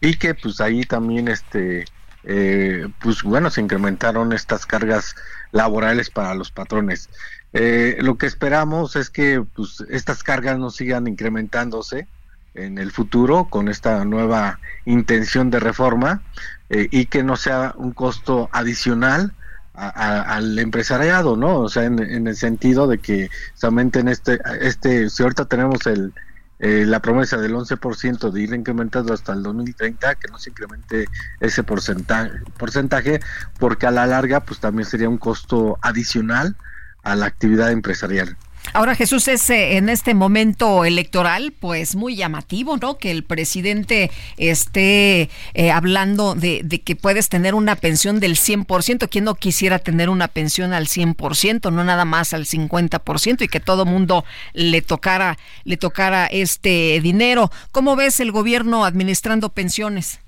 y 0.00 0.14
que 0.14 0.34
pues 0.34 0.60
ahí 0.60 0.84
también 0.84 1.26
este 1.28 1.84
eh, 2.22 2.86
pues 3.00 3.22
bueno 3.22 3.50
se 3.50 3.60
incrementaron 3.62 4.32
estas 4.32 4.64
cargas 4.66 5.16
laborales 5.52 6.10
para 6.10 6.34
los 6.34 6.50
patrones 6.52 7.10
Eh, 7.52 7.96
lo 8.00 8.16
que 8.16 8.26
esperamos 8.26 8.94
es 8.96 9.10
que 9.10 9.42
pues 9.54 9.82
estas 9.90 10.22
cargas 10.22 10.56
no 10.58 10.70
sigan 10.70 11.08
incrementándose 11.08 12.08
en 12.54 12.78
el 12.78 12.92
futuro 12.92 13.48
con 13.50 13.68
esta 13.68 14.04
nueva 14.04 14.60
intención 14.84 15.50
de 15.50 15.58
reforma 15.60 16.22
eh, 16.68 16.88
y 16.92 17.06
que 17.06 17.22
no 17.24 17.36
sea 17.36 17.74
un 17.76 17.92
costo 17.92 18.48
adicional 18.52 19.34
a- 19.74 20.22
al 20.36 20.58
empresariado, 20.58 21.36
¿no? 21.36 21.60
O 21.60 21.68
sea, 21.68 21.84
en, 21.84 21.98
en 22.00 22.26
el 22.26 22.36
sentido 22.36 22.86
de 22.86 23.00
que 23.00 23.30
se 23.54 23.66
aumenten 23.66 24.08
este, 24.08 24.38
este, 24.60 25.08
si 25.10 25.22
ahorita 25.22 25.46
tenemos 25.46 25.86
el, 25.86 26.12
eh, 26.60 26.84
la 26.86 27.00
promesa 27.00 27.38
del 27.38 27.54
11% 27.54 28.30
de 28.30 28.40
ir 28.42 28.52
incrementando 28.52 29.14
hasta 29.14 29.32
el 29.32 29.42
2030, 29.42 30.14
que 30.16 30.28
no 30.28 30.38
se 30.38 30.50
incremente 30.50 31.08
ese 31.40 31.62
porcentaje, 31.64 32.32
porcentaje, 32.58 33.20
porque 33.58 33.86
a 33.86 33.90
la 33.90 34.06
larga, 34.06 34.40
pues 34.40 34.60
también 34.60 34.86
sería 34.86 35.08
un 35.08 35.16
costo 35.18 35.78
adicional 35.80 36.56
a 37.02 37.16
la 37.16 37.26
actividad 37.26 37.72
empresarial. 37.72 38.36
Ahora 38.72 38.94
Jesús 38.94 39.26
es 39.26 39.50
eh, 39.50 39.76
en 39.76 39.88
este 39.88 40.14
momento 40.14 40.84
electoral 40.84 41.52
pues 41.58 41.96
muy 41.96 42.14
llamativo, 42.14 42.76
¿no? 42.76 42.98
Que 42.98 43.10
el 43.10 43.24
presidente 43.24 44.10
esté 44.36 45.28
eh, 45.54 45.70
hablando 45.72 46.34
de, 46.34 46.60
de 46.64 46.80
que 46.80 46.94
puedes 46.94 47.28
tener 47.28 47.54
una 47.54 47.74
pensión 47.74 48.20
del 48.20 48.36
100%. 48.36 49.08
¿Quién 49.08 49.24
no 49.24 49.34
quisiera 49.34 49.80
tener 49.80 50.08
una 50.08 50.28
pensión 50.28 50.72
al 50.72 50.86
100%, 50.86 51.72
no 51.72 51.84
nada 51.84 52.04
más 52.04 52.32
al 52.32 52.46
50% 52.46 53.42
y 53.42 53.48
que 53.48 53.60
todo 53.60 53.84
mundo 53.84 54.24
le 54.52 54.82
tocara 54.82 55.36
le 55.64 55.76
tocara 55.76 56.26
este 56.26 57.00
dinero? 57.02 57.50
¿Cómo 57.72 57.96
ves 57.96 58.20
el 58.20 58.30
gobierno 58.30 58.84
administrando 58.84 59.48
pensiones? 59.48 60.20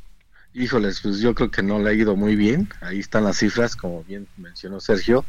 Híjoles, 0.55 1.01
pues 1.01 1.21
yo 1.21 1.35
creo 1.35 1.51
que 1.51 1.63
no 1.63 1.79
le 1.79 1.91
ha 1.91 1.95
ido 1.95 2.15
muy 2.15 2.37
bien. 2.37 2.69
Ahí 2.83 2.99
están 2.99 3.25
las 3.25 3.39
cifras, 3.39 3.75
como 3.75 4.05
bien 4.05 4.27
mencionó 4.37 4.81
Sergio. 4.81 5.25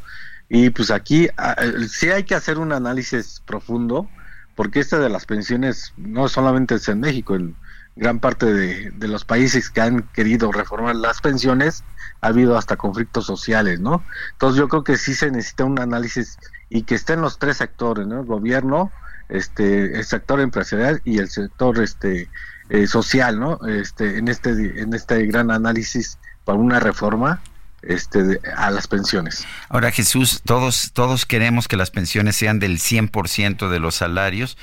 Y 0.54 0.70
pues 0.70 0.92
aquí 0.92 1.28
ah, 1.36 1.56
eh, 1.58 1.88
sí 1.88 2.10
hay 2.10 2.22
que 2.22 2.36
hacer 2.36 2.60
un 2.60 2.70
análisis 2.70 3.42
profundo, 3.44 4.08
porque 4.54 4.78
este 4.78 5.00
de 5.00 5.08
las 5.08 5.26
pensiones 5.26 5.92
no 5.96 6.28
solamente 6.28 6.76
es 6.76 6.88
en 6.88 7.00
México, 7.00 7.34
en 7.34 7.56
gran 7.96 8.20
parte 8.20 8.46
de, 8.52 8.92
de 8.92 9.08
los 9.08 9.24
países 9.24 9.68
que 9.68 9.80
han 9.80 10.04
querido 10.12 10.52
reformar 10.52 10.94
las 10.94 11.20
pensiones, 11.20 11.82
ha 12.20 12.28
habido 12.28 12.56
hasta 12.56 12.76
conflictos 12.76 13.26
sociales, 13.26 13.80
¿no? 13.80 14.04
Entonces 14.30 14.56
yo 14.56 14.68
creo 14.68 14.84
que 14.84 14.96
sí 14.96 15.14
se 15.14 15.28
necesita 15.28 15.64
un 15.64 15.80
análisis 15.80 16.38
y 16.68 16.82
que 16.82 16.94
estén 16.94 17.20
los 17.20 17.40
tres 17.40 17.56
sectores, 17.56 18.06
¿no? 18.06 18.20
El 18.20 18.26
gobierno, 18.26 18.92
este, 19.28 19.98
el 19.98 20.04
sector 20.04 20.38
empresarial 20.40 21.02
y 21.02 21.18
el 21.18 21.30
sector 21.30 21.82
este 21.82 22.30
eh, 22.68 22.86
social, 22.86 23.40
¿no? 23.40 23.58
Este, 23.66 24.18
en 24.18 24.28
este 24.28 24.50
en 24.80 24.94
este 24.94 25.26
gran 25.26 25.50
análisis 25.50 26.16
para 26.44 26.58
una 26.58 26.78
reforma 26.78 27.42
este 27.88 28.22
de- 28.22 28.40
a 28.56 28.70
las 28.70 28.86
pensiones. 28.88 29.44
Ahora 29.68 29.90
Jesús, 29.90 30.42
todos, 30.44 30.90
todos 30.92 31.26
queremos 31.26 31.68
que 31.68 31.76
las 31.76 31.90
pensiones 31.90 32.36
sean 32.36 32.58
del 32.58 32.78
100% 32.78 33.68
de 33.70 33.78
los 33.78 33.94
salarios, 33.96 34.56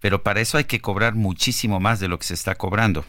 pero 0.00 0.22
para 0.22 0.40
eso 0.40 0.58
hay 0.58 0.64
que 0.64 0.80
cobrar 0.80 1.14
muchísimo 1.14 1.80
más 1.80 2.00
de 2.00 2.08
lo 2.08 2.18
que 2.18 2.26
se 2.26 2.34
está 2.34 2.54
cobrando. 2.56 3.04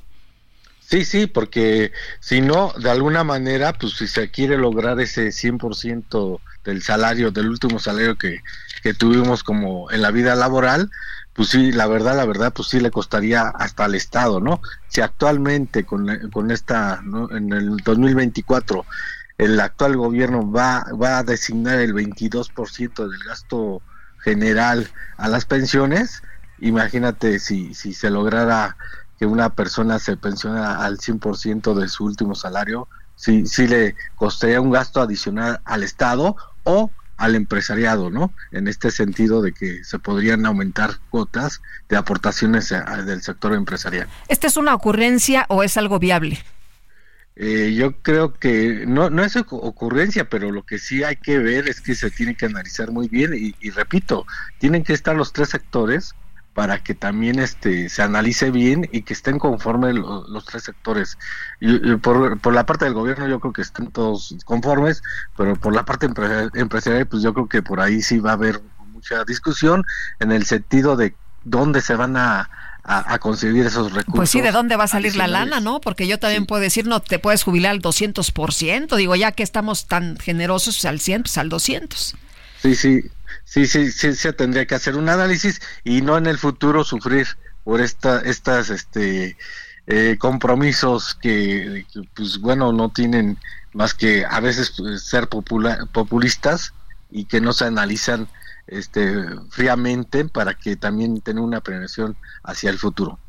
Sí, 0.80 1.06
sí, 1.06 1.27
porque 1.27 1.91
si 2.19 2.41
no, 2.41 2.73
de 2.77 2.91
alguna 2.91 3.23
manera, 3.23 3.73
pues 3.73 3.94
si 3.94 4.07
se 4.07 4.30
quiere 4.30 4.57
lograr 4.57 4.99
ese 4.99 5.31
100% 5.31 6.40
del 6.65 6.84
salario, 6.84 7.31
del 7.31 7.49
último 7.49 7.80
salario 7.80 8.15
que, 8.18 8.41
que 8.84 8.94
tuvimos 8.94 9.44
como 9.44 9.90
en 9.91 10.02
la 10.02 10.11
vida 10.11 10.35
laboral, 10.35 10.91
pues 11.34 11.49
sí, 11.49 11.72
la 11.72 11.88
verdad, 11.88 12.15
la 12.15 12.26
verdad, 12.26 12.53
pues 12.53 12.68
sí 12.68 12.80
le 12.80 12.91
costaría 12.91 13.41
hasta 13.48 13.85
al 13.85 13.95
Estado, 13.95 14.40
¿no? 14.40 14.61
Si 14.88 15.02
actualmente 15.02 15.84
con, 15.84 16.07
con 16.31 16.52
esta, 16.52 17.02
¿no? 17.03 17.31
en 17.35 17.52
el 17.53 17.77
2024, 17.77 18.85
el 19.38 19.60
actual 19.60 19.97
gobierno 19.97 20.49
va, 20.49 20.85
va 21.01 21.19
a 21.19 21.23
designar 21.23 21.80
el 21.80 21.93
22% 21.93 23.10
del 23.10 23.19
gasto 23.26 23.81
general 24.23 24.88
a 25.18 25.27
las 25.27 25.45
pensiones, 25.45 26.22
imagínate 26.60 27.39
si, 27.39 27.73
si 27.73 27.93
se 27.93 28.10
lograra 28.10 28.77
que 29.19 29.26
una 29.26 29.49
persona 29.49 29.99
se 29.99 30.18
pensiona 30.18 30.84
al 30.84 30.97
100% 30.97 31.73
de 31.73 31.88
su 31.88 32.05
último 32.05 32.35
salario, 32.35 32.88
sí, 33.15 33.45
sí 33.45 33.68
le 33.68 33.95
costaría 34.15 34.61
un 34.61 34.72
gasto 34.72 35.01
adicional 35.01 35.61
al 35.65 35.84
Estado 35.84 36.35
o 36.64 36.89
al 37.18 37.35
empresariado, 37.35 38.10
¿no? 38.10 38.34
En 38.51 38.68
este 38.68 38.91
sentido 38.91 39.41
de 39.41 39.53
que 39.53 39.84
se 39.84 39.99
podrían 39.99 40.45
aumentar 40.45 40.99
cuotas 41.10 41.61
de 41.88 41.95
aportaciones 41.95 42.69
del 42.69 43.22
sector 43.22 43.53
empresarial. 43.53 44.07
¿Esta 44.27 44.47
es 44.47 44.57
una 44.57 44.73
ocurrencia 44.73 45.45
o 45.49 45.64
es 45.64 45.77
algo 45.77 45.99
viable? 45.99 46.43
Eh, 47.35 47.73
yo 47.73 47.99
creo 48.01 48.34
que 48.34 48.85
no, 48.85 49.10
no 49.10 49.23
es 49.23 49.35
ocurrencia, 49.35 50.30
pero 50.30 50.51
lo 50.51 50.64
que 50.64 50.77
sí 50.77 51.03
hay 51.03 51.15
que 51.15 51.39
ver 51.39 51.68
es 51.68 51.81
que 51.81 51.95
se 51.95 52.11
tiene 52.11 52.35
que 52.35 52.45
analizar 52.45 52.91
muy 52.91 53.07
bien 53.07 53.34
y, 53.34 53.69
repito, 53.72 54.26
tienen 54.60 54.84
que 54.84 54.93
estar 54.93 55.15
los 55.15 55.34
tres 55.34 55.49
sectores 55.49 56.14
para 56.53 56.84
que 56.84 56.93
también 56.93 57.39
este 57.39 57.89
se 57.89 58.03
analice 58.03 58.51
bien 58.51 58.88
y 58.91 59.01
que 59.01 59.14
estén 59.14 59.39
conformes 59.39 59.95
los, 59.95 60.45
tres 60.45 60.64
sectores. 60.64 61.18
Y, 61.60 61.95
por, 61.95 62.39
por, 62.39 62.53
la 62.53 62.65
parte 62.68 62.85
del 62.85 62.93
gobierno 62.93 63.27
yo 63.27 63.39
creo 63.39 63.53
que 63.53 63.64
están 63.64 63.91
todos 63.91 64.35
conformes, 64.45 65.01
pero 65.35 65.55
por 65.55 65.73
la 65.73 65.85
parte 65.85 66.05
empresarial 66.05 67.07
pues 67.07 67.23
yo 67.23 67.34
creo 67.34 67.49
que 67.49 67.64
por 67.64 67.80
ahí 67.81 68.03
sí 68.03 68.19
va 68.19 68.31
a 68.31 68.34
haber 68.34 68.61
mucha 68.91 69.23
discusión 69.26 69.84
en 70.19 70.31
el 70.31 70.45
sentido 70.45 70.95
de 70.95 71.15
dónde 71.43 71.81
se 71.81 71.95
van 71.95 72.15
a 72.18 72.49
a, 72.84 73.18
conseguir 73.19 73.65
esos 73.65 73.93
recursos. 73.93 74.15
Pues 74.15 74.30
sí, 74.30 74.41
¿de 74.41 74.51
dónde 74.51 74.76
va 74.76 74.84
a 74.84 74.88
salir 74.88 75.15
la 75.15 75.27
lana, 75.27 75.60
no? 75.60 75.80
Porque 75.80 76.05
yo 76.05 76.19
también 76.19 76.45
puedo 76.45 76.61
decir, 76.61 76.85
no, 76.85 77.01
te 77.01 77.18
puedes 77.18 77.43
jubilar 77.43 77.72
al 77.72 77.81
200%, 77.81 78.95
digo, 78.97 79.15
ya 79.15 79.31
que 79.31 79.43
estamos 79.43 79.88
tan 79.88 80.18
generosos 80.18 80.84
al 80.85 80.99
100, 80.99 81.23
pues 81.23 81.38
al 81.38 81.49
200. 81.49 82.15
Sí, 82.61 82.76
sí, 82.76 83.01
sí, 83.45 83.68
sí, 83.68 83.91
sí, 83.91 84.15
se 84.15 84.34
tendría 84.34 84.65
que 84.65 84.76
hacer 84.76 84.95
un 84.97 85.07
análisis 85.07 85.61
y 85.84 86.01
no 86.01 86.18
en 86.18 86.27
el 86.27 86.38
futuro 86.38 86.84
sufrir 86.84 87.27
por 87.64 87.80
esta, 87.80 88.19
estas, 88.19 88.69
este, 88.69 89.38
eh, 89.88 90.18
compromisos 90.19 91.15
que, 91.15 91.85
pues 92.15 92.39
bueno, 92.39 92.73
no 92.73 92.89
tienen 92.89 93.38
más 93.73 93.93
que 93.93 94.26
a 94.26 94.39
veces 94.39 94.73
pues, 94.77 95.03
ser 95.03 95.27
populistas 95.30 96.73
y 97.11 97.26
que 97.26 97.41
no 97.41 97.53
se 97.53 97.65
analizan 97.65 98.27
este, 98.68 99.26
fríamente 99.49 100.26
para 100.26 100.53
que 100.53 100.76
también 100.76 101.22
tenga 101.22 101.41
una 101.41 101.61
prevención 101.61 102.15
hacia 102.44 102.69
el 102.69 102.77
futuro. 102.77 103.19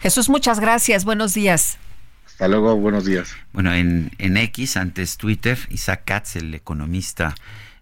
Jesús, 0.00 0.28
muchas 0.28 0.60
gracias. 0.60 1.04
Buenos 1.04 1.34
días. 1.34 1.78
Hasta 2.26 2.48
luego, 2.48 2.76
buenos 2.76 3.04
días. 3.04 3.34
Bueno, 3.52 3.72
en, 3.72 4.10
en 4.18 4.36
X, 4.36 4.76
antes 4.76 5.16
Twitter, 5.16 5.58
Isaac 5.70 6.02
Katz, 6.04 6.36
el 6.36 6.54
economista 6.54 7.34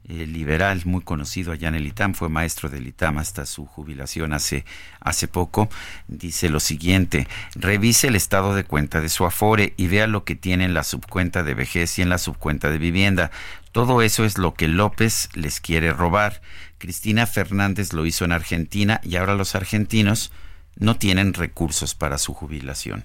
eh, 0.08 0.26
liberal 0.26 0.82
muy 0.86 1.02
conocido 1.02 1.52
allá 1.52 1.68
en 1.68 1.76
el 1.76 1.86
ITAM, 1.86 2.14
fue 2.14 2.28
maestro 2.28 2.68
del 2.68 2.88
ITAM 2.88 3.18
hasta 3.18 3.46
su 3.46 3.64
jubilación 3.64 4.32
hace, 4.32 4.64
hace 4.98 5.28
poco, 5.28 5.68
dice 6.08 6.48
lo 6.48 6.58
siguiente, 6.58 7.28
revise 7.54 8.08
el 8.08 8.16
estado 8.16 8.54
de 8.54 8.64
cuenta 8.64 9.00
de 9.00 9.08
su 9.08 9.24
Afore 9.24 9.72
y 9.76 9.86
vea 9.86 10.08
lo 10.08 10.24
que 10.24 10.34
tiene 10.34 10.64
en 10.64 10.74
la 10.74 10.82
subcuenta 10.82 11.44
de 11.44 11.54
vejez 11.54 11.98
y 11.98 12.02
en 12.02 12.08
la 12.08 12.18
subcuenta 12.18 12.70
de 12.70 12.78
vivienda. 12.78 13.30
Todo 13.70 14.02
eso 14.02 14.24
es 14.24 14.36
lo 14.36 14.54
que 14.54 14.66
López 14.66 15.28
les 15.34 15.60
quiere 15.60 15.92
robar. 15.92 16.42
Cristina 16.80 17.26
Fernández 17.26 17.92
lo 17.92 18.06
hizo 18.06 18.24
en 18.24 18.32
Argentina 18.32 19.00
y 19.04 19.14
ahora 19.14 19.36
los 19.36 19.54
argentinos 19.54 20.32
no 20.76 20.96
tienen 20.96 21.34
recursos 21.34 21.94
para 21.94 22.18
su 22.18 22.34
jubilación. 22.34 23.04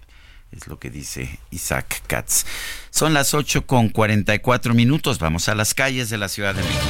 Es 0.51 0.67
lo 0.67 0.79
que 0.79 0.89
dice 0.89 1.39
Isaac 1.51 2.01
Katz. 2.07 2.45
Son 2.89 3.13
las 3.13 3.33
8 3.33 3.67
con 3.67 3.89
44 3.89 4.73
minutos. 4.73 5.19
Vamos 5.19 5.49
a 5.49 5.55
las 5.55 5.73
calles 5.73 6.09
de 6.09 6.17
la 6.17 6.29
Ciudad 6.29 6.55
de 6.55 6.63
México. 6.63 6.85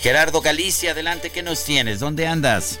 Gerardo 0.00 0.40
Galicia, 0.40 0.90
adelante, 0.90 1.30
¿qué 1.30 1.42
nos 1.42 1.64
tienes? 1.64 2.00
¿Dónde 2.00 2.26
andas? 2.26 2.80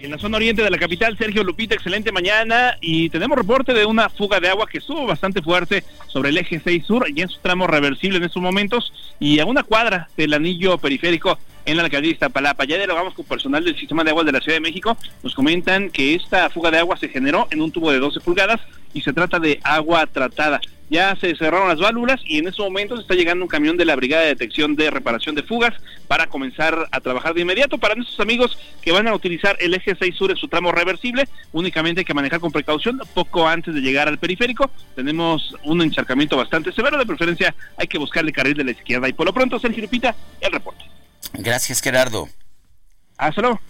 En 0.00 0.12
la 0.12 0.18
zona 0.18 0.36
oriente 0.36 0.62
de 0.62 0.70
la 0.70 0.78
capital, 0.78 1.18
Sergio 1.18 1.42
Lupita, 1.42 1.74
excelente 1.74 2.12
mañana 2.12 2.78
y 2.80 3.10
tenemos 3.10 3.36
reporte 3.36 3.74
de 3.74 3.84
una 3.84 4.08
fuga 4.08 4.38
de 4.38 4.48
agua 4.48 4.68
que 4.68 4.78
estuvo 4.78 5.04
bastante 5.06 5.42
fuerte 5.42 5.82
sobre 6.06 6.28
el 6.28 6.38
eje 6.38 6.60
6 6.62 6.86
sur 6.86 7.06
y 7.12 7.20
en 7.20 7.28
su 7.28 7.40
tramo 7.40 7.66
reversible 7.66 8.18
en 8.18 8.24
estos 8.24 8.40
momentos 8.40 8.92
y 9.18 9.40
a 9.40 9.44
una 9.44 9.64
cuadra 9.64 10.08
del 10.16 10.34
anillo 10.34 10.78
periférico 10.78 11.36
en 11.66 11.76
la 11.76 11.82
alcaldía 11.82 12.10
de 12.10 12.14
Iztapalapa. 12.14 12.64
Ya 12.64 12.76
dialogamos 12.76 13.14
con 13.14 13.24
personal 13.24 13.64
del 13.64 13.76
sistema 13.76 14.04
de 14.04 14.10
aguas 14.10 14.24
de 14.24 14.32
la 14.32 14.40
Ciudad 14.40 14.56
de 14.56 14.60
México. 14.60 14.96
Nos 15.24 15.34
comentan 15.34 15.90
que 15.90 16.14
esta 16.14 16.48
fuga 16.48 16.70
de 16.70 16.78
agua 16.78 16.96
se 16.96 17.08
generó 17.08 17.48
en 17.50 17.60
un 17.60 17.72
tubo 17.72 17.90
de 17.90 17.98
12 17.98 18.20
pulgadas 18.20 18.60
y 18.94 19.00
se 19.00 19.12
trata 19.12 19.40
de 19.40 19.58
agua 19.64 20.06
tratada 20.06 20.60
ya 20.90 21.16
se 21.16 21.34
cerraron 21.36 21.68
las 21.68 21.78
válvulas 21.78 22.20
y 22.24 22.38
en 22.38 22.48
estos 22.48 22.64
momentos 22.64 23.00
está 23.00 23.14
llegando 23.14 23.44
un 23.44 23.48
camión 23.48 23.76
de 23.76 23.84
la 23.84 23.96
Brigada 23.96 24.22
de 24.22 24.28
Detección 24.28 24.74
de 24.76 24.90
Reparación 24.90 25.34
de 25.34 25.42
Fugas 25.42 25.74
para 26.06 26.26
comenzar 26.26 26.88
a 26.90 27.00
trabajar 27.00 27.34
de 27.34 27.42
inmediato. 27.42 27.78
Para 27.78 27.94
nuestros 27.94 28.18
amigos 28.20 28.58
que 28.80 28.92
van 28.92 29.06
a 29.08 29.14
utilizar 29.14 29.56
el 29.60 29.74
eje 29.74 29.94
6 29.98 30.14
sur 30.16 30.30
en 30.30 30.36
su 30.36 30.48
tramo 30.48 30.72
reversible, 30.72 31.28
únicamente 31.52 32.00
hay 32.00 32.04
que 32.04 32.14
manejar 32.14 32.40
con 32.40 32.52
precaución 32.52 33.00
poco 33.14 33.46
antes 33.46 33.74
de 33.74 33.80
llegar 33.80 34.08
al 34.08 34.18
periférico. 34.18 34.70
Tenemos 34.94 35.54
un 35.64 35.82
encharcamiento 35.82 36.36
bastante 36.36 36.72
severo, 36.72 36.98
de 36.98 37.06
preferencia 37.06 37.54
hay 37.76 37.86
que 37.86 37.98
buscarle 37.98 38.32
carril 38.32 38.54
de 38.54 38.64
la 38.64 38.70
izquierda. 38.70 39.08
Y 39.08 39.12
por 39.12 39.26
lo 39.26 39.32
pronto, 39.32 39.58
Sergio 39.58 39.82
Lupita, 39.82 40.14
el 40.40 40.52
reporte. 40.52 40.84
Gracias, 41.34 41.80
Gerardo. 41.80 42.28
Hasta 43.16 43.42
luego. 43.42 43.60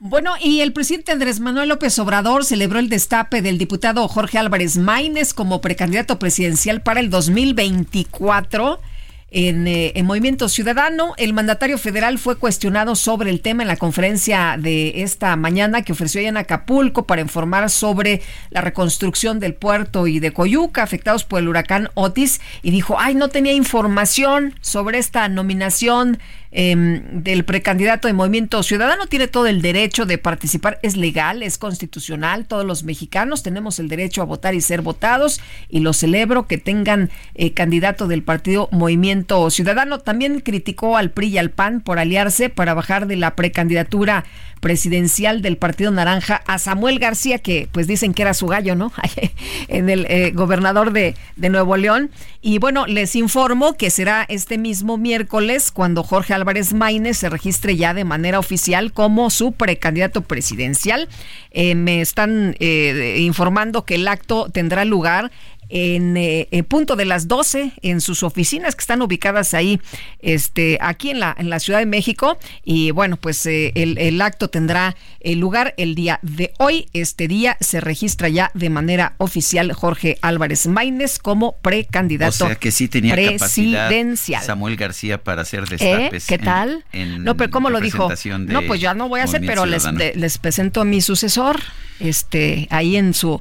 Bueno, 0.00 0.34
y 0.40 0.60
el 0.60 0.72
presidente 0.72 1.10
Andrés 1.10 1.40
Manuel 1.40 1.70
López 1.70 1.98
Obrador 1.98 2.44
celebró 2.44 2.78
el 2.78 2.88
destape 2.88 3.42
del 3.42 3.58
diputado 3.58 4.06
Jorge 4.06 4.38
Álvarez 4.38 4.76
Maínez 4.76 5.34
como 5.34 5.60
precandidato 5.60 6.20
presidencial 6.20 6.82
para 6.82 7.00
el 7.00 7.10
2024. 7.10 8.78
En, 9.30 9.66
eh, 9.66 9.92
en, 9.96 10.06
Movimiento 10.06 10.48
Ciudadano, 10.48 11.14
el 11.18 11.34
mandatario 11.34 11.76
federal 11.78 12.18
fue 12.18 12.36
cuestionado 12.36 12.94
sobre 12.94 13.28
el 13.28 13.40
tema 13.40 13.62
en 13.62 13.68
la 13.68 13.76
conferencia 13.76 14.56
de 14.56 15.02
esta 15.02 15.34
mañana 15.34 15.82
que 15.82 15.92
ofreció 15.92 16.20
en 16.20 16.36
Acapulco 16.36 17.04
para 17.04 17.20
informar 17.20 17.68
sobre 17.68 18.22
la 18.50 18.60
reconstrucción 18.60 19.40
del 19.40 19.54
puerto 19.54 20.06
y 20.06 20.20
de 20.20 20.32
Coyuca 20.32 20.82
afectados 20.82 21.24
por 21.24 21.40
el 21.40 21.48
huracán 21.48 21.90
Otis 21.94 22.40
y 22.62 22.70
dijo, 22.70 22.96
ay, 22.98 23.16
no 23.16 23.28
tenía 23.28 23.52
información 23.52 24.54
sobre 24.62 24.98
esta 24.98 25.28
nominación 25.28 26.18
Em, 26.50 27.22
del 27.22 27.44
precandidato 27.44 28.08
de 28.08 28.14
Movimiento 28.14 28.62
Ciudadano 28.62 29.06
tiene 29.06 29.28
todo 29.28 29.46
el 29.46 29.60
derecho 29.60 30.06
de 30.06 30.16
participar, 30.16 30.78
es 30.82 30.96
legal, 30.96 31.42
es 31.42 31.58
constitucional, 31.58 32.46
todos 32.46 32.64
los 32.64 32.84
mexicanos 32.84 33.42
tenemos 33.42 33.78
el 33.78 33.88
derecho 33.88 34.22
a 34.22 34.24
votar 34.24 34.54
y 34.54 34.62
ser 34.62 34.80
votados 34.80 35.40
y 35.68 35.80
lo 35.80 35.92
celebro 35.92 36.46
que 36.46 36.56
tengan 36.56 37.10
eh, 37.34 37.52
candidato 37.52 38.08
del 38.08 38.22
partido 38.22 38.68
Movimiento 38.72 39.50
Ciudadano. 39.50 39.98
También 39.98 40.40
criticó 40.40 40.96
al 40.96 41.10
PRI 41.10 41.28
y 41.28 41.38
al 41.38 41.50
PAN 41.50 41.82
por 41.82 41.98
aliarse 41.98 42.48
para 42.48 42.72
bajar 42.72 43.06
de 43.06 43.16
la 43.16 43.36
precandidatura 43.36 44.24
presidencial 44.60 45.42
del 45.42 45.56
Partido 45.56 45.90
Naranja 45.90 46.42
a 46.46 46.58
Samuel 46.58 46.98
García, 46.98 47.38
que 47.38 47.68
pues 47.70 47.86
dicen 47.86 48.14
que 48.14 48.22
era 48.22 48.34
su 48.34 48.46
gallo, 48.46 48.74
¿no? 48.74 48.92
en 49.68 49.88
el 49.88 50.06
eh, 50.06 50.32
gobernador 50.34 50.92
de, 50.92 51.14
de 51.36 51.48
Nuevo 51.48 51.76
León. 51.76 52.10
Y 52.40 52.58
bueno, 52.58 52.86
les 52.86 53.16
informo 53.16 53.74
que 53.74 53.90
será 53.90 54.24
este 54.28 54.58
mismo 54.58 54.96
miércoles 54.96 55.70
cuando 55.70 56.02
Jorge 56.02 56.34
Álvarez 56.38 56.72
Maínez 56.72 57.18
se 57.18 57.28
registre 57.28 57.76
ya 57.76 57.94
de 57.94 58.04
manera 58.04 58.38
oficial 58.38 58.92
como 58.92 59.30
su 59.30 59.52
precandidato 59.52 60.22
presidencial. 60.22 61.08
Eh, 61.50 61.74
me 61.74 62.00
están 62.00 62.56
eh, 62.60 63.16
informando 63.20 63.84
que 63.84 63.96
el 63.96 64.08
acto 64.08 64.48
tendrá 64.50 64.84
lugar 64.84 65.30
en 65.68 66.16
eh, 66.16 66.48
punto 66.66 66.96
de 66.96 67.04
las 67.04 67.28
12 67.28 67.72
en 67.82 68.00
sus 68.00 68.22
oficinas 68.22 68.74
que 68.74 68.80
están 68.80 69.02
ubicadas 69.02 69.54
ahí 69.54 69.80
este 70.20 70.78
aquí 70.80 71.10
en 71.10 71.20
la 71.20 71.34
en 71.38 71.50
la 71.50 71.60
Ciudad 71.60 71.78
de 71.78 71.86
México. 71.86 72.38
Y 72.64 72.90
bueno 72.90 73.16
pues 73.16 73.44
eh, 73.46 73.72
el, 73.74 74.20
acto 74.20 74.48
tendrá 74.48 74.96
el 75.20 75.38
lugar 75.38 75.74
el 75.76 75.94
día 75.94 76.18
de 76.22 76.52
hoy. 76.58 76.88
Este 76.92 77.28
día 77.28 77.56
se 77.60 77.80
registra 77.80 78.28
ya 78.28 78.50
de 78.54 78.70
manera 78.70 79.14
oficial 79.18 79.72
Jorge 79.72 80.18
Álvarez 80.22 80.66
Maínez 80.66 81.18
como 81.18 81.56
precandidato 81.58 82.44
o 82.44 82.48
sea 82.48 82.56
que 82.56 82.70
sí 82.70 82.88
tenía 82.88 83.14
presidencial. 83.14 84.42
Samuel 84.42 84.76
García 84.76 85.22
para 85.22 85.42
hacer 85.42 85.64
¿Eh? 85.64 85.66
destapes 85.70 86.26
¿qué 86.26 86.38
tal? 86.38 86.84
no 87.18 87.36
pero 87.36 87.50
cómo 87.50 87.70
lo 87.70 87.80
dijo 87.80 88.08
no 88.38 88.62
pues 88.62 88.80
ya 88.80 88.94
no 88.94 89.08
voy 89.08 89.20
a 89.20 89.24
hacer 89.24 89.42
pero 89.44 89.66
les, 89.66 89.84
les 89.92 90.38
presento 90.38 90.80
a 90.80 90.84
mi 90.84 91.00
sucesor 91.00 91.60
este 92.00 92.66
ahí 92.70 92.96
en 92.96 93.14
su 93.14 93.40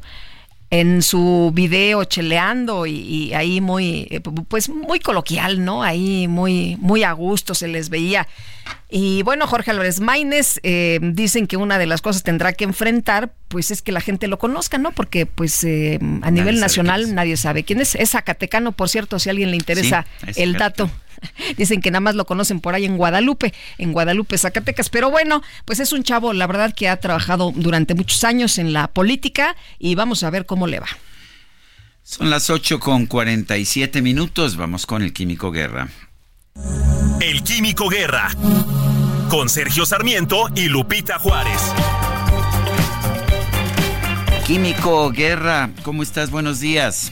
en 0.70 1.02
su 1.02 1.52
video 1.54 2.04
cheleando 2.04 2.86
y, 2.86 3.34
ahí 3.34 3.62
muy 3.62 4.08
eh, 4.10 4.20
pues 4.20 4.70
muy 4.70 5.00
coloquial 5.00 5.64
no 5.64 5.82
ahí 5.82 6.28
muy 6.28 6.76
muy 6.80 7.04
a 7.04 7.12
gusto 7.14 7.56
se 7.56 7.68
les 7.68 7.90
veía. 7.90 8.28
Y 8.90 9.24
bueno 9.24 9.48
Jorge 9.48 9.72
Álvarez 9.72 10.02
Maínez 10.02 10.60
eh, 10.64 11.00
dicen 11.02 11.48
que 11.48 11.56
una 11.56 11.78
de 11.78 11.86
las 11.86 12.02
cosas 12.02 12.24
tendrá 12.24 12.54
que 12.54 12.66
enfrentar 12.66 13.32
pues 13.48 13.72
es 13.72 13.82
que 13.82 13.94
la 13.94 14.02
gente 14.02 14.28
lo 14.28 14.40
conozca 14.40 14.78
no 14.78 14.92
porque 14.92 15.26
pues 15.26 15.64
eh, 15.64 16.00
a 16.22 16.32
nivel 16.32 16.60
nacional 16.60 17.16
nadie 17.16 17.38
sabe 17.38 17.64
quién 17.64 17.80
es. 17.80 17.96
Es 17.96 18.12
Zacatecano 18.12 18.74
por 18.74 18.90
cierto 18.90 19.20
si 19.20 19.30
a 19.30 19.32
alguien 19.32 19.52
le 19.52 19.58
interesa 19.58 20.06
el 20.36 20.54
dato 20.54 20.90
Dicen 21.58 21.82
que 21.82 21.92
nada 21.92 22.02
más 22.02 22.16
lo 22.16 22.26
conocen 22.26 22.60
por 22.60 22.76
ahí 22.76 22.86
en 22.86 22.98
Guadalupe, 22.98 23.54
en 23.78 23.94
Guadalupe, 23.94 24.38
Zacatecas. 24.38 24.90
Pero 24.90 25.10
bueno, 25.10 25.42
pues 25.66 25.80
es 25.80 25.94
un 25.94 26.04
chavo, 26.04 26.34
la 26.34 26.48
verdad, 26.48 26.74
que 26.74 26.90
ha 26.90 26.98
trabajado 26.98 27.52
durante 27.56 27.96
muchos 27.96 28.24
años 28.24 28.58
en 28.58 28.74
la 28.74 28.88
política 28.88 29.56
y 29.80 29.96
vamos 29.96 30.24
a 30.24 30.30
ver 30.30 30.46
cómo 30.46 30.68
le 30.68 30.80
va. 30.80 30.88
Son 32.04 32.30
las 32.30 32.50
8 32.50 32.80
con 32.80 33.06
47 33.06 34.02
minutos. 34.02 34.56
Vamos 34.56 34.86
con 34.86 35.02
el 35.02 35.12
Químico 35.12 35.52
Guerra. 35.52 35.90
El 37.20 37.44
Químico 37.44 37.90
Guerra. 37.90 38.30
Con 39.30 39.50
Sergio 39.50 39.86
Sarmiento 39.86 40.48
y 40.56 40.70
Lupita 40.70 41.20
Juárez. 41.20 41.60
Químico 44.46 45.12
Guerra, 45.12 45.72
¿cómo 45.84 46.02
estás? 46.02 46.32
Buenos 46.32 46.62
días. 46.62 47.12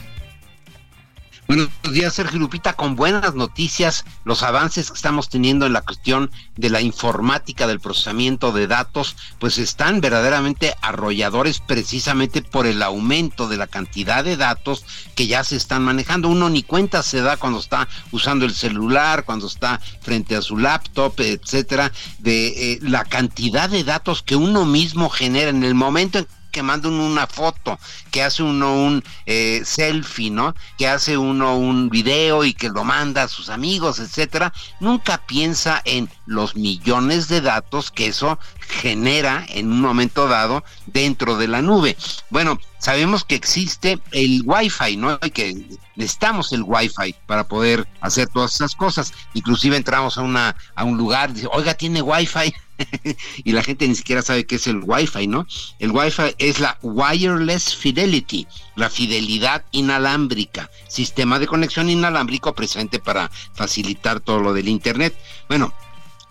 Buenos 1.48 1.68
días, 1.92 2.12
Sergio 2.12 2.40
Lupita, 2.40 2.72
con 2.72 2.96
buenas 2.96 3.36
noticias, 3.36 4.04
los 4.24 4.42
avances 4.42 4.90
que 4.90 4.96
estamos 4.96 5.28
teniendo 5.28 5.64
en 5.64 5.74
la 5.74 5.82
cuestión 5.82 6.32
de 6.56 6.70
la 6.70 6.80
informática, 6.80 7.68
del 7.68 7.78
procesamiento 7.78 8.50
de 8.50 8.66
datos, 8.66 9.14
pues 9.38 9.58
están 9.58 10.00
verdaderamente 10.00 10.74
arrolladores 10.82 11.60
precisamente 11.60 12.42
por 12.42 12.66
el 12.66 12.82
aumento 12.82 13.46
de 13.46 13.58
la 13.58 13.68
cantidad 13.68 14.24
de 14.24 14.36
datos 14.36 14.84
que 15.14 15.28
ya 15.28 15.44
se 15.44 15.54
están 15.54 15.84
manejando. 15.84 16.28
Uno 16.28 16.50
ni 16.50 16.64
cuenta 16.64 17.04
se 17.04 17.20
da 17.20 17.36
cuando 17.36 17.60
está 17.60 17.86
usando 18.10 18.44
el 18.44 18.52
celular, 18.52 19.24
cuando 19.24 19.46
está 19.46 19.80
frente 20.00 20.34
a 20.34 20.42
su 20.42 20.58
laptop, 20.58 21.14
etcétera, 21.20 21.92
de 22.18 22.72
eh, 22.72 22.78
la 22.82 23.04
cantidad 23.04 23.70
de 23.70 23.84
datos 23.84 24.24
que 24.24 24.34
uno 24.34 24.64
mismo 24.64 25.10
genera 25.10 25.50
en 25.50 25.62
el 25.62 25.76
momento 25.76 26.18
en 26.18 26.26
que 26.56 26.62
manda 26.62 26.88
uno 26.88 27.04
una 27.04 27.26
foto, 27.26 27.78
que 28.10 28.22
hace 28.22 28.42
uno 28.42 28.72
un 28.82 29.04
eh, 29.26 29.60
selfie, 29.62 30.30
¿no? 30.30 30.54
Que 30.78 30.88
hace 30.88 31.18
uno 31.18 31.58
un 31.58 31.90
video 31.90 32.44
y 32.44 32.54
que 32.54 32.70
lo 32.70 32.82
manda 32.82 33.24
a 33.24 33.28
sus 33.28 33.50
amigos, 33.50 33.98
etcétera, 33.98 34.54
nunca 34.80 35.18
piensa 35.26 35.82
en 35.84 36.08
los 36.24 36.56
millones 36.56 37.28
de 37.28 37.42
datos 37.42 37.90
que 37.90 38.06
eso 38.06 38.38
genera 38.60 39.44
en 39.50 39.70
un 39.70 39.82
momento 39.82 40.28
dado 40.28 40.64
dentro 40.86 41.36
de 41.36 41.48
la 41.48 41.60
nube. 41.60 41.94
Bueno, 42.30 42.58
sabemos 42.78 43.24
que 43.24 43.34
existe 43.34 44.00
el 44.12 44.40
Wi-Fi, 44.46 44.96
¿no? 44.96 45.18
Y 45.22 45.30
que 45.32 45.78
necesitamos 45.94 46.54
el 46.54 46.62
Wi-Fi 46.62 47.16
para 47.26 47.46
poder 47.46 47.86
hacer 48.00 48.28
todas 48.28 48.54
esas 48.54 48.74
cosas. 48.74 49.12
Inclusive 49.34 49.76
entramos 49.76 50.16
a 50.16 50.22
una 50.22 50.56
a 50.74 50.84
un 50.84 50.96
lugar, 50.96 51.34
dice, 51.34 51.48
oiga, 51.52 51.74
tiene 51.74 52.00
Wi-Fi. 52.00 52.54
y 53.44 53.52
la 53.52 53.62
gente 53.62 53.88
ni 53.88 53.94
siquiera 53.94 54.22
sabe 54.22 54.46
qué 54.46 54.56
es 54.56 54.66
el 54.66 54.80
Wi-Fi, 54.82 55.26
¿no? 55.26 55.46
El 55.78 55.92
Wi-Fi 55.92 56.34
es 56.38 56.60
la 56.60 56.78
Wireless 56.82 57.76
Fidelity, 57.76 58.46
la 58.74 58.90
fidelidad 58.90 59.64
inalámbrica, 59.72 60.70
sistema 60.88 61.38
de 61.38 61.46
conexión 61.46 61.90
inalámbrico 61.90 62.54
presente 62.54 62.98
para 62.98 63.30
facilitar 63.54 64.20
todo 64.20 64.40
lo 64.40 64.52
del 64.52 64.68
Internet. 64.68 65.16
Bueno, 65.48 65.72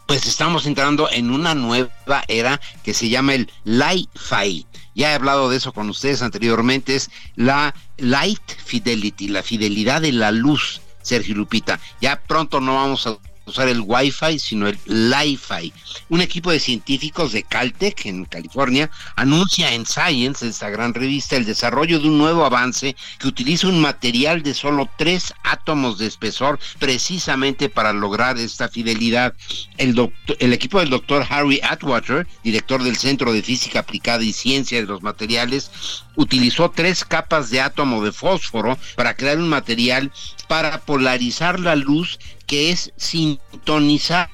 pues 0.06 0.28
estamos 0.28 0.66
entrando 0.66 1.10
en 1.10 1.32
una 1.32 1.56
nueva 1.56 1.90
era 2.28 2.62
que 2.84 2.94
se 2.94 3.10
llama 3.10 3.34
el 3.34 3.52
Li-Fi. 3.64 4.68
Ya 4.94 5.12
he 5.12 5.16
hablado 5.16 5.50
de 5.50 5.58
eso 5.58 5.74
con 5.74 5.90
ustedes 5.90 6.22
anteriormente, 6.22 6.96
es 6.96 7.10
la 7.36 7.76
Light 7.98 8.52
Fidelity, 8.64 9.28
la 9.28 9.44
fidelidad 9.44 10.02
de 10.02 10.14
la 10.14 10.32
luz, 10.32 10.82
Sergio 11.02 11.36
Lupita. 11.36 11.80
Ya 12.02 12.22
pronto 12.22 12.62
no 12.62 12.76
vamos 12.76 13.06
a 13.08 13.18
usar 13.46 13.68
el 13.68 13.82
Wi-Fi, 13.82 14.40
sino 14.40 14.68
el 14.68 14.78
Li-Fi. 14.86 15.74
Un 16.10 16.22
equipo 16.22 16.52
de 16.52 16.60
científicos 16.60 17.32
de 17.32 17.44
Caltech 17.44 18.06
en 18.06 18.26
California 18.26 18.90
anuncia 19.16 19.74
en 19.74 19.86
Science, 19.86 20.48
esta 20.48 20.70
gran 20.70 20.94
revista, 20.94 21.36
el 21.36 21.46
desarrollo 21.46 22.00
de 22.00 22.08
un 22.08 22.18
nuevo 22.18 22.46
avance 22.46 22.96
que 23.20 23.28
utiliza 23.28 23.68
un 23.68 23.80
material 23.80 24.44
de 24.44 24.54
solo 24.54 24.90
tres 24.98 25.34
átomos 25.44 25.98
de 25.98 26.08
espesor 26.08 26.60
precisamente 26.80 27.70
para 27.70 27.94
lograr 27.94 28.38
esta 28.38 28.68
fidelidad. 28.68 29.34
El, 29.78 30.12
el 30.40 30.54
equipo 30.54 30.80
del 30.80 30.90
doctor 30.90 31.26
Harry 31.30 31.60
Atwater, 31.64 32.28
director 32.44 32.84
del 32.84 32.98
Centro 32.98 33.32
de 33.32 33.44
Física 33.44 33.80
Aplicada 33.80 34.24
y 34.24 34.34
Ciencia 34.34 34.80
de 34.80 34.88
los 34.88 35.02
Materiales, 35.02 35.72
utilizó 36.16 36.72
tres 36.72 37.06
capas 37.06 37.50
de 37.50 37.62
átomo 37.62 38.04
de 38.04 38.12
fósforo 38.12 38.78
para 38.96 39.16
crear 39.16 39.38
un 39.38 39.50
material 39.50 40.12
para 40.48 40.80
polarizar 40.82 41.60
la 41.60 41.76
luz 41.76 42.20
que 42.48 42.72
es 42.72 42.94
sintonizable 42.98 44.30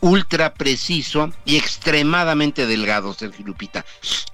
ultra 0.00 0.54
preciso 0.54 1.32
y 1.44 1.56
extremadamente 1.56 2.66
delgado, 2.66 3.14
Sergio 3.14 3.46
Lupita. 3.46 3.84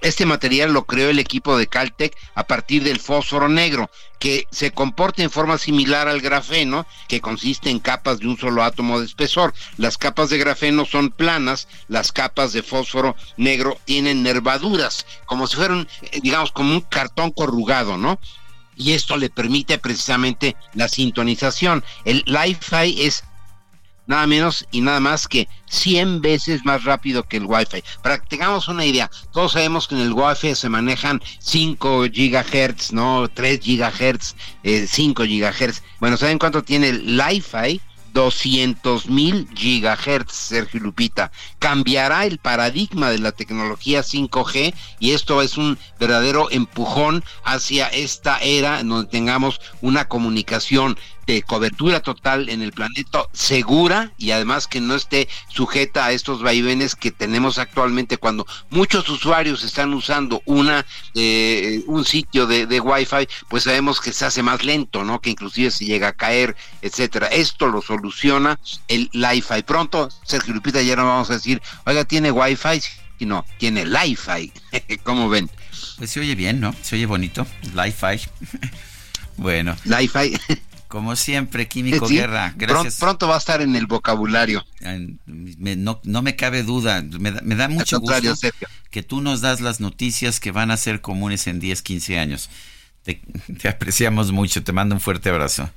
Este 0.01 0.25
material 0.25 0.73
lo 0.73 0.85
creó 0.85 1.09
el 1.09 1.19
equipo 1.19 1.57
de 1.57 1.67
Caltech 1.67 2.15
a 2.35 2.45
partir 2.45 2.83
del 2.83 2.99
fósforo 2.99 3.49
negro, 3.49 3.89
que 4.19 4.47
se 4.51 4.71
comporta 4.71 5.23
en 5.23 5.29
forma 5.29 5.57
similar 5.57 6.07
al 6.07 6.21
grafeno, 6.21 6.85
que 7.07 7.21
consiste 7.21 7.69
en 7.69 7.79
capas 7.79 8.19
de 8.19 8.27
un 8.27 8.37
solo 8.37 8.63
átomo 8.63 8.99
de 8.99 9.05
espesor. 9.05 9.53
Las 9.77 9.97
capas 9.97 10.29
de 10.29 10.37
grafeno 10.37 10.85
son 10.85 11.09
planas, 11.09 11.67
las 11.87 12.11
capas 12.11 12.53
de 12.53 12.63
fósforo 12.63 13.15
negro 13.37 13.77
tienen 13.85 14.23
nervaduras, 14.23 15.05
como 15.25 15.47
si 15.47 15.55
fueran, 15.55 15.87
eh, 16.03 16.19
digamos, 16.21 16.51
como 16.51 16.73
un 16.73 16.81
cartón 16.81 17.31
corrugado, 17.31 17.97
¿no? 17.97 18.19
y 18.75 18.93
esto 18.93 19.17
le 19.17 19.29
permite 19.29 19.77
precisamente 19.77 20.55
la 20.73 20.87
sintonización. 20.87 21.83
El 22.05 22.23
Li-Fi 22.25 23.03
es 23.03 23.23
nada 24.07 24.27
menos 24.27 24.65
y 24.71 24.81
nada 24.81 24.99
más 24.99 25.27
que 25.27 25.47
100 25.69 26.21
veces 26.21 26.65
más 26.65 26.83
rápido 26.83 27.23
que 27.23 27.37
el 27.37 27.45
Wi-Fi. 27.45 27.83
Para 28.01 28.19
que 28.19 28.27
tengamos 28.27 28.67
una 28.67 28.85
idea, 28.85 29.09
todos 29.31 29.53
sabemos 29.53 29.87
que 29.87 29.95
en 29.95 30.01
el 30.01 30.13
Wi-Fi 30.13 30.55
se 30.55 30.69
manejan 30.69 31.21
5 31.39 32.05
gigahertz, 32.11 32.91
¿no? 32.91 33.29
3 33.33 33.59
gigahertz, 33.59 34.35
5 34.63 35.23
gigahertz. 35.23 35.83
Bueno, 35.99 36.17
¿saben 36.17 36.39
cuánto 36.39 36.63
tiene 36.63 36.89
el 36.89 37.17
Li-Fi? 37.17 37.81
200 38.13 39.07
mil 39.07 39.47
gigahertz, 39.55 40.33
Sergio 40.33 40.79
Lupita. 40.79 41.31
Cambiará 41.59 42.25
el 42.25 42.37
paradigma 42.37 43.09
de 43.09 43.19
la 43.19 43.31
tecnología 43.31 44.01
5G 44.01 44.73
y 44.99 45.11
esto 45.11 45.41
es 45.41 45.57
un 45.57 45.77
verdadero 45.99 46.49
empujón 46.51 47.23
hacia 47.43 47.87
esta 47.87 48.37
era 48.39 48.83
donde 48.83 49.09
tengamos 49.09 49.59
una 49.81 50.07
comunicación 50.07 50.97
de 51.25 51.41
cobertura 51.41 52.01
total 52.01 52.49
en 52.49 52.61
el 52.61 52.71
planeta 52.71 53.25
segura 53.31 54.11
y 54.17 54.31
además 54.31 54.67
que 54.67 54.81
no 54.81 54.95
esté 54.95 55.27
sujeta 55.47 56.05
a 56.05 56.11
estos 56.11 56.41
vaivenes 56.41 56.95
que 56.95 57.11
tenemos 57.11 57.57
actualmente 57.57 58.17
cuando 58.17 58.45
muchos 58.69 59.07
usuarios 59.09 59.63
están 59.63 59.93
usando 59.93 60.41
una 60.45 60.85
eh, 61.15 61.83
un 61.87 62.05
sitio 62.05 62.47
de, 62.47 62.65
de 62.65 62.79
Wi-Fi, 62.79 63.27
pues 63.47 63.63
sabemos 63.63 64.01
que 64.01 64.11
se 64.11 64.25
hace 64.25 64.43
más 64.43 64.63
lento, 64.63 65.03
¿no? 65.03 65.21
Que 65.21 65.29
inclusive 65.29 65.71
se 65.71 65.85
llega 65.85 66.09
a 66.09 66.13
caer, 66.13 66.55
etcétera. 66.81 67.27
Esto 67.27 67.67
lo 67.67 67.81
soluciona 67.81 68.59
el 68.87 69.09
Li-Fi. 69.13 69.63
Pronto, 69.63 70.09
Sergio 70.23 70.53
Lupita, 70.53 70.81
ya 70.81 70.95
no 70.95 71.05
vamos 71.05 71.29
a 71.29 71.33
decir, 71.33 71.61
oiga, 71.85 72.05
¿tiene 72.05 72.31
Wi-Fi? 72.31 72.81
Y 73.19 73.25
no, 73.25 73.45
tiene 73.57 73.85
Li-Fi. 73.85 74.51
¿Cómo 75.03 75.29
ven? 75.29 75.49
Pues 75.97 76.09
se 76.11 76.19
oye 76.19 76.35
bien, 76.35 76.59
¿no? 76.59 76.75
Se 76.81 76.95
oye 76.95 77.05
bonito. 77.05 77.45
Li-Fi. 77.73 78.19
bueno. 79.37 79.75
Li-Fi. 79.85 80.39
Como 80.93 81.15
siempre, 81.15 81.67
Químico 81.67 82.07
Guerra. 82.07 82.53
Gracias. 82.55 82.97
Pronto, 82.99 83.27
va 83.27 83.33
a 83.33 83.39
estar 83.39 83.63
en 83.63 83.75
el 83.75 83.87
vocabulario. 83.87 84.63
no, 84.85 86.21
me 86.21 86.35
cabe 86.35 86.61
duda. 86.61 87.03
Me, 87.17 87.31
da 87.31 87.67
mucho 87.67 87.99
gusto 87.99 88.35
que 88.91 89.01
tú 89.01 89.19
nos 89.19 89.41
das 89.41 89.59
las 89.59 89.79
noticias 89.79 90.39
que 90.39 90.51
van 90.51 90.69
a 90.69 90.77
ser 90.77 91.01
comunes 91.01 91.47
en 91.47 91.59
10, 91.59 91.81
15 91.81 92.19
años. 92.19 92.51
te 93.03 93.67
apreciamos 93.67 94.31
mucho. 94.31 94.63
Te 94.63 94.71
mando 94.71 94.93
un 94.93 95.01
fuerte 95.01 95.29
abrazo. 95.29 95.67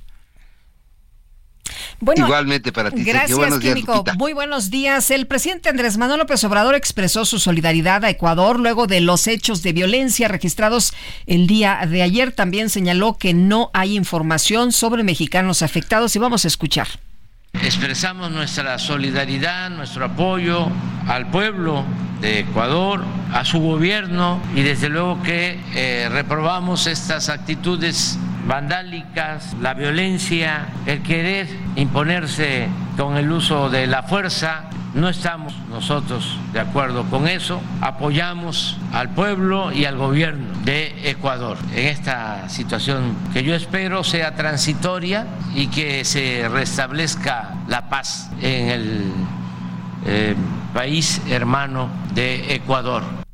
Bueno, 2.01 2.26
Igualmente 2.26 2.72
para 2.72 2.90
ti. 2.90 3.05
Gracias, 3.05 3.36
buenos 3.36 3.59
Químico. 3.60 4.05
Muy 4.16 4.32
buenos 4.32 4.70
días. 4.70 5.10
El 5.10 5.26
presidente 5.26 5.68
Andrés 5.68 5.97
Manuel 5.97 6.20
López 6.20 6.43
Obrador 6.44 6.74
expresó 6.74 7.24
su 7.24 7.38
solidaridad 7.38 8.05
a 8.05 8.10
Ecuador 8.10 8.60
luego 8.60 8.86
de 8.86 9.01
los 9.01 9.26
hechos 9.26 9.62
de 9.62 9.72
violencia 9.72 10.28
registrados 10.28 10.93
el 11.26 11.47
día 11.47 11.80
de 11.88 12.02
ayer. 12.02 12.32
También 12.32 12.70
señaló 12.70 13.16
que 13.18 13.34
no 13.34 13.70
hay 13.72 13.97
información 13.97 14.72
sobre 14.72 15.05
mexicanos 15.05 15.62
afectados 15.62 16.14
y 16.16 16.18
vamos 16.18 16.44
a 16.44 16.48
escuchar. 16.48 16.88
Expresamos 17.62 18.30
nuestra 18.30 18.78
solidaridad, 18.78 19.70
nuestro 19.70 20.05
apoyo 20.05 20.68
al 21.09 21.30
pueblo 21.30 21.84
de 22.20 22.40
Ecuador, 22.40 23.02
a 23.32 23.44
su 23.44 23.60
gobierno 23.60 24.40
y 24.55 24.62
desde 24.62 24.88
luego 24.88 25.22
que 25.22 25.59
eh, 25.74 26.09
reprobamos 26.10 26.86
estas 26.86 27.28
actitudes 27.28 28.18
vandálicas, 28.47 29.56
la 29.60 29.74
violencia, 29.74 30.68
el 30.86 31.02
querer 31.02 31.48
imponerse 31.77 32.68
con 32.97 33.16
el 33.16 33.31
uso 33.31 33.68
de 33.70 33.86
la 33.86 34.02
fuerza. 34.02 34.64
No 34.94 35.10
estamos 35.10 35.52
nosotros 35.68 36.39
de 36.55 36.60
acuerdo 36.60 37.05
con 37.05 37.28
eso. 37.28 37.60
Apoyamos 37.82 38.78
al 38.93 39.10
pueblo 39.10 39.70
y 39.73 39.85
al 39.85 39.97
gobierno 39.97 40.47
de 40.64 41.10
Ecuador 41.10 41.59
en 41.74 41.89
esta 41.89 42.48
situación 42.48 43.14
que 43.35 43.43
yo 43.43 43.55
espero 43.55 44.05
sea 44.05 44.35
transitoria 44.35 45.27
y 45.55 45.66
que 45.66 46.05
se 46.05 46.48
restablezca 46.48 47.56
la 47.68 47.90
paz 47.90 48.31
en 48.40 48.70
el 48.70 49.12
eh, 50.06 50.35
país 50.73 51.20
hermano 51.28 51.90
de 52.14 52.55
Ecuador. 52.55 53.25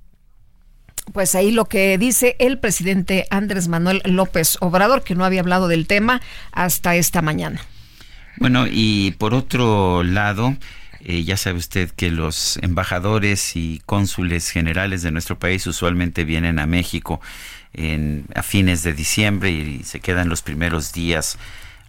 Pues 1.13 1.35
ahí 1.35 1.51
lo 1.51 1.65
que 1.65 1.99
dice 1.99 2.37
el 2.39 2.59
presidente 2.59 3.27
Andrés 3.31 3.69
Manuel 3.69 4.03
López 4.05 4.57
Obrador, 4.61 5.03
que 5.03 5.15
no 5.15 5.25
había 5.25 5.41
hablado 5.41 5.69
del 5.69 5.87
tema 5.87 6.23
hasta 6.53 6.97
esta 6.97 7.23
mañana. 7.23 7.61
Bueno, 8.39 8.67
y 8.71 9.13
por 9.13 9.35
otro 9.35 10.03
lado, 10.05 10.57
eh, 11.01 11.25
ya 11.25 11.37
sabe 11.37 11.59
usted 11.59 11.91
que 11.91 12.11
los 12.11 12.57
embajadores 12.59 13.57
y 13.57 13.83
cónsules 13.85 14.51
generales 14.51 15.03
de 15.03 15.11
nuestro 15.11 15.39
país 15.39 15.67
usualmente 15.67 16.25
vienen 16.25 16.59
a 16.59 16.67
México 16.67 17.21
en, 17.73 18.27
a 18.35 18.43
fines 18.43 18.83
de 18.83 18.93
diciembre 18.93 19.51
y 19.51 19.83
se 19.83 20.01
quedan 20.01 20.29
los 20.29 20.43
primeros 20.43 20.93
días 20.93 21.39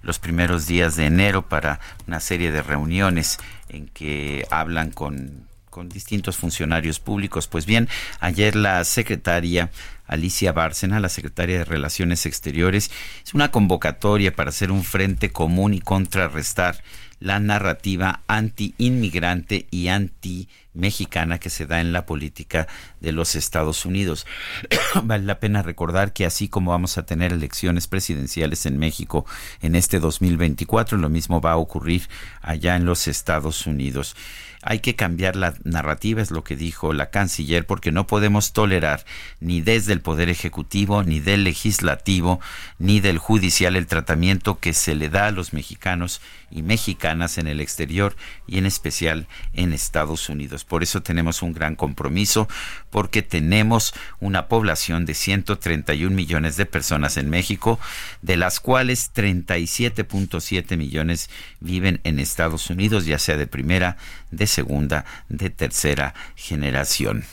los 0.01 0.19
primeros 0.19 0.67
días 0.67 0.97
de 0.97 1.05
enero 1.05 1.47
para 1.47 1.79
una 2.07 2.19
serie 2.19 2.51
de 2.51 2.61
reuniones 2.61 3.37
en 3.69 3.87
que 3.87 4.45
hablan 4.51 4.91
con 4.91 5.47
con 5.73 5.89
distintos 5.89 6.37
funcionarios 6.37 6.99
públicos. 6.99 7.47
Pues 7.47 7.65
bien, 7.65 7.89
ayer 8.19 8.55
la 8.55 8.83
secretaria 8.83 9.71
Alicia 10.05 10.51
Bárcena, 10.51 10.99
la 10.99 11.09
secretaria 11.09 11.57
de 11.57 11.65
Relaciones 11.65 12.27
Exteriores. 12.27 12.91
Es 13.25 13.33
una 13.33 13.49
convocatoria 13.49 14.35
para 14.35 14.49
hacer 14.49 14.71
un 14.71 14.83
frente 14.83 15.31
común 15.31 15.73
y 15.73 15.79
contrarrestar 15.79 16.83
la 17.19 17.39
narrativa 17.39 18.21
anti-inmigrante 18.27 19.65
y 19.71 19.87
anti-mexicana 19.87 21.39
que 21.39 21.49
se 21.49 21.65
da 21.65 21.81
en 21.81 21.91
la 21.91 22.05
política 22.05 22.67
de 22.99 23.13
los 23.13 23.35
Estados 23.35 23.85
Unidos. 23.85 24.27
vale 25.03 25.23
la 25.23 25.39
pena 25.39 25.63
recordar 25.63 26.13
que 26.13 26.27
así 26.27 26.49
como 26.49 26.71
vamos 26.71 26.99
a 26.99 27.05
tener 27.07 27.33
elecciones 27.33 27.87
presidenciales 27.87 28.67
en 28.67 28.77
México 28.77 29.25
en 29.61 29.75
este 29.75 29.99
2024, 29.99 30.99
lo 30.99 31.09
mismo 31.09 31.41
va 31.41 31.53
a 31.53 31.57
ocurrir 31.57 32.09
allá 32.41 32.75
en 32.75 32.85
los 32.85 33.07
Estados 33.07 33.65
Unidos. 33.65 34.15
Hay 34.63 34.79
que 34.79 34.95
cambiar 34.95 35.35
la 35.35 35.53
narrativa, 35.63 36.21
es 36.21 36.31
lo 36.31 36.43
que 36.43 36.55
dijo 36.55 36.93
la 36.93 37.09
canciller, 37.09 37.65
porque 37.65 37.91
no 37.91 38.07
podemos 38.07 38.53
tolerar 38.53 39.05
ni 39.39 39.61
desde 39.61 39.93
el 39.93 40.01
Poder 40.01 40.29
Ejecutivo, 40.29 41.03
ni 41.03 41.19
del 41.19 41.43
Legislativo, 41.43 42.39
ni 42.79 42.99
del 42.99 43.17
Judicial 43.17 43.75
el 43.75 43.87
tratamiento 43.87 44.59
que 44.59 44.73
se 44.73 44.95
le 44.95 45.09
da 45.09 45.27
a 45.27 45.31
los 45.31 45.53
mexicanos 45.53 46.21
y 46.49 46.61
mexicanas 46.61 47.37
en 47.37 47.47
el 47.47 47.59
exterior 47.59 48.15
y 48.47 48.59
en 48.59 48.65
especial 48.65 49.27
en 49.53 49.73
Estados 49.73 50.29
Unidos. 50.29 50.63
Por 50.63 50.83
eso 50.83 51.01
tenemos 51.01 51.41
un 51.41 51.53
gran 51.53 51.75
compromiso, 51.75 52.47
porque 52.91 53.21
tenemos 53.21 53.93
una 54.19 54.47
población 54.47 55.05
de 55.05 55.15
131 55.15 56.15
millones 56.15 56.55
de 56.55 56.65
personas 56.65 57.17
en 57.17 57.29
México, 57.29 57.79
de 58.21 58.37
las 58.37 58.59
cuales 58.59 59.11
37.7 59.13 60.77
millones 60.77 61.29
viven 61.59 61.99
en 62.03 62.19
Estados 62.19 62.69
Unidos, 62.69 63.05
ya 63.05 63.17
sea 63.17 63.37
de 63.37 63.47
primera, 63.47 63.97
de 64.31 64.45
segunda, 64.53 65.05
de 65.29 65.49
tercera 65.49 66.13
generación. 66.35 67.25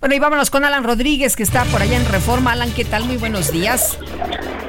Bueno, 0.00 0.14
y 0.14 0.18
vámonos 0.18 0.50
con 0.50 0.64
Alan 0.64 0.84
Rodríguez, 0.84 1.36
que 1.36 1.42
está 1.42 1.64
por 1.66 1.82
allá 1.82 1.96
en 1.96 2.06
Reforma. 2.06 2.52
Alan, 2.52 2.72
¿qué 2.72 2.84
tal? 2.84 3.04
Muy 3.04 3.16
buenos 3.16 3.52
días. 3.52 3.98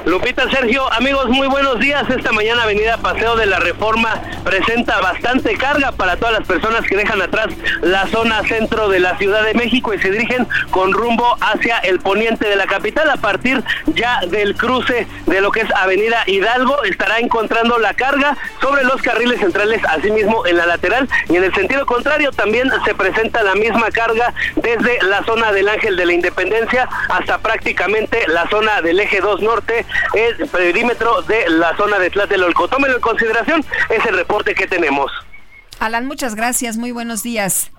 Lupita, 0.04 0.50
Sergio, 0.50 0.92
amigos, 0.92 1.30
muy 1.30 1.48
buenos 1.48 1.78
días. 1.78 2.04
Esta 2.10 2.30
mañana 2.30 2.64
Avenida 2.64 2.98
Paseo 2.98 3.36
de 3.36 3.46
la 3.46 3.58
Reforma 3.58 4.20
presenta 4.44 5.00
bastante 5.00 5.56
carga 5.56 5.92
para 5.92 6.16
todas 6.16 6.40
las 6.40 6.46
personas 6.46 6.82
que 6.82 6.94
dejan 6.94 7.22
atrás 7.22 7.46
la 7.80 8.06
zona 8.08 8.42
centro 8.42 8.90
de 8.90 9.00
la 9.00 9.16
Ciudad 9.16 9.42
de 9.42 9.54
México 9.54 9.94
y 9.94 9.98
se 9.98 10.10
dirigen 10.10 10.46
con 10.70 10.92
rumbo 10.92 11.38
hacia 11.40 11.78
el 11.78 12.00
poniente 12.00 12.46
de 12.46 12.56
la 12.56 12.66
capital. 12.66 13.08
A 13.08 13.16
partir 13.16 13.64
ya 13.94 14.20
del 14.26 14.56
cruce 14.56 15.06
de 15.24 15.40
lo 15.40 15.50
que 15.50 15.60
es 15.60 15.70
Avenida 15.74 16.22
Hidalgo, 16.26 16.84
estará 16.84 17.18
encontrando 17.18 17.78
la 17.78 17.94
carga 17.94 18.36
sobre 18.60 18.84
los 18.84 19.00
carriles 19.00 19.40
centrales, 19.40 19.80
asimismo 19.88 20.46
en 20.46 20.58
la 20.58 20.66
lateral. 20.66 21.08
Y 21.30 21.36
en 21.36 21.44
el 21.44 21.54
sentido 21.54 21.86
contrario 21.86 22.30
también 22.30 22.70
se 22.84 22.94
presenta 22.94 23.42
la 23.42 23.54
misma 23.54 23.90
carga 23.90 24.34
desde 24.56 25.02
la 25.04 25.24
zona 25.24 25.52
del 25.52 25.68
Ángel 25.68 25.96
de 25.96 26.06
la 26.06 26.12
Independencia 26.12 26.88
hasta 27.08 27.38
prácticamente 27.38 28.26
la 28.28 28.48
zona 28.48 28.82
del 28.82 29.00
eje 29.00 29.20
2 29.20 29.42
norte, 29.42 29.84
el 30.14 30.48
perímetro 30.48 31.22
de 31.22 31.48
la 31.50 31.76
zona 31.76 31.98
de 31.98 32.10
Tlatelolco. 32.10 32.68
Tómenlo 32.68 32.96
en 32.96 33.02
consideración, 33.02 33.64
es 33.90 34.04
el 34.06 34.16
reporte 34.16 34.54
que 34.54 34.66
tenemos. 34.66 35.10
Alan, 35.80 36.06
muchas 36.06 36.34
gracias, 36.34 36.76
muy 36.76 36.92
buenos 36.92 37.22
días. 37.22 37.70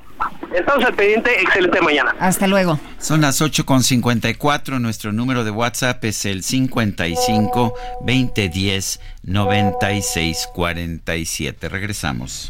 Estamos 0.54 0.86
al 0.86 0.94
pendiente, 0.94 1.42
excelente 1.42 1.82
mañana. 1.82 2.16
Hasta 2.20 2.46
luego. 2.48 2.80
Son 3.00 3.22
las 3.22 3.42
8.54, 3.42 4.80
nuestro 4.80 5.12
número 5.12 5.44
de 5.44 5.50
WhatsApp 5.52 6.04
es 6.06 6.26
el 6.26 6.44
55 6.44 7.74
2010 8.02 9.00
9647. 9.24 11.70
Regresamos. 11.70 12.50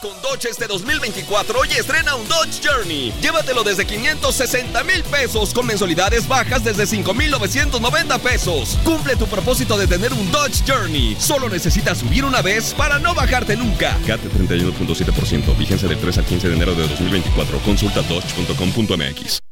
Con 0.00 0.12
Dodge 0.22 0.48
este 0.48 0.66
2024 0.66 1.64
y 1.64 1.72
estrena 1.72 2.14
un 2.14 2.28
Dodge 2.28 2.60
Journey. 2.62 3.12
Llévatelo 3.20 3.64
desde 3.64 3.86
560 3.86 4.84
mil 4.84 5.02
pesos 5.04 5.52
con 5.52 5.66
mensualidades 5.66 6.28
bajas 6.28 6.62
desde 6.62 6.86
5,990 6.86 8.18
pesos. 8.18 8.78
Cumple 8.84 9.16
tu 9.16 9.26
propósito 9.26 9.76
de 9.76 9.86
tener 9.86 10.12
un 10.12 10.30
Dodge 10.30 10.62
Journey. 10.66 11.16
Solo 11.18 11.48
necesitas 11.48 11.98
subir 11.98 12.24
una 12.24 12.42
vez 12.42 12.74
para 12.74 12.98
no 12.98 13.14
bajarte 13.14 13.56
nunca. 13.56 13.98
CAT 14.06 14.20
31.7%. 14.20 15.56
Vigencia 15.56 15.88
del 15.88 15.98
3 15.98 16.18
al 16.18 16.24
15 16.24 16.48
de 16.48 16.54
enero 16.54 16.74
de 16.74 16.82
2024. 16.82 17.58
Consulta 17.60 18.02
dodge.com.mx. 18.02 19.47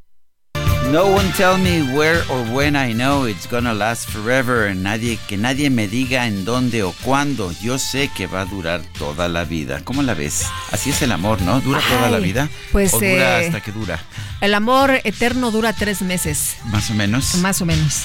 No 0.92 1.08
one 1.08 1.30
tell 1.32 1.58
me 1.58 1.82
where 1.82 2.22
or 2.30 2.42
when 2.54 2.76
I 2.76 2.92
know 2.92 3.26
it's 3.26 3.46
gonna 3.48 3.74
last 3.74 4.08
forever. 4.08 4.72
Nadie, 4.74 5.18
que 5.26 5.36
nadie 5.36 5.68
me 5.68 5.88
diga 5.88 6.26
en 6.26 6.44
dónde 6.44 6.84
o 6.84 6.92
cuándo. 7.02 7.52
Yo 7.60 7.78
sé 7.78 8.08
que 8.16 8.26
va 8.28 8.42
a 8.42 8.44
durar 8.44 8.80
toda 8.96 9.28
la 9.28 9.44
vida. 9.44 9.80
¿Cómo 9.84 10.02
la 10.02 10.14
ves? 10.14 10.46
Así 10.70 10.90
es 10.90 11.02
el 11.02 11.10
amor, 11.12 11.42
¿no? 11.42 11.60
¿Dura 11.60 11.80
toda 11.88 12.08
la 12.08 12.18
vida? 12.18 12.48
pues, 12.70 12.94
¿O 12.94 12.98
dura 13.00 13.42
eh, 13.42 13.46
hasta 13.46 13.60
que 13.60 13.72
dura? 13.72 13.98
El 14.40 14.54
amor 14.54 15.00
eterno 15.02 15.50
dura 15.50 15.72
tres 15.72 16.02
meses, 16.02 16.56
Más 16.66 16.88
o 16.90 16.94
menos. 16.94 17.34
más 17.36 17.60
o 17.60 17.66
menos. 17.66 18.04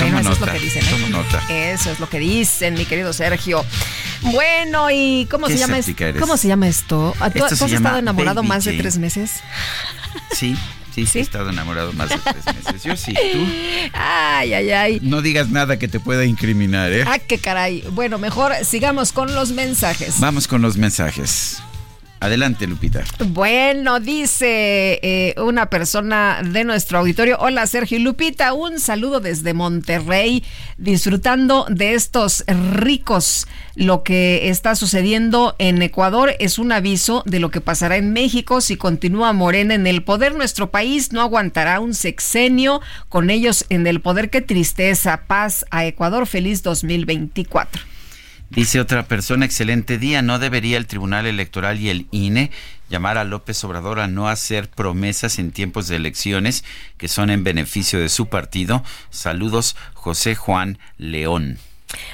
Bueno, 0.00 0.18
eso 0.18 0.32
es 0.32 0.40
lo 0.40 0.46
que 0.46 0.58
dicen, 0.58 0.84
¿eh? 0.84 1.08
nota. 1.10 1.42
Eso 1.50 1.92
es 1.92 2.00
lo 2.00 2.08
que 2.08 2.18
dicen, 2.18 2.74
mi 2.74 2.84
querido 2.84 3.12
Sergio. 3.12 3.64
Bueno, 4.22 4.90
¿y 4.90 5.28
cómo 5.30 5.46
se 5.46 5.56
llama 5.56 5.78
esto? 5.78 5.92
eres. 6.04 6.20
¿Cómo 6.20 6.36
se 6.36 6.48
llama 6.48 6.66
esto? 6.66 7.14
¿Tú, 7.16 7.24
Esto 7.26 7.48
tú 7.50 7.56
se 7.56 7.64
has 7.64 7.70
llama 7.70 7.88
estado 7.90 7.98
enamorado 7.98 8.42
más 8.42 8.64
de 8.64 8.72
tres 8.72 8.98
meses? 8.98 9.34
Sí, 10.32 10.56
sí, 10.94 11.06
sí, 11.06 11.18
he 11.18 11.22
estado 11.22 11.50
enamorado 11.50 11.92
más 11.92 12.10
de 12.10 12.18
tres 12.18 12.44
meses. 12.46 12.82
Yo 12.84 12.96
sí, 12.96 13.14
tú. 13.14 13.46
Ay, 13.94 14.54
ay, 14.54 14.70
ay. 14.70 14.98
No 15.02 15.22
digas 15.22 15.50
nada 15.50 15.78
que 15.78 15.88
te 15.88 16.00
pueda 16.00 16.24
incriminar, 16.24 16.92
¿eh? 16.92 17.04
Ah, 17.06 17.18
qué 17.18 17.38
caray. 17.38 17.84
Bueno, 17.92 18.18
mejor 18.18 18.52
sigamos 18.64 19.12
con 19.12 19.34
los 19.34 19.52
mensajes. 19.52 20.20
Vamos 20.20 20.48
con 20.48 20.62
los 20.62 20.76
mensajes. 20.76 21.62
Adelante, 22.22 22.68
Lupita. 22.68 23.02
Bueno, 23.26 23.98
dice 23.98 25.00
eh, 25.02 25.34
una 25.38 25.66
persona 25.66 26.40
de 26.44 26.62
nuestro 26.62 27.00
auditorio, 27.00 27.36
hola 27.40 27.66
Sergio 27.66 27.98
y 27.98 28.00
Lupita, 28.00 28.52
un 28.52 28.78
saludo 28.78 29.18
desde 29.18 29.54
Monterrey, 29.54 30.44
disfrutando 30.78 31.66
de 31.68 31.94
estos 31.94 32.44
ricos. 32.46 33.48
Lo 33.74 34.04
que 34.04 34.50
está 34.50 34.76
sucediendo 34.76 35.56
en 35.58 35.82
Ecuador 35.82 36.36
es 36.38 36.60
un 36.60 36.70
aviso 36.70 37.24
de 37.26 37.40
lo 37.40 37.50
que 37.50 37.60
pasará 37.60 37.96
en 37.96 38.12
México 38.12 38.60
si 38.60 38.76
continúa 38.76 39.32
Morena 39.32 39.74
en 39.74 39.88
el 39.88 40.04
poder. 40.04 40.36
Nuestro 40.36 40.70
país 40.70 41.10
no 41.10 41.22
aguantará 41.22 41.80
un 41.80 41.92
sexenio 41.92 42.82
con 43.08 43.30
ellos 43.30 43.64
en 43.68 43.84
el 43.88 44.00
poder. 44.00 44.30
Qué 44.30 44.42
tristeza. 44.42 45.22
Paz 45.26 45.66
a 45.72 45.86
Ecuador. 45.86 46.28
Feliz 46.28 46.62
2024. 46.62 47.91
Dice 48.54 48.80
otra 48.80 49.04
persona, 49.04 49.46
excelente 49.46 49.96
día. 49.96 50.20
¿No 50.20 50.38
debería 50.38 50.76
el 50.76 50.86
Tribunal 50.86 51.24
Electoral 51.24 51.80
y 51.80 51.88
el 51.88 52.06
INE 52.10 52.50
llamar 52.90 53.16
a 53.16 53.24
López 53.24 53.64
Obrador 53.64 53.98
a 53.98 54.08
no 54.08 54.28
hacer 54.28 54.68
promesas 54.68 55.38
en 55.38 55.52
tiempos 55.52 55.88
de 55.88 55.96
elecciones 55.96 56.62
que 56.98 57.08
son 57.08 57.30
en 57.30 57.44
beneficio 57.44 57.98
de 57.98 58.10
su 58.10 58.26
partido? 58.26 58.84
Saludos, 59.08 59.74
José 59.94 60.34
Juan 60.34 60.78
León. 60.98 61.58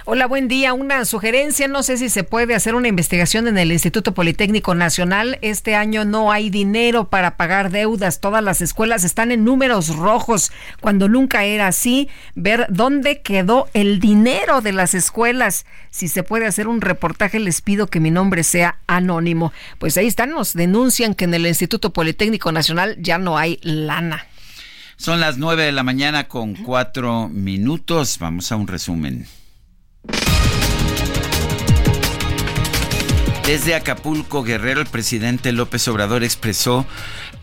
Hola, 0.05 0.27
buen 0.27 0.49
día. 0.49 0.73
Una 0.73 1.05
sugerencia, 1.05 1.69
no 1.69 1.83
sé 1.83 1.99
si 1.99 2.09
se 2.09 2.25
puede 2.25 2.55
hacer 2.55 2.75
una 2.75 2.89
investigación 2.89 3.47
en 3.49 3.59
el 3.59 3.73
Instituto 3.73 4.15
Politécnico 4.15 4.75
Nacional. 4.75 5.39
Este 5.43 5.75
año 5.75 6.05
no 6.05 6.33
hay 6.33 6.51
dinero 6.51 7.09
para 7.11 7.37
pagar 7.37 7.71
deudas. 7.71 8.21
Todas 8.21 8.43
las 8.43 8.61
escuelas 8.61 9.05
están 9.05 9.31
en 9.33 9.45
números 9.45 9.95
rojos, 9.95 10.51
cuando 10.81 11.09
nunca 11.09 11.45
era 11.45 11.67
así. 11.67 12.09
Ver 12.35 12.67
dónde 12.69 13.21
quedó 13.21 13.69
el 13.75 14.01
dinero 14.01 14.61
de 14.61 14.73
las 14.73 14.95
escuelas. 14.95 15.67
Si 15.91 16.09
se 16.09 16.23
puede 16.23 16.47
hacer 16.47 16.69
un 16.69 16.81
reportaje, 16.81 17.39
les 17.39 17.61
pido 17.61 17.89
que 17.89 18.01
mi 18.01 18.11
nombre 18.11 18.45
sea 18.45 18.79
anónimo. 18.87 19.53
Pues 19.79 19.97
ahí 19.97 20.07
están, 20.07 20.31
nos 20.31 20.55
denuncian 20.55 21.15
que 21.15 21.25
en 21.25 21.35
el 21.35 21.47
Instituto 21.47 21.93
Politécnico 21.93 22.53
Nacional 22.53 22.97
ya 23.01 23.19
no 23.19 23.39
hay 23.39 23.59
lana. 23.63 24.27
Son 24.97 25.21
las 25.21 25.39
nueve 25.39 25.63
de 25.63 25.73
la 25.73 25.85
mañana 25.85 26.27
con 26.27 26.55
cuatro 26.57 27.29
minutos. 27.29 28.19
Vamos 28.19 28.51
a 28.51 28.57
un 28.57 28.67
resumen. 28.67 29.27
Desde 33.49 33.75
Acapulco, 33.75 34.43
Guerrero, 34.43 34.83
el 34.83 34.87
presidente 34.87 35.53
López 35.53 35.89
Obrador 35.89 36.23
expresó 36.23 36.85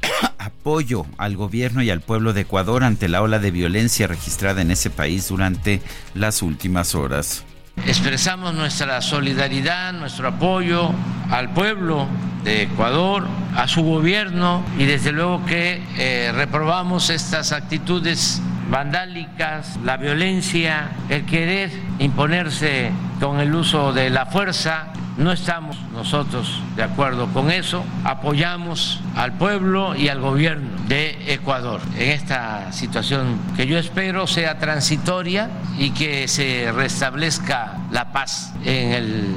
apoyo 0.38 1.08
al 1.18 1.36
gobierno 1.36 1.82
y 1.82 1.90
al 1.90 2.02
pueblo 2.02 2.32
de 2.32 2.42
Ecuador 2.42 2.84
ante 2.84 3.08
la 3.08 3.24
ola 3.24 3.40
de 3.40 3.50
violencia 3.50 4.06
registrada 4.06 4.62
en 4.62 4.70
ese 4.70 4.92
país 4.92 5.28
durante 5.30 5.82
las 6.14 6.44
últimas 6.44 6.94
horas. 6.94 7.44
Expresamos 7.88 8.54
nuestra 8.54 9.02
solidaridad, 9.02 9.94
nuestro 9.94 10.28
apoyo 10.28 10.92
al 11.32 11.52
pueblo 11.54 12.08
de 12.44 12.62
Ecuador, 12.62 13.28
a 13.56 13.68
su 13.68 13.82
gobierno 13.82 14.64
y 14.78 14.86
desde 14.86 15.12
luego 15.12 15.44
que 15.48 15.82
eh, 15.98 16.32
reprobamos 16.36 17.10
estas 17.10 17.52
actitudes 17.52 18.44
vandálicas, 18.70 19.80
la 19.84 19.98
violencia, 19.98 20.90
el 21.10 21.26
querer 21.26 21.72
imponerse 22.00 22.92
con 23.20 23.40
el 23.40 23.54
uso 23.54 23.94
de 23.94 24.10
la 24.10 24.26
fuerza. 24.26 24.88
No 25.18 25.32
estamos 25.32 25.78
nosotros 25.94 26.62
de 26.76 26.84
acuerdo 26.84 27.28
con 27.28 27.50
eso. 27.50 27.86
Apoyamos 28.04 29.02
al 29.16 29.34
pueblo 29.34 29.96
y 29.96 30.10
al 30.10 30.20
gobierno 30.20 30.68
de 30.88 31.34
Ecuador 31.34 31.80
en 31.98 32.12
esta 32.12 32.74
situación 32.74 33.40
que 33.56 33.66
yo 33.66 33.78
espero 33.78 34.28
sea 34.28 34.60
transitoria 34.60 35.50
y 35.78 35.92
que 35.92 36.28
se 36.28 36.72
restablezca 36.74 37.78
la 37.92 38.12
paz 38.12 38.54
en 38.66 38.92
el 38.92 39.36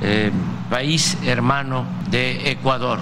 eh, 0.00 0.30
país 0.70 1.18
hermano 1.26 1.84
de 2.10 2.50
Ecuador. 2.50 2.98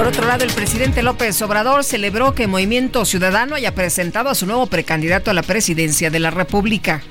Por 0.00 0.08
otro 0.08 0.26
lado, 0.26 0.44
el 0.44 0.52
presidente 0.52 1.02
López 1.02 1.42
Obrador 1.42 1.84
celebró 1.84 2.34
que 2.34 2.46
Movimiento 2.46 3.04
Ciudadano 3.04 3.54
haya 3.54 3.74
presentado 3.74 4.30
a 4.30 4.34
su 4.34 4.46
nuevo 4.46 4.64
precandidato 4.66 5.30
a 5.30 5.34
la 5.34 5.42
presidencia 5.42 6.08
de 6.08 6.18
la 6.18 6.30
República. 6.30 7.02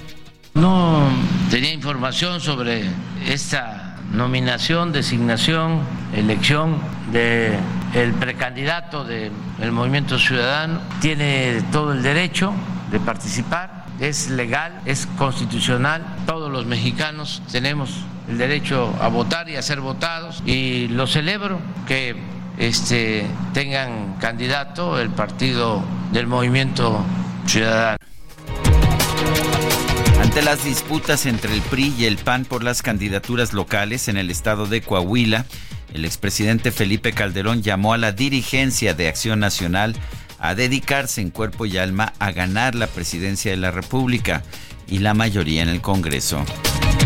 No 0.55 1.07
tenía 1.51 1.71
información 1.71 2.41
sobre 2.41 2.85
esta 3.27 3.95
nominación, 4.11 4.91
designación, 4.91 5.81
elección 6.15 6.79
de 7.11 7.59
el 7.93 8.11
precandidato 8.13 9.03
del 9.03 9.71
Movimiento 9.71 10.17
Ciudadano. 10.17 10.81
Tiene 10.99 11.61
todo 11.71 11.93
el 11.93 12.01
derecho 12.01 12.53
de 12.89 12.99
participar, 12.99 13.85
es 13.99 14.31
legal, 14.31 14.81
es 14.85 15.07
constitucional. 15.15 16.03
Todos 16.25 16.51
los 16.51 16.65
mexicanos 16.65 17.43
tenemos 17.51 17.91
el 18.27 18.39
derecho 18.39 18.91
a 18.99 19.09
votar 19.09 19.47
y 19.47 19.57
a 19.57 19.61
ser 19.61 19.79
votados 19.79 20.41
y 20.47 20.87
lo 20.87 21.05
celebro 21.05 21.59
que 21.87 22.38
este, 22.59 23.25
tengan 23.53 24.17
candidato 24.19 24.99
el 24.99 25.09
partido 25.09 25.83
del 26.11 26.27
movimiento 26.27 27.03
ciudadano. 27.47 27.97
Ante 30.21 30.41
las 30.43 30.63
disputas 30.63 31.25
entre 31.25 31.53
el 31.53 31.61
PRI 31.61 31.95
y 31.97 32.05
el 32.05 32.17
PAN 32.17 32.45
por 32.45 32.63
las 32.63 32.83
candidaturas 32.83 33.53
locales 33.53 34.09
en 34.09 34.17
el 34.17 34.29
estado 34.29 34.67
de 34.67 34.81
Coahuila, 34.81 35.45
el 35.93 36.05
expresidente 36.05 36.71
Felipe 36.71 37.13
Calderón 37.13 37.63
llamó 37.63 37.93
a 37.93 37.97
la 37.97 38.11
dirigencia 38.11 38.93
de 38.93 39.07
Acción 39.07 39.39
Nacional 39.39 39.95
a 40.37 40.53
dedicarse 40.53 41.21
en 41.21 41.31
cuerpo 41.31 41.65
y 41.65 41.77
alma 41.77 42.13
a 42.19 42.31
ganar 42.31 42.75
la 42.75 42.87
presidencia 42.87 43.51
de 43.51 43.57
la 43.57 43.71
República 43.71 44.43
y 44.87 44.99
la 44.99 45.13
mayoría 45.13 45.63
en 45.63 45.69
el 45.69 45.81
Congreso. 45.81 46.45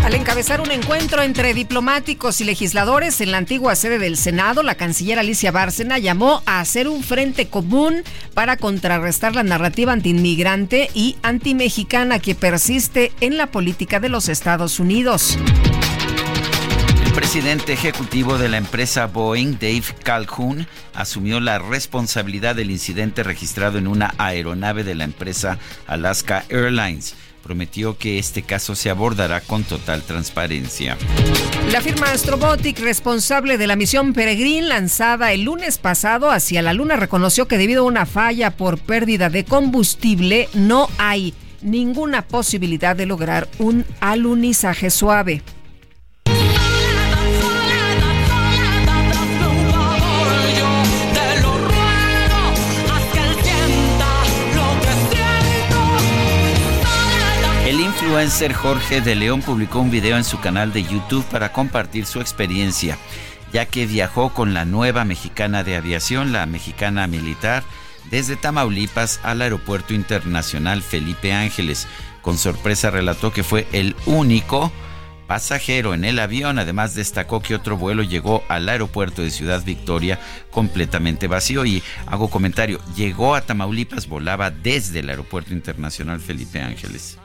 Al 0.03 0.15
encabezar 0.15 0.59
un 0.59 0.69
encuentro 0.69 1.21
entre 1.23 1.53
diplomáticos 1.53 2.41
y 2.41 2.43
legisladores 2.43 3.21
en 3.21 3.31
la 3.31 3.37
antigua 3.37 3.73
sede 3.73 3.99
del 3.99 4.17
Senado, 4.17 4.61
la 4.61 4.75
canciller 4.75 5.17
Alicia 5.17 5.49
Bárcena 5.51 5.97
llamó 5.97 6.43
a 6.45 6.59
hacer 6.59 6.89
un 6.89 7.03
frente 7.03 7.47
común 7.47 8.03
para 8.33 8.57
contrarrestar 8.57 9.33
la 9.33 9.43
narrativa 9.43 9.93
antiinmigrante 9.93 10.89
y 10.93 11.15
antimexicana 11.23 12.19
que 12.19 12.35
persiste 12.35 13.13
en 13.21 13.37
la 13.37 13.47
política 13.47 14.01
de 14.01 14.09
los 14.09 14.27
Estados 14.27 14.81
Unidos. 14.81 15.37
El 17.05 17.13
presidente 17.13 17.71
ejecutivo 17.71 18.37
de 18.37 18.49
la 18.49 18.57
empresa 18.57 19.05
Boeing, 19.05 19.53
Dave 19.53 19.85
Calhoun, 20.03 20.67
asumió 20.93 21.39
la 21.39 21.59
responsabilidad 21.59 22.55
del 22.55 22.71
incidente 22.71 23.23
registrado 23.23 23.77
en 23.77 23.87
una 23.87 24.13
aeronave 24.17 24.83
de 24.83 24.95
la 24.95 25.05
empresa 25.05 25.59
Alaska 25.87 26.43
Airlines 26.49 27.15
prometió 27.43 27.97
que 27.97 28.17
este 28.17 28.41
caso 28.41 28.73
se 28.73 28.89
abordará 28.89 29.41
con 29.41 29.63
total 29.63 30.01
transparencia. 30.01 30.97
La 31.71 31.81
firma 31.81 32.11
Astrobotic, 32.11 32.79
responsable 32.79 33.57
de 33.57 33.67
la 33.67 33.75
misión 33.75 34.13
Peregrine 34.13 34.67
lanzada 34.67 35.33
el 35.33 35.43
lunes 35.43 35.77
pasado 35.77 36.31
hacia 36.31 36.61
la 36.61 36.73
Luna, 36.73 36.95
reconoció 36.95 37.47
que 37.47 37.57
debido 37.57 37.83
a 37.83 37.87
una 37.87 38.05
falla 38.05 38.51
por 38.51 38.79
pérdida 38.79 39.29
de 39.29 39.43
combustible 39.43 40.49
no 40.53 40.89
hay 40.97 41.33
ninguna 41.61 42.23
posibilidad 42.23 42.95
de 42.95 43.05
lograr 43.05 43.47
un 43.59 43.85
alunizaje 43.99 44.89
suave. 44.89 45.41
Influencer 58.13 58.53
Jorge 58.53 59.01
de 59.01 59.15
León 59.15 59.41
publicó 59.41 59.79
un 59.79 59.89
video 59.89 60.17
en 60.17 60.23
su 60.23 60.39
canal 60.39 60.71
de 60.71 60.83
YouTube 60.83 61.25
para 61.31 61.51
compartir 61.51 62.05
su 62.05 62.21
experiencia, 62.21 62.95
ya 63.51 63.65
que 63.65 63.87
viajó 63.87 64.31
con 64.35 64.53
la 64.53 64.65
nueva 64.65 65.03
mexicana 65.03 65.63
de 65.63 65.75
aviación, 65.75 66.31
la 66.31 66.45
mexicana 66.45 67.07
militar, 67.07 67.63
desde 68.11 68.35
Tamaulipas 68.35 69.19
al 69.23 69.41
Aeropuerto 69.41 69.95
Internacional 69.95 70.83
Felipe 70.83 71.33
Ángeles. 71.33 71.87
Con 72.21 72.37
sorpresa 72.37 72.91
relató 72.91 73.33
que 73.33 73.41
fue 73.41 73.65
el 73.71 73.95
único 74.05 74.71
pasajero 75.25 75.95
en 75.95 76.05
el 76.05 76.19
avión. 76.19 76.59
Además 76.59 76.93
destacó 76.93 77.41
que 77.41 77.55
otro 77.55 77.77
vuelo 77.77 78.03
llegó 78.03 78.43
al 78.47 78.69
aeropuerto 78.69 79.23
de 79.23 79.31
Ciudad 79.31 79.65
Victoria 79.65 80.19
completamente 80.51 81.25
vacío. 81.25 81.65
Y 81.65 81.81
hago 82.05 82.29
comentario, 82.29 82.79
llegó 82.95 83.33
a 83.33 83.41
Tamaulipas, 83.41 84.07
volaba 84.07 84.51
desde 84.51 84.99
el 84.99 85.09
Aeropuerto 85.09 85.51
Internacional 85.51 86.19
Felipe 86.19 86.61
Ángeles 86.61 87.17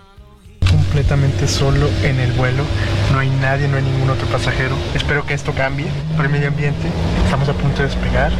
completamente 0.88 1.46
solo 1.46 1.86
en 2.02 2.18
el 2.18 2.32
vuelo. 2.32 2.64
No 3.12 3.18
hay 3.18 3.28
nadie, 3.28 3.68
no 3.68 3.76
hay 3.76 3.82
ningún 3.82 4.08
otro 4.08 4.26
pasajero. 4.28 4.74
Espero 4.94 5.26
que 5.26 5.34
esto 5.34 5.52
cambie 5.52 5.86
por 6.16 6.24
el 6.24 6.32
medio 6.32 6.48
ambiente. 6.48 6.88
Estamos 7.24 7.46
a 7.48 7.52
punto 7.52 7.82
de 7.82 7.88
despegar. 7.88 8.32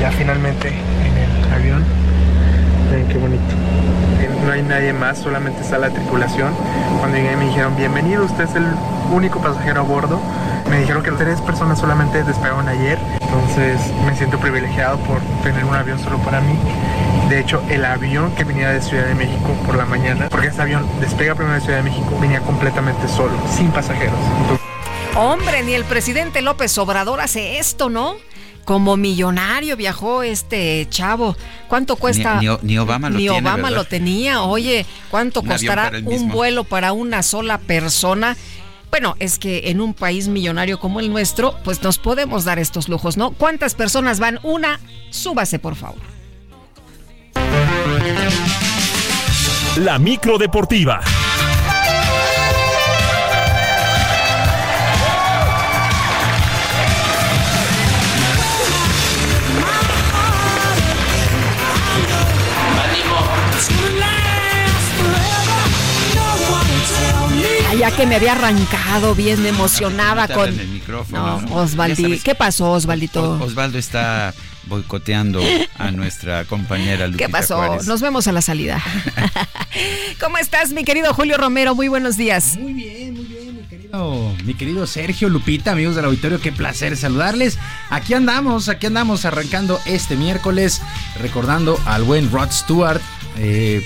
Ya 0.00 0.12
finalmente 0.12 0.68
en 0.68 1.16
el 1.16 1.52
avión. 1.52 1.84
Miren 2.90 3.08
qué 3.08 3.18
bonito. 3.18 3.42
No 4.46 4.52
hay 4.52 4.62
nadie 4.62 4.92
más, 4.92 5.18
solamente 5.18 5.60
está 5.60 5.78
la 5.78 5.90
tripulación. 5.90 6.54
Cuando 7.00 7.16
llegué 7.16 7.36
me 7.36 7.46
dijeron, 7.46 7.76
bienvenido, 7.76 8.24
usted 8.24 8.44
es 8.44 8.54
el 8.54 8.66
único 9.12 9.40
pasajero 9.40 9.80
a 9.80 9.82
bordo. 9.82 10.20
Me 10.70 10.80
dijeron 10.80 11.02
que 11.02 11.10
tres 11.12 11.40
personas 11.40 11.78
solamente 11.78 12.22
despegaron 12.24 12.68
ayer, 12.68 12.98
entonces 13.20 13.80
me 14.04 14.14
siento 14.14 14.38
privilegiado 14.38 14.98
por 14.98 15.20
tener 15.42 15.64
un 15.64 15.74
avión 15.74 15.98
solo 15.98 16.18
para 16.18 16.40
mí. 16.40 16.58
De 17.28 17.40
hecho, 17.40 17.62
el 17.68 17.84
avión 17.84 18.34
que 18.34 18.44
venía 18.44 18.70
de 18.70 18.80
Ciudad 18.82 19.06
de 19.06 19.14
México 19.14 19.54
por 19.66 19.76
la 19.76 19.84
mañana, 19.84 20.28
porque 20.30 20.48
este 20.48 20.62
avión 20.62 20.86
despega 21.00 21.34
primero 21.34 21.54
de 21.54 21.60
Ciudad 21.60 21.78
de 21.78 21.84
México, 21.84 22.16
venía 22.20 22.40
completamente 22.40 23.08
solo, 23.08 23.32
sin 23.54 23.70
pasajeros. 23.70 24.18
Hombre, 25.16 25.62
ni 25.62 25.74
el 25.74 25.84
presidente 25.84 26.42
López 26.42 26.76
Obrador 26.78 27.20
hace 27.20 27.58
esto, 27.58 27.90
¿no? 27.90 28.16
Como 28.64 28.96
millonario 28.96 29.76
viajó 29.76 30.22
este 30.22 30.86
chavo. 30.90 31.34
¿Cuánto 31.68 31.96
cuesta? 31.96 32.40
Ni, 32.62 32.78
Obama 32.78 33.08
lo 33.08 33.18
Ni 33.18 33.28
Obama 33.28 33.70
lo 33.70 33.84
tenía. 33.84 34.42
Oye, 34.42 34.84
¿cuánto 35.10 35.42
costará 35.42 35.90
un 36.04 36.28
vuelo 36.28 36.64
para 36.64 36.92
una 36.92 37.22
sola 37.22 37.58
persona? 37.58 38.36
Bueno, 38.90 39.14
es 39.18 39.38
que 39.38 39.70
en 39.70 39.80
un 39.80 39.94
país 39.94 40.28
millonario 40.28 40.80
como 40.80 41.00
el 41.00 41.10
nuestro, 41.10 41.56
pues 41.64 41.82
nos 41.82 41.98
podemos 41.98 42.44
dar 42.44 42.58
estos 42.58 42.88
lujos, 42.88 43.16
¿no? 43.16 43.32
¿Cuántas 43.32 43.74
personas 43.74 44.18
van? 44.18 44.40
Una, 44.42 44.80
súbase 45.10 45.58
por 45.58 45.76
favor. 45.76 46.00
La 49.76 49.98
micro 49.98 50.38
deportiva. 50.38 51.00
Ya 67.76 67.90
que 67.90 68.06
me 68.06 68.16
había 68.16 68.32
arrancado 68.32 69.14
bien 69.14 69.44
emocionada 69.44 70.28
con 70.28 70.48
el 70.48 70.68
micrófono, 70.68 71.40
no, 71.42 71.56
Osvaldi. 71.56 72.18
¿Qué 72.20 72.34
pasó, 72.34 72.72
Osvaldito? 72.72 73.38
Osvaldo 73.40 73.78
está 73.78 74.34
boicoteando 74.64 75.42
a 75.78 75.90
nuestra 75.92 76.44
compañera 76.44 77.06
Lupita 77.06 77.26
¿Qué 77.26 77.32
pasó? 77.32 77.78
Nos 77.86 78.00
vemos 78.00 78.26
a 78.26 78.32
la 78.32 78.42
salida. 78.42 78.82
¿Cómo 80.20 80.38
estás, 80.38 80.72
mi 80.72 80.84
querido 80.84 81.12
Julio 81.14 81.36
Romero? 81.36 81.74
Muy 81.74 81.88
buenos 81.88 82.16
días. 82.16 82.56
Muy 82.56 82.72
bien, 82.72 83.14
muy 83.14 83.24
bien, 83.24 83.56
mi 83.56 83.62
querido, 83.62 84.34
mi 84.44 84.54
querido 84.54 84.86
Sergio 84.86 85.28
Lupita, 85.28 85.72
amigos 85.72 85.96
del 85.96 86.04
auditorio, 86.04 86.40
qué 86.40 86.52
placer 86.52 86.96
saludarles. 86.96 87.58
Aquí 87.90 88.14
andamos, 88.14 88.68
aquí 88.68 88.86
andamos 88.86 89.24
arrancando 89.24 89.80
este 89.86 90.16
miércoles, 90.16 90.82
recordando 91.20 91.78
al 91.86 92.02
buen 92.02 92.30
Rod 92.30 92.50
Stewart. 92.50 93.00
Eh, 93.36 93.84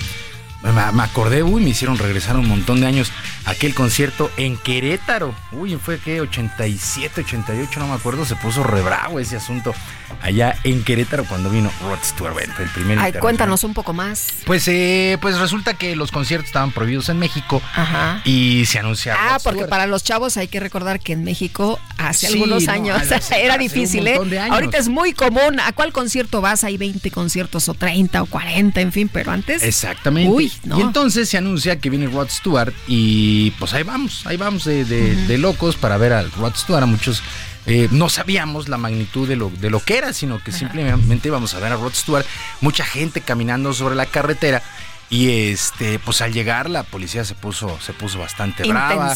me 0.63 1.03
acordé, 1.03 1.43
uy, 1.43 1.61
me 1.61 1.71
hicieron 1.71 1.97
regresar 1.97 2.37
un 2.37 2.47
montón 2.47 2.79
de 2.79 2.87
años. 2.87 3.11
Aquel 3.45 3.73
concierto 3.73 4.31
en 4.37 4.57
Querétaro. 4.57 5.33
Uy, 5.51 5.77
fue 5.77 5.99
que 5.99 6.21
87, 6.21 7.21
88, 7.21 7.79
no 7.79 7.87
me 7.87 7.93
acuerdo, 7.93 8.25
se 8.25 8.35
puso 8.35 8.63
re 8.63 8.81
bravo 8.81 9.19
ese 9.19 9.37
asunto 9.37 9.73
allá 10.21 10.57
en 10.63 10.83
Querétaro 10.83 11.25
cuando 11.25 11.49
vino 11.49 11.71
Rod 11.81 11.99
Stewart, 12.03 12.33
bueno, 12.33 12.53
el 12.59 12.69
primer 12.69 12.99
Ay, 12.99 13.13
cuéntanos 13.13 13.63
un 13.63 13.73
poco 13.73 13.93
más. 13.93 14.27
Pues, 14.45 14.67
eh, 14.67 15.17
pues 15.21 15.37
resulta 15.39 15.73
que 15.73 15.95
los 15.95 16.11
conciertos 16.11 16.47
estaban 16.47 16.71
prohibidos 16.71 17.09
en 17.09 17.19
México 17.19 17.61
Ajá. 17.75 18.21
y 18.23 18.65
se 18.65 18.79
anuncia. 18.79 19.15
Ah, 19.17 19.33
Rod 19.33 19.43
porque 19.43 19.59
Stewart. 19.59 19.69
para 19.69 19.87
los 19.87 20.03
chavos 20.03 20.37
hay 20.37 20.47
que 20.47 20.59
recordar 20.59 20.99
que 20.99 21.13
en 21.13 21.23
México 21.23 21.79
hace 21.97 22.27
Sí, 22.27 22.33
algunos 22.33 22.63
no, 22.63 22.71
años 22.71 23.01
era 23.37 23.57
difícil, 23.57 24.07
¿eh? 24.07 24.19
Ahorita 24.49 24.77
es 24.77 24.87
muy 24.87 25.13
común. 25.13 25.59
¿A 25.59 25.73
cuál 25.73 25.91
concierto 25.91 26.41
vas? 26.41 26.63
Hay 26.63 26.77
20 26.77 27.11
conciertos 27.11 27.67
o 27.69 27.73
30 27.73 28.23
o 28.23 28.25
40, 28.25 28.81
en 28.81 28.91
fin, 28.91 29.09
pero 29.11 29.31
antes. 29.31 29.63
Exactamente. 29.63 30.31
Uy, 30.31 30.51
no. 30.63 30.79
Y 30.79 30.81
entonces 30.81 31.29
se 31.29 31.37
anuncia 31.37 31.79
que 31.79 31.89
viene 31.89 32.07
Rod 32.07 32.29
Stewart 32.29 32.73
y 32.87 33.32
pues 33.59 33.73
ahí 33.73 33.83
vamos, 33.83 34.25
ahí 34.25 34.37
vamos 34.37 34.63
de, 34.65 34.85
de- 34.85 35.15
de 35.27 35.37
locos 35.37 35.75
para 35.75 35.97
ver 35.97 36.13
al 36.13 36.31
Rod 36.31 36.53
Stewart. 36.55 36.83
A 36.83 36.85
muchos 36.85 37.21
eh, 37.65 37.87
no 37.91 38.09
sabíamos 38.09 38.67
la 38.69 38.77
magnitud 38.77 39.27
de 39.27 39.35
lo, 39.35 39.49
de 39.49 39.69
lo 39.69 39.79
que 39.79 39.97
era, 39.97 40.11
sino 40.13 40.43
que 40.43 40.51
simplemente 40.51 41.27
íbamos 41.29 41.53
a 41.53 41.59
ver 41.59 41.71
a 41.71 41.75
Rod 41.77 41.93
Stewart. 41.93 42.25
Mucha 42.61 42.83
gente 42.85 43.21
caminando 43.21 43.73
sobre 43.73 43.95
la 43.95 44.05
carretera 44.05 44.61
y 45.09 45.29
este, 45.51 45.99
pues 45.99 46.21
al 46.21 46.33
llegar 46.33 46.69
la 46.69 46.83
policía 46.83 47.23
se 47.23 47.35
puso, 47.35 47.77
se 47.81 47.93
puso 47.93 48.19
bastante 48.19 48.63
brava. 48.67 49.15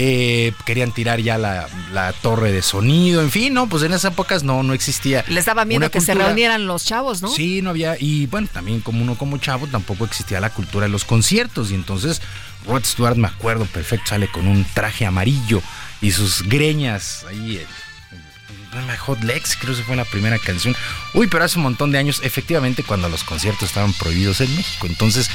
Eh, 0.00 0.52
querían 0.64 0.92
tirar 0.92 1.18
ya 1.18 1.38
la, 1.38 1.66
la 1.92 2.12
torre 2.12 2.52
de 2.52 2.62
sonido, 2.62 3.20
en 3.20 3.32
fin, 3.32 3.52
no, 3.54 3.68
pues 3.68 3.82
en 3.82 3.92
esas 3.92 4.12
épocas 4.12 4.44
no, 4.44 4.62
no 4.62 4.72
existía. 4.72 5.24
Les 5.26 5.46
daba 5.46 5.64
miedo 5.64 5.90
que 5.90 6.00
se 6.00 6.12
reunieran 6.26 6.66
los 6.66 6.84
chavos, 6.84 7.20
¿no? 7.20 7.28
Sí, 7.28 7.62
no 7.62 7.70
había, 7.70 7.96
y 7.98 8.26
bueno, 8.26 8.46
también 8.52 8.80
como 8.80 9.02
uno 9.02 9.16
como 9.18 9.38
chavo 9.38 9.66
tampoco 9.66 10.04
existía 10.04 10.38
la 10.38 10.50
cultura 10.50 10.86
de 10.86 10.92
los 10.92 11.04
conciertos 11.04 11.72
y 11.72 11.74
entonces 11.74 12.20
Rod 12.66 12.84
Stewart 12.84 13.16
me 13.16 13.28
acuerdo 13.28 13.64
perfecto, 13.66 14.06
sale 14.08 14.28
con 14.28 14.46
un 14.48 14.64
traje 14.74 15.06
amarillo 15.06 15.62
y 16.00 16.10
sus 16.12 16.42
greñas 16.42 17.24
ahí 17.28 17.56
en- 17.58 18.78
en 18.78 18.86
My 18.86 18.96
Hot 18.98 19.22
Legs, 19.22 19.56
creo 19.58 19.74
que 19.74 19.82
fue 19.82 19.96
la 19.96 20.04
primera 20.04 20.38
canción. 20.38 20.76
Uy, 21.14 21.26
pero 21.26 21.42
hace 21.44 21.56
un 21.56 21.62
montón 21.62 21.90
de 21.90 21.98
años, 21.98 22.20
efectivamente, 22.22 22.82
cuando 22.82 23.08
los 23.08 23.24
conciertos 23.24 23.62
estaban 23.70 23.92
prohibidos 23.94 24.40
en 24.42 24.54
México. 24.54 24.86
Entonces, 24.86 25.30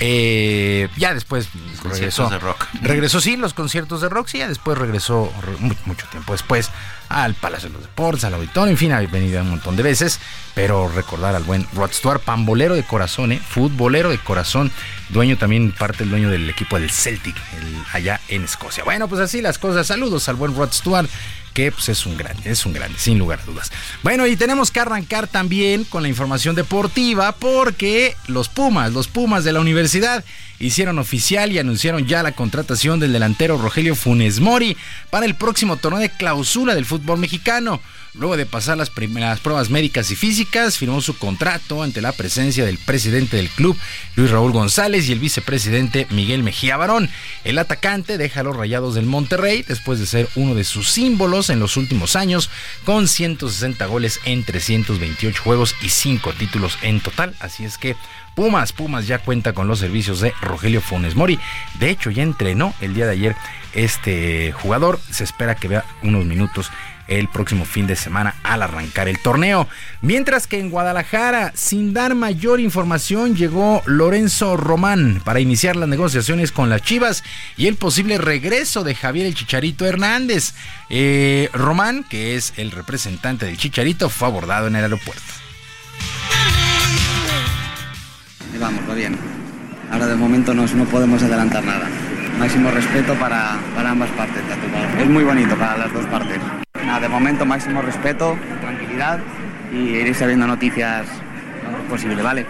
eh, 0.00 0.88
ya 0.96 1.12
después 1.14 1.48
regresó. 1.82 1.82
conciertos 2.24 2.30
de 2.30 2.38
rock. 2.38 2.66
Regresó, 2.80 3.20
sí, 3.20 3.36
los 3.36 3.52
conciertos 3.52 4.00
de 4.00 4.08
rock, 4.08 4.28
sí, 4.28 4.38
ya 4.38 4.48
después 4.48 4.78
regresó 4.78 5.32
re- 5.42 5.56
mu- 5.58 5.74
mucho 5.84 6.06
tiempo 6.08 6.32
después 6.32 6.70
al 7.08 7.34
Palacio 7.34 7.68
de 7.68 7.74
los 7.74 7.82
Deportes, 7.82 8.24
al 8.24 8.34
Auditorio, 8.34 8.70
en 8.70 8.76
fin, 8.76 8.92
ha 8.92 9.00
venido 9.00 9.40
un 9.42 9.50
montón 9.50 9.76
de 9.76 9.82
veces, 9.82 10.20
pero 10.54 10.88
recordar 10.88 11.34
al 11.34 11.44
buen 11.44 11.66
Rod 11.74 11.92
Stewart, 11.92 12.20
pambolero 12.20 12.74
de 12.74 12.82
corazón, 12.82 13.32
¿eh? 13.32 13.40
futbolero 13.48 14.10
de 14.10 14.18
corazón, 14.18 14.70
dueño 15.08 15.38
también, 15.38 15.72
parte 15.72 15.98
del 16.00 16.10
dueño 16.10 16.30
del 16.30 16.48
equipo 16.50 16.78
del 16.78 16.90
Celtic, 16.90 17.36
el- 17.56 17.76
allá 17.92 18.20
en 18.28 18.44
Escocia. 18.44 18.84
Bueno, 18.84 19.08
pues 19.08 19.20
así 19.20 19.40
las 19.40 19.58
cosas, 19.58 19.86
saludos 19.86 20.28
al 20.28 20.36
buen 20.36 20.54
Rod 20.54 20.72
Stewart, 20.72 21.08
que 21.54 21.72
pues 21.72 21.88
es 21.88 22.06
un 22.06 22.16
grande, 22.16 22.50
es 22.50 22.64
un 22.66 22.72
grande, 22.72 22.98
sin 22.98 23.18
lugar 23.18 23.40
a 23.40 23.44
dudas. 23.44 23.72
Bueno, 24.04 24.26
y 24.26 24.36
tenemos 24.36 24.70
que 24.70 24.78
arrancar 24.80 25.26
también 25.26 25.84
con 25.84 26.02
la 26.02 26.08
información 26.08 26.54
deportiva, 26.54 27.32
porque 27.32 28.14
los 28.28 28.48
Pumas, 28.48 28.92
los 28.92 29.08
Pumas 29.08 29.42
de 29.44 29.52
la 29.52 29.60
universidad, 29.60 30.24
hicieron 30.60 30.98
oficial 30.98 31.50
y 31.52 31.58
anunciaron 31.58 32.06
ya 32.06 32.22
la 32.22 32.32
contratación 32.32 33.00
del 33.00 33.12
delantero 33.12 33.58
Rogelio 33.58 33.94
Funes 33.94 34.40
Mori 34.40 34.76
para 35.10 35.24
el 35.26 35.34
próximo 35.36 35.76
torneo 35.76 36.00
de 36.00 36.10
clausura 36.10 36.74
del 36.74 36.84
fútbol 36.84 36.97
mexicano. 37.16 37.80
Luego 38.14 38.36
de 38.36 38.46
pasar 38.46 38.76
las 38.76 38.90
primeras 38.90 39.38
pruebas 39.38 39.70
médicas 39.70 40.10
y 40.10 40.16
físicas, 40.16 40.76
firmó 40.76 41.00
su 41.00 41.16
contrato 41.16 41.82
ante 41.82 42.00
la 42.00 42.12
presencia 42.12 42.64
del 42.64 42.78
presidente 42.78 43.36
del 43.36 43.48
club, 43.48 43.76
Luis 44.16 44.30
Raúl 44.30 44.50
González, 44.50 45.08
y 45.08 45.12
el 45.12 45.20
vicepresidente 45.20 46.06
Miguel 46.10 46.42
Mejía 46.42 46.76
Barón. 46.76 47.08
El 47.44 47.58
atacante 47.58 48.18
deja 48.18 48.42
los 48.42 48.56
rayados 48.56 48.94
del 48.94 49.06
Monterrey 49.06 49.62
después 49.62 50.00
de 50.00 50.06
ser 50.06 50.28
uno 50.34 50.54
de 50.54 50.64
sus 50.64 50.90
símbolos 50.90 51.50
en 51.50 51.60
los 51.60 51.76
últimos 51.76 52.16
años, 52.16 52.50
con 52.84 53.06
160 53.06 53.86
goles 53.86 54.20
en 54.24 54.42
328 54.42 55.42
juegos 55.42 55.76
y 55.80 55.90
5 55.90 56.32
títulos 56.32 56.78
en 56.82 57.00
total. 57.00 57.36
Así 57.38 57.64
es 57.64 57.78
que 57.78 57.94
Pumas, 58.38 58.72
Pumas 58.72 59.08
ya 59.08 59.18
cuenta 59.18 59.52
con 59.52 59.66
los 59.66 59.80
servicios 59.80 60.20
de 60.20 60.32
Rogelio 60.40 60.80
Funes 60.80 61.16
Mori. 61.16 61.40
De 61.80 61.90
hecho, 61.90 62.10
ya 62.10 62.22
entrenó 62.22 62.72
el 62.80 62.94
día 62.94 63.06
de 63.06 63.12
ayer 63.12 63.36
este 63.74 64.52
jugador. 64.52 64.98
Se 65.10 65.24
espera 65.24 65.54
que 65.54 65.68
vea 65.68 65.84
unos 66.02 66.24
minutos 66.24 66.70
el 67.08 67.26
próximo 67.28 67.64
fin 67.64 67.86
de 67.86 67.96
semana 67.96 68.36
al 68.42 68.62
arrancar 68.62 69.08
el 69.08 69.18
torneo. 69.18 69.66
Mientras 70.02 70.46
que 70.46 70.60
en 70.60 70.70
Guadalajara, 70.70 71.52
sin 71.54 71.92
dar 71.92 72.14
mayor 72.14 72.60
información, 72.60 73.34
llegó 73.34 73.82
Lorenzo 73.86 74.56
Román 74.56 75.20
para 75.24 75.40
iniciar 75.40 75.74
las 75.74 75.88
negociaciones 75.88 76.52
con 76.52 76.68
las 76.68 76.82
Chivas 76.82 77.24
y 77.56 77.66
el 77.66 77.76
posible 77.76 78.18
regreso 78.18 78.84
de 78.84 78.94
Javier 78.94 79.26
el 79.26 79.34
Chicharito 79.34 79.86
Hernández. 79.86 80.52
Eh, 80.90 81.48
Román, 81.52 82.04
que 82.04 82.36
es 82.36 82.52
el 82.56 82.70
representante 82.70 83.46
del 83.46 83.56
Chicharito, 83.56 84.10
fue 84.10 84.28
abordado 84.28 84.66
en 84.66 84.76
el 84.76 84.84
aeropuerto. 84.84 85.22
Vamos, 88.60 88.88
va 88.88 88.94
bien. 88.94 89.47
Ahora 89.90 90.06
de 90.06 90.16
momento 90.16 90.54
no, 90.54 90.66
no 90.66 90.84
podemos 90.84 91.22
adelantar 91.22 91.64
nada. 91.64 91.88
Máximo 92.38 92.70
respeto 92.70 93.14
para, 93.14 93.56
para 93.74 93.90
ambas 93.90 94.10
partes. 94.10 94.42
Es 94.98 95.08
muy 95.08 95.24
bonito 95.24 95.56
para 95.56 95.76
las 95.76 95.92
dos 95.92 96.04
partes. 96.06 96.38
Nada, 96.84 97.00
de 97.00 97.08
momento 97.08 97.44
máximo 97.44 97.82
respeto, 97.82 98.36
tranquilidad 98.60 99.18
y 99.72 99.76
ir 99.76 100.14
sabiendo 100.14 100.46
noticias 100.46 101.06
lo 101.70 101.88
posible, 101.88 102.22
¿vale? 102.22 102.46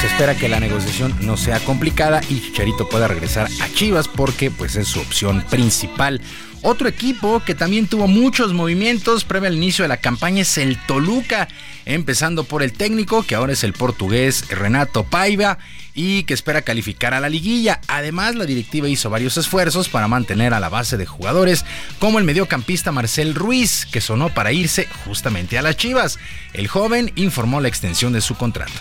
Se 0.00 0.06
espera 0.06 0.34
que 0.34 0.48
la 0.48 0.60
negociación 0.60 1.14
no 1.22 1.36
sea 1.36 1.60
complicada 1.60 2.20
y 2.28 2.40
Chicharito 2.40 2.88
pueda 2.88 3.08
regresar 3.08 3.48
a 3.62 3.68
Chivas 3.68 4.08
porque 4.08 4.50
pues 4.50 4.76
es 4.76 4.88
su 4.88 5.00
opción 5.00 5.42
principal. 5.50 6.20
Otro 6.66 6.88
equipo 6.88 7.42
que 7.44 7.54
también 7.54 7.86
tuvo 7.88 8.08
muchos 8.08 8.54
movimientos 8.54 9.24
previo 9.24 9.48
al 9.48 9.56
inicio 9.56 9.82
de 9.82 9.90
la 9.90 9.98
campaña 9.98 10.40
es 10.40 10.56
el 10.56 10.78
Toluca, 10.86 11.46
empezando 11.84 12.44
por 12.44 12.62
el 12.62 12.72
técnico 12.72 13.22
que 13.22 13.34
ahora 13.34 13.52
es 13.52 13.64
el 13.64 13.74
portugués 13.74 14.48
Renato 14.48 15.04
Paiva 15.04 15.58
y 15.92 16.22
que 16.22 16.32
espera 16.32 16.62
calificar 16.62 17.12
a 17.12 17.20
la 17.20 17.28
liguilla. 17.28 17.82
Además, 17.86 18.34
la 18.34 18.46
directiva 18.46 18.88
hizo 18.88 19.10
varios 19.10 19.36
esfuerzos 19.36 19.90
para 19.90 20.08
mantener 20.08 20.54
a 20.54 20.58
la 20.58 20.70
base 20.70 20.96
de 20.96 21.04
jugadores, 21.04 21.66
como 21.98 22.18
el 22.18 22.24
mediocampista 22.24 22.92
Marcel 22.92 23.34
Ruiz, 23.34 23.84
que 23.84 24.00
sonó 24.00 24.32
para 24.32 24.52
irse 24.52 24.88
justamente 25.04 25.58
a 25.58 25.62
las 25.62 25.76
Chivas. 25.76 26.18
El 26.54 26.68
joven 26.68 27.12
informó 27.16 27.60
la 27.60 27.68
extensión 27.68 28.14
de 28.14 28.22
su 28.22 28.36
contrato. 28.36 28.72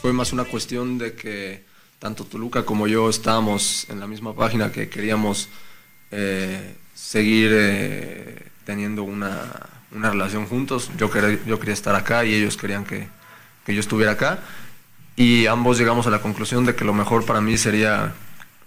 Fue 0.00 0.12
más 0.12 0.32
una 0.32 0.44
cuestión 0.44 0.98
de 0.98 1.16
que 1.16 1.64
tanto 2.06 2.24
Toluca 2.24 2.64
como 2.64 2.86
yo 2.86 3.10
estábamos 3.10 3.88
en 3.90 3.98
la 3.98 4.06
misma 4.06 4.32
página 4.32 4.70
que 4.70 4.88
queríamos 4.88 5.48
eh, 6.12 6.76
seguir 6.94 7.50
eh, 7.52 8.46
teniendo 8.64 9.02
una, 9.02 9.42
una 9.90 10.10
relación 10.10 10.46
juntos. 10.46 10.88
Yo 10.98 11.10
quería, 11.10 11.36
yo 11.44 11.58
quería 11.58 11.74
estar 11.74 11.96
acá 11.96 12.24
y 12.24 12.32
ellos 12.32 12.56
querían 12.56 12.84
que, 12.84 13.08
que 13.64 13.74
yo 13.74 13.80
estuviera 13.80 14.12
acá. 14.12 14.38
Y 15.16 15.46
ambos 15.46 15.78
llegamos 15.78 16.06
a 16.06 16.10
la 16.10 16.20
conclusión 16.20 16.64
de 16.64 16.76
que 16.76 16.84
lo 16.84 16.94
mejor 16.94 17.26
para 17.26 17.40
mí 17.40 17.58
sería 17.58 18.14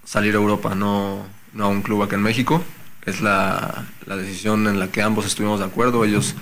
salir 0.03 0.33
a 0.35 0.39
Europa, 0.39 0.75
no, 0.75 1.25
no 1.53 1.63
a 1.63 1.67
un 1.69 1.81
club 1.81 2.03
acá 2.03 2.17
en 2.17 2.23
México. 2.23 2.61
Es 3.05 3.21
la, 3.21 3.85
la 4.05 4.17
decisión 4.17 4.67
en 4.67 4.81
la 4.81 4.89
que 4.89 5.01
ambos 5.01 5.25
estuvimos 5.25 5.61
de 5.61 5.65
acuerdo. 5.65 6.03
Ellos 6.03 6.35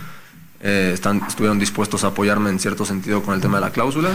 eh, 0.62 0.94
están, 0.96 1.22
estuvieron 1.28 1.60
dispuestos 1.60 2.04
a 2.04 2.08
apoyarme 2.08 2.50
en 2.50 2.58
cierto 2.58 2.86
sentido 2.86 3.22
con 3.22 3.36
el 3.36 3.42
tema 3.42 3.58
de 3.60 3.66
la 3.66 3.72
cláusula. 3.72 4.10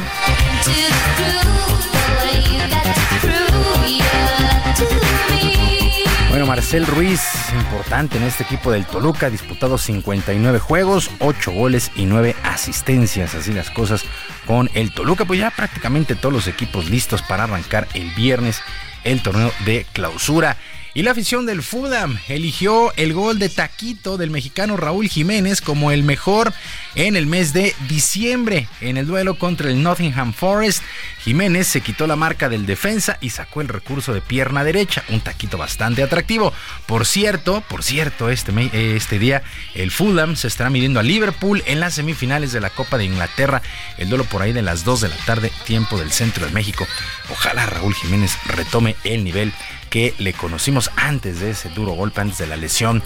Bueno, 6.29 6.47
Marcel 6.47 6.87
Ruiz, 6.87 7.21
importante 7.53 8.17
en 8.17 8.23
este 8.23 8.45
equipo 8.45 8.71
del 8.71 8.87
Toluca, 8.87 9.29
disputado 9.29 9.77
59 9.77 10.59
juegos, 10.61 11.11
8 11.19 11.53
goles 11.53 11.91
y 11.95 12.07
9 12.07 12.35
asistencias. 12.43 13.35
Así 13.35 13.53
las 13.53 13.71
cosas 13.71 14.05
con 14.47 14.71
el 14.73 14.95
Toluca. 14.95 15.27
Pues 15.27 15.41
ya 15.41 15.51
prácticamente 15.51 16.15
todos 16.15 16.33
los 16.33 16.47
equipos 16.47 16.89
listos 16.89 17.21
para 17.23 17.45
arrancar 17.45 17.87
el 17.93 18.11
viernes 18.15 18.63
el 19.05 19.23
torneo 19.23 19.53
de 19.65 19.87
clausura. 19.93 20.57
Y 20.95 21.03
la 21.03 21.13
afición 21.13 21.47
del 21.47 21.63
Fulham 21.63 22.19
eligió 22.29 22.93
el 22.97 23.15
gol 23.15 23.39
de 23.39 23.49
taquito 23.49 24.19
del 24.19 24.31
mexicano 24.31 24.77
Raúl 24.77 25.09
Jiménez 25.09 25.63
como 25.63 25.91
el 25.91 26.03
mejor 26.03 26.53
en 26.97 27.17
el 27.17 27.27
mes 27.27 27.55
de 27.55 27.75
diciembre. 27.89 28.69
En 28.83 28.99
el 28.99 29.07
duelo 29.07 29.39
contra 29.39 29.71
el 29.71 29.83
Nottingham 29.83 30.35
Forest, 30.35 30.83
Jiménez 31.25 31.67
se 31.67 31.81
quitó 31.81 32.07
la 32.07 32.17
marca 32.17 32.51
del 32.51 32.67
defensa 32.67 33.17
y 33.23 33.31
sacó 33.31 33.63
el 33.63 33.69
recurso 33.69 34.13
de 34.13 34.21
pierna 34.21 34.65
derecha, 34.65 35.03
un 35.09 35.23
taquito 35.23 35.57
bastante 35.57 36.03
atractivo. 36.03 36.53
Por 36.85 37.07
cierto, 37.07 37.63
por 37.69 37.83
cierto, 37.83 38.29
este, 38.29 38.53
este 38.95 39.19
día 39.19 39.43
el 39.75 39.91
Fulham 39.91 40.37
se 40.37 40.49
estará 40.49 40.69
midiendo 40.69 41.01
a 41.01 41.05
Liverpool 41.05 41.63
en 41.65 41.81
las 41.81 41.95
semifinales 41.95 42.53
de 42.53 42.61
la 42.61 42.69
Copa 42.69 42.99
de 42.99 43.07
Inglaterra. 43.07 43.63
El 43.97 44.11
duelo 44.11 44.25
por 44.25 44.43
ahí 44.43 44.53
de 44.53 44.61
las 44.61 44.85
2 44.85 45.01
de 45.01 45.09
la 45.09 45.17
tarde, 45.25 45.51
tiempo 45.65 45.97
del 45.97 46.13
centro 46.13 46.45
de 46.45 46.53
México. 46.53 46.87
Ojalá 47.31 47.65
Raúl 47.65 47.95
Jiménez 47.95 48.37
retome 48.47 48.95
el 49.05 49.25
nivel 49.25 49.55
que 49.93 50.15
le 50.17 50.33
conocimos 50.33 50.91
antes 50.97 51.41
de 51.41 51.51
ese 51.51 51.69
duro 51.69 51.93
golpe, 51.93 52.23
antes 52.23 52.39
de 52.39 52.47
la 52.47 52.57
lesión. 52.57 53.03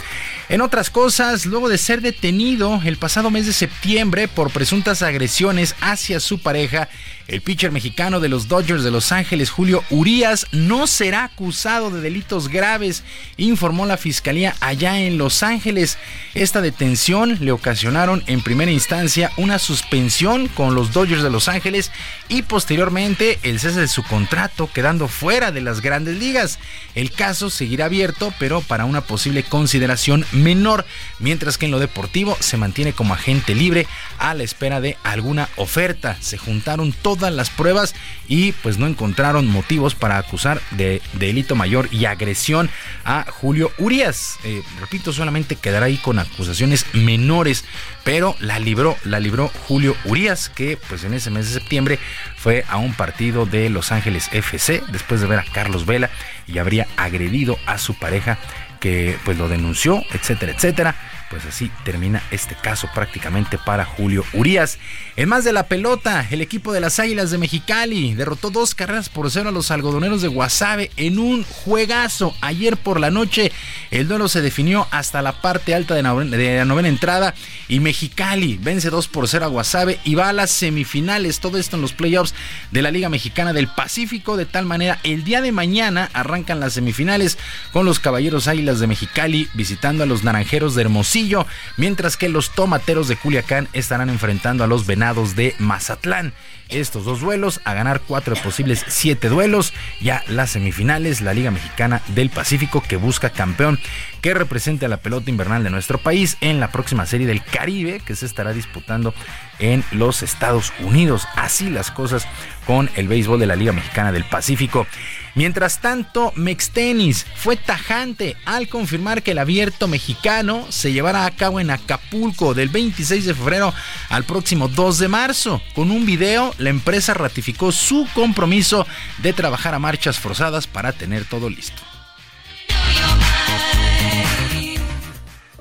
En 0.48 0.60
otras 0.60 0.88
cosas, 0.88 1.44
luego 1.44 1.68
de 1.68 1.78
ser 1.78 2.00
detenido 2.00 2.80
el 2.84 2.96
pasado 2.96 3.28
mes 3.28 3.44
de 3.44 3.52
septiembre 3.52 4.28
por 4.28 4.52
presuntas 4.52 5.02
agresiones 5.02 5.74
hacia 5.80 6.20
su 6.20 6.38
pareja, 6.38 6.88
el 7.28 7.40
pitcher 7.40 7.72
mexicano 7.72 8.20
de 8.20 8.28
los 8.28 8.46
Dodgers 8.46 8.84
de 8.84 8.92
Los 8.92 9.10
Ángeles, 9.10 9.50
Julio 9.50 9.82
Urias, 9.90 10.46
no 10.52 10.86
será 10.86 11.24
acusado 11.24 11.90
de 11.90 12.00
delitos 12.00 12.48
graves, 12.48 13.02
informó 13.36 13.84
la 13.84 13.96
fiscalía 13.96 14.54
allá 14.60 15.00
en 15.00 15.18
Los 15.18 15.42
Ángeles. 15.42 15.98
Esta 16.34 16.60
detención 16.60 17.38
le 17.40 17.50
ocasionaron 17.50 18.22
en 18.26 18.42
primera 18.42 18.70
instancia 18.70 19.32
una 19.36 19.58
suspensión 19.58 20.46
con 20.46 20.76
los 20.76 20.92
Dodgers 20.92 21.24
de 21.24 21.30
Los 21.30 21.48
Ángeles 21.48 21.90
y 22.28 22.42
posteriormente 22.42 23.40
el 23.42 23.58
cese 23.58 23.80
de 23.80 23.88
su 23.88 24.04
contrato, 24.04 24.70
quedando 24.72 25.08
fuera 25.08 25.50
de 25.50 25.62
las 25.62 25.80
grandes 25.80 26.18
ligas. 26.18 26.60
El 26.94 27.10
caso 27.10 27.50
seguirá 27.50 27.86
abierto, 27.86 28.32
pero 28.38 28.60
para 28.60 28.84
una 28.84 29.00
posible 29.00 29.42
consideración 29.42 30.24
menor, 30.30 30.86
mientras 31.18 31.58
que 31.58 31.66
en 31.66 31.72
lo 31.72 31.80
deportivo 31.80 32.36
se 32.38 32.56
mantiene 32.56 32.92
como 32.92 33.14
agente 33.14 33.54
libre 33.54 33.88
a 34.18 34.34
la 34.34 34.44
espera 34.44 34.80
de 34.80 34.96
alguna 35.02 35.48
oferta. 35.56 36.16
Se 36.20 36.38
juntaron 36.38 36.92
todos 36.92 37.15
todas 37.16 37.34
las 37.34 37.50
pruebas 37.50 37.94
y 38.28 38.52
pues 38.52 38.78
no 38.78 38.86
encontraron 38.86 39.46
motivos 39.46 39.94
para 39.94 40.18
acusar 40.18 40.60
de, 40.72 41.02
delito 41.14 41.54
mayor 41.54 41.88
y 41.90 42.04
agresión 42.04 42.70
a 43.04 43.26
Julio 43.28 43.72
Urias. 43.78 44.38
Eh, 44.44 44.62
repito, 44.80 45.12
solamente 45.12 45.56
quedará 45.56 45.86
ahí 45.86 45.96
con 45.96 46.18
acusaciones 46.18 46.86
menores, 46.92 47.64
pero 48.04 48.36
la 48.40 48.58
libró, 48.58 48.96
la 49.04 49.20
libró 49.20 49.50
Julio 49.66 49.96
Urias, 50.04 50.48
que 50.48 50.78
pues 50.88 51.04
en 51.04 51.14
ese 51.14 51.30
mes 51.30 51.46
de 51.46 51.60
septiembre 51.60 51.98
fue 52.36 52.64
a 52.68 52.76
un 52.76 52.94
partido 52.94 53.46
de 53.46 53.70
Los 53.70 53.92
Ángeles 53.92 54.28
FC 54.32 54.82
después 54.92 55.20
de 55.20 55.26
ver 55.26 55.40
a 55.40 55.44
Carlos 55.52 55.86
Vela 55.86 56.10
y 56.46 56.58
habría 56.58 56.86
agredido 56.96 57.58
a 57.66 57.78
su 57.78 57.94
pareja 57.94 58.38
que 58.80 59.18
pues 59.24 59.38
lo 59.38 59.48
denunció, 59.48 60.04
etcétera, 60.12 60.52
etcétera 60.52 60.94
pues 61.30 61.44
así 61.44 61.70
termina 61.84 62.22
este 62.30 62.54
caso 62.54 62.88
prácticamente 62.94 63.58
para 63.58 63.84
Julio 63.84 64.24
Urias. 64.32 64.78
En 65.18 65.30
más 65.30 65.44
de 65.44 65.54
la 65.54 65.66
pelota, 65.66 66.26
el 66.30 66.42
equipo 66.42 66.74
de 66.74 66.80
las 66.80 66.98
Águilas 66.98 67.30
de 67.30 67.38
Mexicali 67.38 68.12
derrotó 68.12 68.50
dos 68.50 68.74
carreras 68.74 69.08
por 69.08 69.30
cero 69.30 69.48
a 69.48 69.52
los 69.52 69.70
algodoneros 69.70 70.20
de 70.20 70.28
Guasave 70.28 70.90
en 70.98 71.18
un 71.18 71.42
juegazo. 71.42 72.34
Ayer 72.42 72.76
por 72.76 73.00
la 73.00 73.10
noche 73.10 73.50
el 73.90 74.08
duelo 74.08 74.28
se 74.28 74.42
definió 74.42 74.86
hasta 74.90 75.22
la 75.22 75.40
parte 75.40 75.74
alta 75.74 75.94
de, 75.94 76.02
la 76.02 76.64
novena 76.66 76.88
entrada 76.88 77.34
y 77.66 77.80
Mexicali 77.80 78.58
vence 78.62 78.90
2 78.90 79.08
por 79.08 79.26
0 79.26 79.46
a 79.46 79.48
Guasave 79.48 79.98
y 80.04 80.16
va 80.16 80.28
a 80.28 80.34
las 80.34 80.50
semifinales. 80.50 81.40
Todo 81.40 81.56
esto 81.56 81.76
en 81.76 81.82
los 81.82 81.94
playoffs 81.94 82.34
de 82.70 82.82
la 82.82 82.90
Liga 82.90 83.08
Mexicana 83.08 83.54
del 83.54 83.68
Pacífico. 83.68 84.36
De 84.36 84.44
tal 84.44 84.66
manera, 84.66 84.98
el 85.02 85.24
día 85.24 85.40
de 85.40 85.50
mañana 85.50 86.10
arrancan 86.12 86.60
las 86.60 86.74
semifinales 86.74 87.38
con 87.72 87.86
los 87.86 88.00
Caballeros 88.00 88.48
Águilas 88.48 88.80
de 88.80 88.86
Mexicali 88.86 89.48
visitando 89.54 90.02
a 90.02 90.06
los 90.06 90.24
Naranjeros 90.24 90.74
de 90.74 90.82
Hermosillo 90.82 91.46
mientras 91.78 92.18
que 92.18 92.28
los 92.28 92.50
tomateros 92.50 93.08
de 93.08 93.16
Culiacán 93.16 93.66
estarán 93.72 94.10
enfrentando 94.10 94.62
a 94.62 94.66
los 94.66 94.84
venados 94.84 95.05
de 95.14 95.54
Mazatlán. 95.58 96.32
Estos 96.68 97.04
dos 97.04 97.20
duelos, 97.20 97.60
a 97.62 97.74
ganar 97.74 98.00
cuatro 98.00 98.34
posibles 98.34 98.84
siete 98.88 99.28
duelos, 99.28 99.72
ya 100.00 100.24
las 100.26 100.50
semifinales, 100.50 101.20
la 101.20 101.32
Liga 101.32 101.52
Mexicana 101.52 102.02
del 102.08 102.28
Pacífico 102.28 102.82
que 102.82 102.96
busca 102.96 103.30
campeón 103.30 103.78
que 104.20 104.34
represente 104.34 104.84
a 104.84 104.88
la 104.88 104.96
pelota 104.96 105.30
invernal 105.30 105.62
de 105.62 105.70
nuestro 105.70 105.98
país 105.98 106.36
en 106.40 106.58
la 106.58 106.72
próxima 106.72 107.06
serie 107.06 107.28
del 107.28 107.44
Caribe 107.44 108.00
que 108.04 108.16
se 108.16 108.26
estará 108.26 108.52
disputando 108.52 109.14
en 109.60 109.84
los 109.92 110.24
Estados 110.24 110.72
Unidos. 110.80 111.28
Así 111.36 111.70
las 111.70 111.92
cosas 111.92 112.26
con 112.66 112.90
el 112.96 113.06
béisbol 113.06 113.38
de 113.38 113.46
la 113.46 113.54
Liga 113.54 113.70
Mexicana 113.70 114.10
del 114.10 114.24
Pacífico. 114.24 114.88
Mientras 115.36 115.82
tanto, 115.82 116.32
Mextenis 116.34 117.26
fue 117.36 117.56
tajante 117.56 118.36
al 118.46 118.68
confirmar 118.68 119.22
que 119.22 119.32
el 119.32 119.38
abierto 119.38 119.86
mexicano 119.86 120.64
se 120.70 120.94
llevará 120.94 121.26
a 121.26 121.30
cabo 121.30 121.60
en 121.60 121.70
Acapulco 121.70 122.54
del 122.54 122.70
26 122.70 123.26
de 123.26 123.34
febrero 123.34 123.74
al 124.08 124.24
próximo 124.24 124.66
2 124.68 124.98
de 124.98 125.08
marzo. 125.08 125.60
Con 125.74 125.90
un 125.90 126.06
video, 126.06 126.54
la 126.56 126.70
empresa 126.70 127.12
ratificó 127.12 127.70
su 127.70 128.08
compromiso 128.14 128.86
de 129.18 129.34
trabajar 129.34 129.74
a 129.74 129.78
marchas 129.78 130.18
forzadas 130.18 130.66
para 130.66 130.92
tener 130.92 131.26
todo 131.26 131.50
listo. 131.50 131.82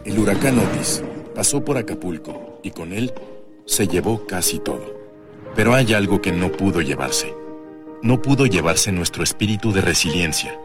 El 0.05 0.17
huracán 0.17 0.57
Otis 0.57 1.03
pasó 1.35 1.65
por 1.65 1.77
Acapulco 1.77 2.61
y 2.63 2.71
con 2.71 2.93
él 2.93 3.13
se 3.65 3.89
llevó 3.89 4.25
casi 4.25 4.59
todo. 4.59 4.95
Pero 5.53 5.75
hay 5.75 5.93
algo 5.93 6.21
que 6.21 6.31
no 6.31 6.49
pudo 6.49 6.79
llevarse 6.79 7.35
no 8.05 8.21
pudo 8.21 8.45
llevarse 8.45 8.91
nuestro 8.91 9.23
espíritu 9.23 9.73
de 9.73 9.81
resiliencia, 9.81 10.55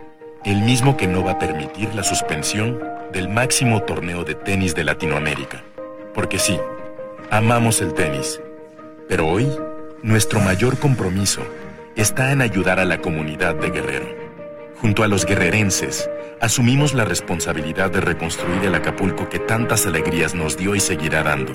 el 0.44 0.60
mismo 0.60 0.98
que 0.98 1.06
no 1.06 1.24
va 1.24 1.32
a 1.32 1.38
permitir 1.38 1.94
la 1.94 2.04
suspensión 2.04 2.78
del 3.14 3.30
máximo 3.30 3.82
torneo 3.82 4.24
de 4.24 4.34
tenis 4.34 4.74
de 4.74 4.84
Latinoamérica. 4.84 5.64
Porque 6.12 6.38
sí, 6.38 6.58
amamos 7.30 7.80
el 7.80 7.94
tenis, 7.94 8.42
pero 9.08 9.26
hoy 9.26 9.50
nuestro 10.02 10.38
mayor 10.40 10.78
compromiso 10.78 11.40
está 11.96 12.30
en 12.30 12.42
ayudar 12.42 12.78
a 12.78 12.84
la 12.84 13.00
comunidad 13.00 13.54
de 13.54 13.70
Guerrero. 13.70 14.14
Junto 14.78 15.02
a 15.02 15.08
los 15.08 15.24
guerrerenses, 15.24 16.10
asumimos 16.42 16.92
la 16.92 17.06
responsabilidad 17.06 17.90
de 17.90 18.02
reconstruir 18.02 18.66
el 18.66 18.74
Acapulco 18.74 19.30
que 19.30 19.38
tantas 19.38 19.86
alegrías 19.86 20.34
nos 20.34 20.58
dio 20.58 20.74
y 20.74 20.80
seguirá 20.80 21.22
dando. 21.22 21.54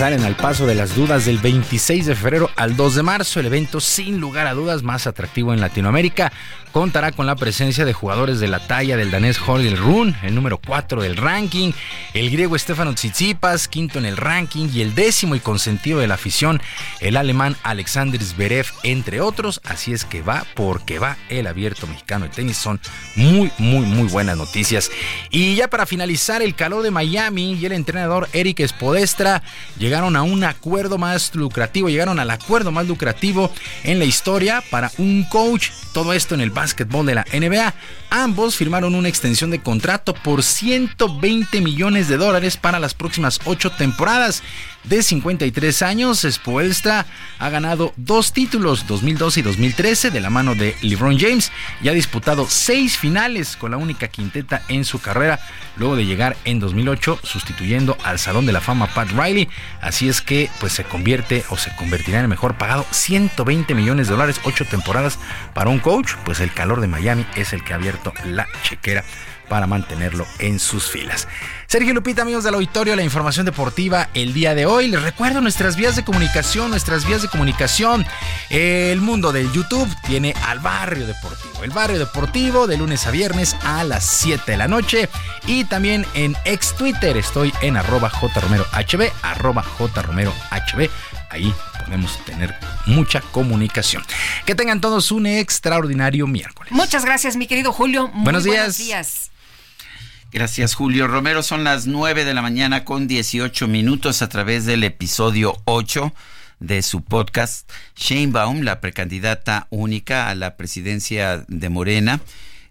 Salen 0.00 0.24
al 0.24 0.34
paso 0.34 0.66
de 0.66 0.74
las 0.74 0.96
dudas 0.96 1.26
del 1.26 1.36
26 1.36 2.06
de 2.06 2.14
febrero 2.14 2.48
al 2.56 2.74
2 2.74 2.94
de 2.94 3.02
marzo, 3.02 3.38
el 3.38 3.44
evento 3.44 3.80
sin 3.80 4.18
lugar 4.18 4.46
a 4.46 4.54
dudas 4.54 4.82
más 4.82 5.06
atractivo 5.06 5.52
en 5.52 5.60
Latinoamérica 5.60 6.32
contará 6.72 7.12
con 7.12 7.26
la 7.26 7.36
presencia 7.36 7.84
de 7.84 7.92
jugadores 7.92 8.40
de 8.40 8.48
la 8.48 8.66
talla 8.66 8.96
del 8.96 9.10
danés 9.10 9.40
Holger 9.44 9.76
Rune, 9.76 10.16
el 10.22 10.34
número 10.34 10.58
4 10.58 11.02
del 11.02 11.16
ranking, 11.16 11.72
el 12.14 12.30
griego 12.30 12.56
Stefano 12.58 12.94
Tsitsipas, 12.94 13.68
quinto 13.68 13.98
en 13.98 14.06
el 14.06 14.16
ranking, 14.16 14.68
y 14.72 14.80
el 14.80 14.94
décimo 14.94 15.34
y 15.34 15.40
consentido 15.40 15.98
de 15.98 16.06
la 16.06 16.14
afición, 16.14 16.60
el 17.00 17.16
alemán 17.16 17.56
Alexander 17.62 18.22
Zverev, 18.22 18.66
entre 18.82 19.20
otros. 19.20 19.60
Así 19.64 19.92
es 19.92 20.04
que 20.04 20.22
va 20.22 20.46
porque 20.54 20.98
va 20.98 21.16
el 21.28 21.46
abierto 21.46 21.86
mexicano 21.86 22.26
de 22.26 22.30
tenis. 22.30 22.56
Son 22.56 22.80
muy, 23.16 23.50
muy, 23.58 23.84
muy 23.86 24.08
buenas 24.08 24.36
noticias. 24.36 24.90
Y 25.30 25.56
ya 25.56 25.68
para 25.68 25.86
finalizar, 25.86 26.42
el 26.42 26.54
calor 26.54 26.82
de 26.82 26.90
Miami 26.90 27.54
y 27.54 27.66
el 27.66 27.72
entrenador 27.72 28.28
Eric 28.32 28.60
Espodestra 28.60 29.42
llegaron 29.78 29.89
a 29.98 30.22
un 30.22 30.44
acuerdo 30.44 30.98
más 30.98 31.34
lucrativo, 31.34 31.88
llegaron 31.88 32.20
al 32.20 32.30
acuerdo 32.30 32.70
más 32.70 32.86
lucrativo 32.86 33.50
en 33.82 33.98
la 33.98 34.04
historia 34.04 34.62
para 34.70 34.92
un 34.98 35.24
coach. 35.24 35.70
Todo 35.92 36.12
esto 36.12 36.34
en 36.34 36.40
el 36.40 36.50
básquetbol 36.50 37.06
de 37.06 37.16
la 37.16 37.24
NBA. 37.32 37.74
Ambos 38.10 38.56
firmaron 38.56 38.94
una 38.94 39.08
extensión 39.08 39.50
de 39.50 39.60
contrato 39.60 40.14
por 40.14 40.42
120 40.44 41.60
millones 41.60 42.08
de 42.08 42.16
dólares 42.16 42.56
para 42.56 42.78
las 42.78 42.94
próximas 42.94 43.40
ocho 43.44 43.70
temporadas 43.70 44.42
de 44.84 45.02
53 45.02 45.82
años, 45.82 46.26
Spoelstra 46.28 47.06
ha 47.38 47.50
ganado 47.50 47.92
dos 47.96 48.32
títulos, 48.32 48.86
2012 48.86 49.40
y 49.40 49.42
2013, 49.42 50.10
de 50.10 50.20
la 50.20 50.30
mano 50.30 50.54
de 50.54 50.74
LeBron 50.80 51.18
James 51.18 51.52
y 51.82 51.88
ha 51.88 51.92
disputado 51.92 52.46
seis 52.48 52.96
finales 52.96 53.56
con 53.56 53.72
la 53.72 53.76
única 53.76 54.08
quinteta 54.08 54.62
en 54.68 54.84
su 54.84 55.00
carrera, 55.00 55.40
luego 55.76 55.96
de 55.96 56.06
llegar 56.06 56.36
en 56.44 56.60
2008 56.60 57.20
sustituyendo 57.22 57.96
al 58.04 58.18
Salón 58.18 58.46
de 58.46 58.52
la 58.52 58.60
Fama 58.60 58.86
Pat 58.86 59.10
Riley. 59.10 59.48
Así 59.80 60.08
es 60.08 60.22
que 60.22 60.48
pues 60.60 60.72
se 60.72 60.84
convierte 60.84 61.44
o 61.50 61.56
se 61.56 61.74
convertirá 61.76 62.18
en 62.18 62.24
el 62.24 62.30
mejor 62.30 62.56
pagado, 62.56 62.86
120 62.90 63.74
millones 63.74 64.08
de 64.08 64.14
dólares, 64.14 64.40
ocho 64.44 64.64
temporadas 64.64 65.18
para 65.54 65.70
un 65.70 65.78
coach, 65.78 66.12
pues 66.24 66.40
el 66.40 66.52
calor 66.52 66.80
de 66.80 66.88
Miami 66.88 67.26
es 67.36 67.52
el 67.52 67.62
que 67.64 67.74
ha 67.74 67.76
abierto 67.76 68.12
la 68.24 68.48
chequera 68.62 69.04
para 69.50 69.66
mantenerlo 69.66 70.26
en 70.38 70.60
sus 70.60 70.88
filas. 70.88 71.28
Sergio 71.66 71.92
Lupita, 71.92 72.22
amigos 72.22 72.44
del 72.44 72.54
auditorio, 72.54 72.94
la 72.96 73.02
información 73.02 73.44
deportiva 73.44 74.08
el 74.14 74.32
día 74.32 74.54
de 74.54 74.64
hoy. 74.64 74.86
Les 74.86 75.02
recuerdo 75.02 75.40
nuestras 75.40 75.76
vías 75.76 75.96
de 75.96 76.04
comunicación, 76.04 76.70
nuestras 76.70 77.04
vías 77.04 77.20
de 77.20 77.28
comunicación. 77.28 78.06
El 78.48 79.00
mundo 79.00 79.32
del 79.32 79.52
YouTube 79.52 79.88
tiene 80.06 80.34
al 80.46 80.60
barrio 80.60 81.06
deportivo. 81.06 81.64
El 81.64 81.70
barrio 81.70 81.98
deportivo 81.98 82.68
de 82.68 82.76
lunes 82.76 83.06
a 83.06 83.10
viernes 83.10 83.56
a 83.62 83.82
las 83.82 84.04
7 84.04 84.52
de 84.52 84.56
la 84.56 84.68
noche. 84.68 85.08
Y 85.46 85.64
también 85.64 86.06
en 86.14 86.36
ex 86.44 86.74
Twitter 86.76 87.16
estoy 87.16 87.52
en 87.60 87.76
arroba 87.76 88.08
jromerohb, 88.08 89.12
arroba 89.22 89.62
jromerohb. 89.62 90.90
Ahí 91.30 91.52
podemos 91.84 92.24
tener 92.24 92.54
mucha 92.86 93.20
comunicación. 93.20 94.04
Que 94.46 94.54
tengan 94.54 94.80
todos 94.80 95.10
un 95.10 95.26
extraordinario 95.26 96.28
miércoles. 96.28 96.72
Muchas 96.72 97.04
gracias, 97.04 97.36
mi 97.36 97.48
querido 97.48 97.72
Julio. 97.72 98.12
buenos 98.14 98.44
días. 98.44 98.56
Buenos 98.56 98.78
días. 98.78 99.30
Gracias, 100.32 100.74
Julio 100.74 101.08
Romero. 101.08 101.42
Son 101.42 101.64
las 101.64 101.88
9 101.88 102.24
de 102.24 102.34
la 102.34 102.40
mañana 102.40 102.84
con 102.84 103.08
18 103.08 103.66
minutos 103.66 104.22
a 104.22 104.28
través 104.28 104.64
del 104.64 104.84
episodio 104.84 105.56
8 105.64 106.14
de 106.60 106.82
su 106.82 107.02
podcast. 107.02 107.68
Shane 107.96 108.28
Baum, 108.28 108.60
la 108.60 108.80
precandidata 108.80 109.66
única 109.70 110.28
a 110.28 110.36
la 110.36 110.56
presidencia 110.56 111.44
de 111.48 111.68
Morena, 111.68 112.20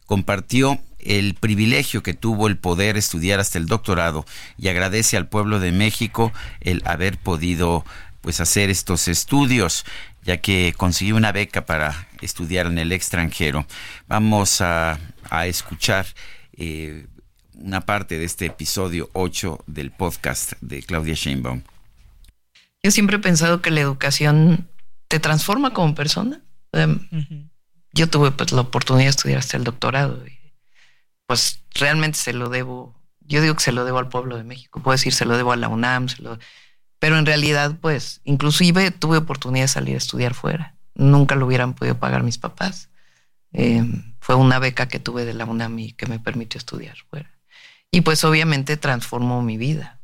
compartió 0.06 0.80
el 1.00 1.34
privilegio 1.34 2.02
que 2.02 2.14
tuvo 2.14 2.48
el 2.48 2.58
poder 2.58 2.96
estudiar 2.96 3.42
hasta 3.42 3.58
el 3.58 3.66
doctorado 3.66 4.26
y 4.58 4.70
agradece 4.70 5.18
al 5.18 5.28
pueblo 5.28 5.60
de 5.60 5.74
México 5.74 6.32
el 6.62 6.82
haber 6.86 7.18
podido 7.18 7.84
pues 8.22 8.40
hacer 8.40 8.70
estos 8.70 9.10
estudios. 9.10 9.84
ya 10.24 10.38
que 10.38 10.74
consiguió 10.78 11.18
una 11.18 11.34
beca 11.34 11.66
para 11.66 12.08
estudiar 12.22 12.68
en 12.68 12.78
el 12.78 12.94
extranjero. 12.94 13.68
Vamos 14.08 14.62
a, 14.62 14.98
escuchar 15.46 16.06
eh, 16.54 17.06
una 17.62 17.82
parte 17.82 18.18
de 18.18 18.26
este 18.26 18.46
episodio 18.46 19.10
8 19.14 19.64
del 19.68 19.92
podcast 19.92 20.54
de 20.62 20.82
Claudia 20.84 21.14
Sheinbaum. 21.14 21.62
Yo 22.84 22.92
siempre 22.92 23.18
he 23.18 23.20
pensado 23.20 23.62
que 23.62 23.72
la 23.72 23.82
educación 23.82 24.70
te 25.08 25.20
transforma 25.20 25.74
como 25.74 25.96
persona. 25.96 26.42
Em, 26.72 27.08
yo 27.94 28.10
tuve 28.10 28.32
pues, 28.32 28.52
la 28.52 28.62
oportunidad 28.62 29.06
de 29.06 29.10
estudiar 29.10 29.40
hasta 29.40 29.58
el 29.58 29.64
doctorado 29.64 30.26
y 30.26 30.38
pues 31.26 31.62
realmente 31.76 32.18
se 32.18 32.34
lo 32.34 32.50
debo, 32.50 32.96
yo 33.22 33.42
digo 33.42 33.56
que 33.56 33.64
se 33.64 33.72
lo 33.72 33.86
debo 33.86 34.00
al 34.00 34.10
pueblo 34.10 34.38
de 34.38 34.44
México, 34.44 34.82
puedo 34.82 34.96
decir 34.96 35.14
se 35.14 35.26
lo 35.26 35.38
debo 35.38 35.52
a 35.52 35.58
la 35.58 35.68
UNAM, 35.68 36.08
pero 37.00 37.20
en 37.20 37.26
realidad 37.26 37.78
pues 37.80 38.22
inclusive 38.24 38.92
tuve 38.92 39.18
oportunidad 39.18 39.66
de 39.66 39.70
salir 39.70 39.96
a 39.96 40.00
estudiar 40.00 40.34
fuera. 40.34 40.76
Nunca 40.96 41.36
lo 41.36 41.46
hubieran 41.46 41.74
podido 41.76 41.98
pagar 41.98 42.24
mis 42.24 42.38
papás. 42.38 42.90
Em, 43.52 44.16
fue 44.20 44.36
una 44.36 44.60
beca 44.60 44.88
que 44.88 45.00
tuve 45.00 45.26
de 45.26 45.34
la 45.34 45.46
UNAM 45.46 45.78
y 45.80 45.94
que 45.94 46.08
me 46.08 46.20
permitió 46.20 46.58
estudiar 46.58 46.98
fuera. 47.10 47.39
Y 47.92 48.02
pues 48.02 48.24
obviamente 48.24 48.78
transformó 48.78 49.42
mi 49.42 49.58
vida. 49.58 50.00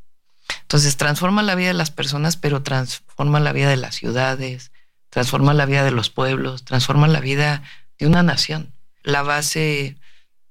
Entonces 0.62 0.98
transforma 0.98 1.44
la 1.44 1.56
vida 1.56 1.68
de 1.68 1.74
las 1.74 1.92
personas, 1.92 2.38
pero 2.38 2.64
transforma 2.64 3.40
la 3.40 3.54
vida 3.54 3.70
de 3.70 3.78
las 3.78 3.96
ciudades, 3.96 4.72
transforma 5.10 5.54
la 5.54 5.66
vida 5.66 5.84
de 5.84 5.92
los 5.92 6.10
pueblos, 6.10 6.66
transforma 6.66 7.08
la 7.08 7.20
vida 7.20 7.64
de 8.00 8.08
una 8.08 8.24
nación. 8.24 8.74
La 9.04 9.22
base 9.22 9.98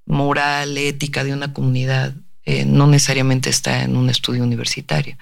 moral, 0.07 0.79
ética 0.79 1.25
de 1.25 1.33
una 1.33 1.53
comunidad 1.53 2.15
eh, 2.45 2.65
no 2.65 2.87
necesariamente 2.87 3.51
está 3.51 3.83
en 3.83 3.97
un 3.97 4.11
estudio 4.11 4.43
universitario. 4.43 5.17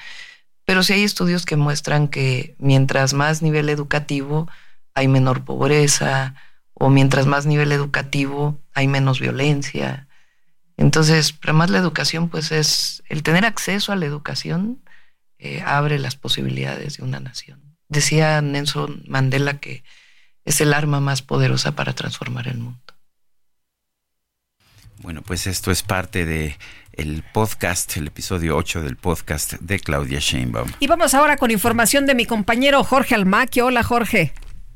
Pero 0.64 0.82
sí 0.82 0.92
hay 0.92 1.04
estudios 1.04 1.46
que 1.46 1.56
muestran 1.56 2.08
que 2.08 2.54
mientras 2.58 3.14
más 3.14 3.42
nivel 3.42 3.68
educativo 3.68 4.48
hay 4.94 5.08
menor 5.08 5.44
pobreza, 5.44 6.34
o 6.74 6.90
mientras 6.90 7.26
más 7.26 7.46
nivel 7.46 7.72
educativo 7.72 8.60
hay 8.74 8.88
menos 8.88 9.20
violencia, 9.20 10.08
entonces, 10.76 11.32
para 11.32 11.52
más 11.52 11.70
la 11.70 11.78
educación, 11.78 12.28
pues 12.28 12.52
es 12.52 13.02
el 13.08 13.22
tener 13.22 13.44
acceso 13.44 13.92
a 13.92 13.96
la 13.96 14.06
educación 14.06 14.82
eh, 15.38 15.60
abre 15.66 15.98
las 15.98 16.14
posibilidades 16.14 16.98
de 16.98 17.02
una 17.02 17.18
nación. 17.18 17.60
Decía 17.88 18.40
Nelson 18.40 19.02
Mandela 19.08 19.58
que 19.58 19.82
es 20.44 20.60
el 20.60 20.72
arma 20.72 21.00
más 21.00 21.22
poderosa 21.22 21.72
para 21.72 21.94
transformar 21.94 22.46
el 22.46 22.58
mundo. 22.58 22.78
Bueno, 24.98 25.22
pues 25.22 25.48
esto 25.48 25.72
es 25.72 25.82
parte 25.82 26.24
de 26.24 26.56
el 26.92 27.24
podcast, 27.32 27.96
el 27.96 28.06
episodio 28.06 28.56
8 28.56 28.82
del 28.82 28.96
podcast 28.96 29.54
de 29.54 29.80
Claudia 29.80 30.20
Sheinbaum. 30.20 30.70
Y 30.78 30.86
vamos 30.86 31.12
ahora 31.14 31.36
con 31.36 31.50
información 31.50 32.06
de 32.06 32.14
mi 32.14 32.24
compañero 32.24 32.84
Jorge 32.84 33.16
Almaquio. 33.16 33.66
Hola, 33.66 33.82
Jorge. 33.82 34.32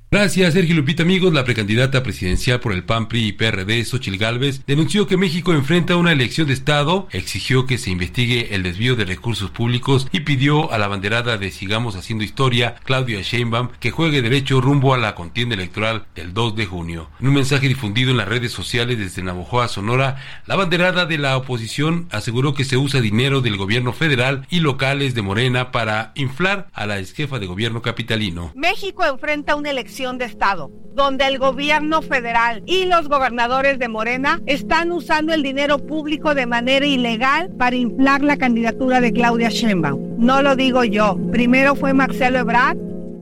Gracias, 0.08 0.54
Sergio 0.54 0.76
Lupita. 0.76 1.02
Amigos, 1.02 1.34
la 1.34 1.44
precandidata 1.44 2.04
presidencial 2.04 2.60
por 2.60 2.72
el 2.72 2.84
PAN, 2.84 3.08
PRI 3.08 3.26
y 3.26 3.32
PRD, 3.32 3.84
Xochil 3.84 4.18
Gálvez, 4.18 4.64
denunció 4.64 5.08
que 5.08 5.16
México 5.16 5.52
enfrenta 5.52 5.96
una 5.96 6.12
elección 6.12 6.46
de 6.46 6.52
Estado, 6.52 7.08
exigió 7.10 7.66
que 7.66 7.76
se 7.76 7.90
investigue 7.90 8.54
el 8.54 8.62
desvío 8.62 8.94
de 8.94 9.04
recursos 9.04 9.50
públicos 9.50 10.06
y 10.12 10.20
pidió 10.20 10.70
a 10.72 10.78
la 10.78 10.86
banderada 10.86 11.38
de 11.38 11.50
Sigamos 11.50 11.96
Haciendo 11.96 12.22
Historia, 12.22 12.76
Claudia 12.84 13.20
Sheinbaum, 13.20 13.70
que 13.80 13.90
juegue 13.90 14.22
derecho 14.22 14.60
rumbo 14.60 14.94
a 14.94 14.98
la 14.98 15.16
contienda 15.16 15.56
electoral 15.56 16.06
del 16.14 16.32
2 16.32 16.54
de 16.54 16.66
junio. 16.66 17.10
En 17.18 17.26
un 17.26 17.34
mensaje 17.34 17.66
difundido 17.66 18.12
en 18.12 18.18
las 18.18 18.28
redes 18.28 18.52
sociales 18.52 18.98
desde 18.98 19.24
Navojoa, 19.24 19.66
Sonora, 19.66 20.22
la 20.46 20.54
banderada 20.54 21.06
de 21.06 21.18
la 21.18 21.36
oposición 21.36 22.06
aseguró 22.12 22.54
que 22.54 22.64
se 22.64 22.76
usa 22.76 23.00
dinero 23.00 23.40
del 23.40 23.56
gobierno 23.56 23.92
federal 23.92 24.46
y 24.50 24.60
locales 24.60 25.16
de 25.16 25.22
Morena 25.22 25.72
para 25.72 26.12
inflar 26.14 26.68
a 26.72 26.86
la 26.86 27.00
exjefa 27.00 27.40
de 27.40 27.46
gobierno 27.46 27.82
capitalino. 27.82 28.52
México 28.54 29.04
enfrenta 29.04 29.56
una 29.56 29.70
elección 29.70 29.95
de 29.97 30.27
Estado, 30.27 30.70
donde 30.94 31.27
el 31.27 31.39
gobierno 31.39 32.02
federal 32.02 32.62
y 32.66 32.85
los 32.85 33.09
gobernadores 33.09 33.78
de 33.78 33.89
Morena 33.89 34.43
están 34.44 34.93
usando 34.93 35.32
el 35.32 35.43
dinero 35.43 35.78
público 35.78 36.35
de 36.35 36.44
manera 36.44 36.85
ilegal 36.85 37.48
para 37.56 37.77
inflar 37.77 38.20
la 38.23 38.36
candidatura 38.36 39.01
de 39.01 39.10
Claudia 39.10 39.48
Sheinbaum. 39.48 40.16
No 40.18 40.43
lo 40.43 40.55
digo 40.55 40.85
yo. 40.85 41.18
Primero 41.32 41.74
fue 41.77 41.94
Marcelo 41.94 42.40
Ebrard 42.40 42.77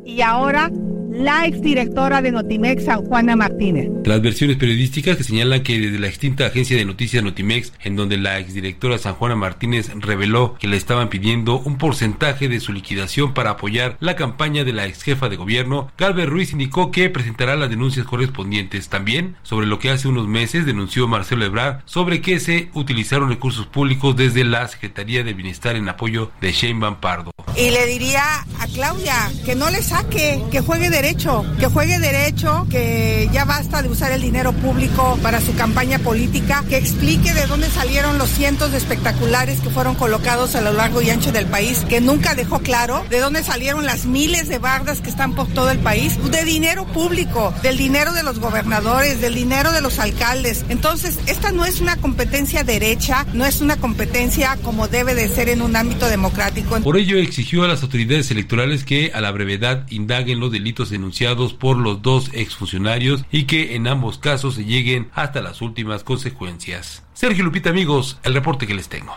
y 0.05 0.21
ahora 0.23 0.69
la 1.15 1.47
exdirectora 1.47 2.20
de 2.23 2.32
Notimex, 2.32 2.85
San 2.85 3.05
Juana 3.05 3.36
Martínez. 3.36 3.89
Las 4.05 4.20
versiones 4.20 4.57
periodísticas 4.57 5.16
que 5.16 5.24
señalan 5.24 5.62
que 5.62 5.78
desde 5.78 5.99
la 5.99 6.09
extinta 6.09 6.47
agencia 6.47 6.77
de 6.77 6.85
noticias 6.85 7.23
Notimex, 7.23 7.73
en 7.85 7.97
donde 7.97 8.19
la 8.19 8.39
exdirectora 8.41 8.99
San 8.99 9.15
Juana 9.15 9.36
Martínez 9.36 9.91
reveló 9.95 10.57
que 10.59 10.66
le 10.66 10.77
estaban 10.77 11.09
pidiendo 11.09 11.61
un 11.61 11.78
porcentaje 11.78 12.49
de 12.49 12.61
su 12.61 12.73
liquidación 12.73 13.32
para 13.32 13.51
apoyar 13.51 13.97
la 14.01 14.16
campaña 14.16 14.65
de 14.65 14.73
la 14.73 14.86
ex 14.86 15.03
jefa 15.03 15.28
de 15.28 15.36
gobierno, 15.36 15.91
Galvez 15.97 16.28
Ruiz 16.28 16.53
indicó 16.53 16.91
que 16.91 17.11
presentará 17.11 17.55
las 17.55 17.70
denuncias 17.70 18.07
correspondientes. 18.07 18.89
También 18.89 19.36
sobre 19.43 19.66
lo 19.66 19.78
que 19.78 19.91
hace 19.91 20.09
unos 20.09 20.27
meses 20.27 20.66
denunció 20.66 21.07
Marcelo 21.07 21.45
Ebrard 21.45 21.81
sobre 21.85 22.20
que 22.20 22.41
se 22.41 22.70
utilizaron 22.74 23.28
recursos 23.28 23.66
públicos 23.66 24.16
desde 24.16 24.45
la 24.45 24.66
Secretaría 24.66 25.23
de 25.23 25.32
Bienestar 25.32 25.77
en 25.77 25.89
apoyo 25.89 26.32
de 26.41 26.53
Shane 26.53 26.81
Van 26.81 27.01
Pardo. 27.01 27.31
Y 27.57 27.70
le 27.70 27.86
diría 27.86 28.45
a 28.59 28.66
Claudia 28.66 29.31
que 29.45 29.55
no 29.55 29.70
le 29.70 29.81
saque, 29.82 30.43
que 30.51 30.61
juegue 30.61 30.91
de 30.91 31.03
derecho, 31.05 31.44
que 31.60 31.66
juegue 31.66 31.98
derecho, 31.98 32.66
que 32.70 33.28
ya 33.31 33.44
basta 33.44 33.82
de 33.82 33.90
usar 33.90 34.10
el 34.12 34.22
dinero 34.22 34.55
público 34.55 35.18
para 35.22 35.39
su 35.39 35.55
campaña 35.55 35.98
política, 35.98 36.64
que 36.66 36.78
explique 36.78 37.35
de 37.35 37.44
dónde 37.47 37.68
salieron 37.68 38.16
los 38.16 38.31
cientos 38.31 38.72
de 38.72 38.78
espectaculares 38.78 39.60
que 39.60 39.68
fueron 39.68 39.97
colocados 39.97 40.55
a 40.55 40.62
lo 40.62 40.72
largo 40.72 41.02
y 41.02 41.10
ancho 41.10 41.31
del 41.31 41.44
país, 41.44 41.85
que 41.90 42.01
nunca 42.01 42.35
dejó 42.35 42.60
claro 42.60 43.05
de 43.10 43.18
dónde 43.18 43.44
salieron 43.44 43.85
las 43.85 44.06
miles 44.06 44.48
de 44.48 44.59
bardas 44.59 45.02
que 45.02 45.10
están 45.10 45.35
por 45.35 45.47
todo 45.48 45.70
el 45.70 45.78
país, 45.78 46.18
de 46.31 46.43
dinero 46.47 46.86
público, 46.86 47.52
del 47.62 47.76
dinero 47.76 48.14
de 48.14 48.22
los 48.22 48.39
gobernadores, 48.39 49.20
del 49.20 49.35
dinero 49.35 49.72
de 49.72 49.82
los 49.82 49.98
alcaldes. 49.98 50.64
Entonces, 50.70 51.18
esta 51.26 51.52
no 51.52 51.66
es 51.66 51.82
una 51.82 51.98
competencia 51.98 52.64
derecha, 52.64 53.26
no 53.35 53.44
es 53.44 53.60
una 53.60 53.76
competencia 53.76 54.56
como 54.62 54.89
debe 54.89 55.14
de 55.14 55.28
ser 55.28 55.51
en 55.51 55.60
un 55.60 55.76
ámbito 55.76 56.09
democrático. 56.09 56.81
Por 56.81 56.97
ello 56.97 57.18
exigió 57.18 57.62
a 57.62 57.68
las 57.68 57.82
autoridades 57.82 58.31
electorales 58.31 58.85
que 58.85 59.12
a 59.12 59.20
la 59.20 59.32
brevedad 59.32 59.85
indaguen 59.90 60.40
los 60.40 60.51
delitos 60.51 60.94
denunciados 60.95 61.55
por 61.55 61.77
los 61.77 62.03
dos 62.03 62.31
exfuncionarios 62.33 63.25
y 63.33 63.45
que 63.45 63.75
en 63.75 63.89
ambos 63.89 64.19
casos 64.19 64.55
se 64.55 64.65
lleguen 64.65 65.11
hasta 65.12 65.43
las 65.43 65.61
últimas 65.61 66.05
consecuencias. 66.05 67.03
Sergio 67.15 67.43
Lupita, 67.43 67.71
amigos, 67.71 68.19
el 68.23 68.33
reporte 68.33 68.69
que 68.69 68.75
les 68.75 68.89
tengo. 68.89 69.16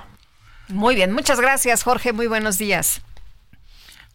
Muy 0.70 0.96
bien, 0.96 1.12
muchas 1.14 1.40
gracias, 1.40 1.84
Jorge. 1.84 2.14
Muy 2.14 2.26
buenos 2.26 2.58
días. 2.58 3.02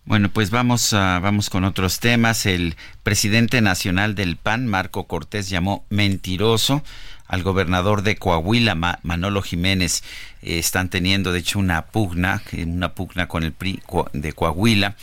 Bueno, 0.04 0.28
pues 0.28 0.50
vamos, 0.50 0.92
a, 0.92 1.20
vamos 1.20 1.50
con 1.50 1.62
otros 1.62 2.00
temas. 2.00 2.46
El 2.46 2.74
presidente 3.04 3.60
nacional 3.60 4.16
del 4.16 4.36
PAN, 4.36 4.66
Marco 4.66 5.04
Cortés, 5.04 5.48
llamó 5.48 5.86
mentiroso 5.88 6.82
al 7.28 7.44
gobernador 7.44 8.02
de 8.02 8.16
Coahuila, 8.16 8.74
Manolo 8.74 9.40
Jiménez. 9.40 10.02
Eh, 10.42 10.58
están 10.58 10.90
teniendo, 10.90 11.30
de 11.30 11.38
hecho, 11.38 11.60
una 11.60 11.86
pugna, 11.86 12.42
una 12.66 12.92
pugna 12.94 13.28
con 13.28 13.44
el 13.44 13.52
PRI 13.52 13.80
de 14.12 14.32
Coahuila 14.32 14.96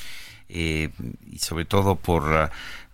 eh, 0.49 0.89
y 1.31 1.39
sobre 1.39 1.65
todo 1.65 1.95
por 1.95 2.33
ah, 2.35 2.51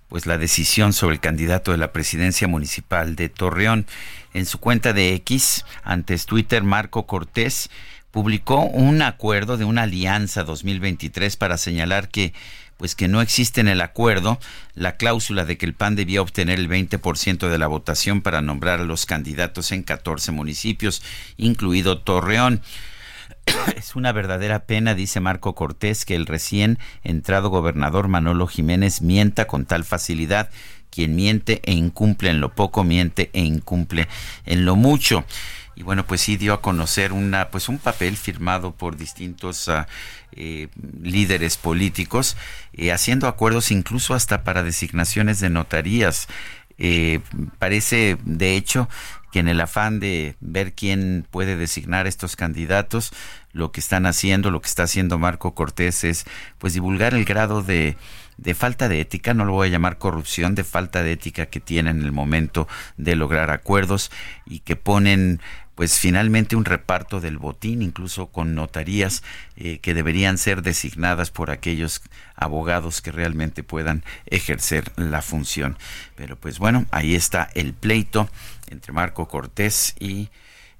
pues 0.07 0.25
la 0.25 0.37
decisión 0.37 0.93
sobre 0.93 1.15
el 1.15 1.21
candidato 1.21 1.71
de 1.71 1.77
la 1.77 1.91
presidencia 1.91 2.47
municipal 2.47 3.15
de 3.15 3.29
Torreón. 3.29 3.85
En 4.33 4.45
su 4.45 4.59
cuenta 4.59 4.93
de 4.93 5.13
X, 5.13 5.65
antes 5.83 6.25
Twitter, 6.25 6.63
Marco 6.63 7.07
Cortés 7.07 7.69
publicó 8.11 8.61
un 8.61 9.01
acuerdo 9.01 9.57
de 9.57 9.65
una 9.65 9.83
alianza 9.83 10.43
2023 10.43 11.35
para 11.37 11.57
señalar 11.57 12.09
que 12.09 12.33
pues 12.77 12.95
que 12.95 13.07
no 13.07 13.21
existe 13.21 13.61
en 13.61 13.67
el 13.67 13.81
acuerdo 13.81 14.39
la 14.73 14.97
cláusula 14.97 15.45
de 15.45 15.57
que 15.57 15.65
el 15.65 15.73
PAN 15.73 15.95
debía 15.95 16.21
obtener 16.21 16.59
el 16.59 16.69
20% 16.69 17.49
de 17.49 17.57
la 17.57 17.67
votación 17.67 18.21
para 18.21 18.41
nombrar 18.41 18.81
a 18.81 18.83
los 18.83 19.05
candidatos 19.05 19.71
en 19.71 19.83
14 19.83 20.31
municipios, 20.31 21.01
incluido 21.37 21.99
Torreón. 21.99 22.61
Es 23.75 23.95
una 23.95 24.11
verdadera 24.11 24.65
pena, 24.65 24.95
dice 24.95 25.19
Marco 25.19 25.55
Cortés, 25.55 26.05
que 26.05 26.15
el 26.15 26.25
recién 26.25 26.79
entrado 27.03 27.49
gobernador 27.49 28.07
Manolo 28.07 28.47
Jiménez 28.47 29.01
mienta 29.01 29.45
con 29.45 29.65
tal 29.65 29.83
facilidad. 29.83 30.49
Quien 30.89 31.15
miente 31.15 31.61
e 31.65 31.73
incumple 31.73 32.29
en 32.29 32.39
lo 32.39 32.53
poco, 32.53 32.83
miente 32.83 33.29
e 33.33 33.41
incumple 33.41 34.07
en 34.45 34.63
lo 34.63 34.75
mucho. 34.75 35.25
Y 35.75 35.83
bueno, 35.83 36.05
pues 36.05 36.21
sí 36.21 36.37
dio 36.37 36.53
a 36.53 36.61
conocer 36.61 37.11
una, 37.11 37.49
pues 37.49 37.67
un 37.67 37.79
papel 37.79 38.15
firmado 38.15 38.71
por 38.71 38.95
distintos 38.95 39.67
ah, 39.67 39.87
eh, 40.31 40.69
líderes 41.01 41.57
políticos, 41.57 42.37
eh, 42.73 42.93
haciendo 42.93 43.27
acuerdos 43.27 43.71
incluso 43.71 44.13
hasta 44.13 44.45
para 44.45 44.63
designaciones 44.63 45.41
de 45.41 45.49
notarías. 45.49 46.27
Eh, 46.77 47.19
parece, 47.59 48.17
de 48.23 48.55
hecho, 48.55 48.87
en 49.39 49.47
el 49.47 49.61
afán 49.61 49.99
de 49.99 50.35
ver 50.39 50.73
quién 50.73 51.25
puede 51.29 51.55
designar 51.57 52.07
estos 52.07 52.35
candidatos, 52.35 53.11
lo 53.51 53.71
que 53.71 53.79
están 53.79 54.05
haciendo, 54.05 54.51
lo 54.51 54.61
que 54.61 54.67
está 54.67 54.83
haciendo 54.83 55.17
Marco 55.17 55.55
Cortés 55.55 56.03
es 56.03 56.25
pues 56.57 56.73
divulgar 56.73 57.13
el 57.13 57.25
grado 57.25 57.61
de, 57.61 57.97
de 58.37 58.53
falta 58.53 58.89
de 58.89 59.01
ética, 59.01 59.33
no 59.33 59.45
lo 59.45 59.53
voy 59.53 59.67
a 59.67 59.71
llamar 59.71 59.97
corrupción, 59.97 60.55
de 60.55 60.63
falta 60.63 61.03
de 61.03 61.13
ética 61.13 61.45
que 61.45 61.59
tienen 61.59 61.99
en 61.99 62.05
el 62.05 62.11
momento 62.11 62.67
de 62.97 63.15
lograr 63.15 63.51
acuerdos 63.51 64.11
y 64.45 64.59
que 64.59 64.75
ponen 64.75 65.39
pues 65.75 65.99
finalmente 65.99 66.55
un 66.55 66.65
reparto 66.65 67.19
del 67.19 67.37
botín, 67.37 67.81
incluso 67.81 68.27
con 68.27 68.55
notarías 68.55 69.23
eh, 69.57 69.79
que 69.79 69.93
deberían 69.93 70.37
ser 70.37 70.61
designadas 70.61 71.31
por 71.31 71.51
aquellos 71.51 72.01
abogados 72.35 73.01
que 73.01 73.11
realmente 73.11 73.61
puedan 73.61 74.03
ejercer 74.25 74.91
la 74.95 75.21
función. 75.21 75.77
Pero 76.15 76.37
pues 76.37 76.59
bueno, 76.59 76.85
ahí 76.91 77.13
está 77.13 77.49
el 77.55 77.73
pleito 77.73 78.29
entre 78.67 78.93
Marco 78.93 79.27
Cortés 79.27 79.95
y, 79.99 80.29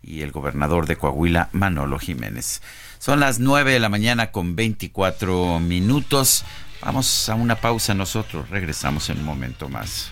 y 0.02 0.22
el 0.22 0.32
gobernador 0.32 0.88
de 0.88 0.98
Coahuila, 0.98 1.49
Manolo 1.52 1.99
Jiménez. 1.99 2.62
Son 2.99 3.20
las 3.20 3.40
9 3.40 3.74
de 3.74 3.80
la 3.80 3.90
mañana 3.90 4.32
con 4.32 4.56
24 4.56 5.60
minutos. 5.60 6.45
Vamos 6.82 7.30
a 7.30 7.36
una 7.36 7.56
pausa 7.56 7.94
nosotros, 7.94 8.49
regresamos 8.49 9.10
en 9.10 9.20
un 9.20 9.26
momento 9.26 9.70
más. 9.70 10.12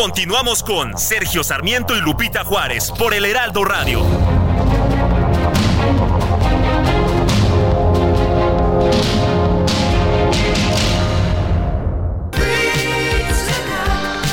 Continuamos 0.00 0.62
con 0.62 0.96
Sergio 0.96 1.44
Sarmiento 1.44 1.94
y 1.94 2.00
Lupita 2.00 2.42
Juárez 2.42 2.90
por 2.90 3.12
el 3.12 3.26
Heraldo 3.26 3.66
Radio. 3.66 4.02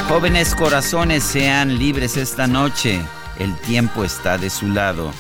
Jóvenes 0.08 0.56
corazones 0.56 1.26
sean 1.26 1.78
libres 1.78 2.16
esta 2.16 2.48
noche. 2.48 3.02
El 3.38 3.54
tiempo 3.58 4.06
está 4.06 4.38
de 4.38 4.50
su 4.50 4.70
lado. 4.70 5.12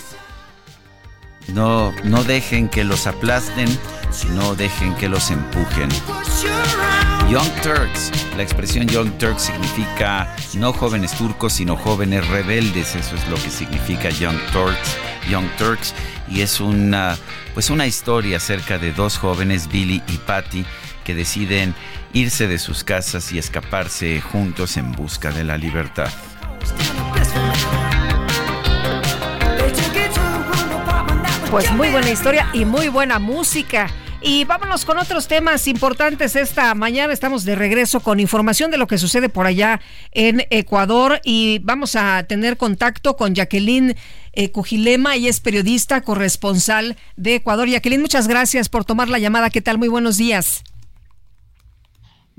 No, 1.49 1.91
no 2.05 2.23
dejen 2.23 2.69
que 2.69 2.85
los 2.85 3.05
aplasten, 3.05 3.67
no 4.29 4.55
dejen 4.55 4.95
que 4.95 5.09
los 5.09 5.29
empujen. 5.29 5.89
Young 7.29 7.51
Turks, 7.61 8.09
la 8.37 8.43
expresión 8.43 8.87
Young 8.87 9.11
Turks 9.17 9.43
significa 9.43 10.33
no 10.53 10.71
jóvenes 10.71 11.11
turcos, 11.11 11.51
sino 11.51 11.75
jóvenes 11.75 12.25
rebeldes. 12.29 12.95
Eso 12.95 13.15
es 13.15 13.27
lo 13.27 13.35
que 13.35 13.49
significa 13.49 14.09
Young 14.09 14.37
Turks. 14.53 14.97
Young 15.29 15.49
Turks 15.57 15.93
y 16.29 16.39
es 16.39 16.61
una 16.61 17.17
pues 17.53 17.69
una 17.69 17.85
historia 17.85 18.37
acerca 18.37 18.77
de 18.77 18.93
dos 18.93 19.17
jóvenes, 19.17 19.67
Billy 19.67 20.01
y 20.07 20.17
Patty, 20.19 20.65
que 21.03 21.15
deciden 21.15 21.75
irse 22.13 22.47
de 22.47 22.59
sus 22.59 22.85
casas 22.85 23.33
y 23.33 23.39
escaparse 23.39 24.21
juntos 24.21 24.77
en 24.77 24.93
busca 24.93 25.31
de 25.31 25.43
la 25.43 25.57
libertad. 25.57 26.09
Pues 31.51 31.71
muy 31.71 31.89
buena 31.89 32.09
historia 32.09 32.47
y 32.53 32.63
muy 32.63 32.87
buena 32.87 33.19
música. 33.19 33.89
Y 34.21 34.45
vámonos 34.45 34.83
con 34.83 34.97
otros 34.97 35.27
temas 35.27 35.67
importantes 35.67 36.35
esta 36.35 36.73
mañana. 36.73 37.13
Estamos 37.13 37.45
de 37.45 37.55
regreso 37.55 37.99
con 37.99 38.19
información 38.19 38.71
de 38.71 38.77
lo 38.77 38.87
que 38.87 38.97
sucede 38.97 39.29
por 39.29 39.45
allá 39.45 39.79
en 40.11 40.45
Ecuador 40.49 41.21
y 41.23 41.59
vamos 41.63 41.95
a 41.95 42.23
tener 42.23 42.57
contacto 42.57 43.15
con 43.15 43.35
Jacqueline 43.35 43.95
eh, 44.33 44.51
Cujilema. 44.51 45.17
y 45.17 45.27
es 45.27 45.39
periodista 45.39 46.01
corresponsal 46.01 46.97
de 47.15 47.35
Ecuador. 47.35 47.69
Jacqueline, 47.69 48.01
muchas 48.01 48.27
gracias 48.27 48.69
por 48.69 48.85
tomar 48.85 49.07
la 49.07 49.19
llamada. 49.19 49.51
¿Qué 49.51 49.61
tal? 49.61 49.77
Muy 49.77 49.87
buenos 49.87 50.17
días. 50.17 50.63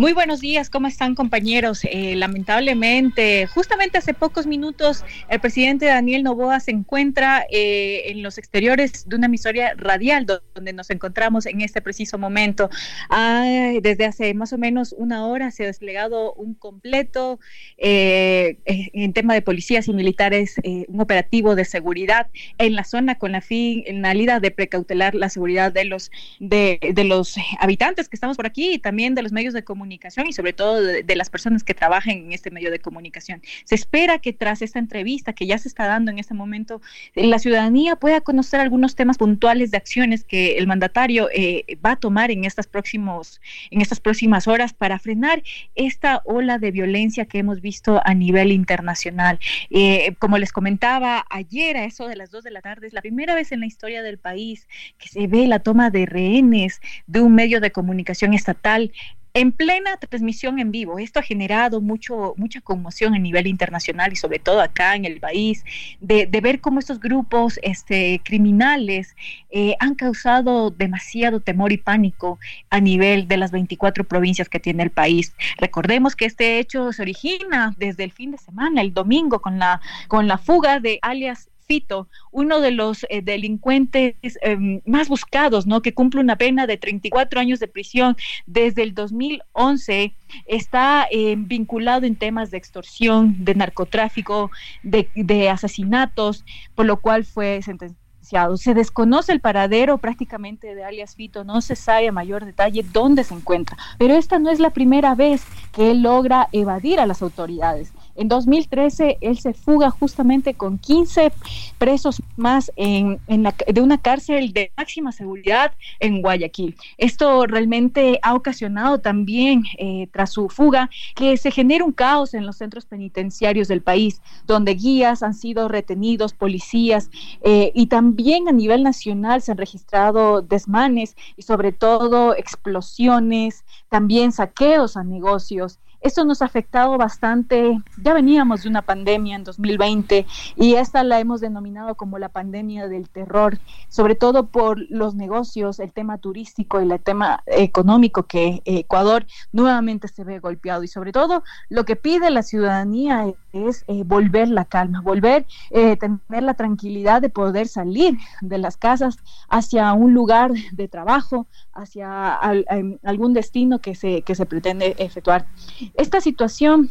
Muy 0.01 0.12
buenos 0.12 0.39
días, 0.41 0.70
¿cómo 0.70 0.87
están 0.87 1.16
compañeros? 1.16 1.81
Eh, 1.83 2.15
lamentablemente, 2.15 3.49
justamente 3.49 3.99
hace 3.99 4.15
pocos 4.15 4.47
minutos, 4.47 5.05
el 5.29 5.41
presidente 5.41 5.87
Daniel 5.87 6.23
Novoa 6.23 6.61
se 6.61 6.70
encuentra 6.70 7.45
eh, 7.51 8.03
en 8.05 8.23
los 8.23 8.39
exteriores 8.39 9.09
de 9.09 9.16
una 9.16 9.27
emisoria 9.27 9.75
radial 9.77 10.25
donde 10.55 10.73
nos 10.73 10.91
encontramos 10.91 11.47
en 11.47 11.62
este 11.62 11.83
preciso 11.83 12.16
momento. 12.16 12.70
desde 13.11 14.05
hace 14.05 14.35
más 14.35 14.53
o 14.53 14.59
menos 14.59 14.95
una 14.97 15.27
hora 15.27 15.51
se 15.51 15.65
ha 15.65 15.66
desplegado 15.66 16.33
un 16.35 16.55
completo 16.55 17.41
eh, 17.77 18.59
en 18.66 19.12
tema 19.12 19.35
de 19.35 19.43
policías 19.43 19.89
y 19.89 19.93
militares, 19.93 20.61
un 20.87 21.01
operativo 21.01 21.57
de 21.57 21.65
seguridad 21.65 22.29
en 22.59 22.77
la 22.77 22.85
zona 22.85 23.16
con 23.16 23.33
la 23.33 23.41
finalidad 23.41 24.41
de 24.41 24.53
precautelar 24.53 25.16
la 25.16 25.29
seguridad 25.29 25.73
de 25.73 25.87
los, 25.87 26.12
de 26.39 27.05
los 27.05 27.35
habitantes 27.59 28.09
que 28.09 28.15
estamos 28.15 28.37
por 28.37 28.47
aquí 28.47 28.75
y 28.75 28.79
también 28.79 29.16
de 29.16 29.23
los 29.23 29.33
medios 29.33 29.55
de 29.55 29.65
comunicación 29.65 29.88
comunicación 29.89 30.27
y 30.27 30.32
sobre 30.35 30.52
todo 30.52 30.82
de, 30.82 31.16
las 31.16 31.31
personas 31.31 31.65
que 31.65 31.73
trabajan 31.73 32.19
en 32.19 32.32
este 32.32 32.51
medio 32.51 32.70
de 32.70 32.78
comunicación. 32.78 33.40
Se 33.65 33.74
espera 33.74 34.19
que 34.19 34.35
tras 34.35 34.60
esta 34.60 34.78
entrevista 34.78 35.32
que 35.32 35.47
ya 35.47 35.56
se 35.56 35.66
está 35.66 35.86
dando 35.86 36.10
en 36.10 36.19
este 36.19 36.35
momento, 36.35 36.82
la 37.15 37.39
ciudadanía 37.39 37.97
pueda 37.97 38.20
conocer 38.20 38.60
algunos 38.60 38.94
temas 38.94 39.16
puntuales 39.16 39.70
de 39.70 39.78
acciones 39.78 40.24
que 40.24 40.59
el 40.59 40.66
mandatario 40.66 41.28
eh, 41.35 41.65
va 41.85 41.93
a 41.93 41.97
tomar 41.97 42.31
en 42.31 42.44
estas, 42.44 42.66
próximos, 42.66 43.40
en 43.70 43.81
estas 43.81 43.98
próximas 43.98 44.47
horas 44.47 44.74
para 44.74 44.98
frenar 44.98 45.43
esta 45.74 46.20
ola 46.27 46.59
de 46.59 46.70
violencia 46.70 47.24
que 47.24 47.39
hemos 47.39 47.62
visto 47.62 48.02
a 48.05 48.12
nivel 48.12 48.52
internacional. 48.52 49.39
Eh, 49.70 50.15
como 50.19 50.36
les 50.36 50.52
comentaba 50.52 51.24
ayer, 51.31 51.78
a 51.78 51.85
eso 51.85 52.06
de 52.09 52.16
las 52.16 52.31
dos 52.31 52.44
de 52.44 52.51
la 52.51 52.60
tarde, 52.60 52.86
es 52.86 52.93
la 52.93 53.01
primera 53.01 53.35
vez 53.35 53.52
en 53.52 53.60
la 53.60 53.66
historia 53.66 54.02
del 54.02 54.19
país 54.19 54.69
que 54.98 55.09
se 55.09 55.27
ve 55.27 55.47
la 55.47 55.60
toma 55.60 55.90
de 55.90 56.05
rehenes 56.05 56.81
de 57.06 57.20
un 57.23 57.35
medio 57.35 57.60
de 57.60 57.73
comunicación 57.73 58.35
estatal 58.35 58.93
en 59.35 59.53
plena 59.53 59.97
transmisión 59.97 60.59
en 60.59 60.71
vivo. 60.71 60.99
Esto 60.99 61.21
ha 61.21 61.23
generado 61.23 61.81
mucho, 61.81 62.35
mucha 62.37 62.61
conmoción 62.61 63.15
a 63.15 63.19
nivel 63.19 63.47
internacional 63.47 64.13
y 64.13 64.17
sobre 64.17 64.39
todo 64.39 64.61
acá 64.61 64.95
en 64.95 65.05
el 65.05 65.21
país, 65.21 65.65
de, 66.01 66.27
ver 66.41 66.61
cómo 66.61 66.79
estos 66.79 67.01
grupos 67.01 67.59
este, 67.63 68.21
criminales 68.25 69.17
eh, 69.51 69.75
han 69.81 69.95
causado 69.95 70.71
demasiado 70.71 71.41
temor 71.41 71.73
y 71.73 71.79
pánico 71.79 72.39
a 72.71 72.81
nivel 72.81 73.29
de 73.29 73.37
las 73.37 73.51
24 73.51 74.05
provincias 74.05 74.49
que 74.49 74.61
tiene 74.61 74.83
el 74.83 74.91
país. 74.91 75.35
Recordemos 75.59 76.17
que 76.17 76.27
este 76.27 76.59
hecho 76.59 76.93
se 76.93 77.03
origina 77.03 77.75
desde 77.77 78.05
el 78.05 78.13
fin 78.13 78.31
de 78.31 78.39
semana, 78.39 78.83
el 78.83 78.95
domingo, 78.95 79.41
con 79.41 79.59
la, 79.59 79.81
con 80.07 80.29
la 80.29 80.39
fuga 80.39 80.81
de 80.81 80.99
alias 81.03 81.49
Fito, 81.69 82.09
uno 82.32 82.61
de 82.61 82.70
los 82.70 83.05
eh, 83.11 83.20
delincuentes 83.20 84.16
em, 84.40 84.81
más 84.86 85.11
buscados, 85.11 85.66
¿no? 85.66 85.82
Que 85.82 85.93
cumple 85.93 86.23
una 86.23 86.36
pena 86.36 86.66
de 86.66 86.78
34 86.78 87.39
años 87.39 87.61
de 87.61 87.69
prisión 87.69 88.16
desde 88.47 88.82
el 88.82 88.95
2011, 88.95 90.15
está 90.47 91.07
em, 91.11 91.47
vinculado 91.47 92.07
en 92.07 92.16
temas 92.16 92.51
de 92.51 92.57
extorsión, 92.57 93.45
de 93.45 93.55
narcotráfico, 93.55 94.51
de, 94.82 95.11
de 95.15 95.51
asesinatos, 95.51 96.43
por 96.74 96.86
lo 96.86 97.01
cual 97.03 97.27
fue 97.27 97.61
sentenciado 97.61 98.09
se 98.57 98.74
desconoce 98.74 99.32
el 99.32 99.40
paradero 99.40 99.99
prácticamente 99.99 100.74
de 100.74 100.85
alias 100.85 101.15
Fito, 101.15 101.45
no 101.45 101.61
se 101.61 101.77
sabe 101.77 102.09
a 102.09 102.12
mayor 102.12 102.45
detalle 102.45 102.85
dónde 102.93 103.24
se 103.24 103.35
encuentra, 103.35 103.77
pero 103.99 104.15
esta 104.15 104.39
no 104.39 104.51
es 104.51 104.61
la 104.61 104.70
primera 104.70 105.15
vez 105.15 105.45
que 105.73 105.90
él 105.90 106.03
logra 106.03 106.49
evadir 106.53 107.01
a 107.01 107.07
las 107.07 107.23
autoridades. 107.23 107.93
En 108.19 108.27
2013 108.27 109.19
él 109.20 109.39
se 109.39 109.55
fuga 109.55 109.90
justamente 109.90 110.55
con 110.55 110.78
15 110.78 111.32
presos 111.78 112.20
más 112.36 112.73
en, 112.74 113.20
de 113.27 113.81
una 113.81 113.99
cárcel 113.99 114.53
de 114.53 114.73
máxima 114.77 115.12
seguridad 115.12 115.73
en 116.01 116.20
Guayaquil. 116.20 116.77
Esto 116.97 117.47
realmente 117.47 118.19
ha 118.23 118.35
ocasionado 118.35 118.99
también, 118.99 119.62
eh, 119.78 120.09
tras 120.12 120.32
su 120.32 120.49
fuga, 120.49 120.90
que 121.15 121.36
se 121.36 121.53
genere 121.53 121.85
un 121.85 121.93
caos 121.93 122.35
en 122.35 122.45
los 122.45 122.57
centros 122.57 122.86
penitenciarios 122.86 123.69
del 123.69 123.82
país, 123.82 124.20
donde 124.47 124.74
guías 124.74 125.23
han 125.23 125.35
sido 125.35 125.69
retenidos, 125.69 126.32
policías, 126.32 127.11
eh, 127.43 127.70
y 127.73 127.86
también 127.86 128.49
a 128.49 128.53
nivel 128.53 128.82
nacional 128.82 129.43
se 129.43 129.53
han 129.53 129.59
registrado 129.59 130.43
desmanes 130.43 131.16
y 131.36 131.43
sobre 131.43 131.70
todo 131.70 132.35
explosiones, 132.35 133.65
también 133.89 134.32
saqueos 134.32 134.97
a 134.97 135.05
negocios 135.05 135.78
Esto 136.01 136.25
nos 136.25 136.43
ha 136.43 136.45
afectado 136.45 136.97
bastante. 136.97 137.81
Ya 138.03 138.15
veníamos 138.15 138.62
de 138.62 138.69
una 138.69 138.83
pandemia 138.83 139.37
en 139.37 139.45
2020 139.45 140.27
y 140.57 140.75
esta 140.75 141.03
la 141.03 141.19
hemos 141.19 141.41
denominado 141.41 141.95
como 141.97 142.19
la 142.19 142.29
pandemia 142.29 142.89
del 142.89 143.09
terror, 143.09 143.59
sobre 143.89 144.15
todo 144.15 144.47
por 144.47 144.79
los 144.91 145.15
negocios, 145.15 145.81
el 145.81 145.93
tema 145.93 146.19
turístico 146.19 146.81
y 146.81 146.91
el 146.91 147.01
tema 147.01 147.43
económico 147.47 148.25
que 148.25 148.62
Ecuador 148.65 149.27
nuevamente 149.53 150.09
se 150.09 150.25
ve 150.25 150.39
golpeado 150.39 150.83
y 150.83 150.89
sobre 150.89 151.12
todo 151.12 151.43
lo 151.69 151.85
que 151.85 151.97
pide 151.97 152.31
la 152.31 152.43
ciudadanía 152.43 153.27
es 153.67 153.85
eh, 153.89 154.03
volver 154.05 154.49
la 154.49 154.65
calma, 154.65 155.01
volver 155.01 155.47
eh, 155.71 155.97
tener 155.97 156.43
la 156.43 156.55
tranquilidad 156.55 157.21
de 157.21 157.29
poder 157.29 157.69
salir 157.69 158.17
de 158.41 158.59
las 158.59 158.77
casas 158.77 159.17
hacia 159.49 159.93
un 159.93 160.15
lugar 160.15 160.53
de 160.73 160.89
trabajo, 160.89 161.47
hacia 161.73 162.39
em, 162.71 162.99
algún 163.03 163.33
destino 163.33 163.81
que 163.81 163.95
se, 163.95 164.23
que 164.23 164.35
se 164.35 164.47
pretende 164.47 164.95
efectuar. 164.99 165.47
Esta 165.95 166.21
situación 166.21 166.91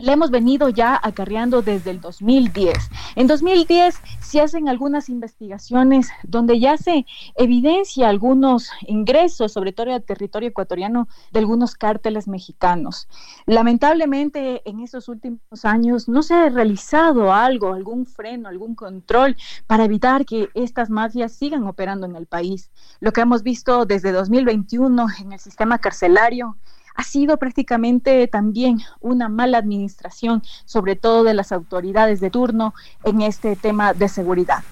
la 0.00 0.12
hemos 0.12 0.30
venido 0.30 0.68
ya 0.68 0.98
acarreando 1.02 1.62
desde 1.62 1.90
el 1.90 2.00
2010. 2.00 2.74
En 3.16 3.26
2010 3.26 4.00
se 4.20 4.40
hacen 4.40 4.68
algunas 4.68 5.08
investigaciones 5.08 6.08
donde 6.22 6.58
ya 6.58 6.76
se 6.76 7.06
evidencia 7.36 8.08
algunos 8.08 8.70
ingresos, 8.86 9.52
sobre 9.52 9.72
todo 9.72 9.92
al 9.92 10.02
territorio 10.02 10.48
ecuatoriano, 10.48 11.08
de 11.32 11.40
algunos 11.40 11.74
cárteles 11.74 12.28
mexicanos. 12.28 13.08
Lamentablemente, 13.46 14.62
en 14.64 14.80
estos 14.80 15.08
últimos 15.08 15.64
años 15.64 16.08
no 16.08 16.22
se 16.22 16.34
ha 16.34 16.48
realizado 16.48 17.32
algo, 17.32 17.72
algún 17.72 18.06
freno, 18.06 18.48
algún 18.48 18.74
control 18.74 19.36
para 19.66 19.84
evitar 19.84 20.24
que 20.24 20.48
estas 20.54 20.90
mafias 20.90 21.32
sigan 21.32 21.64
operando 21.66 22.06
en 22.06 22.16
el 22.16 22.26
país. 22.26 22.70
Lo 23.00 23.12
que 23.12 23.20
hemos 23.20 23.42
visto 23.42 23.84
desde 23.84 24.12
2021 24.12 25.06
en 25.20 25.32
el 25.32 25.38
sistema 25.38 25.78
carcelario 25.78 26.56
ha 26.94 27.02
sido 27.02 27.36
prácticamente 27.38 28.26
también 28.26 28.80
una 29.00 29.28
mala 29.28 29.58
administración, 29.58 30.42
sobre 30.64 30.96
todo 30.96 31.24
de 31.24 31.34
las 31.34 31.52
autoridades 31.52 32.20
de 32.20 32.30
turno 32.30 32.74
en 33.04 33.22
este 33.22 33.56
tema 33.56 33.94
de 33.94 34.08
seguridad. 34.08 34.62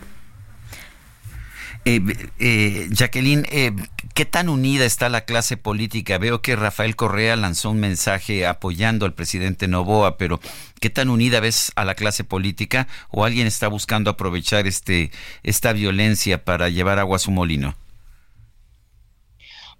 Eh, 1.85 2.03
eh, 2.39 2.89
Jacqueline, 2.91 3.47
eh, 3.51 3.73
¿qué 4.13 4.27
tan 4.27 4.51
unida 4.51 4.85
está 4.85 5.09
la 5.09 5.23
clase 5.23 5.57
política? 5.57 6.19
Veo 6.19 6.43
que 6.43 6.55
Rafael 6.55 6.97
Correa 6.97 7.35
lanzó 7.37 7.71
un 7.71 7.81
mensaje 7.81 8.47
apoyando 8.47 9.07
al 9.07 9.15
presidente 9.15 9.69
Novoa, 9.69 10.19
pero 10.19 10.39
¿qué 10.81 10.91
tan 10.91 11.09
unida 11.09 11.41
ves 11.41 11.73
a 11.77 11.87
la 11.87 11.95
clase 11.95 12.25
política 12.25 12.89
o 13.11 13.25
alguien 13.25 13.47
está 13.47 13.69
buscando 13.69 14.11
aprovechar 14.11 14.67
este 14.67 15.13
esta 15.43 15.73
violencia 15.73 16.45
para 16.45 16.69
llevar 16.69 16.99
agua 16.99 17.17
a 17.17 17.21
su 17.21 17.31
molino? 17.31 17.75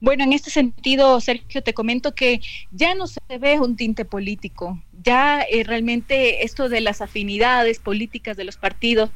Bueno, 0.01 0.23
en 0.23 0.33
este 0.33 0.51
sentido, 0.51 1.21
Sergio, 1.21 1.63
te 1.63 1.75
comento 1.75 2.15
que 2.15 2.41
ya 2.71 2.95
no 2.95 3.09
se 3.09 3.21
ve 3.41 3.59
un 3.59 3.75
tinte 3.75 4.05
político, 4.05 4.81
ya 5.03 5.43
eh, 5.43 5.65
realmente 5.65 6.45
esto 6.45 6.69
de 6.69 6.81
las 6.81 7.01
afinidades 7.01 7.81
políticas 7.81 8.37
de 8.37 8.45
los 8.45 8.57
partidos 8.57 9.11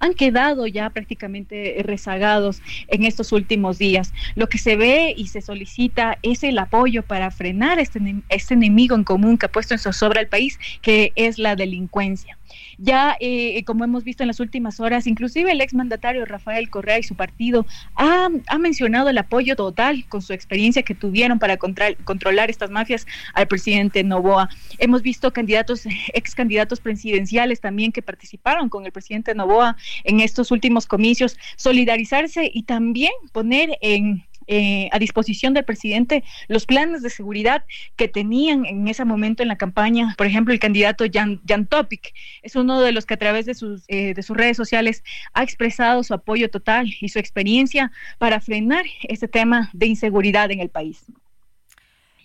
han 0.00 0.14
quedado 0.14 0.66
ya 0.66 0.90
prácticamente 0.90 1.76
rezagados 1.84 2.60
en 2.88 3.04
estos 3.04 3.30
últimos 3.30 3.78
días. 3.78 4.12
Lo 4.34 4.48
que 4.48 4.58
se 4.58 4.74
ve 4.74 5.14
y 5.16 5.28
se 5.28 5.40
solicita 5.40 6.18
es 6.22 6.42
el 6.42 6.58
apoyo 6.58 7.04
para 7.04 7.30
frenar 7.30 7.78
este, 7.78 8.00
este 8.28 8.54
enemigo 8.54 8.96
en 8.96 9.04
común 9.04 9.38
que 9.38 9.46
ha 9.46 9.52
puesto 9.52 9.74
en 9.74 9.78
zozobra 9.78 10.18
al 10.18 10.26
país, 10.26 10.58
que 10.80 11.12
es 11.14 11.38
la 11.38 11.54
delincuencia. 11.54 12.36
Ya, 12.84 13.16
eh, 13.20 13.62
como 13.64 13.84
hemos 13.84 14.02
visto 14.02 14.24
en 14.24 14.26
las 14.26 14.40
últimas 14.40 14.80
horas, 14.80 15.06
inclusive 15.06 15.52
el 15.52 15.60
exmandatario 15.60 16.24
Rafael 16.24 16.68
Correa 16.68 16.98
y 16.98 17.04
su 17.04 17.14
partido 17.14 17.64
ha, 17.94 18.28
mencionado 18.58 19.08
el 19.08 19.18
apoyo 19.18 19.54
total 19.54 20.04
con 20.08 20.20
su 20.20 20.32
experiencia 20.32 20.82
que 20.82 20.96
tuvieron 20.96 21.38
para 21.38 21.58
controlar 21.58 22.50
estas 22.50 22.70
mafias 22.70 23.06
al 23.34 23.46
presidente 23.46 24.02
Novoa. 24.02 24.48
Hemos 24.78 25.02
visto 25.02 25.32
candidatos, 25.32 25.84
ex 26.12 26.34
candidatos 26.34 26.80
presidenciales 26.80 27.60
también 27.60 27.92
que 27.92 28.02
participaron 28.02 28.68
con 28.68 28.84
el 28.84 28.90
presidente 28.90 29.32
Novoa 29.32 29.76
en 30.02 30.18
estos 30.18 30.50
últimos 30.50 30.86
comicios, 30.86 31.38
solidarizarse 31.54 32.50
y 32.52 32.64
también 32.64 33.12
poner 33.30 33.78
en 33.80 34.24
eh, 34.46 34.88
a 34.92 34.98
disposición 34.98 35.54
del 35.54 35.64
presidente 35.64 36.24
los 36.48 36.66
planes 36.66 37.02
de 37.02 37.10
seguridad 37.10 37.64
que 37.96 38.08
tenían 38.08 38.66
en 38.66 38.88
ese 38.88 39.04
momento 39.04 39.42
en 39.42 39.48
la 39.48 39.56
campaña. 39.56 40.14
Por 40.16 40.26
ejemplo, 40.26 40.52
el 40.52 40.60
candidato 40.60 41.04
Jan, 41.12 41.40
Jan 41.46 41.66
Topic 41.66 42.12
es 42.42 42.56
uno 42.56 42.80
de 42.80 42.92
los 42.92 43.06
que 43.06 43.14
a 43.14 43.18
través 43.18 43.46
de 43.46 43.54
sus, 43.54 43.84
eh, 43.88 44.14
de 44.14 44.22
sus 44.22 44.36
redes 44.36 44.56
sociales 44.56 45.02
ha 45.32 45.42
expresado 45.42 46.02
su 46.02 46.14
apoyo 46.14 46.50
total 46.50 46.92
y 47.00 47.08
su 47.08 47.18
experiencia 47.18 47.92
para 48.18 48.40
frenar 48.40 48.84
este 49.02 49.28
tema 49.28 49.70
de 49.72 49.86
inseguridad 49.86 50.50
en 50.50 50.60
el 50.60 50.68
país. 50.68 51.04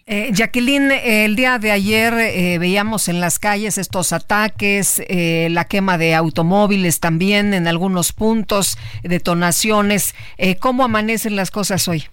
Eh, 0.09 0.31
Jacqueline, 0.34 0.91
el 0.91 1.35
día 1.35 1.59
de 1.59 1.71
ayer 1.71 2.13
veíamos 2.59 3.09
en 3.09 3.19
las 3.19 3.39
calles 3.39 3.77
estos 3.77 4.13
ataques, 4.13 5.03
la 5.09 5.65
quema 5.65 5.97
de 5.97 6.15
automóviles 6.15 7.01
también 7.01 7.53
en 7.53 7.67
algunos 7.67 8.13
puntos, 8.13 8.77
detonaciones. 9.03 10.15
¿Cómo 10.59 10.85
amanecen 10.85 11.35
las 11.35 11.51
cosas 11.51 11.89
hoy? 11.89 12.05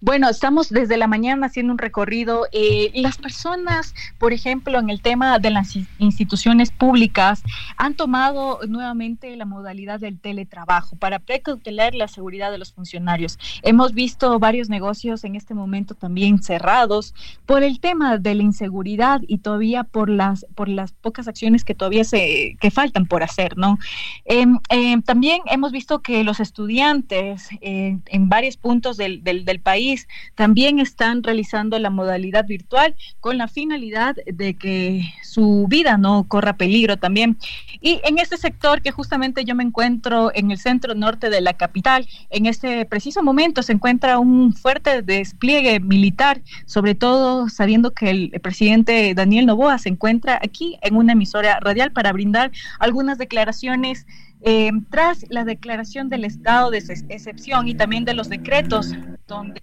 Bueno, 0.00 0.28
estamos 0.28 0.68
desde 0.68 0.96
la 0.96 1.08
mañana 1.08 1.48
haciendo 1.48 1.72
un 1.72 1.78
recorrido. 1.78 2.46
Eh, 2.52 2.92
las 2.94 3.18
personas, 3.18 3.96
por 4.18 4.32
ejemplo, 4.32 4.78
en 4.78 4.90
el 4.90 5.02
tema 5.02 5.40
de 5.40 5.50
las 5.50 5.76
instituciones 5.98 6.70
públicas, 6.70 7.42
han 7.76 7.94
tomado 7.94 8.60
nuevamente 8.68 9.34
la 9.36 9.44
modalidad 9.44 9.98
del 9.98 10.20
teletrabajo 10.20 10.94
para 10.94 11.18
precautelar 11.18 11.96
la 11.96 12.06
seguridad 12.06 12.52
de 12.52 12.58
los 12.58 12.72
funcionarios. 12.72 13.40
Hemos 13.62 13.92
visto 13.92 14.38
varios 14.38 14.68
negocios 14.68 15.24
en 15.24 15.34
este 15.34 15.52
momento 15.54 15.96
también 15.96 16.40
cerrados 16.44 17.12
por 17.44 17.64
el 17.64 17.80
tema 17.80 18.18
de 18.18 18.36
la 18.36 18.44
inseguridad 18.44 19.20
y 19.26 19.38
todavía 19.38 19.82
por 19.82 20.10
las 20.10 20.46
por 20.54 20.68
las 20.68 20.92
pocas 20.92 21.26
acciones 21.26 21.64
que 21.64 21.74
todavía 21.74 22.04
se 22.04 22.56
que 22.60 22.70
faltan 22.70 23.06
por 23.06 23.24
hacer, 23.24 23.58
¿no? 23.58 23.78
Em, 24.26 24.60
em, 24.68 25.02
también 25.02 25.42
hemos 25.46 25.72
visto 25.72 26.02
que 26.02 26.22
los 26.22 26.38
estudiantes 26.38 27.48
eh, 27.60 27.98
en 28.06 28.28
varios 28.28 28.56
puntos 28.56 28.96
del, 28.96 29.24
del, 29.24 29.44
del 29.44 29.58
país 29.58 29.87
también 30.34 30.78
están 30.78 31.22
realizando 31.22 31.78
la 31.78 31.90
modalidad 31.90 32.46
virtual 32.46 32.94
con 33.20 33.38
la 33.38 33.48
finalidad 33.48 34.16
de 34.26 34.54
que 34.54 35.02
su 35.22 35.66
vida 35.68 35.98
no 35.98 36.26
corra 36.28 36.56
peligro 36.56 36.96
también. 36.96 37.38
Y 37.80 38.00
en 38.04 38.18
este 38.18 38.36
sector 38.36 38.82
que 38.82 38.90
justamente 38.90 39.44
yo 39.44 39.54
me 39.54 39.64
encuentro 39.64 40.30
en 40.34 40.50
el 40.50 40.58
centro 40.58 40.94
norte 40.94 41.30
de 41.30 41.40
la 41.40 41.54
capital, 41.54 42.06
en 42.30 42.46
este 42.46 42.84
preciso 42.86 43.22
momento 43.22 43.62
se 43.62 43.72
encuentra 43.72 44.18
un 44.18 44.52
fuerte 44.52 45.02
despliegue 45.02 45.80
militar, 45.80 46.40
sobre 46.66 46.94
todo 46.94 47.48
sabiendo 47.48 47.92
que 47.92 48.10
el 48.10 48.30
presidente 48.42 49.14
Daniel 49.14 49.46
Novoa 49.46 49.78
se 49.78 49.88
encuentra 49.88 50.38
aquí 50.42 50.78
en 50.82 50.96
una 50.96 51.12
emisora 51.12 51.60
radial 51.60 51.92
para 51.92 52.12
brindar 52.12 52.50
algunas 52.78 53.18
declaraciones 53.18 54.06
eh, 54.42 54.70
tras 54.90 55.24
la 55.30 55.44
declaración 55.44 56.08
del 56.08 56.24
estado 56.24 56.70
de 56.70 56.78
excepción 56.78 57.68
y 57.68 57.74
también 57.74 58.04
de 58.04 58.14
los 58.14 58.28
decretos, 58.28 58.92
donde 59.26 59.62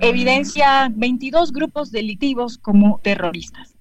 evidencia 0.00 0.90
22 0.94 1.52
grupos 1.52 1.92
delictivos 1.92 2.58
como 2.58 3.00
terroristas. 3.02 3.74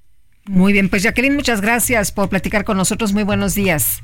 Muy 0.45 0.73
bien, 0.73 0.89
pues 0.89 1.03
Jacqueline, 1.03 1.35
muchas 1.35 1.61
gracias 1.61 2.11
por 2.11 2.29
platicar 2.29 2.65
con 2.65 2.77
nosotros. 2.77 3.13
Muy 3.13 3.23
buenos 3.23 3.55
días. 3.55 4.01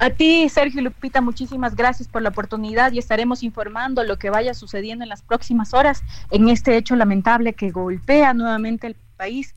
A 0.00 0.10
ti, 0.10 0.48
Sergio 0.48 0.80
Lupita, 0.82 1.20
muchísimas 1.20 1.74
gracias 1.74 2.06
por 2.06 2.22
la 2.22 2.28
oportunidad 2.28 2.92
y 2.92 2.98
estaremos 2.98 3.42
informando 3.42 4.04
lo 4.04 4.16
que 4.16 4.30
vaya 4.30 4.54
sucediendo 4.54 5.02
en 5.02 5.08
las 5.08 5.22
próximas 5.22 5.74
horas 5.74 6.04
en 6.30 6.48
este 6.48 6.76
hecho 6.76 6.94
lamentable 6.94 7.54
que 7.54 7.72
golpea 7.72 8.32
nuevamente 8.32 8.86
el 8.86 8.96
país 9.16 9.56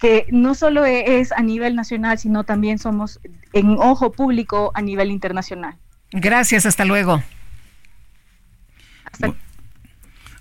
que 0.00 0.26
no 0.30 0.54
solo 0.54 0.84
es 0.86 1.30
a 1.32 1.42
nivel 1.42 1.76
nacional, 1.76 2.18
sino 2.18 2.44
también 2.44 2.78
somos 2.78 3.20
en 3.52 3.76
ojo 3.78 4.12
público 4.12 4.72
a 4.74 4.80
nivel 4.80 5.10
internacional. 5.10 5.76
Gracias, 6.10 6.66
hasta 6.66 6.84
luego. 6.84 7.22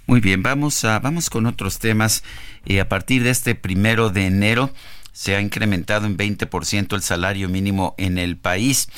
Muy 0.08 0.22
bien, 0.22 0.42
vamos, 0.42 0.84
a, 0.86 1.00
vamos 1.00 1.30
con 1.30 1.46
otros 1.46 1.78
temas. 1.78 2.24
Eh, 2.66 2.80
a 2.80 2.90
partir 2.90 3.22
de 3.22 3.30
este 3.30 3.54
primero 3.54 4.10
de 4.10 4.26
enero 4.26 4.72
se 5.12 5.36
ha 5.36 5.42
incrementado 5.42 6.08
en 6.08 6.18
20% 6.18 6.96
el 6.96 7.02
salario 7.02 7.50
mínimo 7.50 7.94
en 7.98 8.18
el 8.18 8.38
país. 8.38 8.90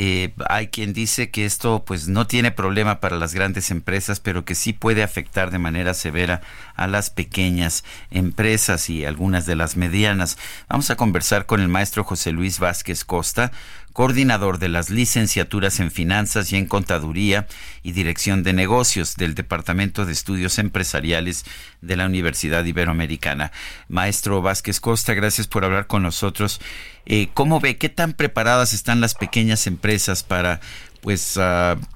Eh, 0.00 0.32
hay 0.48 0.68
quien 0.68 0.92
dice 0.92 1.30
que 1.30 1.44
esto 1.44 1.84
pues 1.84 2.06
no 2.06 2.28
tiene 2.28 2.52
problema 2.52 3.00
para 3.00 3.16
las 3.16 3.34
grandes 3.34 3.72
empresas, 3.72 4.20
pero 4.20 4.44
que 4.44 4.54
sí 4.54 4.72
puede 4.72 5.02
afectar 5.02 5.50
de 5.50 5.58
manera 5.58 5.92
severa 5.92 6.40
a 6.76 6.86
las 6.86 7.10
pequeñas 7.10 7.82
empresas 8.12 8.90
y 8.90 9.04
algunas 9.04 9.44
de 9.44 9.56
las 9.56 9.76
medianas. 9.76 10.38
Vamos 10.68 10.88
a 10.90 10.96
conversar 10.96 11.46
con 11.46 11.60
el 11.60 11.66
maestro 11.66 12.04
José 12.04 12.30
Luis 12.30 12.60
Vázquez 12.60 13.04
Costa, 13.04 13.50
coordinador 13.98 14.60
de 14.60 14.68
las 14.68 14.90
licenciaturas 14.90 15.80
en 15.80 15.90
Finanzas 15.90 16.52
y 16.52 16.56
en 16.56 16.66
Contaduría 16.66 17.48
y 17.82 17.90
Dirección 17.90 18.44
de 18.44 18.52
Negocios 18.52 19.16
del 19.16 19.34
Departamento 19.34 20.06
de 20.06 20.12
Estudios 20.12 20.60
Empresariales 20.60 21.44
de 21.80 21.96
la 21.96 22.06
Universidad 22.06 22.64
Iberoamericana. 22.64 23.50
Maestro 23.88 24.40
Vázquez 24.40 24.78
Costa, 24.78 25.14
gracias 25.14 25.48
por 25.48 25.64
hablar 25.64 25.88
con 25.88 26.04
nosotros. 26.04 26.60
Eh, 27.06 27.26
¿Cómo 27.34 27.58
ve 27.58 27.76
qué 27.76 27.88
tan 27.88 28.12
preparadas 28.12 28.72
están 28.72 29.00
las 29.00 29.16
pequeñas 29.16 29.66
empresas 29.66 30.22
para 30.22 30.60
pues 31.00 31.36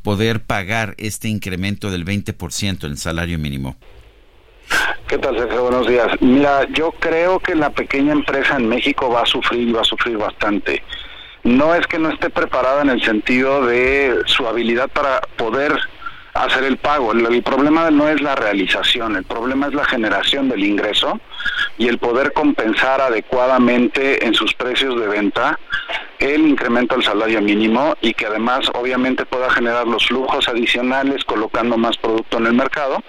poder 0.02 0.40
pagar 0.40 0.96
este 0.98 1.28
incremento 1.28 1.88
del 1.88 2.04
20% 2.04 2.84
en 2.84 2.96
salario 2.96 3.38
mínimo? 3.38 3.76
¿Qué 5.06 5.18
tal, 5.18 5.38
Sergio? 5.38 5.62
Buenos 5.62 5.86
días. 5.86 6.08
Mira, 6.20 6.66
yo 6.72 6.90
creo 6.98 7.38
que 7.38 7.54
la 7.54 7.70
pequeña 7.70 8.10
empresa 8.10 8.56
en 8.56 8.68
México 8.68 9.08
va 9.08 9.22
a 9.22 9.26
sufrir 9.26 9.68
y 9.68 9.72
va 9.72 9.82
a 9.82 9.84
sufrir 9.84 10.18
bastante. 10.18 10.82
No 11.44 11.74
es 11.74 11.86
que 11.86 11.98
no 11.98 12.10
esté 12.10 12.30
preparada 12.30 12.82
en 12.82 12.90
el 12.90 13.02
sentido 13.02 13.66
de 13.66 14.22
su 14.26 14.46
habilidad 14.46 14.88
para 14.88 15.20
poder 15.36 15.76
hacer 16.34 16.64
el 16.64 16.76
pago. 16.76 17.12
El, 17.12 17.42
problema 17.42 17.90
no 17.90 18.08
es 18.08 18.20
la 18.20 18.34
realización, 18.34 19.16
el 19.16 19.24
problema 19.24 19.66
es 19.66 19.74
la 19.74 19.84
generación 19.84 20.48
del 20.48 20.64
ingreso 20.64 21.20
y 21.78 21.88
el 21.88 21.98
poder 21.98 22.32
compensar 22.32 23.00
adecuadamente 23.00 24.24
en 24.24 24.34
sus 24.34 24.54
precios 24.54 24.98
de 25.00 25.08
venta 25.08 25.58
el 26.18 26.46
incremento 26.46 26.94
del 26.94 27.04
salario 27.04 27.40
mínimo 27.40 27.96
y 28.00 28.14
que 28.14 28.26
además 28.26 28.70
obviamente 28.74 29.26
pueda 29.26 29.50
generar 29.50 29.88
los 29.88 30.06
flujos 30.06 30.48
adicionales 30.48 31.24
colocando 31.24 31.76
más 31.76 31.96
producto 31.96 32.38
en 32.38 32.46
el 32.46 32.54
mercado 32.54 33.02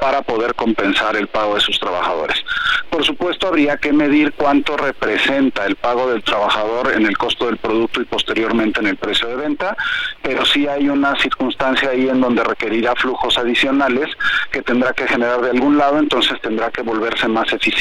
para 0.00 0.22
poder 0.22 0.54
compensar 0.54 1.14
el 1.16 1.28
pago 1.28 1.56
de 1.56 1.60
sus 1.60 1.78
trabajadores. 1.78 2.42
Por 2.88 3.04
supuesto 3.04 3.48
habría 3.48 3.76
que 3.76 3.92
medir 3.92 4.32
cuánto 4.32 4.76
representa 4.78 5.66
el 5.66 5.76
pago 5.76 6.10
del 6.10 6.22
trabajador 6.22 6.92
en 6.94 7.04
el 7.04 7.18
costo 7.18 7.46
del 7.46 7.58
producto 7.58 8.00
y 8.00 8.04
posteriormente 8.04 8.80
en 8.80 8.86
el 8.86 8.96
precio 8.96 9.28
de 9.28 9.36
venta, 9.36 9.76
pero 10.22 10.46
sí 10.46 10.66
hay 10.66 10.88
una 10.88 11.14
circunstancia 11.20 11.90
ahí 11.90 12.08
en 12.08 12.20
donde 12.20 12.44
requerirá 12.44 12.94
flujos 12.94 13.36
adicionales 13.36 14.08
que 14.50 14.62
tendrá 14.62 14.92
que 14.92 15.06
generar 15.06 15.42
de 15.42 15.50
algún 15.50 15.76
lado, 15.76 15.98
entonces 15.98 16.40
tendrá 16.40 16.70
que 16.70 16.82
volverse 16.82 17.28
más 17.28 17.52
eficiente 17.52 17.73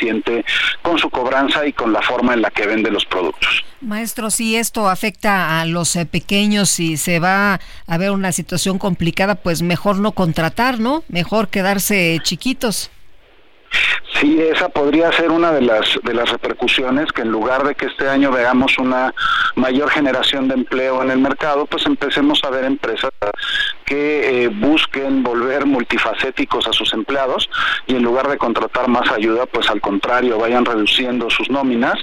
con 0.82 0.98
su 0.98 1.10
cobranza 1.10 1.66
y 1.66 1.74
con 1.74 1.94
la 1.94 2.02
forma 2.02 2.34
en 2.34 2.42
la 2.42 2.50
que 2.50 2.66
vende 2.66 2.92
los 2.92 3.06
productos. 3.06 3.64
Maestro, 3.82 4.30
si 4.30 4.56
esto 4.56 4.90
afecta 4.90 5.60
a 5.62 5.66
los 5.66 5.96
eh, 5.96 6.06
pequeños 6.06 6.80
y 6.80 6.98
se 6.98 7.20
va 7.20 7.60
a 7.88 7.98
ver 7.98 8.12
una 8.12 8.32
situación 8.32 8.80
complicada, 8.80 9.36
pues 9.36 9.62
mejor 9.62 9.98
no 9.98 10.14
contratar, 10.14 10.80
¿no? 10.80 11.04
Mejor 11.10 11.50
quedarse 11.50 12.20
chiquitos. 12.24 12.90
Sí, 14.20 14.40
esa 14.40 14.70
podría 14.70 15.12
ser 15.14 15.32
una 15.32 15.52
de 15.52 15.62
las 15.62 16.00
de 16.04 16.14
las 16.14 16.30
repercusiones 16.30 17.12
que 17.12 17.24
en 17.24 17.30
lugar 17.30 17.64
de 17.64 17.74
que 17.74 17.88
este 17.88 18.08
año 18.08 18.32
veamos 18.32 18.78
una 18.78 19.14
mayor 19.56 19.90
generación 19.90 20.48
de 20.48 20.54
empleo 20.54 21.02
en 21.02 21.10
el 21.10 21.18
mercado, 21.18 21.66
pues 21.66 21.86
empecemos 21.88 22.44
a 22.44 22.52
ver 22.52 22.64
empresas 22.66 23.10
que 23.84 24.44
eh, 24.44 24.48
busquen 24.48 25.24
volver 25.24 25.66
multifacéticos 25.66 26.68
a 26.68 26.74
sus 26.74 26.94
empleados 26.94 27.50
y 27.88 27.96
en 27.96 28.04
lugar 28.04 28.28
de 28.28 28.38
contratar 28.38 28.88
más 28.88 29.10
ayuda, 29.12 29.46
pues 29.46 29.70
al 29.70 29.82
contrario, 29.82 30.38
vayan 30.38 30.66
reduciendo 30.66 31.30
sus 31.30 31.50
nóminas 31.50 31.96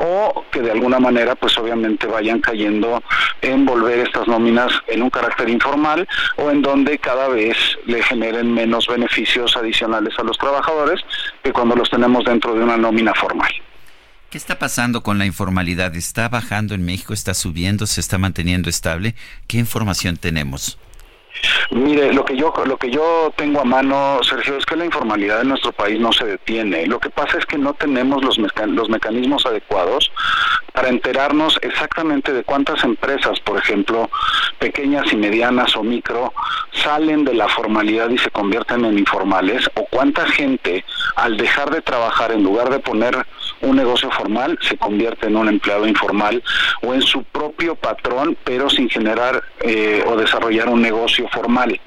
o 0.00 0.44
que 0.50 0.60
de 0.60 0.70
alguna 0.70 0.98
manera, 0.98 1.34
pues 1.34 1.56
obviamente 1.58 2.06
vayan 2.06 2.40
cayendo 2.40 3.02
en 3.42 3.64
volver 3.64 4.00
estas 4.00 4.26
nóminas 4.26 4.72
en 4.86 5.02
un 5.02 5.10
carácter 5.10 5.48
informal 5.48 6.06
o 6.36 6.50
en 6.50 6.62
donde 6.62 6.98
cada 6.98 7.28
vez 7.28 7.56
le 7.86 8.02
generen 8.02 8.52
menos 8.52 8.86
beneficios 8.86 9.56
adicionales 9.56 10.14
a 10.18 10.22
los 10.22 10.38
trabajadores 10.38 11.00
que 11.42 11.52
cuando 11.52 11.76
los 11.76 11.90
tenemos 11.90 12.24
dentro 12.24 12.54
de 12.54 12.62
una 12.62 12.76
nómina 12.76 13.14
formal. 13.14 13.52
¿Qué 14.34 14.38
está 14.38 14.58
pasando 14.58 15.04
con 15.04 15.18
la 15.18 15.26
informalidad? 15.26 15.94
¿Está 15.94 16.28
bajando 16.28 16.74
en 16.74 16.84
México? 16.84 17.14
¿Está 17.14 17.34
subiendo? 17.34 17.86
¿Se 17.86 18.00
está 18.00 18.18
manteniendo 18.18 18.68
estable? 18.68 19.14
¿Qué 19.46 19.58
información 19.58 20.16
tenemos? 20.16 20.76
Mire, 21.70 22.12
lo 22.12 22.24
que 22.24 22.36
yo 22.36 22.52
lo 22.64 22.76
que 22.76 22.90
yo 22.90 23.32
tengo 23.36 23.60
a 23.60 23.64
mano, 23.64 24.20
Sergio, 24.22 24.56
es 24.56 24.64
que 24.64 24.76
la 24.76 24.84
informalidad 24.84 25.40
en 25.40 25.48
nuestro 25.48 25.72
país 25.72 25.98
no 25.98 26.12
se 26.12 26.24
detiene. 26.24 26.86
Lo 26.86 27.00
que 27.00 27.10
pasa 27.10 27.38
es 27.38 27.46
que 27.46 27.58
no 27.58 27.74
tenemos 27.74 28.22
los, 28.22 28.38
los 28.38 28.88
mecanismos 28.88 29.44
adecuados 29.46 30.10
para 30.72 30.88
enterarnos 30.88 31.58
exactamente 31.62 32.32
de 32.32 32.44
cuántas 32.44 32.82
empresas, 32.84 33.40
por 33.40 33.58
ejemplo, 33.58 34.10
pequeñas 34.58 35.12
y 35.12 35.16
medianas 35.16 35.76
o 35.76 35.82
micro, 35.82 36.32
salen 36.72 37.24
de 37.24 37.34
la 37.34 37.48
formalidad 37.48 38.10
y 38.10 38.18
se 38.18 38.30
convierten 38.30 38.84
en 38.84 38.98
informales, 38.98 39.70
o 39.74 39.86
cuánta 39.86 40.26
gente, 40.26 40.84
al 41.16 41.36
dejar 41.36 41.70
de 41.70 41.82
trabajar, 41.82 42.32
en 42.32 42.42
lugar 42.42 42.70
de 42.70 42.80
poner 42.80 43.26
un 43.64 43.76
negocio 43.76 44.10
formal, 44.10 44.58
se 44.60 44.76
convierte 44.76 45.26
en 45.26 45.36
un 45.36 45.48
empleado 45.48 45.86
informal 45.86 46.42
o 46.82 46.94
en 46.94 47.02
su 47.02 47.22
propio 47.24 47.74
patrón, 47.74 48.36
pero 48.44 48.68
sin 48.70 48.88
generar 48.88 49.42
eh, 49.60 50.04
o 50.06 50.16
desarrollar 50.16 50.68
un 50.68 50.82
negocio 50.82 51.28
formal. 51.28 51.80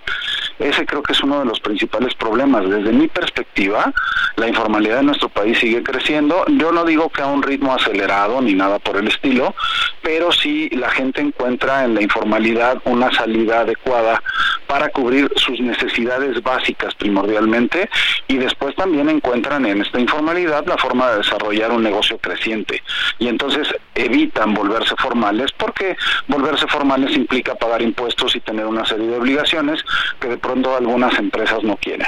Ese 0.59 0.85
creo 0.85 1.03
que 1.03 1.13
es 1.13 1.21
uno 1.21 1.39
de 1.39 1.45
los 1.45 1.59
principales 1.59 2.13
problemas. 2.15 2.69
Desde 2.69 2.91
mi 2.91 3.07
perspectiva, 3.07 3.93
la 4.35 4.47
informalidad 4.47 4.99
en 4.99 5.07
nuestro 5.07 5.29
país 5.29 5.59
sigue 5.59 5.83
creciendo. 5.83 6.45
Yo 6.47 6.71
no 6.71 6.85
digo 6.85 7.09
que 7.09 7.21
a 7.21 7.27
un 7.27 7.43
ritmo 7.43 7.73
acelerado 7.73 8.41
ni 8.41 8.53
nada 8.53 8.79
por 8.79 8.97
el 8.97 9.07
estilo, 9.07 9.55
pero 10.01 10.31
sí 10.31 10.69
la 10.71 10.89
gente 10.89 11.21
encuentra 11.21 11.83
en 11.83 11.95
la 11.95 12.01
informalidad 12.01 12.81
una 12.85 13.11
salida 13.11 13.61
adecuada 13.61 14.21
para 14.67 14.89
cubrir 14.89 15.31
sus 15.35 15.59
necesidades 15.59 16.41
básicas 16.43 16.93
primordialmente 16.95 17.89
y 18.27 18.37
después 18.37 18.75
también 18.75 19.09
encuentran 19.09 19.65
en 19.65 19.81
esta 19.81 19.99
informalidad 19.99 20.65
la 20.65 20.77
forma 20.77 21.11
de 21.11 21.17
desarrollar 21.17 21.71
un 21.71 21.83
negocio 21.83 22.17
creciente 22.17 22.83
y 23.19 23.27
entonces 23.27 23.67
evitan 23.95 24.53
volverse 24.53 24.95
formales 24.97 25.51
porque 25.53 25.95
volverse 26.27 26.67
formales 26.67 27.15
implica 27.15 27.55
pagar 27.55 27.81
impuestos 27.81 28.35
y 28.35 28.39
tener 28.41 28.65
una 28.65 28.85
serie 28.85 29.07
de 29.07 29.17
obligaciones 29.17 29.83
que 30.19 30.27
de 30.27 30.37
pronto 30.47 30.75
algunas 30.77 31.17
empresas 31.19 31.61
no 31.63 31.75
quieren. 31.75 32.07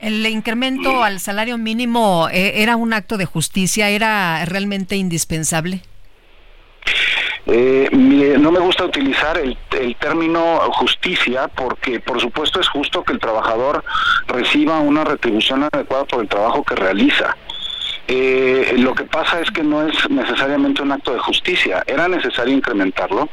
¿El 0.00 0.26
incremento 0.26 1.04
al 1.04 1.20
salario 1.20 1.56
mínimo 1.58 2.28
eh, 2.32 2.62
era 2.62 2.76
un 2.76 2.92
acto 2.92 3.16
de 3.16 3.26
justicia? 3.26 3.90
¿Era 3.90 4.44
realmente 4.46 4.96
indispensable? 4.96 5.82
Eh, 7.46 7.88
mire, 7.92 8.38
no 8.38 8.50
me 8.50 8.58
gusta 8.58 8.84
utilizar 8.84 9.38
el, 9.38 9.56
el, 9.78 9.94
término 9.96 10.60
justicia 10.72 11.48
porque 11.48 12.00
por 12.00 12.20
supuesto 12.20 12.60
es 12.60 12.68
justo 12.68 13.04
que 13.04 13.12
el 13.12 13.18
trabajador 13.18 13.84
reciba 14.26 14.80
una 14.80 15.04
retribución 15.04 15.68
adecuada 15.70 16.04
por 16.04 16.22
el 16.22 16.28
trabajo 16.28 16.64
que 16.64 16.74
realiza. 16.74 17.36
Eh, 18.12 18.74
lo 18.78 18.92
que 18.92 19.04
pasa 19.04 19.40
es 19.40 19.52
que 19.52 19.62
no 19.62 19.86
es 19.86 20.10
necesariamente 20.10 20.82
un 20.82 20.90
acto 20.90 21.12
de 21.12 21.20
justicia, 21.20 21.84
era 21.86 22.08
necesario 22.08 22.52
incrementarlo, 22.52 23.28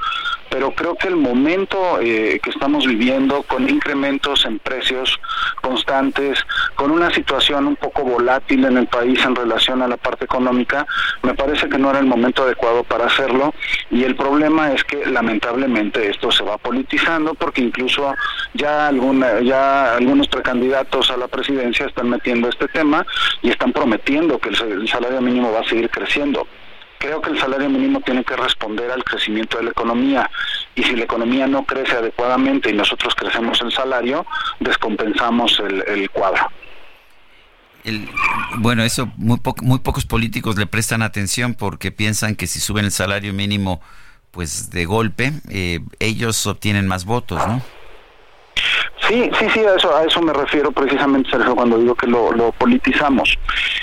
pero 0.52 0.72
creo 0.72 0.96
que 0.96 1.08
el 1.08 1.16
momento 1.16 2.00
eh, 2.00 2.40
que 2.42 2.52
estamos 2.52 2.86
viviendo 2.86 3.42
con 3.44 3.68
incrementos 3.68 4.46
en 4.46 4.60
precios 4.60 5.20
constantes, 5.62 6.40
con 6.76 6.92
una 6.92 7.10
situación 7.12 7.68
un 7.68 7.76
poco 7.76 8.04
volátil 8.04 8.66
en 8.66 8.78
el 8.78 8.88
país 8.88 9.20
en 9.26 9.36
relación 9.36 9.82
a 9.82 9.88
la 9.88 9.98
parte 9.98 10.26
económica, 10.26 10.86
me 11.24 11.34
parece 11.34 11.68
que 11.68 11.78
no 11.78 11.90
era 11.90 12.00
el 12.00 12.06
momento 12.06 12.44
adecuado 12.44 12.84
para 12.84 13.08
hacerlo. 13.08 13.54
Y 13.90 14.04
el 14.04 14.16
problema 14.16 14.72
es 14.74 14.84
que 14.84 15.06
lamentablemente 15.06 16.10
esto 16.10 16.32
se 16.32 16.44
va 16.44 16.58
politizando 16.58 17.34
porque 17.34 17.62
incluso 17.62 18.14
ya 18.54 18.88
alguna, 18.88 19.42
ya 19.42 19.96
algunos 19.96 20.28
precandidatos 20.28 21.12
a 21.12 21.18
la 21.18 21.28
presidencia 21.28 21.88
están 21.88 22.10
metiendo 22.10 22.48
este 22.50 22.68
tema 22.68 23.06
y 23.42 23.50
están 23.50 23.74
prometiendo 23.74 24.40
que 24.40 24.50
el 24.50 24.56
el 24.72 24.88
salario 24.88 25.22
mínimo 25.22 25.52
va 25.52 25.62
a 25.62 25.68
seguir 25.68 25.90
creciendo. 25.90 26.48
Creo 27.00 27.22
que 27.22 27.30
el 27.30 27.40
salario 27.40 27.70
mínimo 27.70 28.02
tiene 28.02 28.24
que 28.24 28.36
responder 28.36 28.90
al 28.92 29.04
crecimiento 29.04 29.58
de 29.58 29.66
la 29.66 29.70
economía 29.72 30.30
y 30.76 30.84
si 30.84 30.96
la 30.96 31.04
economía 31.04 31.46
no 31.46 31.64
crece 31.64 31.94
adecuadamente 31.94 32.72
y 32.72 32.74
nosotros 32.74 33.14
crecemos 33.16 33.62
el 33.62 33.72
salario, 33.72 34.26
descompensamos 34.60 35.60
el, 35.60 36.10
cuadro. 36.10 36.50
bueno, 38.58 38.84
eso 38.84 39.12
muy, 39.18 39.40
muy 39.62 39.80
pocos 39.80 40.06
políticos 40.06 40.58
le 40.58 40.66
prestan 40.66 41.04
atención 41.04 41.54
porque 41.54 41.92
piensan 41.92 42.36
que 42.36 42.48
si 42.48 42.60
suben 42.60 42.86
el 42.86 42.92
salario 42.92 43.32
mínimo, 43.32 43.80
pues 44.32 44.72
de 44.72 44.86
golpe, 44.86 45.34
eh, 45.50 45.82
ellos 46.00 46.48
obtienen 46.48 46.88
más 46.88 47.06
votos, 47.06 47.46
¿no? 47.48 47.62
Sí, 49.08 49.30
sí, 49.40 49.48
sí, 49.54 49.60
a 49.60 49.76
eso, 49.76 49.96
a 49.96 50.04
eso 50.04 50.22
me 50.22 50.34
refiero 50.34 50.72
precisamente, 50.72 51.30
Sergio, 51.30 51.56
cuando 51.56 51.78
digo 51.78 51.96
que 51.96 52.08
lo, 52.08 52.52
politizamos. 52.58 53.38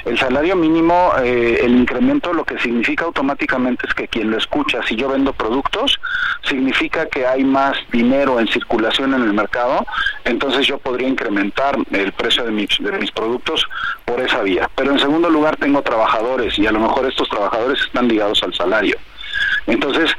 El 0.05 0.19
salario 0.19 0.55
mínimo, 0.55 1.13
eh, 1.23 1.61
el 1.63 1.77
incremento 1.77 2.33
lo 2.35 2.45
que 2.45 2.59
significa 2.59 3.07
automáticamente 3.07 3.87
es 3.87 3.95
que 3.95 4.07
quien 4.07 4.31
lo 4.31 4.37
escucha, 4.37 4.83
si 4.83 4.97
yo 4.97 5.09
vendo 5.09 5.33
productos, 5.33 5.99
significa 6.43 7.07
que 7.07 7.27
hay 7.27 7.43
más 7.43 7.77
dinero 7.91 8.39
en 8.39 8.49
circulación 8.49 9.15
en 9.15 9.23
el 9.23 9.33
mercado, 9.33 9.87
entonces 10.25 10.67
yo 10.67 10.79
podría 10.79 11.09
incrementar 11.09 11.77
el 11.91 12.13
precio 12.13 12.45
de 12.45 12.51
mis, 12.51 12.69
de 12.79 12.93
mis 12.93 13.11
productos 13.11 13.67
por 14.05 14.21
esa 14.21 14.43
vía. 14.43 14.69
Pero 14.75 14.93
en 14.93 14.99
segundo 14.99 15.31
lugar 15.31 15.57
tengo 15.57 15.81
trabajadores 15.81 16.59
y 16.59 16.67
a 16.67 16.73
lo 16.73 16.81
mejor 16.81 17.07
estos 17.07 17.29
trabajadores 17.31 17.81
están 17.81 18.09
ligados 18.09 18.43
al 18.43 18.53
salario. 18.53 18.97
Entonces, 19.67 20.15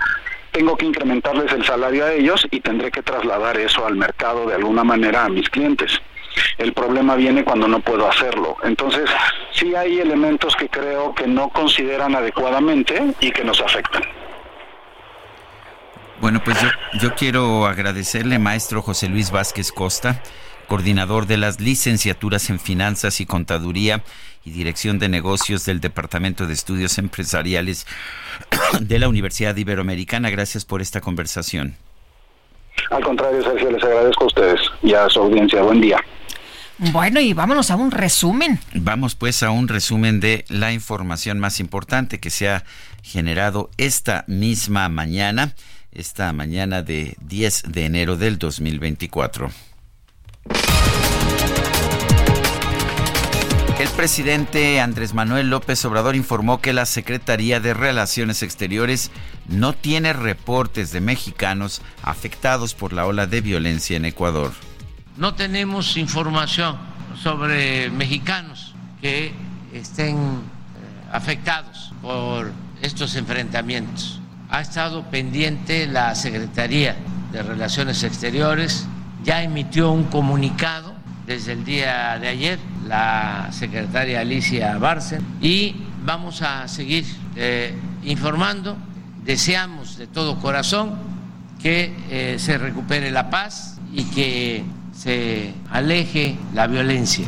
tengo 0.55 0.77
que 0.77 0.85
incrementarles 0.85 1.51
el 1.51 1.65
salario 1.65 2.05
a 2.05 2.13
ellos 2.13 2.47
y 2.49 2.61
tendré 2.61 2.89
que 2.89 3.03
trasladar 3.03 3.57
eso 3.57 3.85
al 3.85 3.97
mercado 3.97 4.47
de 4.47 4.55
alguna 4.55 4.85
manera 4.85 5.25
a 5.25 5.29
mis 5.29 5.49
clientes. 5.49 5.91
El 6.57 6.71
problema 6.71 7.15
viene 7.15 7.43
cuando 7.43 7.67
no 7.67 7.81
puedo 7.81 8.09
hacerlo. 8.09 8.55
Entonces, 8.63 9.09
sí 9.51 9.75
hay 9.75 9.99
elementos 9.99 10.55
que 10.55 10.69
creo 10.69 11.13
que 11.13 11.27
no 11.27 11.49
consideran 11.49 12.15
adecuadamente 12.15 13.03
y 13.19 13.31
que 13.31 13.43
nos 13.43 13.59
afectan. 13.59 14.03
Bueno, 16.21 16.41
pues 16.41 16.57
yo, 17.01 17.13
quiero 17.15 17.65
agradecerle, 17.65 18.39
maestro 18.39 18.81
José 18.81 19.09
Luis 19.09 19.31
Vázquez 19.31 19.73
Costa, 19.73 20.23
coordinador 20.67 21.27
de 21.27 21.35
las 21.35 21.59
licenciaturas 21.59 22.49
en 22.49 22.61
Finanzas 22.61 23.19
y 23.19 23.25
Contaduría 23.25 24.03
y 24.45 24.51
Dirección 24.51 24.99
de 24.99 25.09
Negocios 25.09 25.65
del 25.65 25.81
Departamento 25.81 26.47
de 26.47 26.53
Estudios 26.53 26.97
Empresariales 26.97 27.85
de 28.79 28.99
la 28.99 29.09
Universidad 29.09 29.55
Iberoamericana. 29.57 30.29
Gracias 30.29 30.63
por 30.63 30.81
esta 30.81 31.01
conversación. 31.01 31.75
Al 32.91 33.03
contrario, 33.03 33.41
Sergio, 33.43 33.71
les 33.71 33.83
agradezco 33.83 34.25
a 34.25 34.27
ustedes 34.27 34.59
y 34.83 34.93
a 34.93 35.09
su 35.09 35.19
audiencia. 35.19 35.61
Buen 35.63 35.81
día. 35.81 35.97
Bueno, 36.77 37.21
y 37.21 37.33
vámonos 37.33 37.71
a 37.71 37.77
un 37.77 37.89
resumen. 37.89 38.59
Vamos 38.73 39.15
pues 39.15 39.43
a 39.43 39.51
un 39.51 39.67
resumen 39.67 40.19
de 40.19 40.45
la 40.49 40.73
información 40.73 41.39
más 41.39 41.59
importante 41.59 42.19
que 42.19 42.29
se 42.29 42.49
ha 42.49 42.65
generado 43.01 43.69
esta 43.77 44.25
misma 44.27 44.89
mañana, 44.89 45.53
esta 45.93 46.33
mañana 46.33 46.81
de 46.83 47.15
10 47.21 47.63
de 47.71 47.85
enero 47.85 48.17
del 48.17 48.37
2024. 48.37 49.51
El 53.77 53.89
presidente 53.89 54.79
Andrés 54.79 55.13
Manuel 55.13 55.49
López 55.49 55.83
Obrador 55.83 56.15
informó 56.15 56.61
que 56.61 56.71
la 56.71 56.85
Secretaría 56.85 57.59
de 57.59 57.73
Relaciones 57.73 58.41
Exteriores 58.41 59.11
no 59.49 59.73
tiene 59.73 60.13
reportes 60.13 60.93
de 60.93 61.01
mexicanos 61.01 61.81
afectados 62.01 62.73
por 62.73 62.93
la 62.93 63.05
ola 63.05 63.27
de 63.27 63.41
violencia 63.41 63.97
en 63.97 64.05
Ecuador. 64.05 64.53
No 65.17 65.35
tenemos 65.35 65.97
información 65.97 66.77
sobre 67.21 67.89
mexicanos 67.89 68.73
que 69.01 69.33
estén 69.73 70.15
eh, 70.15 70.39
afectados 71.11 71.91
por 72.01 72.53
estos 72.81 73.17
enfrentamientos. 73.17 74.21
Ha 74.49 74.61
estado 74.61 75.03
pendiente 75.11 75.85
la 75.85 76.15
Secretaría 76.15 76.95
de 77.33 77.43
Relaciones 77.43 78.03
Exteriores, 78.03 78.87
ya 79.25 79.43
emitió 79.43 79.91
un 79.91 80.05
comunicado 80.05 80.94
desde 81.25 81.53
el 81.53 81.65
día 81.65 82.17
de 82.19 82.27
ayer 82.27 82.59
la 82.87 83.49
secretaria 83.51 84.21
Alicia 84.21 84.77
Barcen 84.77 85.25
y 85.41 85.75
vamos 86.03 86.41
a 86.41 86.67
seguir 86.67 87.05
eh, 87.35 87.73
informando. 88.03 88.77
Deseamos 89.23 89.97
de 89.97 90.07
todo 90.07 90.39
corazón 90.39 90.95
que 91.61 91.95
eh, 92.09 92.35
se 92.37 92.57
recupere 92.57 93.09
la 93.09 93.29
paz 93.29 93.79
y 93.91 94.03
que 94.05 94.63
se 94.95 95.53
aleje 95.71 96.37
la 96.53 96.67
violencia. 96.67 97.25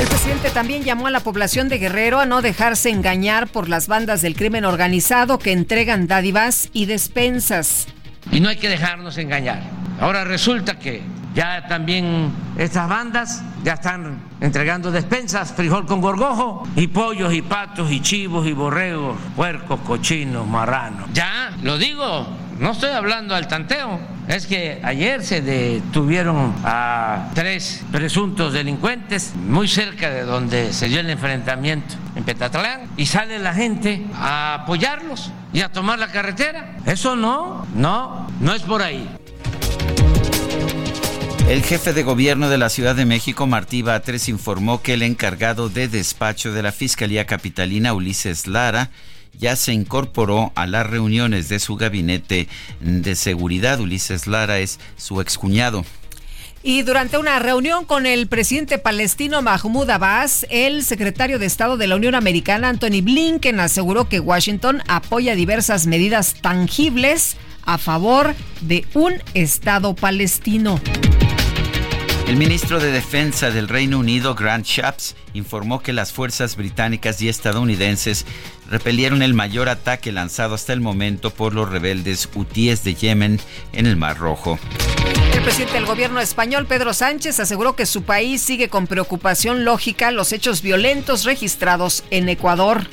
El 0.00 0.08
presidente 0.08 0.50
también 0.50 0.82
llamó 0.82 1.06
a 1.06 1.10
la 1.10 1.20
población 1.20 1.68
de 1.68 1.78
Guerrero 1.78 2.20
a 2.20 2.26
no 2.26 2.42
dejarse 2.42 2.90
engañar 2.90 3.48
por 3.48 3.68
las 3.68 3.86
bandas 3.86 4.22
del 4.22 4.34
crimen 4.34 4.64
organizado 4.64 5.38
que 5.38 5.52
entregan 5.52 6.06
dádivas 6.06 6.70
y 6.72 6.86
despensas. 6.86 7.86
Y 8.30 8.40
no 8.40 8.48
hay 8.48 8.56
que 8.56 8.68
dejarnos 8.68 9.18
engañar. 9.18 9.62
Ahora 10.00 10.24
resulta 10.24 10.78
que 10.78 11.02
ya 11.34 11.66
también 11.66 12.30
estas 12.58 12.88
bandas 12.88 13.42
ya 13.64 13.74
están 13.74 14.20
entregando 14.40 14.90
despensas, 14.90 15.52
frijol 15.52 15.86
con 15.86 16.00
gorgojo, 16.00 16.66
y 16.76 16.88
pollos, 16.88 17.32
y 17.32 17.42
patos, 17.42 17.90
y 17.90 18.00
chivos, 18.00 18.46
y 18.46 18.52
borregos, 18.52 19.16
puercos, 19.36 19.80
cochinos, 19.80 20.46
marranos. 20.46 21.08
Ya, 21.12 21.52
lo 21.62 21.78
digo, 21.78 22.26
no 22.58 22.72
estoy 22.72 22.90
hablando 22.90 23.34
al 23.34 23.48
tanteo. 23.48 23.98
Es 24.28 24.46
que 24.46 24.80
ayer 24.84 25.24
se 25.24 25.42
detuvieron 25.42 26.54
a 26.64 27.30
tres 27.34 27.84
presuntos 27.90 28.52
delincuentes 28.52 29.34
muy 29.34 29.66
cerca 29.66 30.10
de 30.10 30.22
donde 30.22 30.72
se 30.72 30.86
dio 30.86 31.00
el 31.00 31.10
enfrentamiento 31.10 31.96
en 32.14 32.22
Petatlán 32.22 32.82
y 32.96 33.06
sale 33.06 33.40
la 33.40 33.52
gente 33.52 34.06
a 34.14 34.54
apoyarlos 34.54 35.32
y 35.52 35.60
a 35.62 35.72
tomar 35.72 35.98
la 35.98 36.08
carretera. 36.08 36.76
Eso 36.86 37.16
no, 37.16 37.66
no, 37.74 38.28
no 38.40 38.54
es 38.54 38.62
por 38.62 38.82
ahí. 38.82 39.08
El 41.48 41.62
jefe 41.62 41.92
de 41.92 42.02
gobierno 42.02 42.48
de 42.48 42.56
la 42.56 42.70
Ciudad 42.70 42.94
de 42.94 43.04
México, 43.04 43.46
Martí 43.46 43.82
Batres, 43.82 44.28
informó 44.28 44.80
que 44.80 44.94
el 44.94 45.02
encargado 45.02 45.68
de 45.68 45.88
despacho 45.88 46.52
de 46.52 46.62
la 46.62 46.72
Fiscalía 46.72 47.26
Capitalina, 47.26 47.92
Ulises 47.92 48.46
Lara, 48.46 48.90
ya 49.38 49.56
se 49.56 49.72
incorporó 49.72 50.52
a 50.54 50.66
las 50.66 50.86
reuniones 50.86 51.48
de 51.48 51.58
su 51.58 51.76
gabinete 51.76 52.48
de 52.80 53.14
seguridad. 53.16 53.80
Ulises 53.80 54.26
Lara 54.26 54.60
es 54.60 54.78
su 54.96 55.20
excuñado. 55.20 55.84
Y 56.62 56.82
durante 56.82 57.18
una 57.18 57.40
reunión 57.40 57.84
con 57.84 58.06
el 58.06 58.28
presidente 58.28 58.78
palestino 58.78 59.42
Mahmoud 59.42 59.90
Abbas, 59.90 60.46
el 60.48 60.84
secretario 60.84 61.40
de 61.40 61.46
Estado 61.46 61.76
de 61.76 61.88
la 61.88 61.96
Unión 61.96 62.14
Americana, 62.14 62.68
Anthony 62.68 63.02
Blinken, 63.02 63.58
aseguró 63.58 64.08
que 64.08 64.20
Washington 64.20 64.80
apoya 64.86 65.34
diversas 65.34 65.88
medidas 65.88 66.36
tangibles 66.40 67.36
a 67.64 67.78
favor 67.78 68.34
de 68.60 68.86
un 68.94 69.14
Estado 69.34 69.94
palestino. 69.96 70.80
El 72.32 72.38
ministro 72.38 72.80
de 72.80 72.90
Defensa 72.90 73.50
del 73.50 73.68
Reino 73.68 73.98
Unido, 73.98 74.34
Grant 74.34 74.64
Shapps, 74.64 75.16
informó 75.34 75.82
que 75.82 75.92
las 75.92 76.12
fuerzas 76.12 76.56
británicas 76.56 77.20
y 77.20 77.28
estadounidenses 77.28 78.24
repelieron 78.70 79.20
el 79.20 79.34
mayor 79.34 79.68
ataque 79.68 80.12
lanzado 80.12 80.54
hasta 80.54 80.72
el 80.72 80.80
momento 80.80 81.28
por 81.28 81.52
los 81.52 81.68
rebeldes 81.68 82.26
hutíes 82.34 82.84
de 82.84 82.94
Yemen 82.94 83.38
en 83.74 83.84
el 83.84 83.98
Mar 83.98 84.16
Rojo. 84.16 84.58
El 85.34 85.42
presidente 85.42 85.74
del 85.74 85.84
gobierno 85.84 86.20
español, 86.20 86.64
Pedro 86.64 86.94
Sánchez, 86.94 87.38
aseguró 87.38 87.76
que 87.76 87.84
su 87.84 88.04
país 88.04 88.40
sigue 88.40 88.70
con 88.70 88.86
preocupación 88.86 89.66
lógica 89.66 90.10
los 90.10 90.32
hechos 90.32 90.62
violentos 90.62 91.24
registrados 91.24 92.02
en 92.10 92.30
Ecuador. 92.30 92.88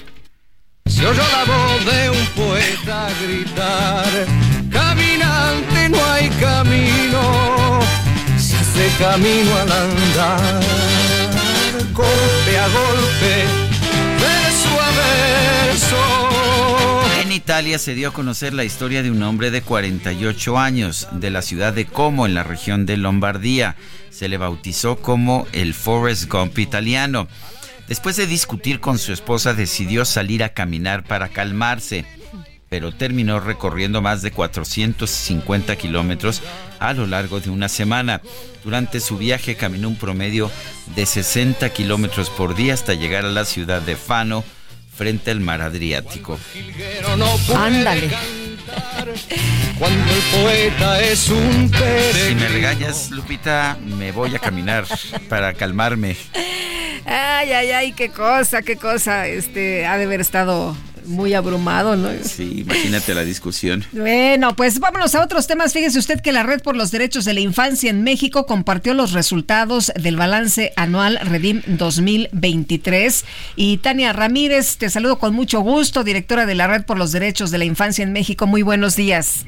Se 0.86 1.08
oyó 1.08 1.24
la 1.32 1.46
voz 1.46 1.86
de 1.86 2.10
un 2.10 2.26
poeta 2.36 3.08
gritar, 3.24 4.28
caminante 4.70 5.88
no 5.88 6.06
hay 6.12 6.28
camino 6.28 7.49
camino 8.98 9.56
al 9.58 9.72
andar, 9.72 10.60
golpe 11.94 12.58
a 12.58 12.68
golpe, 12.68 13.46
verso 14.20 14.70
a 14.82 14.90
verso. 15.72 16.30
En 17.22 17.32
Italia 17.32 17.78
se 17.78 17.94
dio 17.94 18.10
a 18.10 18.14
conocer 18.14 18.54
la 18.54 18.64
historia 18.64 19.04
de 19.04 19.12
un 19.12 19.22
hombre 19.24 19.52
de 19.52 19.62
48 19.62 20.58
años 20.58 21.08
de 21.12 21.30
la 21.30 21.42
ciudad 21.42 21.74
de 21.74 21.86
Como, 21.86 22.26
en 22.26 22.34
la 22.34 22.44
región 22.44 22.86
de 22.86 22.98
Lombardía. 22.98 23.76
Se 24.10 24.30
le 24.30 24.38
bautizó 24.38 24.98
como 24.98 25.46
el 25.52 25.74
Forrest 25.74 26.32
Gump 26.32 26.58
italiano. 26.58 27.28
Después 27.88 28.16
de 28.16 28.28
discutir 28.28 28.80
con 28.80 28.98
su 29.00 29.12
esposa, 29.14 29.54
decidió 29.54 30.06
salir 30.06 30.44
a 30.44 30.50
caminar 30.50 31.04
para 31.04 31.30
calmarse 31.30 32.06
pero 32.70 32.92
terminó 32.92 33.40
recorriendo 33.40 34.02
más 34.02 34.22
de 34.22 34.32
450 34.32 35.76
kilómetros 35.76 36.42
a 36.80 36.94
lo 36.94 37.08
largo 37.08 37.40
de 37.40 37.50
una 37.50 37.68
semana. 37.68 38.22
Durante 38.64 39.00
su 39.00 39.18
viaje 39.18 39.56
caminó 39.56 39.90
un 39.90 39.96
promedio 39.96 40.52
de 40.96 41.06
60 41.06 41.68
kilómetros 41.72 42.30
por 42.30 42.56
día 42.56 42.76
hasta 42.76 42.94
llegar 42.94 43.26
a 43.26 43.30
la 43.30 43.46
ciudad 43.46 43.82
de 43.82 43.96
Fano, 43.96 44.44
frente 44.96 45.32
al 45.32 45.40
mar 45.40 45.62
Adriático. 45.62 46.40
Ándale. 47.56 48.10
Cuando 49.80 50.12
el 50.12 50.44
poeta 50.44 51.02
es 51.02 51.30
un 51.30 51.72
Si 51.72 52.36
me 52.36 52.48
regañas, 52.50 53.10
Lupita, 53.10 53.78
me 53.82 54.12
voy 54.12 54.36
a 54.36 54.40
caminar 54.40 54.86
para 55.30 55.54
calmarme. 55.54 56.18
Ay, 57.06 57.52
ay, 57.54 57.72
ay, 57.72 57.92
qué 57.94 58.10
cosa, 58.10 58.62
qué 58.62 58.76
cosa. 58.76 59.28
Este 59.28 59.88
ha 59.88 59.98
de 59.98 60.04
haber 60.04 60.20
estado 60.20 60.76
muy 61.06 61.34
abrumado, 61.34 61.96
¿no? 61.96 62.10
Sí, 62.24 62.62
imagínate 62.62 63.14
la 63.14 63.24
discusión. 63.24 63.84
Bueno, 63.92 64.56
pues 64.56 64.80
vámonos 64.80 65.16
a 65.16 65.24
otros 65.24 65.48
temas. 65.48 65.74
Fíjese 65.74 66.00
usted 66.00 66.22
que 66.22 66.32
la 66.32 66.44
Red 66.44 66.62
por 66.62 66.76
los 66.76 66.92
Derechos 66.92 67.26
de 67.26 67.34
la 67.34 67.40
Infancia 67.40 67.90
en 67.90 68.04
México 68.04 68.46
compartió 68.46 68.94
los 68.94 69.14
resultados 69.14 69.92
del 69.96 70.16
balance 70.18 70.74
anual 70.76 71.20
Redim 71.24 71.62
2023. 71.68 73.26
Y 73.56 73.78
Tania 73.78 74.14
Ramírez, 74.14 74.78
te 74.78 74.90
saludo 74.90 75.20
con 75.20 75.34
mucho 75.34 75.62
gusto, 75.62 76.04
directora 76.04 76.46
de 76.46 76.56
la 76.56 76.68
Red 76.68 76.86
por 76.86 76.98
los 76.98 77.12
Derechos 77.12 77.52
de 77.52 77.58
la 77.58 77.66
Infancia 77.66 78.04
en 78.04 78.14
México. 78.14 78.48
Muy 78.48 78.62
buenos 78.62 78.96
días. 78.96 79.46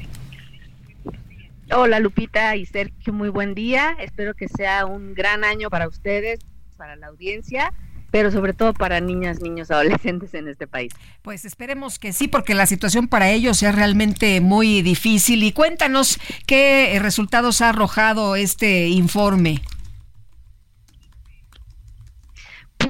Hola 1.74 2.00
Lupita 2.00 2.54
y 2.56 2.66
Sergio, 2.66 3.12
muy 3.12 3.30
buen 3.30 3.54
día. 3.54 3.96
Espero 3.98 4.34
que 4.34 4.46
sea 4.48 4.84
un 4.84 5.14
gran 5.14 5.42
año 5.42 5.70
para 5.70 5.88
ustedes, 5.88 6.40
para 6.76 6.96
la 6.96 7.06
audiencia 7.06 7.72
pero 8.12 8.30
sobre 8.30 8.52
todo 8.52 8.74
para 8.74 9.00
niñas, 9.00 9.40
niños, 9.40 9.70
adolescentes 9.70 10.34
en 10.34 10.46
este 10.46 10.68
país. 10.68 10.92
Pues 11.22 11.46
esperemos 11.46 11.98
que 11.98 12.12
sí, 12.12 12.28
porque 12.28 12.54
la 12.54 12.66
situación 12.66 13.08
para 13.08 13.30
ellos 13.30 13.62
es 13.62 13.74
realmente 13.74 14.40
muy 14.42 14.82
difícil. 14.82 15.42
Y 15.42 15.52
cuéntanos 15.52 16.20
qué 16.46 16.98
resultados 17.00 17.62
ha 17.62 17.70
arrojado 17.70 18.36
este 18.36 18.88
informe. 18.88 19.62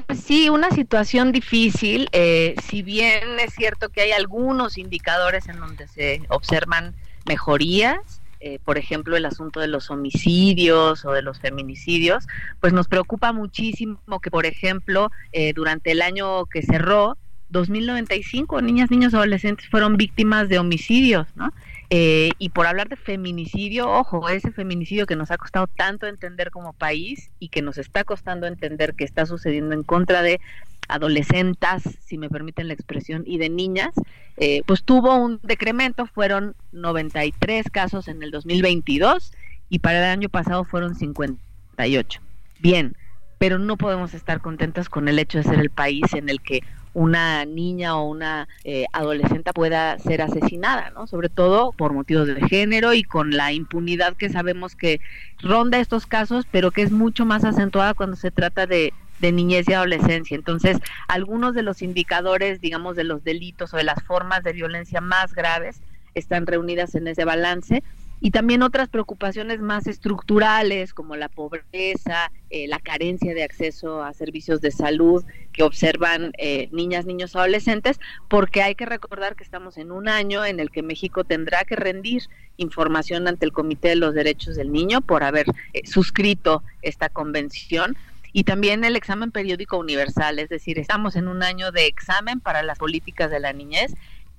Pues 0.07 0.19
sí, 0.19 0.49
una 0.49 0.69
situación 0.71 1.31
difícil. 1.31 2.09
Eh, 2.11 2.55
si 2.67 2.81
bien 2.81 3.39
es 3.39 3.53
cierto 3.53 3.89
que 3.89 4.01
hay 4.01 4.11
algunos 4.11 4.77
indicadores 4.77 5.47
en 5.47 5.57
donde 5.57 5.87
se 5.87 6.21
observan 6.27 6.95
mejorías, 7.25 8.21
eh, 8.45 8.59
por 8.65 8.77
ejemplo, 8.77 9.15
el 9.15 9.25
asunto 9.25 9.61
de 9.61 9.67
los 9.67 9.89
homicidios 9.89 11.05
o 11.05 11.13
de 11.13 11.21
los 11.21 11.39
feminicidios, 11.39 12.27
pues 12.59 12.73
nos 12.73 12.89
preocupa 12.89 13.31
muchísimo 13.31 13.97
que, 14.21 14.29
por 14.29 14.45
ejemplo, 14.45 15.11
eh, 15.31 15.53
durante 15.53 15.91
el 15.91 16.01
año 16.01 16.45
que 16.47 16.61
cerró, 16.61 17.17
2095 17.47 18.61
niñas, 18.61 18.91
niños, 18.91 19.13
adolescentes 19.13 19.69
fueron 19.69 19.95
víctimas 19.95 20.49
de 20.49 20.59
homicidios, 20.59 21.25
¿no? 21.35 21.53
Eh, 21.89 22.31
y 22.37 22.49
por 22.49 22.67
hablar 22.67 22.89
de 22.89 22.97
feminicidio, 22.97 23.89
ojo, 23.89 24.27
ese 24.27 24.51
feminicidio 24.51 25.05
que 25.05 25.15
nos 25.15 25.31
ha 25.31 25.37
costado 25.37 25.67
tanto 25.67 26.07
entender 26.07 26.51
como 26.51 26.73
país 26.73 27.31
y 27.39 27.47
que 27.47 27.61
nos 27.61 27.77
está 27.77 28.03
costando 28.03 28.45
entender 28.45 28.93
que 28.93 29.05
está 29.05 29.25
sucediendo 29.25 29.73
en 29.73 29.83
contra 29.83 30.21
de 30.21 30.41
adolescentes, 30.87 31.83
si 32.05 32.17
me 32.17 32.29
permiten 32.29 32.67
la 32.67 32.73
expresión, 32.73 33.23
y 33.25 33.37
de 33.37 33.49
niñas, 33.49 33.93
eh, 34.37 34.61
pues 34.65 34.83
tuvo 34.83 35.15
un 35.15 35.39
decremento, 35.43 36.05
fueron 36.05 36.55
93 36.71 37.69
casos 37.69 38.07
en 38.07 38.23
el 38.23 38.31
2022 38.31 39.31
y 39.69 39.79
para 39.79 39.99
el 39.99 40.05
año 40.05 40.29
pasado 40.29 40.63
fueron 40.65 40.95
58. 40.95 42.21
bien, 42.59 42.95
pero 43.37 43.59
no 43.59 43.77
podemos 43.77 44.13
estar 44.13 44.39
contentas 44.39 44.87
con 44.87 45.07
el 45.07 45.19
hecho 45.19 45.37
de 45.37 45.43
ser 45.43 45.59
el 45.59 45.69
país 45.69 46.13
en 46.13 46.29
el 46.29 46.41
que 46.41 46.61
una 46.93 47.43
niña 47.45 47.97
o 47.97 48.07
una 48.07 48.47
eh, 48.63 48.85
adolescente 48.93 49.51
pueda 49.51 49.97
ser 49.99 50.21
asesinada, 50.21 50.91
¿no? 50.91 51.07
Sobre 51.07 51.29
todo 51.29 51.71
por 51.71 51.93
motivos 51.93 52.27
de 52.27 52.47
género 52.47 52.93
y 52.93 53.03
con 53.03 53.31
la 53.31 53.51
impunidad 53.51 54.15
que 54.15 54.29
sabemos 54.29 54.75
que 54.75 55.01
ronda 55.39 55.79
estos 55.79 56.05
casos, 56.05 56.45
pero 56.51 56.71
que 56.71 56.83
es 56.83 56.91
mucho 56.91 57.25
más 57.25 57.43
acentuada 57.43 57.95
cuando 57.95 58.15
se 58.15 58.31
trata 58.31 58.67
de, 58.67 58.93
de 59.23 59.31
niñez 59.31 59.67
y 59.69 59.73
adolescencia. 59.73 60.35
Entonces, 60.35 60.77
algunos 61.07 61.55
de 61.55 61.63
los 61.63 61.81
indicadores, 61.81 62.59
digamos, 62.59 62.97
de 62.97 63.05
los 63.05 63.23
delitos 63.23 63.73
o 63.73 63.77
de 63.77 63.85
las 63.85 64.03
formas 64.03 64.43
de 64.43 64.51
violencia 64.51 64.99
más 64.99 65.33
graves 65.33 65.81
están 66.13 66.45
reunidas 66.45 66.93
en 66.93 67.07
ese 67.07 67.23
balance 67.23 67.83
y 68.19 68.31
también 68.31 68.63
otras 68.63 68.89
preocupaciones 68.89 69.61
más 69.61 69.87
estructurales 69.87 70.93
como 70.93 71.15
la 71.15 71.29
pobreza, 71.29 72.31
eh, 72.49 72.67
la 72.67 72.79
carencia 72.79 73.33
de 73.33 73.43
acceso 73.43 74.03
a 74.03 74.13
servicios 74.13 74.59
de 74.59 74.71
salud 74.71 75.23
que 75.53 75.63
observan 75.63 76.33
eh, 76.37 76.67
niñas, 76.71 77.05
niños, 77.05 77.35
adolescentes, 77.35 77.99
porque 78.29 78.61
hay 78.61 78.75
que 78.75 78.85
recordar 78.85 79.35
que 79.35 79.43
estamos 79.43 79.77
en 79.77 79.91
un 79.91 80.09
año 80.09 80.43
en 80.45 80.59
el 80.59 80.69
que 80.69 80.83
México 80.83 81.23
tendrá 81.23 81.63
que 81.63 81.75
rendir 81.75 82.23
información 82.57 83.27
ante 83.27 83.45
el 83.45 83.51
Comité 83.51 83.89
de 83.89 83.95
los 83.97 84.13
Derechos 84.13 84.55
del 84.55 84.71
Niño 84.71 85.01
por 85.01 85.23
haber 85.23 85.47
eh, 85.73 85.81
suscrito 85.85 86.63
esta 86.81 87.07
convención. 87.09 87.97
Y 88.33 88.43
también 88.43 88.83
el 88.83 88.95
examen 88.95 89.31
periódico 89.31 89.77
universal, 89.77 90.39
es 90.39 90.49
decir, 90.49 90.79
estamos 90.79 91.15
en 91.15 91.27
un 91.27 91.43
año 91.43 91.71
de 91.71 91.85
examen 91.85 92.39
para 92.39 92.63
las 92.63 92.79
políticas 92.79 93.29
de 93.29 93.39
la 93.39 93.53
niñez 93.53 93.93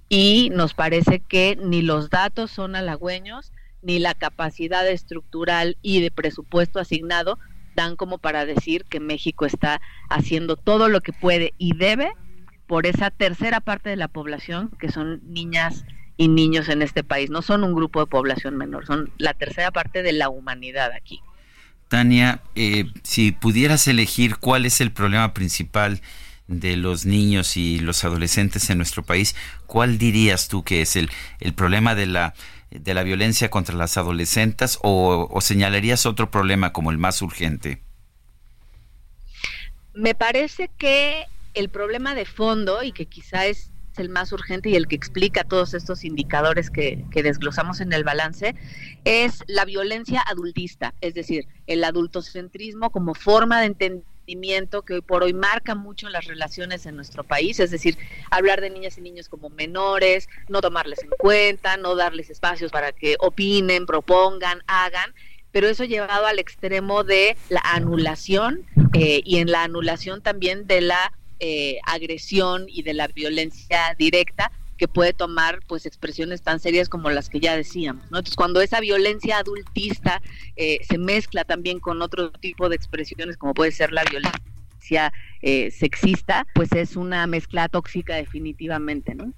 y 0.08 0.50
nos 0.52 0.74
parece 0.74 1.20
que 1.20 1.56
ni 1.56 1.80
los 1.80 2.10
datos 2.10 2.50
son 2.50 2.74
halagüeños, 2.74 3.52
ni 3.82 4.00
la 4.00 4.14
capacidad 4.14 4.86
estructural 4.88 5.76
y 5.80 6.00
de 6.00 6.10
presupuesto 6.10 6.80
asignado 6.80 7.38
dan 7.74 7.96
como 7.96 8.18
para 8.18 8.46
decir 8.46 8.84
que 8.84 9.00
México 9.00 9.46
está 9.46 9.80
haciendo 10.08 10.56
todo 10.56 10.88
lo 10.88 11.00
que 11.00 11.12
puede 11.12 11.54
y 11.58 11.76
debe 11.76 12.12
por 12.66 12.86
esa 12.86 13.10
tercera 13.10 13.60
parte 13.60 13.90
de 13.90 13.96
la 13.96 14.08
población 14.08 14.70
que 14.78 14.90
son 14.90 15.20
niñas 15.24 15.84
y 16.16 16.28
niños 16.28 16.68
en 16.68 16.82
este 16.82 17.04
país. 17.04 17.30
No 17.30 17.42
son 17.42 17.64
un 17.64 17.74
grupo 17.74 18.00
de 18.00 18.06
población 18.06 18.56
menor, 18.56 18.86
son 18.86 19.12
la 19.18 19.34
tercera 19.34 19.70
parte 19.70 20.02
de 20.02 20.12
la 20.12 20.28
humanidad 20.28 20.92
aquí. 20.92 21.20
Tania, 21.94 22.40
eh, 22.56 22.86
si 23.04 23.30
pudieras 23.30 23.86
elegir 23.86 24.38
cuál 24.38 24.66
es 24.66 24.80
el 24.80 24.90
problema 24.90 25.32
principal 25.32 26.00
de 26.48 26.76
los 26.76 27.06
niños 27.06 27.56
y 27.56 27.78
los 27.78 28.02
adolescentes 28.02 28.68
en 28.68 28.78
nuestro 28.78 29.04
país, 29.04 29.36
¿cuál 29.68 29.96
dirías 29.96 30.48
tú 30.48 30.64
que 30.64 30.82
es 30.82 30.96
el, 30.96 31.08
el 31.38 31.54
problema 31.54 31.94
de 31.94 32.06
la 32.06 32.34
de 32.72 32.94
la 32.94 33.04
violencia 33.04 33.48
contra 33.48 33.76
las 33.76 33.96
adolescentes 33.96 34.80
o, 34.82 35.38
señalarías 35.40 36.04
otro 36.04 36.32
problema 36.32 36.72
como 36.72 36.90
el 36.90 36.98
más 36.98 37.22
urgente? 37.22 37.80
Me 39.92 40.16
parece 40.16 40.68
que 40.76 41.26
el 41.54 41.68
problema 41.68 42.16
de 42.16 42.24
fondo 42.24 42.82
y 42.82 42.90
que 42.90 43.06
quizá 43.06 43.46
es 43.46 43.70
el 43.98 44.08
más 44.08 44.32
urgente 44.32 44.70
y 44.70 44.76
el 44.76 44.88
que 44.88 44.96
explica 44.96 45.44
todos 45.44 45.74
estos 45.74 46.04
indicadores 46.04 46.70
que, 46.70 47.04
que, 47.10 47.22
desglosamos 47.22 47.80
en 47.80 47.92
el 47.92 48.04
balance, 48.04 48.54
es 49.04 49.42
la 49.46 49.64
violencia 49.64 50.22
adultista, 50.26 50.94
es 51.00 51.14
decir, 51.14 51.46
el 51.66 51.84
adultocentrismo 51.84 52.90
como 52.90 53.14
forma 53.14 53.60
de 53.60 53.66
entender 53.66 54.04
que 54.86 54.94
hoy 54.94 55.00
por 55.00 55.22
hoy 55.22 55.34
marca 55.34 55.74
mucho 55.74 56.08
las 56.08 56.24
relaciones 56.24 56.86
en 56.86 56.96
nuestro 56.96 57.24
país, 57.24 57.60
es 57.60 57.70
decir, 57.70 57.96
hablar 58.30 58.60
de 58.60 58.70
niñas 58.70 58.96
y 58.98 59.02
niños 59.02 59.28
como 59.28 59.50
menores, 59.50 60.28
no 60.48 60.60
tomarles 60.60 61.02
en 61.02 61.10
cuenta, 61.18 61.76
no 61.76 61.94
darles 61.94 62.30
espacios 62.30 62.72
para 62.72 62.92
que 62.92 63.16
opinen, 63.20 63.86
propongan, 63.86 64.62
hagan, 64.66 65.14
pero 65.52 65.68
eso 65.68 65.84
llevado 65.84 66.26
al 66.26 66.38
extremo 66.38 67.04
de 67.04 67.36
la 67.48 67.60
anulación 67.60 68.64
eh, 68.94 69.20
y 69.24 69.38
en 69.38 69.50
la 69.50 69.62
anulación 69.62 70.20
también 70.20 70.66
de 70.66 70.80
la 70.80 71.12
eh, 71.46 71.78
agresión 71.84 72.64
y 72.68 72.84
de 72.84 72.94
la 72.94 73.06
violencia 73.06 73.94
directa 73.98 74.50
que 74.78 74.88
puede 74.88 75.12
tomar 75.12 75.60
pues 75.68 75.84
expresiones 75.84 76.40
tan 76.40 76.58
serias 76.58 76.88
como 76.88 77.10
las 77.10 77.28
que 77.28 77.38
ya 77.38 77.54
decíamos. 77.54 78.02
¿no? 78.04 78.16
Entonces, 78.16 78.34
cuando 78.34 78.62
esa 78.62 78.80
violencia 78.80 79.36
adultista 79.36 80.22
eh, 80.56 80.78
se 80.88 80.96
mezcla 80.96 81.44
también 81.44 81.80
con 81.80 82.00
otro 82.00 82.32
tipo 82.32 82.70
de 82.70 82.76
expresiones 82.76 83.36
como 83.36 83.52
puede 83.52 83.72
ser 83.72 83.92
la 83.92 84.04
violencia 84.04 85.12
eh, 85.42 85.70
sexista, 85.70 86.46
pues 86.54 86.72
es 86.72 86.96
una 86.96 87.26
mezcla 87.26 87.68
tóxica 87.68 88.16
definitivamente, 88.16 89.14
¿no? 89.14 89.34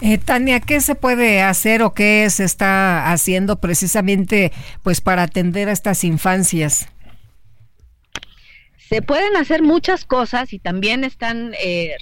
Eh, 0.00 0.18
Tania, 0.18 0.60
¿qué 0.60 0.80
se 0.80 0.94
puede 0.94 1.42
hacer 1.42 1.82
o 1.82 1.92
qué 1.92 2.30
se 2.30 2.44
está 2.44 3.10
haciendo 3.10 3.56
precisamente 3.56 4.52
pues 4.84 5.00
para 5.00 5.24
atender 5.24 5.68
a 5.68 5.72
estas 5.72 6.04
infancias? 6.04 6.88
Se 8.88 9.02
pueden 9.02 9.36
hacer 9.36 9.62
muchas 9.62 10.04
cosas 10.04 10.52
y 10.52 10.58
también 10.58 11.04
están 11.04 11.52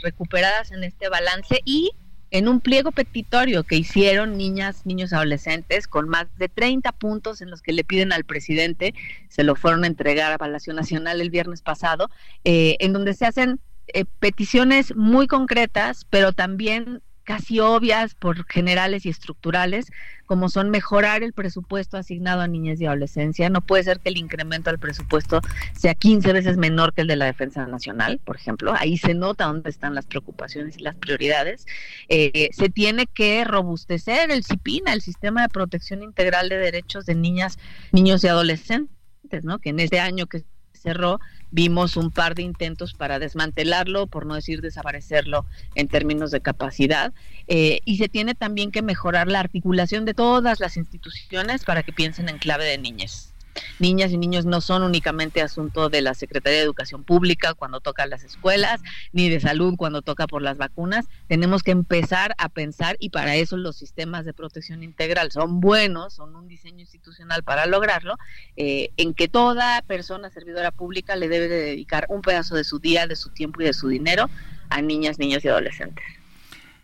recuperadas 0.03 0.71
en 0.71 0.85
este 0.85 1.09
balance 1.09 1.61
y 1.65 1.93
en 2.35 2.49
un 2.49 2.61
pliego 2.61 2.91
petitorio 2.91 3.63
que 3.63 3.77
hicieron 3.77 4.37
niñas, 4.37 4.87
niños 4.87 5.13
adolescentes 5.13 5.87
con 5.87 6.09
más 6.09 6.27
de 6.37 6.49
30 6.49 6.91
puntos 6.91 7.41
en 7.41 7.49
los 7.49 7.63
que 7.63 7.73
le 7.73 7.85
piden 7.85 8.13
al 8.13 8.25
presidente, 8.25 8.93
se 9.29 9.45
lo 9.45 9.55
fueron 9.55 9.85
a 9.85 9.87
entregar 9.87 10.33
a 10.33 10.39
Palacio 10.39 10.75
Nacional 10.75 11.21
el 11.21 11.31
viernes 11.31 11.63
pasado, 11.63 12.11
eh, 12.43 12.75
en 12.81 12.93
donde 12.93 13.15
se 13.15 13.25
hacen 13.25 13.61
eh, 13.87 14.05
peticiones 14.19 14.97
muy 14.97 15.29
concretas, 15.29 16.07
pero 16.11 16.33
también 16.33 17.03
casi 17.25 17.61
obvias 17.61 18.15
por 18.15 18.47
generales 18.47 19.07
y 19.07 19.09
estructurales, 19.09 19.91
como 20.27 20.49
son 20.49 20.71
mejorar 20.71 21.23
el 21.23 21.33
presupuesto 21.33 21.97
asignado 21.97 22.41
a 22.41 22.49
niñas 22.49 22.81
y 22.81 22.87
adolescencia. 22.87 23.51
No 23.51 23.61
puede 23.61 23.85
ser 23.85 24.01
que 24.01 24.09
el 24.09 24.17
incremento 24.17 24.71
al 24.71 24.79
presupuesto 24.79 25.41
sea 25.75 25.95
15 25.95 26.33
veces 26.33 26.57
menor 26.57 26.95
que 26.95 27.03
el 27.03 27.09
de 27.09 27.17
la 27.17 27.27
Defensa 27.27 27.67
Nacional, 27.67 28.21
por 28.25 28.37
ejemplo. 28.37 28.75
Ahí 28.77 28.97
se 28.97 29.15
nota 29.15 29.47
dónde 29.47 29.71
están 29.71 29.95
las 29.95 30.07
preocupaciones 30.07 30.77
y 30.79 30.83
las 30.83 30.95
prioridades. 30.95 31.67
Eh, 32.09 32.51
se 32.53 32.69
tiene 32.69 33.07
que 33.07 33.45
robustecer 33.45 34.31
el 34.31 34.45
CIPINA, 34.45 34.93
el 34.93 35.03
Sistema 35.03 35.43
de 35.43 35.49
Protección 35.49 36.03
Integral 36.03 36.49
de 36.49 36.59
Derechos 36.59 37.07
de 37.07 37.15
Niñas, 37.15 37.59
Niños 37.93 38.25
y 38.25 38.29
Adolescentes, 38.29 39.45
¿no? 39.45 39.59
que 39.59 39.71
en 39.71 39.81
este 39.81 40.01
año 40.01 40.27
que 40.27 40.45
cerró, 40.73 41.19
vimos 41.55 41.97
un 41.97 42.11
par 42.11 42.35
de 42.35 42.43
intentos 42.43 42.95
para 42.95 43.21
desmantelarlo, 43.21 44.09
por 44.09 44.27
no 44.27 44.35
decir 44.35 44.61
desaparecerlo 44.61 45.47
en 45.77 45.87
términos 45.87 46.33
de 46.33 46.41
capacidad. 46.41 47.13
Eh, 47.47 47.81
y 47.85 47.99
se 47.99 48.09
tiene 48.09 48.35
también 48.35 48.73
que 48.73 48.83
mejorar 48.83 49.29
la 49.29 49.39
articulación 49.39 50.05
de 50.05 50.15
todas 50.15 50.59
las 50.59 50.77
instituciones 50.77 51.65
para 51.65 51.85
que 51.85 51.93
piensen 51.93 52.29
en 52.29 52.39
clave 52.39 52.65
de 52.65 52.79
niñez 52.79 53.34
niñas 53.79 54.13
y 54.13 54.19
niños 54.19 54.45
no 54.45 54.61
son 54.61 54.83
únicamente 54.83 55.43
asunto 55.43 55.89
de 55.89 56.03
la 56.03 56.15
Secretaría 56.15 56.59
de 56.59 56.65
Educación 56.65 57.05
Pública 57.05 57.55
cuando 57.55 57.81
toca 57.81 58.07
las 58.07 58.25
escuelas, 58.25 58.81
ni 59.13 59.29
de 59.29 59.41
salud 59.41 59.75
cuando 59.77 60.03
toca 60.03 60.27
por 60.27 60.43
las 60.43 60.59
vacunas. 60.59 61.07
Tenemos 61.29 61.63
que 61.63 61.71
empezar 61.71 62.35
a 62.39 62.49
pensar 62.49 62.97
y 62.99 63.11
para 63.11 63.37
eso 63.37 63.57
los 63.57 63.77
sistemas 63.77 64.25
de 64.25 64.33
protección 64.33 64.83
integral 64.83 65.31
son 65.33 65.61
buenos, 65.61 66.15
son 66.15 66.37
un 66.37 66.49
diseño 66.49 66.81
institucional 66.81 67.43
para 67.43 67.67
lograrlo, 67.67 68.17
eh, 68.57 68.91
en 68.97 69.15
que 69.15 69.29
toda 69.29 69.83
persona 69.83 70.31
servidora 70.31 70.71
pública 70.71 71.17
le 71.17 71.29
debe 71.29 71.49
de 71.49 71.61
dedicar 71.61 72.07
un 72.09 72.23
pedazo 72.23 72.55
de 72.55 72.65
su 72.65 72.79
día, 72.79 73.07
de 73.07 73.17
su 73.17 73.31
tiempo 73.31 73.63
y 73.63 73.65
de 73.65 73.73
su 73.73 73.89
dinero 73.89 74.29
a 74.71 74.83
niñas, 74.83 75.19
niños 75.19 75.45
y 75.45 75.49
adolescentes. 75.49 76.05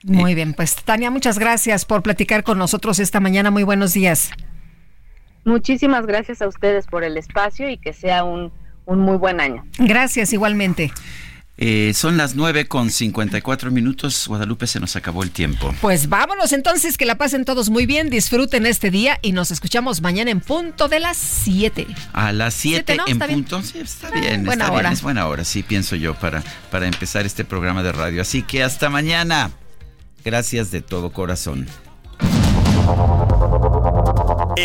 Muy 0.02 0.34
bien, 0.34 0.54
pues 0.54 0.76
Tania, 0.76 1.10
muchas 1.10 1.38
gracias 1.38 1.84
por 1.84 2.02
platicar 2.02 2.42
con 2.42 2.58
nosotros 2.58 2.98
esta 2.98 3.20
mañana. 3.20 3.50
Muy 3.50 3.64
buenos 3.64 3.92
días. 3.92 4.30
Muchísimas 5.44 6.06
gracias 6.06 6.42
a 6.42 6.48
ustedes 6.48 6.86
por 6.86 7.04
el 7.04 7.16
espacio 7.16 7.68
y 7.68 7.78
que 7.78 7.92
sea 7.92 8.24
un, 8.24 8.52
muy 8.86 9.16
buen 9.16 9.40
año. 9.40 9.64
Gracias, 9.78 10.32
igualmente. 10.32 10.92
Eh, 11.62 11.92
son 11.94 12.16
las 12.16 12.34
9 12.34 12.66
con 12.68 12.90
54 12.90 13.70
minutos. 13.70 14.26
Guadalupe, 14.26 14.66
se 14.66 14.80
nos 14.80 14.96
acabó 14.96 15.22
el 15.22 15.30
tiempo. 15.30 15.74
Pues 15.82 16.08
vámonos 16.08 16.52
entonces, 16.52 16.96
que 16.96 17.04
la 17.04 17.16
pasen 17.16 17.44
todos 17.44 17.68
muy 17.68 17.84
bien, 17.84 18.08
disfruten 18.08 18.64
este 18.64 18.90
día 18.90 19.18
y 19.20 19.32
nos 19.32 19.50
escuchamos 19.50 20.00
mañana 20.00 20.30
en 20.30 20.40
punto 20.40 20.88
de 20.88 21.00
las 21.00 21.18
7. 21.18 21.86
A 22.14 22.32
las 22.32 22.54
7 22.54 22.96
en 23.06 23.18
punto. 23.18 23.62
Sí, 23.62 23.78
está 23.78 24.10
bien. 24.10 24.46
buena 24.46 24.64
está 24.64 24.72
hora. 24.72 24.82
Bien, 24.88 24.92
es 24.94 25.02
buena 25.02 25.26
hora, 25.26 25.44
sí, 25.44 25.62
pienso 25.62 25.96
yo, 25.96 26.14
para, 26.14 26.42
para 26.70 26.86
empezar 26.86 27.26
este 27.26 27.44
programa 27.44 27.82
de 27.82 27.92
radio. 27.92 28.22
Así 28.22 28.42
que 28.42 28.62
hasta 28.62 28.88
mañana. 28.88 29.50
Gracias 30.24 30.70
de 30.70 30.80
todo 30.80 31.12
corazón. 31.12 31.66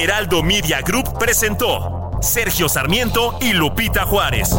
Heraldo 0.04 0.44
Media 0.44 0.82
Group 0.82 1.18
presentó 1.18 2.12
Sergio 2.22 2.68
Sarmiento 2.68 3.38
y 3.40 3.54
Lupita 3.54 4.06
Juárez. 4.06 4.50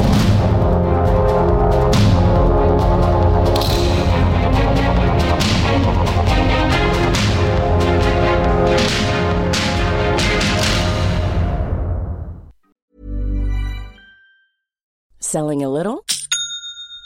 Selling 15.19 15.63
a 15.63 15.69
little 15.69 16.03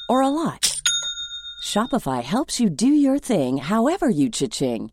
or 0.08 0.22
a 0.22 0.28
lot? 0.28 0.80
Shopify 1.64 2.22
helps 2.22 2.60
you 2.60 2.70
do 2.70 2.86
your 2.86 3.18
thing 3.18 3.58
however 3.58 4.08
you 4.08 4.30
cha-ching. 4.30 4.92